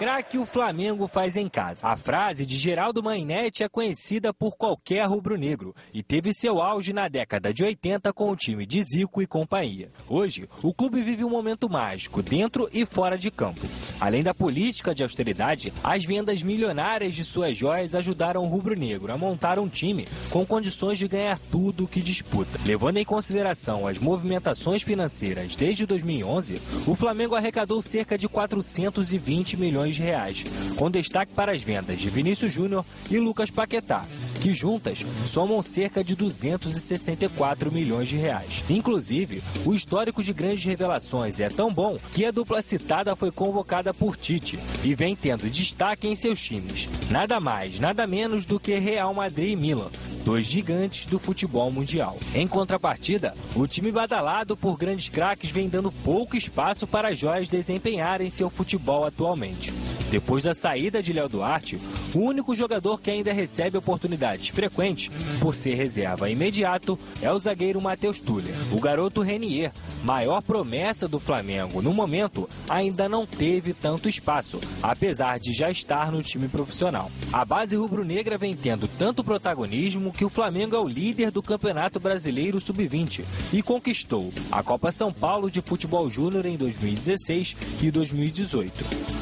Craque 0.00 0.38
o 0.38 0.46
Flamengo 0.46 1.06
faz 1.06 1.36
em 1.36 1.46
casa. 1.46 1.86
A 1.86 1.94
frase 1.94 2.46
de 2.46 2.56
Geraldo 2.56 3.02
Mainetti 3.02 3.62
é 3.62 3.68
conhecida 3.68 4.32
por 4.32 4.56
qualquer 4.56 5.04
rubro-negro 5.06 5.74
e 5.92 6.02
teve 6.02 6.32
seu 6.32 6.62
auge 6.62 6.94
na 6.94 7.06
década 7.06 7.52
de 7.52 7.62
80 7.62 8.10
com 8.14 8.30
o 8.30 8.34
time 8.34 8.64
de 8.64 8.82
Zico 8.82 9.20
e 9.20 9.26
companhia. 9.26 9.90
Hoje, 10.08 10.48
o 10.62 10.72
clube 10.72 11.02
vive 11.02 11.22
um 11.22 11.28
momento 11.28 11.68
mágico 11.68 12.22
dentro 12.22 12.66
e 12.72 12.86
fora 12.86 13.18
de 13.18 13.30
campo. 13.30 13.60
Além 14.00 14.22
da 14.22 14.32
política 14.32 14.94
de 14.94 15.02
austeridade, 15.02 15.70
as 15.84 16.02
vendas 16.02 16.42
milionárias 16.42 17.14
de 17.14 17.22
suas 17.22 17.54
joias 17.54 17.94
ajudaram 17.94 18.42
o 18.42 18.48
rubro-negro 18.48 19.12
a 19.12 19.18
montar 19.18 19.58
um 19.58 19.68
time 19.68 20.08
com 20.30 20.46
condições 20.46 20.98
de 20.98 21.06
ganhar 21.06 21.38
tudo 21.50 21.84
o 21.84 21.88
que 21.88 22.00
disputa. 22.00 22.58
Levando 22.64 22.96
em 22.96 23.04
consideração 23.04 23.86
as 23.86 23.98
movimentações 23.98 24.80
financeiras 24.80 25.54
desde 25.56 25.84
2011, 25.84 26.58
o 26.86 26.94
Flamengo 26.94 27.34
arrecadou 27.34 27.82
cerca 27.82 28.16
de 28.16 28.26
420 28.26 29.58
milhões 29.58 29.89
de 29.94 30.02
reais, 30.02 30.44
com 30.76 30.90
destaque 30.90 31.32
para 31.32 31.52
as 31.52 31.62
vendas 31.62 31.98
de 31.98 32.08
Vinícius 32.08 32.52
Júnior 32.52 32.84
e 33.10 33.18
Lucas 33.18 33.50
Paquetá, 33.50 34.04
que 34.40 34.52
juntas 34.52 35.04
somam 35.26 35.60
cerca 35.62 36.02
de 36.02 36.14
264 36.16 37.70
milhões 37.70 38.08
de 38.08 38.16
reais. 38.16 38.64
Inclusive, 38.68 39.42
o 39.64 39.74
histórico 39.74 40.22
de 40.22 40.32
grandes 40.32 40.64
revelações 40.64 41.40
é 41.40 41.48
tão 41.48 41.72
bom 41.72 41.96
que 42.14 42.24
a 42.24 42.30
dupla 42.30 42.62
citada 42.62 43.14
foi 43.14 43.30
convocada 43.30 43.92
por 43.92 44.16
Tite 44.16 44.58
e 44.84 44.94
vem 44.94 45.14
tendo 45.14 45.48
destaque 45.50 46.08
em 46.08 46.16
seus 46.16 46.40
times. 46.40 46.88
Nada 47.10 47.40
mais, 47.40 47.78
nada 47.78 48.06
menos 48.06 48.46
do 48.46 48.58
que 48.58 48.78
Real 48.78 49.12
Madrid 49.12 49.52
e 49.52 49.56
Milan, 49.56 49.90
dois 50.24 50.46
gigantes 50.46 51.06
do 51.06 51.18
futebol 51.18 51.70
mundial. 51.70 52.18
Em 52.34 52.46
contrapartida, 52.46 53.34
o 53.54 53.66
time 53.66 53.90
badalado 53.90 54.56
por 54.56 54.76
grandes 54.76 55.08
craques 55.08 55.50
vem 55.50 55.68
dando 55.68 55.90
pouco 55.90 56.36
espaço 56.36 56.86
para 56.86 57.08
as 57.08 57.18
joias 57.18 57.48
desempenharem 57.48 58.30
seu 58.30 58.50
futebol 58.50 59.04
atualmente. 59.04 59.72
Depois 60.10 60.42
da 60.42 60.54
saída 60.54 61.00
de 61.00 61.12
Léo 61.12 61.28
Duarte, 61.28 61.78
o 62.14 62.18
único 62.18 62.56
jogador 62.56 63.00
que 63.00 63.12
ainda 63.12 63.32
recebe 63.32 63.78
oportunidades 63.78 64.48
frequentes 64.48 65.08
por 65.38 65.54
ser 65.54 65.74
reserva 65.74 66.28
imediato 66.28 66.98
é 67.22 67.30
o 67.32 67.38
zagueiro 67.38 67.80
Matheus 67.80 68.20
Tuller. 68.20 68.52
O 68.72 68.80
garoto 68.80 69.20
Renier, 69.20 69.72
maior 70.02 70.42
promessa 70.42 71.06
do 71.06 71.20
Flamengo 71.20 71.80
no 71.80 71.94
momento, 71.94 72.50
ainda 72.68 73.08
não 73.08 73.24
teve 73.24 73.72
tanto 73.72 74.08
espaço, 74.08 74.60
apesar 74.82 75.38
de 75.38 75.52
já 75.52 75.70
estar 75.70 76.10
no 76.10 76.22
time 76.22 76.48
profissional. 76.48 77.10
A 77.32 77.44
base 77.44 77.76
rubro-negra 77.76 78.36
vem 78.36 78.56
tendo 78.56 78.88
tanto 78.88 79.22
protagonismo 79.22 80.09
que 80.12 80.24
o 80.24 80.30
Flamengo 80.30 80.76
é 80.76 80.78
o 80.78 80.88
líder 80.88 81.30
do 81.30 81.42
Campeonato 81.42 82.00
Brasileiro 82.00 82.60
Sub-20 82.60 83.24
e 83.52 83.62
conquistou 83.62 84.32
a 84.50 84.62
Copa 84.62 84.90
São 84.90 85.12
Paulo 85.12 85.50
de 85.50 85.60
Futebol 85.60 86.10
Júnior 86.10 86.46
em 86.46 86.56
2016 86.56 87.56
e 87.82 87.90
2018. 87.90 88.72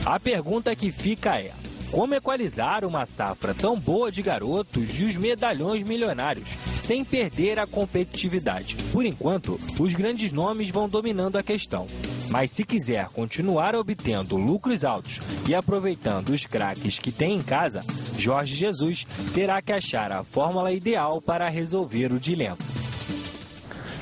A 0.07 0.19
pergunta 0.19 0.75
que 0.75 0.91
fica 0.91 1.37
é: 1.37 1.53
como 1.91 2.15
equalizar 2.15 2.85
uma 2.85 3.07
safra 3.07 3.55
tão 3.55 3.79
boa 3.79 4.13
de 4.13 4.21
garotos 4.23 5.01
e 5.01 5.05
os 5.05 5.17
medalhões 5.17 5.83
milionários, 5.85 6.51
sem 6.77 7.05
perder 7.05 7.59
a 7.59 7.67
competitividade? 7.67 8.77
Por 8.93 9.07
enquanto, 9.07 9.59
os 9.81 9.95
grandes 9.95 10.31
nomes 10.31 10.71
vão 10.71 10.89
dominando 10.89 11.37
a 11.37 11.43
questão. 11.43 11.87
Mas 12.31 12.51
se 12.51 12.65
quiser 12.65 13.09
continuar 13.09 13.75
obtendo 13.75 14.37
lucros 14.37 14.85
altos 14.85 15.21
e 15.49 15.55
aproveitando 15.55 16.29
os 16.29 16.45
craques 16.45 16.99
que 16.99 17.11
tem 17.11 17.37
em 17.37 17.43
casa, 17.43 17.83
Jorge 18.19 18.55
Jesus 18.55 19.05
terá 19.35 19.63
que 19.63 19.73
achar 19.73 20.13
a 20.13 20.23
fórmula 20.23 20.71
ideal 20.71 21.23
para 21.23 21.49
resolver 21.49 22.13
o 22.13 22.21
dilema. 22.21 22.59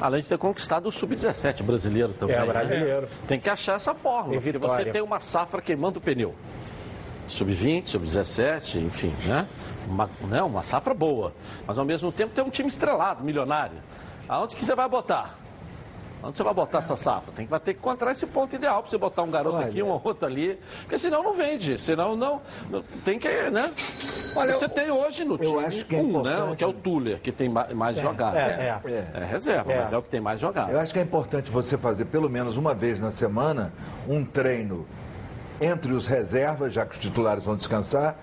Além 0.01 0.23
de 0.23 0.29
ter 0.29 0.39
conquistado 0.39 0.89
o 0.89 0.93
Sub-17 0.93 1.63
brasileiro 1.63 2.13
também. 2.13 2.37
É, 2.37 2.41
né? 2.41 2.47
brasileiro. 2.47 3.09
Tem 3.27 3.41
que 3.41 3.49
achar 3.49 3.77
essa 3.77 3.95
fórmula, 3.95 4.35
porque 4.35 4.53
vitória. 4.53 4.85
você 4.85 4.91
tem 4.91 5.01
uma 5.01 5.21
safra 5.21 5.63
queimando 5.63 5.99
o 5.99 6.03
pneu. 6.03 6.35
Sub-20, 7.29 7.89
Sub-17, 7.89 8.77
enfim, 8.81 9.15
né? 9.27 9.47
Uma, 9.89 10.11
né? 10.29 10.43
uma 10.43 10.63
safra 10.63 10.95
boa. 10.95 11.33
Mas 11.67 11.79
ao 11.79 11.85
mesmo 11.85 12.11
tempo 12.13 12.35
tem 12.35 12.43
um 12.45 12.51
time 12.51 12.69
estrelado, 12.69 13.23
milionário. 13.25 13.79
Aonde 14.29 14.57
que 14.57 14.65
você 14.65 14.75
vai 14.75 14.89
botar? 14.89 15.39
Onde 16.23 16.37
você 16.37 16.43
vai 16.43 16.55
botar 16.55 16.79
essa 16.79 16.97
safra? 16.97 17.31
Tem 17.37 17.45
que, 17.45 17.51
vai 17.51 17.61
ter 17.61 17.75
que 17.75 17.79
encontrar 17.79 18.11
esse 18.11 18.27
ponto 18.27 18.57
ideal 18.57 18.81
para 18.83 18.91
você 18.91 18.99
botar 18.99 19.23
um 19.23 19.31
garoto 19.31 19.57
Olha. 19.59 19.67
aqui, 19.67 19.83
um 19.83 19.89
outro 19.91 20.27
ali, 20.27 20.59
porque 20.81 20.99
senão 20.99 21.23
não 21.23 21.35
vende. 21.35 21.79
Senão 21.79 22.17
não. 22.17 22.41
não- 22.71 22.83
tem 23.05 23.19
que, 23.19 23.29
né? 23.51 23.71
Olha, 24.35 24.55
você 24.55 24.69
tem 24.69 24.91
hoje 24.91 25.25
no 25.25 25.37
time 25.39 25.53
é 25.63 25.97
um, 26.03 26.23
né? 26.23 26.55
Que 26.57 26.65
é 26.65 26.67
o 26.67 26.73
Tuller, 26.73 27.21
que 27.21 27.31
tem 27.31 27.49
ma- 27.49 27.69
mais 27.75 28.01
jogado. 28.01 28.35
é, 28.37 28.81
É 29.15 29.25
reserva, 29.25 29.73
É. 29.73 29.81
mas 29.83 29.93
é 29.93 29.99
o 29.99 30.03
que 30.03 30.09
tem 30.09 30.21
mais 30.21 30.41
jogado. 30.41 30.71
Eu 30.71 30.81
acho 30.81 30.93
que 30.93 30.99
é 30.99 31.03
importante 31.03 31.51
você 31.51 31.77
fazer 31.79 32.07
pelo 32.07 32.29
menos 32.29 32.57
uma 32.57 32.75
vez 32.75 32.99
na 32.99 33.13
semana 33.13 33.73
um 34.09 34.25
treino 34.25 34.87
entre 35.61 35.93
os 35.93 36.07
reservas, 36.07 36.73
já 36.73 36.85
que 36.85 36.95
os 36.95 36.99
titulares 36.99 37.45
vão 37.45 37.57
descansar, 37.57 38.17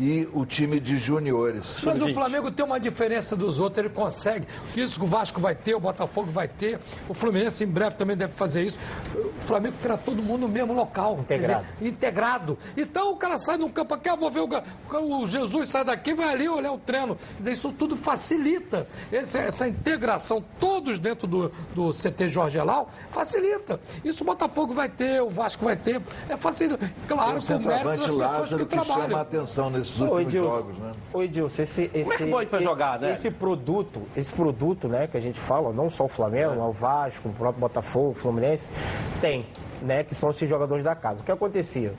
e 0.00 0.28
o 0.32 0.46
time 0.46 0.78
de 0.80 0.96
juniores. 0.96 1.78
Mas 1.82 2.00
o 2.00 2.12
Flamengo 2.14 2.50
tem 2.50 2.64
uma 2.64 2.78
diferença 2.78 3.34
dos 3.36 3.58
outros, 3.58 3.78
ele 3.84 3.92
consegue. 3.94 4.46
Isso 4.76 4.98
que 4.98 5.04
o 5.04 5.08
Vasco 5.08 5.40
vai 5.40 5.54
ter, 5.54 5.74
o 5.74 5.80
Botafogo 5.80 6.30
vai 6.30 6.46
ter, 6.48 6.78
o 7.08 7.14
Fluminense 7.14 7.64
em 7.64 7.66
breve 7.66 7.96
também 7.96 8.16
deve 8.16 8.32
fazer 8.34 8.62
isso. 8.64 8.78
O 9.14 9.46
Flamengo 9.46 9.76
terá 9.82 9.96
todo 9.96 10.22
mundo 10.22 10.42
no 10.42 10.48
mesmo 10.48 10.72
local. 10.72 11.18
Integrado. 11.20 11.66
dizer, 11.78 11.88
integrado. 11.88 12.58
Então 12.76 13.12
o 13.12 13.16
cara 13.16 13.38
sai 13.38 13.56
no 13.56 13.68
campo 13.70 13.94
aqui, 13.94 14.08
ah, 14.08 14.14
vou 14.16 14.30
ver 14.30 14.40
o, 14.40 15.20
o 15.22 15.26
Jesus 15.26 15.68
sai 15.68 15.84
daqui, 15.84 16.14
vai 16.14 16.28
ali 16.32 16.48
olhar 16.48 16.72
o 16.72 16.78
treino. 16.78 17.16
Isso 17.44 17.72
tudo 17.72 17.96
facilita. 17.96 18.86
Esse- 19.10 19.38
essa 19.38 19.66
integração, 19.68 20.42
todos 20.60 20.98
dentro 20.98 21.26
do, 21.26 21.50
do 21.74 21.90
CT 21.92 22.28
Jorge 22.28 22.58
Elal, 22.58 22.88
facilita. 23.10 23.80
Isso 24.04 24.22
o 24.22 24.26
Botafogo 24.26 24.72
vai 24.72 24.88
ter, 24.88 25.20
o 25.22 25.28
Vasco 25.30 25.64
vai 25.64 25.76
ter. 25.76 26.00
É 26.28 26.36
facilita. 26.36 26.90
Claro, 27.06 27.38
o 27.38 27.42
com 27.42 27.54
o 27.54 27.66
mérito 27.66 27.84
das 27.88 27.98
pessoas 28.00 28.18
Lázaro 28.18 28.66
que 28.66 28.66
que 28.66 28.84
chama 28.84 28.92
a 28.92 28.96
trabalham. 28.96 29.20
atenção 29.20 29.70
nesses 29.90 30.00
Oi, 30.00 30.08
últimos 30.08 30.34
Edilson. 30.34 30.56
jogos, 30.56 30.78
né? 30.78 30.92
Oi, 31.12 31.24
Edilson, 31.24 31.62
esse, 31.62 31.90
esse, 31.94 32.18
Como 32.18 32.40
é 32.40 32.44
que 32.44 32.50
pra 32.50 32.58
esse, 32.58 32.68
jogar, 32.68 33.00
né? 33.00 33.12
esse 33.12 33.30
produto, 33.30 34.02
esse 34.16 34.32
produto, 34.32 34.88
né, 34.88 35.06
que 35.06 35.16
a 35.16 35.20
gente 35.20 35.38
fala, 35.38 35.72
não 35.72 35.88
só 35.88 36.04
o 36.04 36.08
Flamengo, 36.08 36.60
o 36.62 36.72
Vasco, 36.72 37.28
o 37.28 37.32
próprio 37.32 37.60
Botafogo, 37.60 38.10
o 38.10 38.14
Fluminense, 38.14 38.72
tem, 39.20 39.46
né, 39.82 40.04
que 40.04 40.14
são 40.14 40.30
esses 40.30 40.48
jogadores 40.48 40.84
da 40.84 40.94
casa. 40.94 41.22
O 41.22 41.24
que 41.24 41.32
acontecia? 41.32 41.94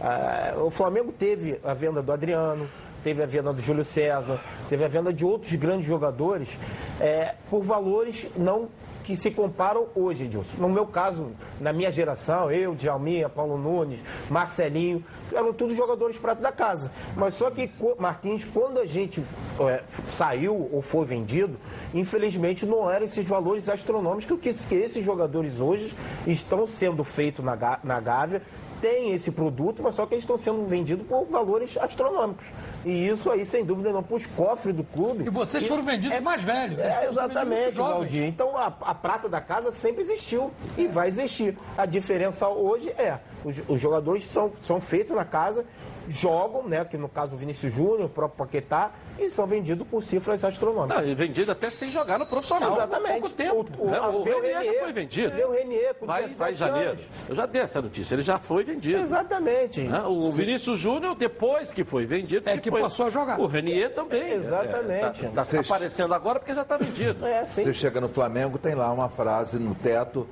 Ah, 0.00 0.54
o 0.58 0.70
Flamengo 0.70 1.12
teve 1.12 1.58
a 1.64 1.74
venda 1.74 2.02
do 2.02 2.12
Adriano, 2.12 2.68
teve 3.02 3.22
a 3.22 3.26
venda 3.26 3.52
do 3.52 3.62
Júlio 3.62 3.84
César, 3.84 4.40
teve 4.68 4.84
a 4.84 4.88
venda 4.88 5.12
de 5.12 5.24
outros 5.24 5.54
grandes 5.54 5.86
jogadores 5.86 6.58
é, 7.00 7.34
por 7.48 7.62
valores 7.62 8.26
não 8.36 8.68
que 9.06 9.14
se 9.14 9.30
comparam 9.30 9.86
hoje, 9.94 10.24
Edilson. 10.24 10.56
No 10.58 10.68
meu 10.68 10.84
caso, 10.84 11.30
na 11.60 11.72
minha 11.72 11.92
geração, 11.92 12.50
eu, 12.50 12.74
Djalminha, 12.74 13.28
Paulo 13.28 13.56
Nunes, 13.56 14.02
Marcelinho, 14.28 15.02
eram 15.32 15.52
todos 15.52 15.76
jogadores 15.76 16.18
prato 16.18 16.42
da 16.42 16.50
casa. 16.50 16.90
Mas 17.16 17.34
só 17.34 17.48
que, 17.48 17.70
Marquinhos, 18.00 18.44
quando 18.44 18.80
a 18.80 18.84
gente 18.84 19.22
é, 19.60 19.84
saiu 20.10 20.68
ou 20.72 20.82
foi 20.82 21.06
vendido, 21.06 21.56
infelizmente 21.94 22.66
não 22.66 22.90
eram 22.90 23.04
esses 23.04 23.24
valores 23.24 23.68
astronômicos 23.68 24.40
que, 24.40 24.74
esses 24.74 25.06
jogadores 25.06 25.60
hoje 25.60 25.94
estão 26.26 26.66
sendo 26.66 27.04
feitos 27.04 27.44
na, 27.44 27.78
na 27.84 28.00
Gávea 28.00 28.42
tem 28.80 29.12
esse 29.12 29.30
produto, 29.30 29.82
mas 29.82 29.94
só 29.94 30.06
que 30.06 30.14
eles 30.14 30.22
estão 30.22 30.36
sendo 30.38 30.64
vendidos 30.66 31.06
por 31.06 31.24
valores 31.26 31.76
astronômicos. 31.76 32.52
E 32.84 33.08
isso 33.08 33.30
aí, 33.30 33.44
sem 33.44 33.64
dúvida, 33.64 33.92
não 33.92 34.02
para 34.02 34.16
os 34.16 34.26
cofres 34.26 34.74
do 34.74 34.84
clube. 34.84 35.24
E 35.24 35.30
vocês 35.30 35.66
foram 35.66 35.82
vendidos 35.82 36.18
mais 36.20 36.42
velhos. 36.42 36.78
É, 36.78 37.06
exatamente. 37.06 37.76
Valdir. 37.76 38.24
Então 38.24 38.56
a, 38.56 38.66
a 38.66 38.94
prata 38.94 39.28
da 39.28 39.40
casa 39.40 39.70
sempre 39.70 40.02
existiu 40.02 40.52
e 40.76 40.86
vai 40.86 41.08
existir. 41.08 41.56
A 41.76 41.86
diferença 41.86 42.48
hoje 42.48 42.90
é, 42.90 43.18
os, 43.44 43.62
os 43.68 43.80
jogadores 43.80 44.24
são, 44.24 44.50
são 44.60 44.80
feitos 44.80 45.16
na 45.16 45.24
casa, 45.24 45.64
jogam, 46.08 46.68
né? 46.68 46.84
Que 46.84 46.96
no 46.96 47.08
caso 47.08 47.34
o 47.34 47.38
Vinícius 47.38 47.72
Júnior, 47.72 48.02
o 48.06 48.08
próprio 48.08 48.38
Paquetá, 48.46 48.92
e 49.18 49.28
são 49.30 49.46
vendidos 49.46 49.86
por 49.88 50.02
cifras 50.02 50.44
astronômicas. 50.44 51.04
Não, 51.04 51.10
e 51.10 51.14
vendido 51.14 51.50
até 51.52 51.68
sem 51.68 51.90
jogar 51.90 52.18
no 52.18 52.26
profissional. 52.26 52.72
Exatamente. 52.74 53.20
Pouco 53.20 53.30
tempo. 53.30 53.66
O- 53.78 53.86
o- 53.86 53.90
Né? 53.90 54.00
o 54.00 54.16
o 54.16 54.22
Renier 54.22 54.52
já 54.52 54.58
Renier. 54.60 54.80
foi 54.82 54.92
vendido. 54.92 55.34
Vê 55.34 55.44
o 55.44 55.50
Renier 55.52 55.94
com 55.94 56.06
vai, 56.06 56.22
17 56.22 56.38
vai 56.38 56.52
em 56.52 56.56
janeiro. 56.56 56.90
anos. 56.90 57.08
Eu 57.28 57.34
já 57.34 57.46
dei 57.46 57.62
essa 57.62 57.80
notícia. 57.82 58.14
Ele 58.14 58.22
já 58.22 58.38
foi 58.38 58.64
vendido. 58.64 58.98
Exatamente. 58.98 59.80
Né? 59.82 60.02
O 60.02 60.26
Sim. 60.30 60.36
Vinícius 60.36 60.78
Júnior, 60.78 61.14
depois 61.14 61.72
que 61.72 61.84
foi 61.84 62.04
vendido... 62.06 62.48
É 62.48 62.58
que 62.58 62.70
foi- 62.70 62.80
passou 62.82 63.06
a 63.06 63.10
jogar. 63.10 63.40
O 63.40 63.46
Renier 63.46 63.94
também. 63.94 64.32
Exatamente. 64.32 65.26
Está 65.26 65.44
Vocês- 65.44 65.66
aparecendo 65.66 66.12
agora 66.14 66.38
porque 66.38 66.54
já 66.54 66.62
está 66.62 66.76
vendido. 66.76 67.24
É, 67.26 67.44
sim. 67.44 67.62
Você 67.64 67.74
chega 67.74 68.00
no 68.00 68.08
Flamengo, 68.08 68.58
tem 68.58 68.74
lá 68.74 68.92
uma 68.92 69.08
frase 69.08 69.58
no 69.58 69.74
teto, 69.74 70.26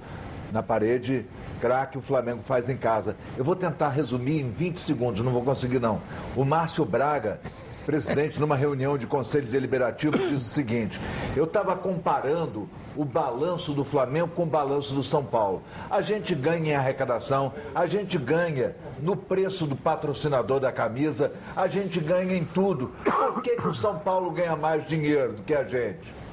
na 0.55 0.63
parede, 0.63 1.27
craque 1.61 1.99
o 1.99 2.01
Flamengo 2.01 2.41
faz 2.45 2.69
em 2.69 2.77
casa. 2.77 3.17
Eu 3.37 3.45
vou 3.45 3.57
tentar 3.57 3.89
resumir 3.89 4.41
em 4.41 4.51
20 4.51 4.81
segundos, 4.81 5.21
não 5.21 5.33
vou 5.33 5.43
conseguir 5.43 5.81
não. 5.81 6.01
O 6.37 6.45
Márcio 6.45 6.85
Braga, 6.85 7.41
presidente, 7.85 8.39
numa 8.39 8.55
reunião 8.55 8.97
de 8.97 9.05
conselho 9.05 9.49
deliberativo, 9.49 10.17
disse 10.17 10.35
o 10.35 10.39
seguinte: 10.39 11.01
eu 11.35 11.43
estava 11.43 11.75
comparando 11.75 12.69
o 12.97 13.05
balanço 13.05 13.73
do 13.73 13.85
Flamengo 13.85 14.29
com 14.29 14.45
o 14.45 14.47
balanço 14.47 14.95
do 14.95 15.03
São 15.03 15.25
Paulo. 15.25 15.61
A 15.91 16.01
gente 16.01 16.37
ganha 16.37 16.73
em 16.73 16.77
arrecadação, 16.77 17.53
a 17.75 17.85
gente 17.87 18.17
ganha 18.17 18.77
no 19.01 19.17
preço 19.17 19.67
do 19.67 19.75
patrocinador 19.75 20.61
da 20.61 20.71
camisa, 20.71 21.33
a 21.57 21.67
gente 21.67 21.99
ganha 21.99 22.37
em 22.37 22.45
tudo. 22.45 22.93
Por 23.05 23.43
que, 23.43 23.57
que 23.57 23.67
o 23.67 23.75
São 23.75 23.99
Paulo 23.99 24.31
ganha 24.31 24.55
mais 24.55 24.87
dinheiro 24.87 25.33
do 25.33 25.43
que 25.43 25.53
a 25.53 25.65
gente? 25.65 26.24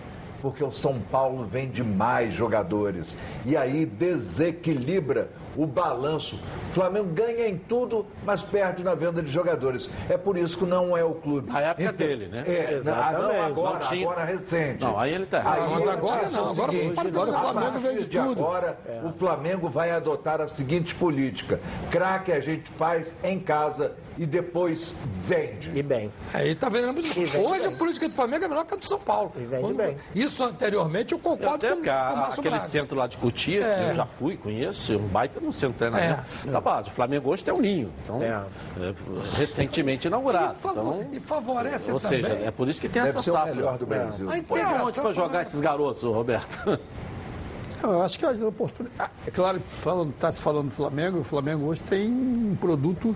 Porque 0.41 0.63
o 0.63 0.71
São 0.71 0.99
Paulo 0.99 1.45
vende 1.45 1.83
mais 1.83 2.33
jogadores. 2.33 3.15
E 3.45 3.55
aí 3.55 3.85
desequilibra 3.85 5.29
o 5.55 5.65
balanço. 5.67 6.39
O 6.69 6.73
Flamengo 6.73 7.09
ganha 7.13 7.47
em 7.47 7.57
tudo, 7.57 8.05
mas 8.23 8.41
perde 8.41 8.83
na 8.83 8.95
venda 8.95 9.21
de 9.21 9.29
jogadores. 9.29 9.89
É 10.09 10.17
por 10.17 10.37
isso 10.37 10.57
que 10.57 10.65
não 10.65 10.95
é 10.95 11.03
o 11.03 11.13
clube. 11.13 11.51
A 11.51 11.59
época 11.61 11.83
Então- 11.83 11.93
dele, 12.07 12.27
né? 12.27 12.43
É, 12.47 12.73
Exatamente. 12.75 13.21
não, 13.21 13.45
agora, 13.45 13.73
Não 13.79 13.79
tinha- 13.89 14.01
agora 14.09 14.23
recente. 14.25 14.83
Não, 14.83 14.97
aí 14.99 15.13
ele 15.13 15.25
tá 15.25 15.37
errado. 15.39 15.61
Aí 15.61 15.69
Mas 15.69 15.87
agora 15.87 16.29
não, 16.29 16.43
o 16.45 16.49
agora 16.51 16.71
seguinte, 16.71 16.93
para 16.95 17.07
agora 17.09 17.31
o 17.31 17.35
a 17.35 17.39
Flamengo 17.39 17.71
partir 17.73 17.87
vende 17.87 18.05
de 18.05 18.17
tudo. 18.17 18.31
agora, 18.31 18.77
o 19.03 19.19
Flamengo 19.19 19.69
vai 19.69 19.91
adotar 19.91 20.39
a 20.41 20.47
seguinte 20.47 20.95
política. 20.95 21.59
Craque 21.89 22.31
a 22.31 22.39
gente 22.39 22.69
faz 22.71 23.15
em 23.21 23.37
casa 23.37 23.91
e 24.17 24.25
depois 24.25 24.93
vende. 25.23 25.71
E 25.75 25.81
bem. 25.81 26.11
Aí 26.33 26.53
tá 26.55 26.69
vendo? 26.69 26.99
Hoje 26.99 27.65
bem. 27.67 27.73
a 27.75 27.77
política 27.77 28.07
do 28.09 28.15
Flamengo 28.15 28.45
é 28.45 28.47
melhor 28.47 28.65
que 28.65 28.73
a 28.73 28.77
do 28.77 28.85
São 28.85 28.99
Paulo. 28.99 29.31
E 29.35 29.39
vende 29.45 29.61
Quando- 29.63 29.77
bem. 29.77 29.97
Isso 30.15 30.43
anteriormente 30.43 31.13
eu 31.13 31.17
Eu 31.17 31.23
concordo 31.23 31.55
até 31.55 31.69
com, 31.75 31.81
que 31.81 31.87
com 31.87 31.91
a- 31.91 32.13
o 32.29 32.31
aquele 32.31 32.49
Braga. 32.49 32.65
centro 32.67 32.95
lá 32.97 33.07
de 33.07 33.17
Cotia, 33.17 33.61
que 33.61 33.65
É. 33.67 33.89
eu 33.91 33.95
já 33.95 34.05
fui, 34.05 34.37
conheço, 34.37 34.93
é 34.93 34.97
um 34.97 35.07
baita 35.07 35.39
no 35.39 35.51
centro 35.53 35.73
de 35.73 35.77
treinamento 35.91 36.23
da 36.51 36.59
base. 36.61 36.89
O 36.89 36.91
Flamengo 36.91 37.29
hoje 37.29 37.43
tem 37.43 37.53
um 37.53 37.61
ninho, 37.61 37.91
então, 38.03 38.21
É. 38.21 38.27
é, 38.79 38.93
recentemente 39.37 40.07
inaugurado. 40.07 40.55
E, 40.57 40.61
favor- 40.61 40.95
então, 41.01 41.13
e 41.13 41.19
favorece 41.19 41.91
ou 41.91 41.99
também. 41.99 42.23
seja, 42.23 42.33
é 42.35 42.51
por 42.51 42.67
isso 42.67 42.79
que 42.81 42.89
tem 42.89 43.01
Deve 43.01 43.09
essa 43.15 43.23
ser 43.23 43.31
o 43.31 43.33
safra. 43.33 43.55
melhor 43.55 43.77
do 43.77 43.85
Brasil. 43.85 44.25
A 44.27 44.31
Põe 44.31 44.39
integração 44.39 44.79
aonde 44.79 44.99
para 45.01 45.11
jogar 45.13 45.41
esses 45.41 45.59
garotos, 45.61 46.03
Roberto? 46.03 46.79
Eu 47.83 48.01
acho 48.03 48.19
que 48.19 48.25
a 48.25 48.31
oportunidade. 48.31 49.11
É 49.25 49.31
claro 49.31 49.59
que 49.59 50.09
está 50.15 50.31
se 50.31 50.41
falando 50.41 50.65
do 50.69 50.73
Flamengo, 50.75 51.19
o 51.19 51.23
Flamengo 51.23 51.65
hoje 51.65 51.81
tem 51.83 52.09
um 52.11 52.55
produto 52.59 53.15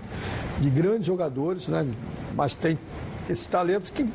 de 0.60 0.70
grandes 0.70 1.06
jogadores, 1.06 1.68
né? 1.68 1.86
Mas 2.34 2.54
tem 2.56 2.78
esses 3.30 3.46
talentos 3.46 3.90
que, 3.90 4.08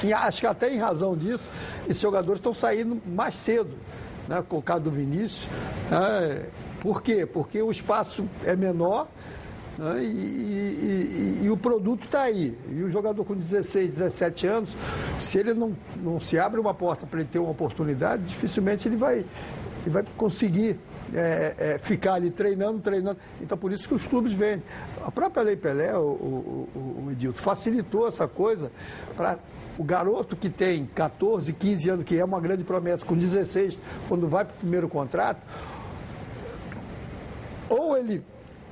que 0.00 0.12
acho 0.12 0.40
que 0.40 0.46
até 0.46 0.72
em 0.72 0.78
razão 0.78 1.16
disso, 1.16 1.48
esses 1.88 2.00
jogadores 2.00 2.38
estão 2.38 2.54
saindo 2.54 3.00
mais 3.06 3.34
cedo, 3.36 3.70
né? 4.28 4.42
Com 4.48 4.58
o 4.58 4.62
caso 4.62 4.82
do 4.84 4.90
Vinícius. 4.90 5.48
né? 5.90 6.46
Por 6.80 7.02
quê? 7.02 7.26
Porque 7.26 7.60
o 7.60 7.70
espaço 7.70 8.24
é 8.44 8.54
menor. 8.54 9.08
né? 9.76 10.02
E, 10.02 10.06
e- 10.06 11.38
e- 11.42 11.44
e 11.46 11.50
o 11.50 11.56
produto 11.56 12.04
está 12.04 12.22
aí. 12.22 12.56
E 12.70 12.82
o 12.82 12.90
jogador 12.90 13.24
com 13.24 13.34
16, 13.34 13.90
17 13.90 14.46
anos, 14.46 14.76
se 15.18 15.38
ele 15.38 15.54
não, 15.54 15.72
não 15.96 16.18
se 16.20 16.38
abre 16.38 16.60
uma 16.60 16.74
porta 16.74 17.04
para 17.06 17.20
ele 17.20 17.28
ter 17.30 17.38
uma 17.40 17.50
oportunidade, 17.50 18.22
dificilmente 18.24 18.86
ele 18.88 18.96
vai, 18.96 19.24
ele 19.82 19.90
vai 19.90 20.04
conseguir 20.16 20.78
é, 21.14 21.54
é, 21.56 21.78
ficar 21.78 22.14
ali 22.14 22.30
treinando, 22.30 22.80
treinando. 22.80 23.18
Então, 23.40 23.56
por 23.56 23.72
isso 23.72 23.88
que 23.88 23.94
os 23.94 24.06
clubes 24.06 24.32
vendem. 24.32 24.62
A 25.02 25.10
própria 25.10 25.42
Lei 25.42 25.56
Pelé, 25.56 25.96
o, 25.96 26.02
o, 26.02 26.68
o, 26.74 27.04
o 27.06 27.12
Edilson, 27.12 27.42
facilitou 27.42 28.06
essa 28.06 28.26
coisa 28.28 28.70
para 29.16 29.38
o 29.78 29.84
garoto 29.84 30.34
que 30.36 30.50
tem 30.50 30.84
14, 30.86 31.52
15 31.52 31.90
anos, 31.90 32.04
que 32.04 32.18
é 32.18 32.24
uma 32.24 32.40
grande 32.40 32.64
promessa, 32.64 33.04
com 33.06 33.16
16, 33.16 33.78
quando 34.08 34.28
vai 34.28 34.44
para 34.44 34.54
o 34.54 34.58
primeiro 34.58 34.88
contrato, 34.88 35.40
ou 37.68 37.96
ele 37.96 38.22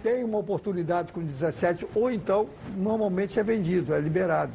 tem 0.03 0.25
uma 0.25 0.39
oportunidade 0.39 1.13
com 1.13 1.23
17, 1.23 1.87
ou 1.95 2.11
então 2.11 2.49
normalmente 2.77 3.39
é 3.39 3.43
vendido, 3.43 3.95
é 3.95 4.01
liberado. 4.01 4.53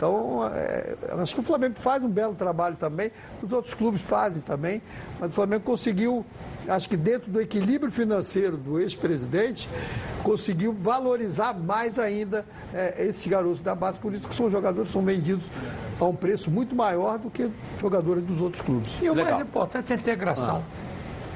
Então, 0.00 0.46
é, 0.46 0.96
acho 1.20 1.34
que 1.34 1.40
o 1.40 1.42
Flamengo 1.42 1.74
faz 1.78 2.02
um 2.02 2.08
belo 2.08 2.34
trabalho 2.34 2.74
também, 2.74 3.12
os 3.42 3.52
outros 3.52 3.74
clubes 3.74 4.00
fazem 4.00 4.40
também, 4.40 4.80
mas 5.20 5.28
o 5.28 5.34
Flamengo 5.34 5.62
conseguiu, 5.62 6.24
acho 6.66 6.88
que 6.88 6.96
dentro 6.96 7.30
do 7.30 7.38
equilíbrio 7.38 7.92
financeiro 7.92 8.56
do 8.56 8.80
ex-presidente, 8.80 9.68
conseguiu 10.22 10.72
valorizar 10.72 11.52
mais 11.52 11.98
ainda 11.98 12.46
é, 12.72 13.04
esses 13.08 13.26
garotos 13.26 13.60
da 13.60 13.74
base, 13.74 13.98
por 13.98 14.14
isso 14.14 14.26
que 14.26 14.34
são 14.34 14.50
jogadores 14.50 14.88
que 14.88 14.94
são 14.94 15.04
vendidos 15.04 15.50
a 16.00 16.04
um 16.06 16.16
preço 16.16 16.50
muito 16.50 16.74
maior 16.74 17.18
do 17.18 17.28
que 17.28 17.50
jogadores 17.78 18.24
dos 18.24 18.40
outros 18.40 18.62
clubes. 18.62 18.90
E 19.02 19.10
o 19.10 19.12
Legal. 19.12 19.32
mais 19.32 19.46
importante 19.46 19.92
é 19.92 19.96
a 19.96 19.98
integração. 19.98 20.64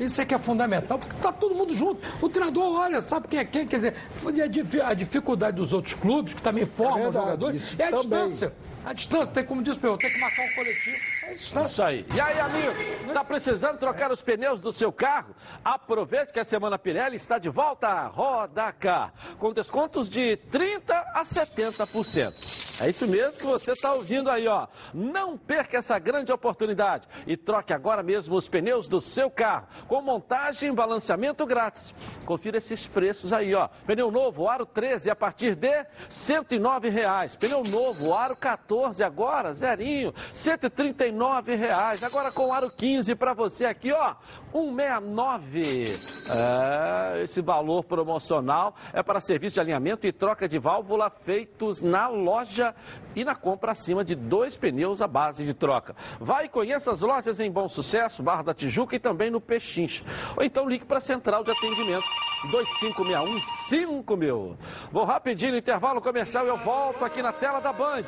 Isso 0.01 0.21
é 0.21 0.25
que 0.25 0.35
é 0.35 0.39
fundamental, 0.39 0.99
porque 0.99 1.15
está 1.15 1.31
todo 1.33 1.55
mundo 1.55 1.73
junto. 1.75 2.01
O 2.21 2.29
treinador 2.29 2.81
olha, 2.81 3.01
sabe 3.01 3.29
quem 3.29 3.39
é 3.39 3.45
quem, 3.45 3.67
quer 3.67 3.77
dizer, 3.77 3.95
a, 4.43 4.47
dif- 4.47 4.81
a 4.81 4.93
dificuldade 4.95 5.57
dos 5.57 5.73
outros 5.73 5.95
clubes, 5.95 6.35
que 6.35 6.43
também 6.43 6.67
formam 6.67 6.95
verdade, 7.05 7.15
jogadores, 7.15 7.77
é 7.79 7.85
a 7.85 7.91
também. 7.91 8.01
distância. 8.03 8.53
A 8.85 8.93
distância, 8.93 9.35
tem 9.35 9.45
como 9.45 9.63
diz, 9.63 9.77
tem 9.79 9.97
que 9.97 10.21
marcar 10.21 10.43
um 10.45 10.55
coletivo. 10.57 10.97
Isso 11.33 11.83
aí. 11.83 12.07
E 12.15 12.21
aí, 12.21 12.39
amigo, 12.39 13.13
tá 13.13 13.25
precisando 13.25 13.79
trocar 13.79 14.13
os 14.13 14.23
pneus 14.23 14.61
do 14.61 14.73
seu 14.73 14.93
carro? 14.93 15.35
Aproveite 15.65 16.33
que 16.33 16.41
a 16.41 16.45
Semana 16.45 16.79
Pirelli 16.79 17.17
está 17.17 17.39
de 17.39 17.49
volta 17.49 17.89
a 17.89 18.07
Rodacar, 18.07 19.13
com 19.39 19.53
descontos 19.53 20.09
de 20.09 20.39
30% 20.51 20.83
a 20.89 21.25
70%. 21.25 22.65
É 22.81 22.91
isso 22.91 23.07
mesmo 23.07 23.39
que 23.39 23.47
você 23.47 23.71
está 23.71 23.93
ouvindo 23.93 24.29
aí, 24.29 24.49
ó. 24.49 24.67
Não 24.93 25.39
perca 25.39 25.79
essa 25.79 25.97
grande 25.97 26.33
oportunidade 26.33 27.07
e 27.25 27.37
troque 27.37 27.73
agora 27.73 28.03
mesmo 28.03 28.35
os 28.35 28.49
pneus 28.49 28.89
do 28.89 29.01
seu 29.01 29.31
carro, 29.31 29.69
com 29.87 30.03
montagem 30.03 30.71
e 30.71 30.73
balanceamento 30.73 31.47
grátis. 31.47 31.95
Confira 32.27 32.59
esses 32.59 32.85
preços 32.85 33.33
aí, 33.33 33.55
ó. 33.55 33.69
Pneu 33.87 34.11
novo, 34.11 34.49
aro 34.49 34.67
13, 34.67 35.09
a 35.09 35.15
partir 35.15 35.55
de 35.55 35.87
109 36.11 36.89
reais. 36.89 37.37
Pneu 37.37 37.63
novo, 37.63 38.13
aro 38.13 38.35
14, 38.35 39.05
agora, 39.05 39.55
zerinho, 39.55 40.11
R$ 40.11 40.15
139 40.33 41.13
reais. 41.57 42.03
Agora 42.03 42.31
com 42.31 42.53
aro 42.53 42.71
15 42.71 43.15
para 43.15 43.33
você 43.33 43.65
aqui, 43.65 43.93
ó, 43.93 44.15
169. 44.53 45.85
É, 46.31 47.23
esse 47.23 47.41
valor 47.41 47.85
promocional 47.85 48.75
é 48.93 49.03
para 49.03 49.21
serviço 49.21 49.55
de 49.55 49.61
alinhamento 49.61 50.07
e 50.07 50.13
troca 50.13 50.49
de 50.49 50.59
válvula 50.59 51.11
feitos 51.11 51.83
na 51.83 52.09
loja 52.09 52.75
e 53.15 53.25
na 53.25 53.35
compra 53.35 53.73
acima 53.73 54.05
de 54.05 54.15
dois 54.15 54.57
pneus 54.57 55.03
à 55.03 55.07
base 55.07 55.45
de 55.45 55.55
troca. 55.55 55.95
Vai 56.19 56.47
e 56.47 56.49
conheça 56.49 56.91
as 56.91 57.01
lojas 57.01 57.41
em 57.41 57.51
Bom 57.51 57.69
Sucesso, 57.69 58.23
Barra 58.23 58.43
da 58.43 58.55
Tijuca 58.55 58.97
e 58.97 58.99
também 58.99 59.31
no 59.31 59.41
Pechincha. 59.41 60.05
Ou 60.37 60.43
então 60.43 60.69
ligue 60.69 60.85
para 60.85 60.99
a 60.99 61.01
central 61.01 61.45
de 61.45 61.51
atendimento 61.51 62.07
2561 62.51 63.39
5000. 63.69 64.59
Vou 64.93 65.05
rapidinho 65.05 65.53
no 65.53 65.59
intervalo 65.59 66.01
comercial 66.01 66.47
eu 66.47 66.57
volto 66.59 67.05
aqui 67.05 67.23
na 67.23 67.33
tela 67.33 67.61
da 67.61 67.73
Band 67.73 68.03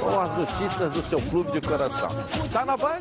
com 0.00 0.20
as 0.20 0.36
notícias 0.36 0.92
do 0.92 1.02
seu 1.02 1.20
clube 1.22 1.50
de 1.52 1.60
coração. 1.60 2.05
Tá 2.52 2.64
na 2.64 2.76
Band? 2.76 3.00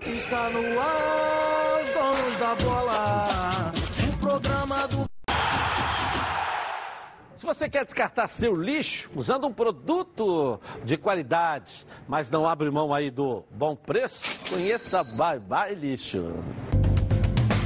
Está 0.00 0.50
no 0.50 0.80
ar, 0.80 1.80
os 1.82 1.90
donos 1.90 2.38
da 2.38 2.54
bola. 2.56 3.72
O 4.08 4.16
programa 4.18 4.88
do. 4.88 5.06
Se 7.36 7.44
você 7.44 7.68
quer 7.68 7.84
descartar 7.84 8.28
seu 8.28 8.54
lixo 8.54 9.10
usando 9.14 9.46
um 9.46 9.52
produto 9.52 10.60
de 10.84 10.96
qualidade, 10.96 11.86
mas 12.08 12.30
não 12.30 12.48
abre 12.48 12.70
mão 12.70 12.92
aí 12.92 13.10
do 13.10 13.44
bom 13.50 13.76
preço, 13.76 14.40
conheça 14.50 15.04
Bye 15.04 15.38
Bye 15.40 15.74
Lixo. 15.74 16.32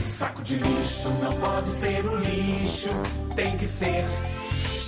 Saco 0.05 0.43
de 0.43 0.57
lixo 0.57 1.09
não 1.23 1.33
pode 1.41 1.69
ser 1.69 2.05
o 2.05 2.17
lixo, 2.17 2.91
tem 3.35 3.57
que 3.57 3.67
ser. 3.67 4.05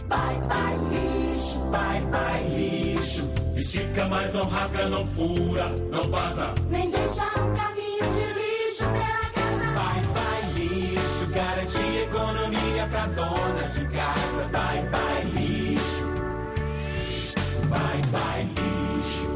Bye 0.01 0.41
bye 0.49 0.79
lixo, 0.91 1.59
bye 1.71 2.01
bye 2.11 2.49
lixo. 2.49 3.25
Estica, 3.57 4.07
mas 4.09 4.33
não 4.35 4.47
rasga, 4.47 4.89
não 4.89 5.05
fura, 5.07 5.69
não 5.91 6.09
vaza. 6.11 6.55
Nem 6.71 6.91
deixa 6.91 7.25
um 7.25 7.55
caminho 7.55 8.07
de 8.15 8.27
lixo 8.41 8.85
pela 8.85 9.31
casa. 9.35 9.67
Bye 9.77 10.03
bye 10.15 10.45
lixo, 10.55 11.27
garante 11.33 11.79
economia 11.79 12.87
pra 12.91 13.07
dona 13.07 13.69
de 13.69 13.87
casa. 13.89 14.45
Bye 14.51 14.83
bye 14.91 15.25
lixo, 15.35 16.05
bye 17.69 18.03
bye 18.11 18.45
lixo. 18.45 19.29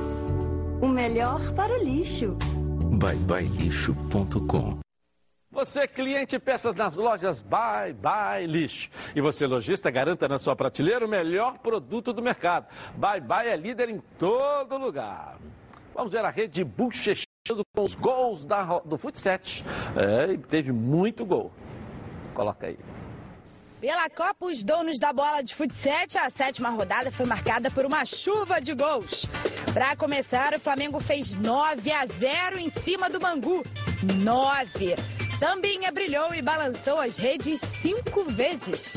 O 0.80 0.88
melhor 0.88 1.40
para 1.54 1.72
o 1.78 1.84
lixo. 1.84 2.36
byebyelixo.com 2.98 4.85
Você, 5.56 5.88
cliente 5.88 6.38
peças 6.38 6.74
nas 6.74 6.98
lojas 6.98 7.40
Bye 7.40 7.94
Bye 7.94 8.46
Lixo. 8.46 8.90
E 9.14 9.22
você, 9.22 9.46
lojista, 9.46 9.90
garanta 9.90 10.28
na 10.28 10.38
sua 10.38 10.54
prateleira 10.54 11.06
o 11.06 11.08
melhor 11.08 11.56
produto 11.60 12.12
do 12.12 12.20
mercado. 12.20 12.66
Bye 12.94 13.22
Bye 13.22 13.48
é 13.48 13.56
líder 13.56 13.88
em 13.88 13.98
todo 14.18 14.76
lugar. 14.76 15.38
Vamos 15.94 16.12
ver 16.12 16.22
a 16.22 16.28
rede 16.28 16.62
bochechando 16.62 17.64
com 17.74 17.84
os 17.84 17.94
gols 17.94 18.44
da, 18.44 18.80
do 18.80 18.98
Futset. 18.98 19.64
É, 19.96 20.36
teve 20.50 20.72
muito 20.72 21.24
gol. 21.24 21.50
Coloca 22.34 22.66
aí. 22.66 22.78
Pela 23.80 24.10
Copa, 24.10 24.44
os 24.44 24.62
donos 24.62 24.98
da 24.98 25.10
bola 25.10 25.42
de 25.42 25.54
futsal, 25.54 26.04
a 26.22 26.28
sétima 26.28 26.68
rodada 26.68 27.10
foi 27.10 27.24
marcada 27.24 27.70
por 27.70 27.86
uma 27.86 28.04
chuva 28.04 28.60
de 28.60 28.74
gols. 28.74 29.24
Para 29.72 29.96
começar, 29.96 30.52
o 30.52 30.60
Flamengo 30.60 31.00
fez 31.00 31.32
9 31.32 31.92
a 31.92 32.06
0 32.06 32.58
em 32.58 32.68
cima 32.68 33.08
do 33.08 33.18
Bangu. 33.18 33.62
9. 34.22 35.15
Tambinha 35.38 35.92
brilhou 35.92 36.34
e 36.34 36.40
balançou 36.40 36.98
as 36.98 37.18
redes 37.18 37.60
cinco 37.60 38.24
vezes. 38.24 38.96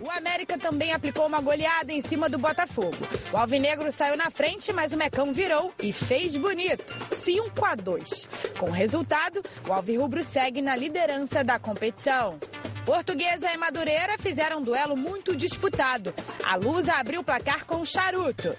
O 0.00 0.08
América 0.10 0.56
também 0.56 0.92
aplicou 0.92 1.26
uma 1.26 1.40
goleada 1.40 1.92
em 1.92 2.00
cima 2.00 2.28
do 2.28 2.38
Botafogo. 2.38 2.96
O 3.32 3.36
Alvinegro 3.36 3.90
saiu 3.90 4.16
na 4.16 4.30
frente, 4.30 4.72
mas 4.72 4.92
o 4.92 4.96
Mecão 4.96 5.32
virou 5.32 5.72
e 5.82 5.92
fez 5.92 6.36
bonito, 6.36 6.94
5 7.14 7.64
a 7.64 7.74
2. 7.74 8.28
Com 8.58 8.66
o 8.66 8.72
resultado, 8.72 9.42
o 9.68 9.72
Alvirrubro 9.72 10.22
segue 10.22 10.62
na 10.62 10.76
liderança 10.76 11.42
da 11.42 11.58
competição. 11.58 12.38
Portuguesa 12.84 13.52
e 13.52 13.56
Madureira 13.56 14.16
fizeram 14.18 14.58
um 14.58 14.62
duelo 14.62 14.96
muito 14.96 15.36
disputado. 15.36 16.14
A 16.44 16.54
Lusa 16.54 16.94
abriu 16.94 17.22
o 17.22 17.24
placar 17.24 17.64
com 17.64 17.80
o 17.80 17.86
charuto. 17.86 18.56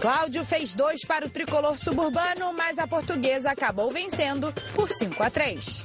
Cláudio 0.00 0.44
fez 0.46 0.74
dois 0.74 1.04
para 1.04 1.26
o 1.26 1.28
tricolor 1.28 1.76
suburbano, 1.76 2.54
mas 2.54 2.78
a 2.78 2.86
portuguesa 2.86 3.50
acabou 3.50 3.90
vencendo 3.90 4.50
por 4.74 4.88
5 4.88 5.22
a 5.22 5.30
3. 5.30 5.84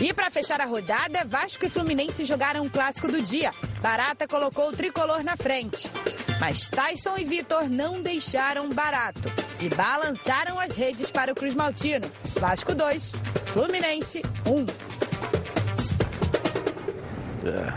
E 0.00 0.14
para 0.14 0.30
fechar 0.30 0.58
a 0.60 0.64
rodada, 0.64 1.22
Vasco 1.26 1.66
e 1.66 1.68
Fluminense 1.68 2.24
jogaram 2.24 2.62
um 2.62 2.68
clássico 2.68 3.08
do 3.08 3.20
dia. 3.20 3.52
Barata 3.82 4.26
colocou 4.26 4.68
o 4.68 4.72
tricolor 4.72 5.22
na 5.22 5.36
frente. 5.36 5.90
Mas 6.40 6.70
Tyson 6.70 7.18
e 7.18 7.24
Vitor 7.24 7.68
não 7.68 8.00
deixaram 8.00 8.70
barato 8.70 9.30
e 9.60 9.68
balançaram 9.68 10.58
as 10.58 10.74
redes 10.74 11.10
para 11.10 11.32
o 11.32 11.34
Cruz 11.34 11.54
Maltino. 11.54 12.10
Vasco 12.40 12.74
2, 12.74 13.12
Fluminense 13.52 14.22
1. 14.46 14.66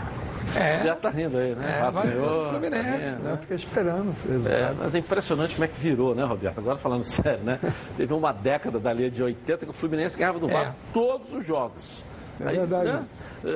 É. 0.08 0.11
Já 0.84 0.96
tá 0.96 1.10
rindo 1.10 1.38
aí, 1.38 1.54
né? 1.54 1.78
É, 1.86 1.90
vai 1.90 2.06
ganhou, 2.08 2.48
Fluminense. 2.50 3.10
rindo, 3.10 3.22
né? 3.22 3.36
Fica 3.40 3.54
esperando 3.54 4.10
esse 4.12 4.28
É, 4.28 4.32
resultado. 4.32 4.76
mas 4.78 4.94
é 4.94 4.98
impressionante 4.98 5.54
como 5.54 5.64
é 5.64 5.68
que 5.68 5.80
virou, 5.80 6.14
né, 6.14 6.24
Roberto? 6.24 6.58
Agora 6.58 6.78
falando 6.78 7.04
sério, 7.04 7.42
né? 7.44 7.58
Teve 7.96 8.12
uma 8.14 8.32
década 8.32 8.78
dali 8.78 9.10
de 9.10 9.22
80 9.22 9.64
que 9.66 9.70
o 9.70 9.74
Fluminense 9.74 10.18
ganhava 10.18 10.38
do 10.38 10.48
É. 10.48 10.52
Vasco 10.52 10.74
todos 10.92 11.32
os 11.32 11.44
jogos. 11.46 12.02
É 12.40 12.44
verdade. 12.44 12.84
né? 12.92 13.04
É, 13.44 13.48
é, 13.48 13.52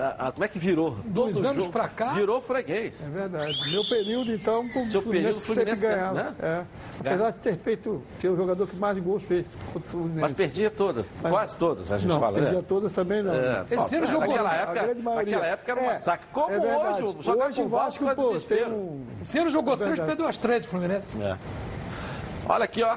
é, 0.00 0.14
a- 0.18 0.32
como 0.32 0.44
é 0.44 0.48
que 0.48 0.58
virou? 0.58 0.96
Dois 1.04 1.36
Todo 1.36 1.46
anos 1.48 1.66
pra 1.68 1.88
cá? 1.88 2.12
Virou 2.14 2.40
freguês. 2.40 3.06
É 3.06 3.10
verdade. 3.10 3.70
Meu 3.70 3.84
período, 3.84 4.32
então, 4.32 4.62
o 4.62 4.90
Seu 4.90 5.02
Fluminense 5.02 5.02
período, 5.02 5.30
o 5.30 5.34
sempre 5.34 5.76
Fluminense, 5.76 5.82
ganhava. 5.86 6.14
né? 6.14 6.34
É. 6.40 6.62
Apesar 7.00 7.30
de 7.32 7.38
ter 7.38 7.56
feito, 7.56 8.02
ser 8.18 8.28
o 8.30 8.36
jogador 8.36 8.66
que 8.66 8.76
mais 8.76 8.98
gols 8.98 9.22
fez 9.24 9.44
contra 9.72 9.88
o 9.88 9.90
Fluminense. 9.90 10.20
Mas 10.20 10.36
perdia 10.38 10.70
todas, 10.70 11.10
Mas- 11.22 11.32
quase 11.32 11.56
todas, 11.58 11.92
a 11.92 11.98
gente 11.98 12.08
não, 12.08 12.18
fala. 12.18 12.38
perdia 12.38 12.58
né? 12.60 12.64
todas 12.66 12.92
também 12.94 13.22
não. 13.22 13.34
É, 13.34 13.64
Esse 13.70 13.96
ano 13.96 14.06
jogou 14.06 14.28
naquela 14.28 14.50
a 14.50 14.54
época, 14.54 14.82
grande 14.84 15.02
maioria. 15.02 15.32
naquela 15.36 15.52
época 15.52 15.72
era 15.72 15.80
um 15.80 15.84
É, 15.84 15.88
massacre. 15.92 16.26
Como 16.32 16.50
é 16.50 16.58
hoje, 16.58 17.02
Hoje 17.04 17.56
com 17.56 17.62
o 17.62 17.66
o 17.66 17.68
Vasco, 17.68 18.04
Vasco, 18.04 18.04
pô, 18.06 18.22
tem 18.28 18.32
desespero. 18.32 18.70
um... 18.74 19.04
Esse 19.20 19.38
ano 19.38 19.50
jogou 19.50 19.74
É 19.74 19.76
três, 19.76 20.00
perdeu 20.00 20.26
as 20.26 20.38
três 20.38 20.62
do 20.62 20.68
Fluminense. 20.68 21.22
É. 21.22 21.36
Olha 22.48 22.64
aqui, 22.64 22.82
ó. 22.82 22.96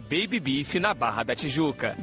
Baby 0.00 0.40
Beef 0.40 0.74
na 0.80 0.94
Barra 0.94 1.22
da 1.22 1.34
Tijuca. 1.34 1.96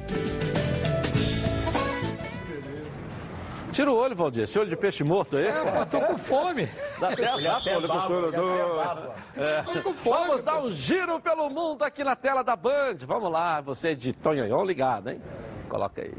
Tira 3.71 3.91
o 3.91 3.95
olho, 3.95 4.15
Valdir. 4.15 4.43
Esse 4.43 4.57
olho 4.57 4.69
de 4.69 4.75
peixe 4.75 5.03
morto 5.03 5.37
aí. 5.37 5.45
É, 5.45 5.79
eu 5.81 5.85
tô 5.85 6.01
com 6.01 6.17
fome. 6.17 6.67
Dá 6.99 7.09
até 7.09 7.21
Ele 7.21 7.47
a 7.47 7.57
até 7.57 7.77
olho 7.77 7.87
senhor. 8.31 8.75
baba. 8.75 9.15
É. 9.35 9.61
Tô 9.61 9.83
com 9.83 9.93
fome, 9.93 10.25
Vamos 10.27 10.43
dar 10.43 10.63
um 10.63 10.71
giro 10.71 11.19
pelo 11.19 11.49
mundo 11.49 11.83
aqui 11.83 12.03
na 12.03 12.15
tela 12.15 12.43
da 12.43 12.55
Band. 12.55 12.97
Vamos 13.05 13.31
lá, 13.31 13.61
você 13.61 13.93
de 13.93 14.13
Tonhonhon 14.13 14.63
ligado, 14.65 15.09
hein? 15.09 15.21
Coloca 15.67 16.01
aí. 16.01 16.11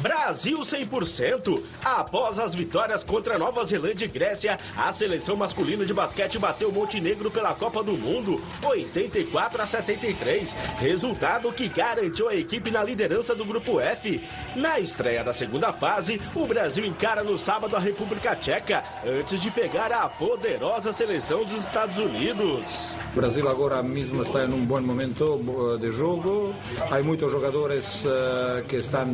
Brasil 0.00 0.58
100%. 0.58 1.62
Após 1.84 2.38
as 2.38 2.54
vitórias 2.54 3.02
contra 3.02 3.38
Nova 3.38 3.64
Zelândia 3.64 4.06
e 4.06 4.08
Grécia, 4.08 4.58
a 4.76 4.92
seleção 4.92 5.36
masculina 5.36 5.84
de 5.84 5.94
basquete 5.94 6.38
bateu 6.38 6.70
Montenegro 6.72 7.30
pela 7.30 7.54
Copa 7.54 7.82
do 7.82 7.92
Mundo, 7.92 8.40
84 8.62 9.62
a 9.62 9.66
73. 9.66 10.52
Resultado 10.78 11.52
que 11.52 11.68
garantiu 11.68 12.28
a 12.28 12.34
equipe 12.34 12.70
na 12.70 12.82
liderança 12.82 13.34
do 13.34 13.44
grupo 13.44 13.80
F. 13.80 14.22
Na 14.54 14.78
estreia 14.80 15.22
da 15.22 15.32
segunda 15.32 15.72
fase, 15.72 16.20
o 16.34 16.46
Brasil 16.46 16.84
encara 16.84 17.22
no 17.22 17.38
sábado 17.38 17.76
a 17.76 17.80
República 17.80 18.34
Tcheca, 18.36 18.82
antes 19.04 19.40
de 19.40 19.50
pegar 19.50 19.92
a 19.92 20.08
poderosa 20.08 20.92
seleção 20.92 21.44
dos 21.44 21.54
Estados 21.54 21.98
Unidos. 21.98 22.96
O 23.12 23.16
Brasil 23.16 23.48
agora 23.48 23.82
mesmo 23.82 24.22
está 24.22 24.44
em 24.44 24.52
um 24.52 24.64
bom 24.64 24.80
momento 24.80 25.40
eh, 25.74 25.78
de 25.78 25.92
jogo. 25.92 26.54
Há 26.90 27.02
muitos 27.02 27.30
jogadores 27.30 28.04
uh, 28.04 28.55
que 28.62 28.76
estão 28.76 29.06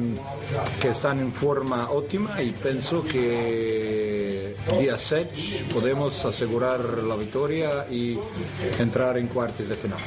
que 0.80 0.88
estão 0.88 1.20
em 1.20 1.30
forma 1.30 1.90
ótima 1.90 2.42
e 2.42 2.52
penso 2.52 3.02
que 3.02 4.56
dia 4.78 4.96
7 4.96 5.64
podemos 5.72 6.24
assegurar 6.24 6.80
a 6.80 7.16
vitória 7.16 7.86
e 7.90 8.18
entrar 8.80 9.16
em 9.16 9.26
quartos 9.26 9.68
de 9.68 9.74
final. 9.74 10.00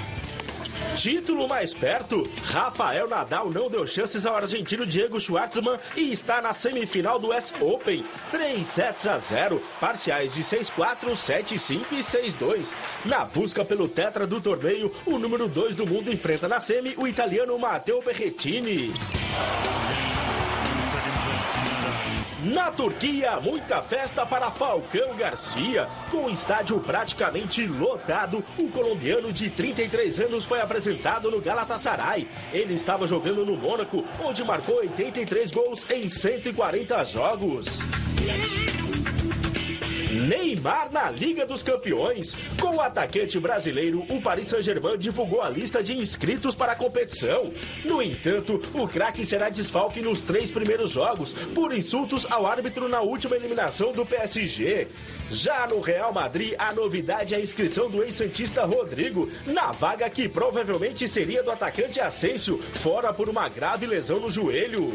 Título 0.96 1.46
mais 1.46 1.74
perto, 1.74 2.24
Rafael 2.46 3.08
Nadal 3.08 3.50
não 3.50 3.70
deu 3.70 3.86
chances 3.86 4.26
ao 4.26 4.36
argentino 4.36 4.86
Diego 4.86 5.20
Schwartzman 5.20 5.78
e 5.96 6.12
está 6.14 6.42
na 6.42 6.54
semifinal 6.54 7.20
do 7.20 7.36
US 7.36 7.54
Open. 7.60 8.06
3 8.32 8.66
sets 8.66 9.06
a 9.06 9.20
0, 9.20 9.62
parciais 9.80 10.34
de 10.34 10.42
6-4, 10.42 11.12
7-5 11.12 11.86
e 11.92 11.98
6-2. 11.98 12.74
Na 13.04 13.26
busca 13.26 13.66
pelo 13.66 13.90
tetra 13.90 14.26
do 14.26 14.40
torneio, 14.40 14.90
o 15.06 15.20
número 15.20 15.50
2 15.50 15.76
do 15.76 15.86
mundo 15.86 16.12
enfrenta 16.12 16.48
na 16.48 16.62
semi 16.62 16.96
o 16.98 17.06
italiano 17.06 17.60
Matteo 17.60 18.02
Berrettini. 18.02 18.94
Na 22.46 22.70
Turquia, 22.70 23.40
muita 23.40 23.82
festa 23.82 24.24
para 24.24 24.52
Falcão 24.52 25.16
Garcia. 25.18 25.88
Com 26.12 26.26
o 26.26 26.30
estádio 26.30 26.80
praticamente 26.80 27.66
lotado, 27.66 28.44
o 28.56 28.70
colombiano 28.70 29.34
de 29.34 29.50
33 29.50 30.20
anos 30.20 30.46
foi 30.46 30.62
apresentado 30.62 31.32
no 31.32 31.42
Galatasaray. 31.42 32.28
Ele 32.54 32.76
estava 32.76 33.08
jogando 33.08 33.44
no 33.44 33.58
Mônaco, 33.58 34.06
onde 34.24 34.44
marcou 34.44 34.76
83 34.76 35.50
gols 35.50 35.90
em 35.90 36.08
140 36.08 37.04
jogos. 37.06 37.80
Neymar 40.16 40.92
na 40.92 41.10
Liga 41.10 41.46
dos 41.46 41.62
Campeões. 41.62 42.36
Com 42.60 42.78
o 42.78 42.82
atacante 42.82 43.40
brasileiro, 43.40 44.06
o 44.10 44.22
Paris 44.22 44.48
Saint-Germain 44.48 44.98
divulgou 44.98 45.42
a 45.42 45.50
lista 45.50 45.84
de 45.84 45.98
inscritos 45.98 46.56
para 46.56 46.72
a 46.72 46.76
competição. 46.76 47.54
No 47.84 48.02
entanto, 48.02 48.62
o 48.74 48.88
craque 48.88 49.26
será 49.26 49.50
desfalque 49.50 50.02
nos 50.02 50.24
três 50.24 50.50
primeiros 50.50 50.92
jogos, 50.92 51.34
por 51.54 51.74
insultos 51.74 52.26
ao 52.30 52.46
árbitro 52.46 52.88
na 52.88 53.02
última 53.02 53.36
eliminação 53.36 53.92
do 53.92 54.06
PSG. 54.06 54.88
Já 55.30 55.68
no 55.68 55.82
Real 55.82 56.14
Madrid, 56.14 56.54
a 56.58 56.74
novidade 56.74 57.34
é 57.34 57.38
a 57.38 57.42
inscrição 57.42 57.90
do 57.90 58.04
ex-santista 58.04 58.66
Rodrigo, 58.66 59.30
na 59.46 59.72
vaga 59.72 60.10
que 60.10 60.30
provavelmente 60.30 61.10
seria 61.10 61.44
do 61.44 61.52
atacante 61.52 62.00
Asensio, 62.00 62.62
fora 62.74 63.14
por 63.14 63.28
uma 63.28 63.50
grave 63.50 63.86
lesão 63.86 64.20
no 64.20 64.32
joelho. 64.32 64.94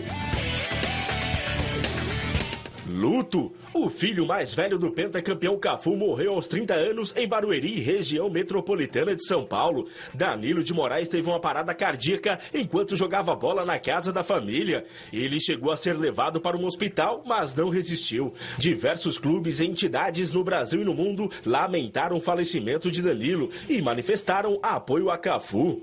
Luto. 3.01 3.51
O 3.73 3.89
filho 3.89 4.27
mais 4.27 4.53
velho 4.53 4.79
do 4.79 4.91
pentacampeão 4.91 5.59
Cafu 5.59 5.97
morreu 5.97 6.35
aos 6.35 6.47
30 6.47 6.75
anos 6.75 7.15
em 7.17 7.27
Barueri, 7.27 7.81
região 7.81 8.29
metropolitana 8.29 9.17
de 9.17 9.25
São 9.25 9.43
Paulo. 9.43 9.89
Danilo 10.13 10.63
de 10.63 10.75
Moraes 10.75 11.09
teve 11.09 11.27
uma 11.27 11.41
parada 11.41 11.75
cardíaca 11.75 12.39
enquanto 12.53 12.99
jogava 12.99 13.35
bola 13.35 13.65
na 13.65 13.79
casa 13.79 14.13
da 14.13 14.23
família. 14.23 14.85
Ele 15.11 15.41
chegou 15.41 15.73
a 15.73 15.79
ser 15.79 15.97
levado 15.97 16.43
para 16.43 16.59
um 16.59 16.67
hospital, 16.67 17.23
mas 17.25 17.55
não 17.55 17.71
resistiu. 17.71 18.35
Diversos 18.59 19.17
clubes 19.17 19.61
e 19.61 19.65
entidades 19.65 20.35
no 20.35 20.45
Brasil 20.45 20.83
e 20.83 20.85
no 20.85 20.93
mundo 20.93 21.31
lamentaram 21.47 22.19
o 22.19 22.21
falecimento 22.21 22.91
de 22.91 23.01
Danilo 23.01 23.49
e 23.67 23.81
manifestaram 23.81 24.59
apoio 24.63 25.11
a 25.11 25.17
Cafu. 25.17 25.81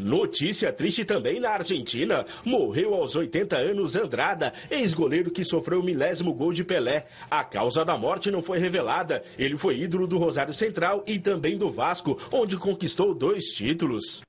Notícia 0.00 0.72
triste 0.72 1.04
também 1.04 1.40
na 1.40 1.50
Argentina. 1.50 2.24
Morreu 2.44 2.94
aos 2.94 3.14
80 3.16 3.56
anos 3.56 3.96
Andrada, 3.96 4.52
ex-goleiro 4.70 5.30
que 5.30 5.44
sofreu 5.44 5.80
o 5.80 5.84
milésimo 5.84 6.34
gol 6.34 6.52
de 6.52 6.64
Pelé. 6.64 7.06
A 7.30 7.44
causa 7.44 7.84
da 7.84 7.96
morte 7.96 8.30
não 8.30 8.42
foi 8.42 8.58
revelada. 8.58 9.22
Ele 9.38 9.56
foi 9.56 9.78
ídolo 9.78 10.06
do 10.06 10.18
Rosário 10.18 10.52
Central 10.52 11.02
e 11.06 11.18
também 11.18 11.56
do 11.56 11.70
Vasco, 11.70 12.18
onde 12.32 12.56
conquistou 12.56 13.14
dois 13.14 13.44
títulos. 13.46 14.22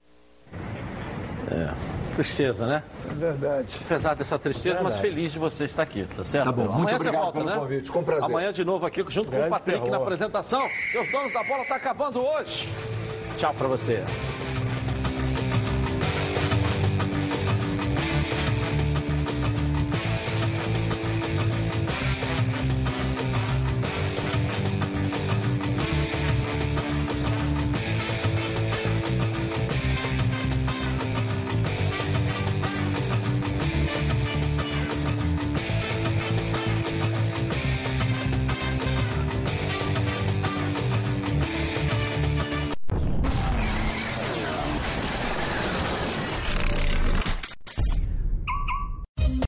É, 1.52 1.74
tristeza, 2.16 2.66
né? 2.66 2.84
É 3.10 3.14
verdade. 3.14 3.76
Apesar 3.86 4.16
dessa 4.16 4.38
tristeza, 4.40 4.82
mas 4.82 4.98
feliz 4.98 5.32
de 5.32 5.40
você 5.40 5.66
estar 5.66 5.84
aqui, 5.84 6.04
tá 6.06 6.24
certo? 6.24 6.46
Tá 6.46 6.52
bom, 6.52 6.64
muito 6.64 6.80
Amanhã 6.80 6.96
obrigado 6.96 7.14
você 7.14 7.24
volta, 7.24 7.38
pelo 7.40 7.50
né? 7.50 7.58
convite, 7.60 7.92
com 7.92 8.04
prazer. 8.04 8.24
Amanhã 8.24 8.54
de 8.54 8.66
novo 8.66 8.86
aqui, 8.86 9.04
junto 9.10 9.26
com 9.26 9.32
Grande 9.32 9.48
o 9.48 9.52
Patrick 9.52 9.80
na 9.80 9.86
terror. 9.86 10.02
apresentação. 10.02 10.62
E 10.62 10.98
os 10.98 11.12
donos 11.12 11.34
da 11.34 11.44
bola 11.44 11.66
tá 11.66 11.76
acabando 11.76 12.20
hoje. 12.22 12.68
Tchau 13.38 13.54
pra 13.54 13.68
você. 13.68 14.04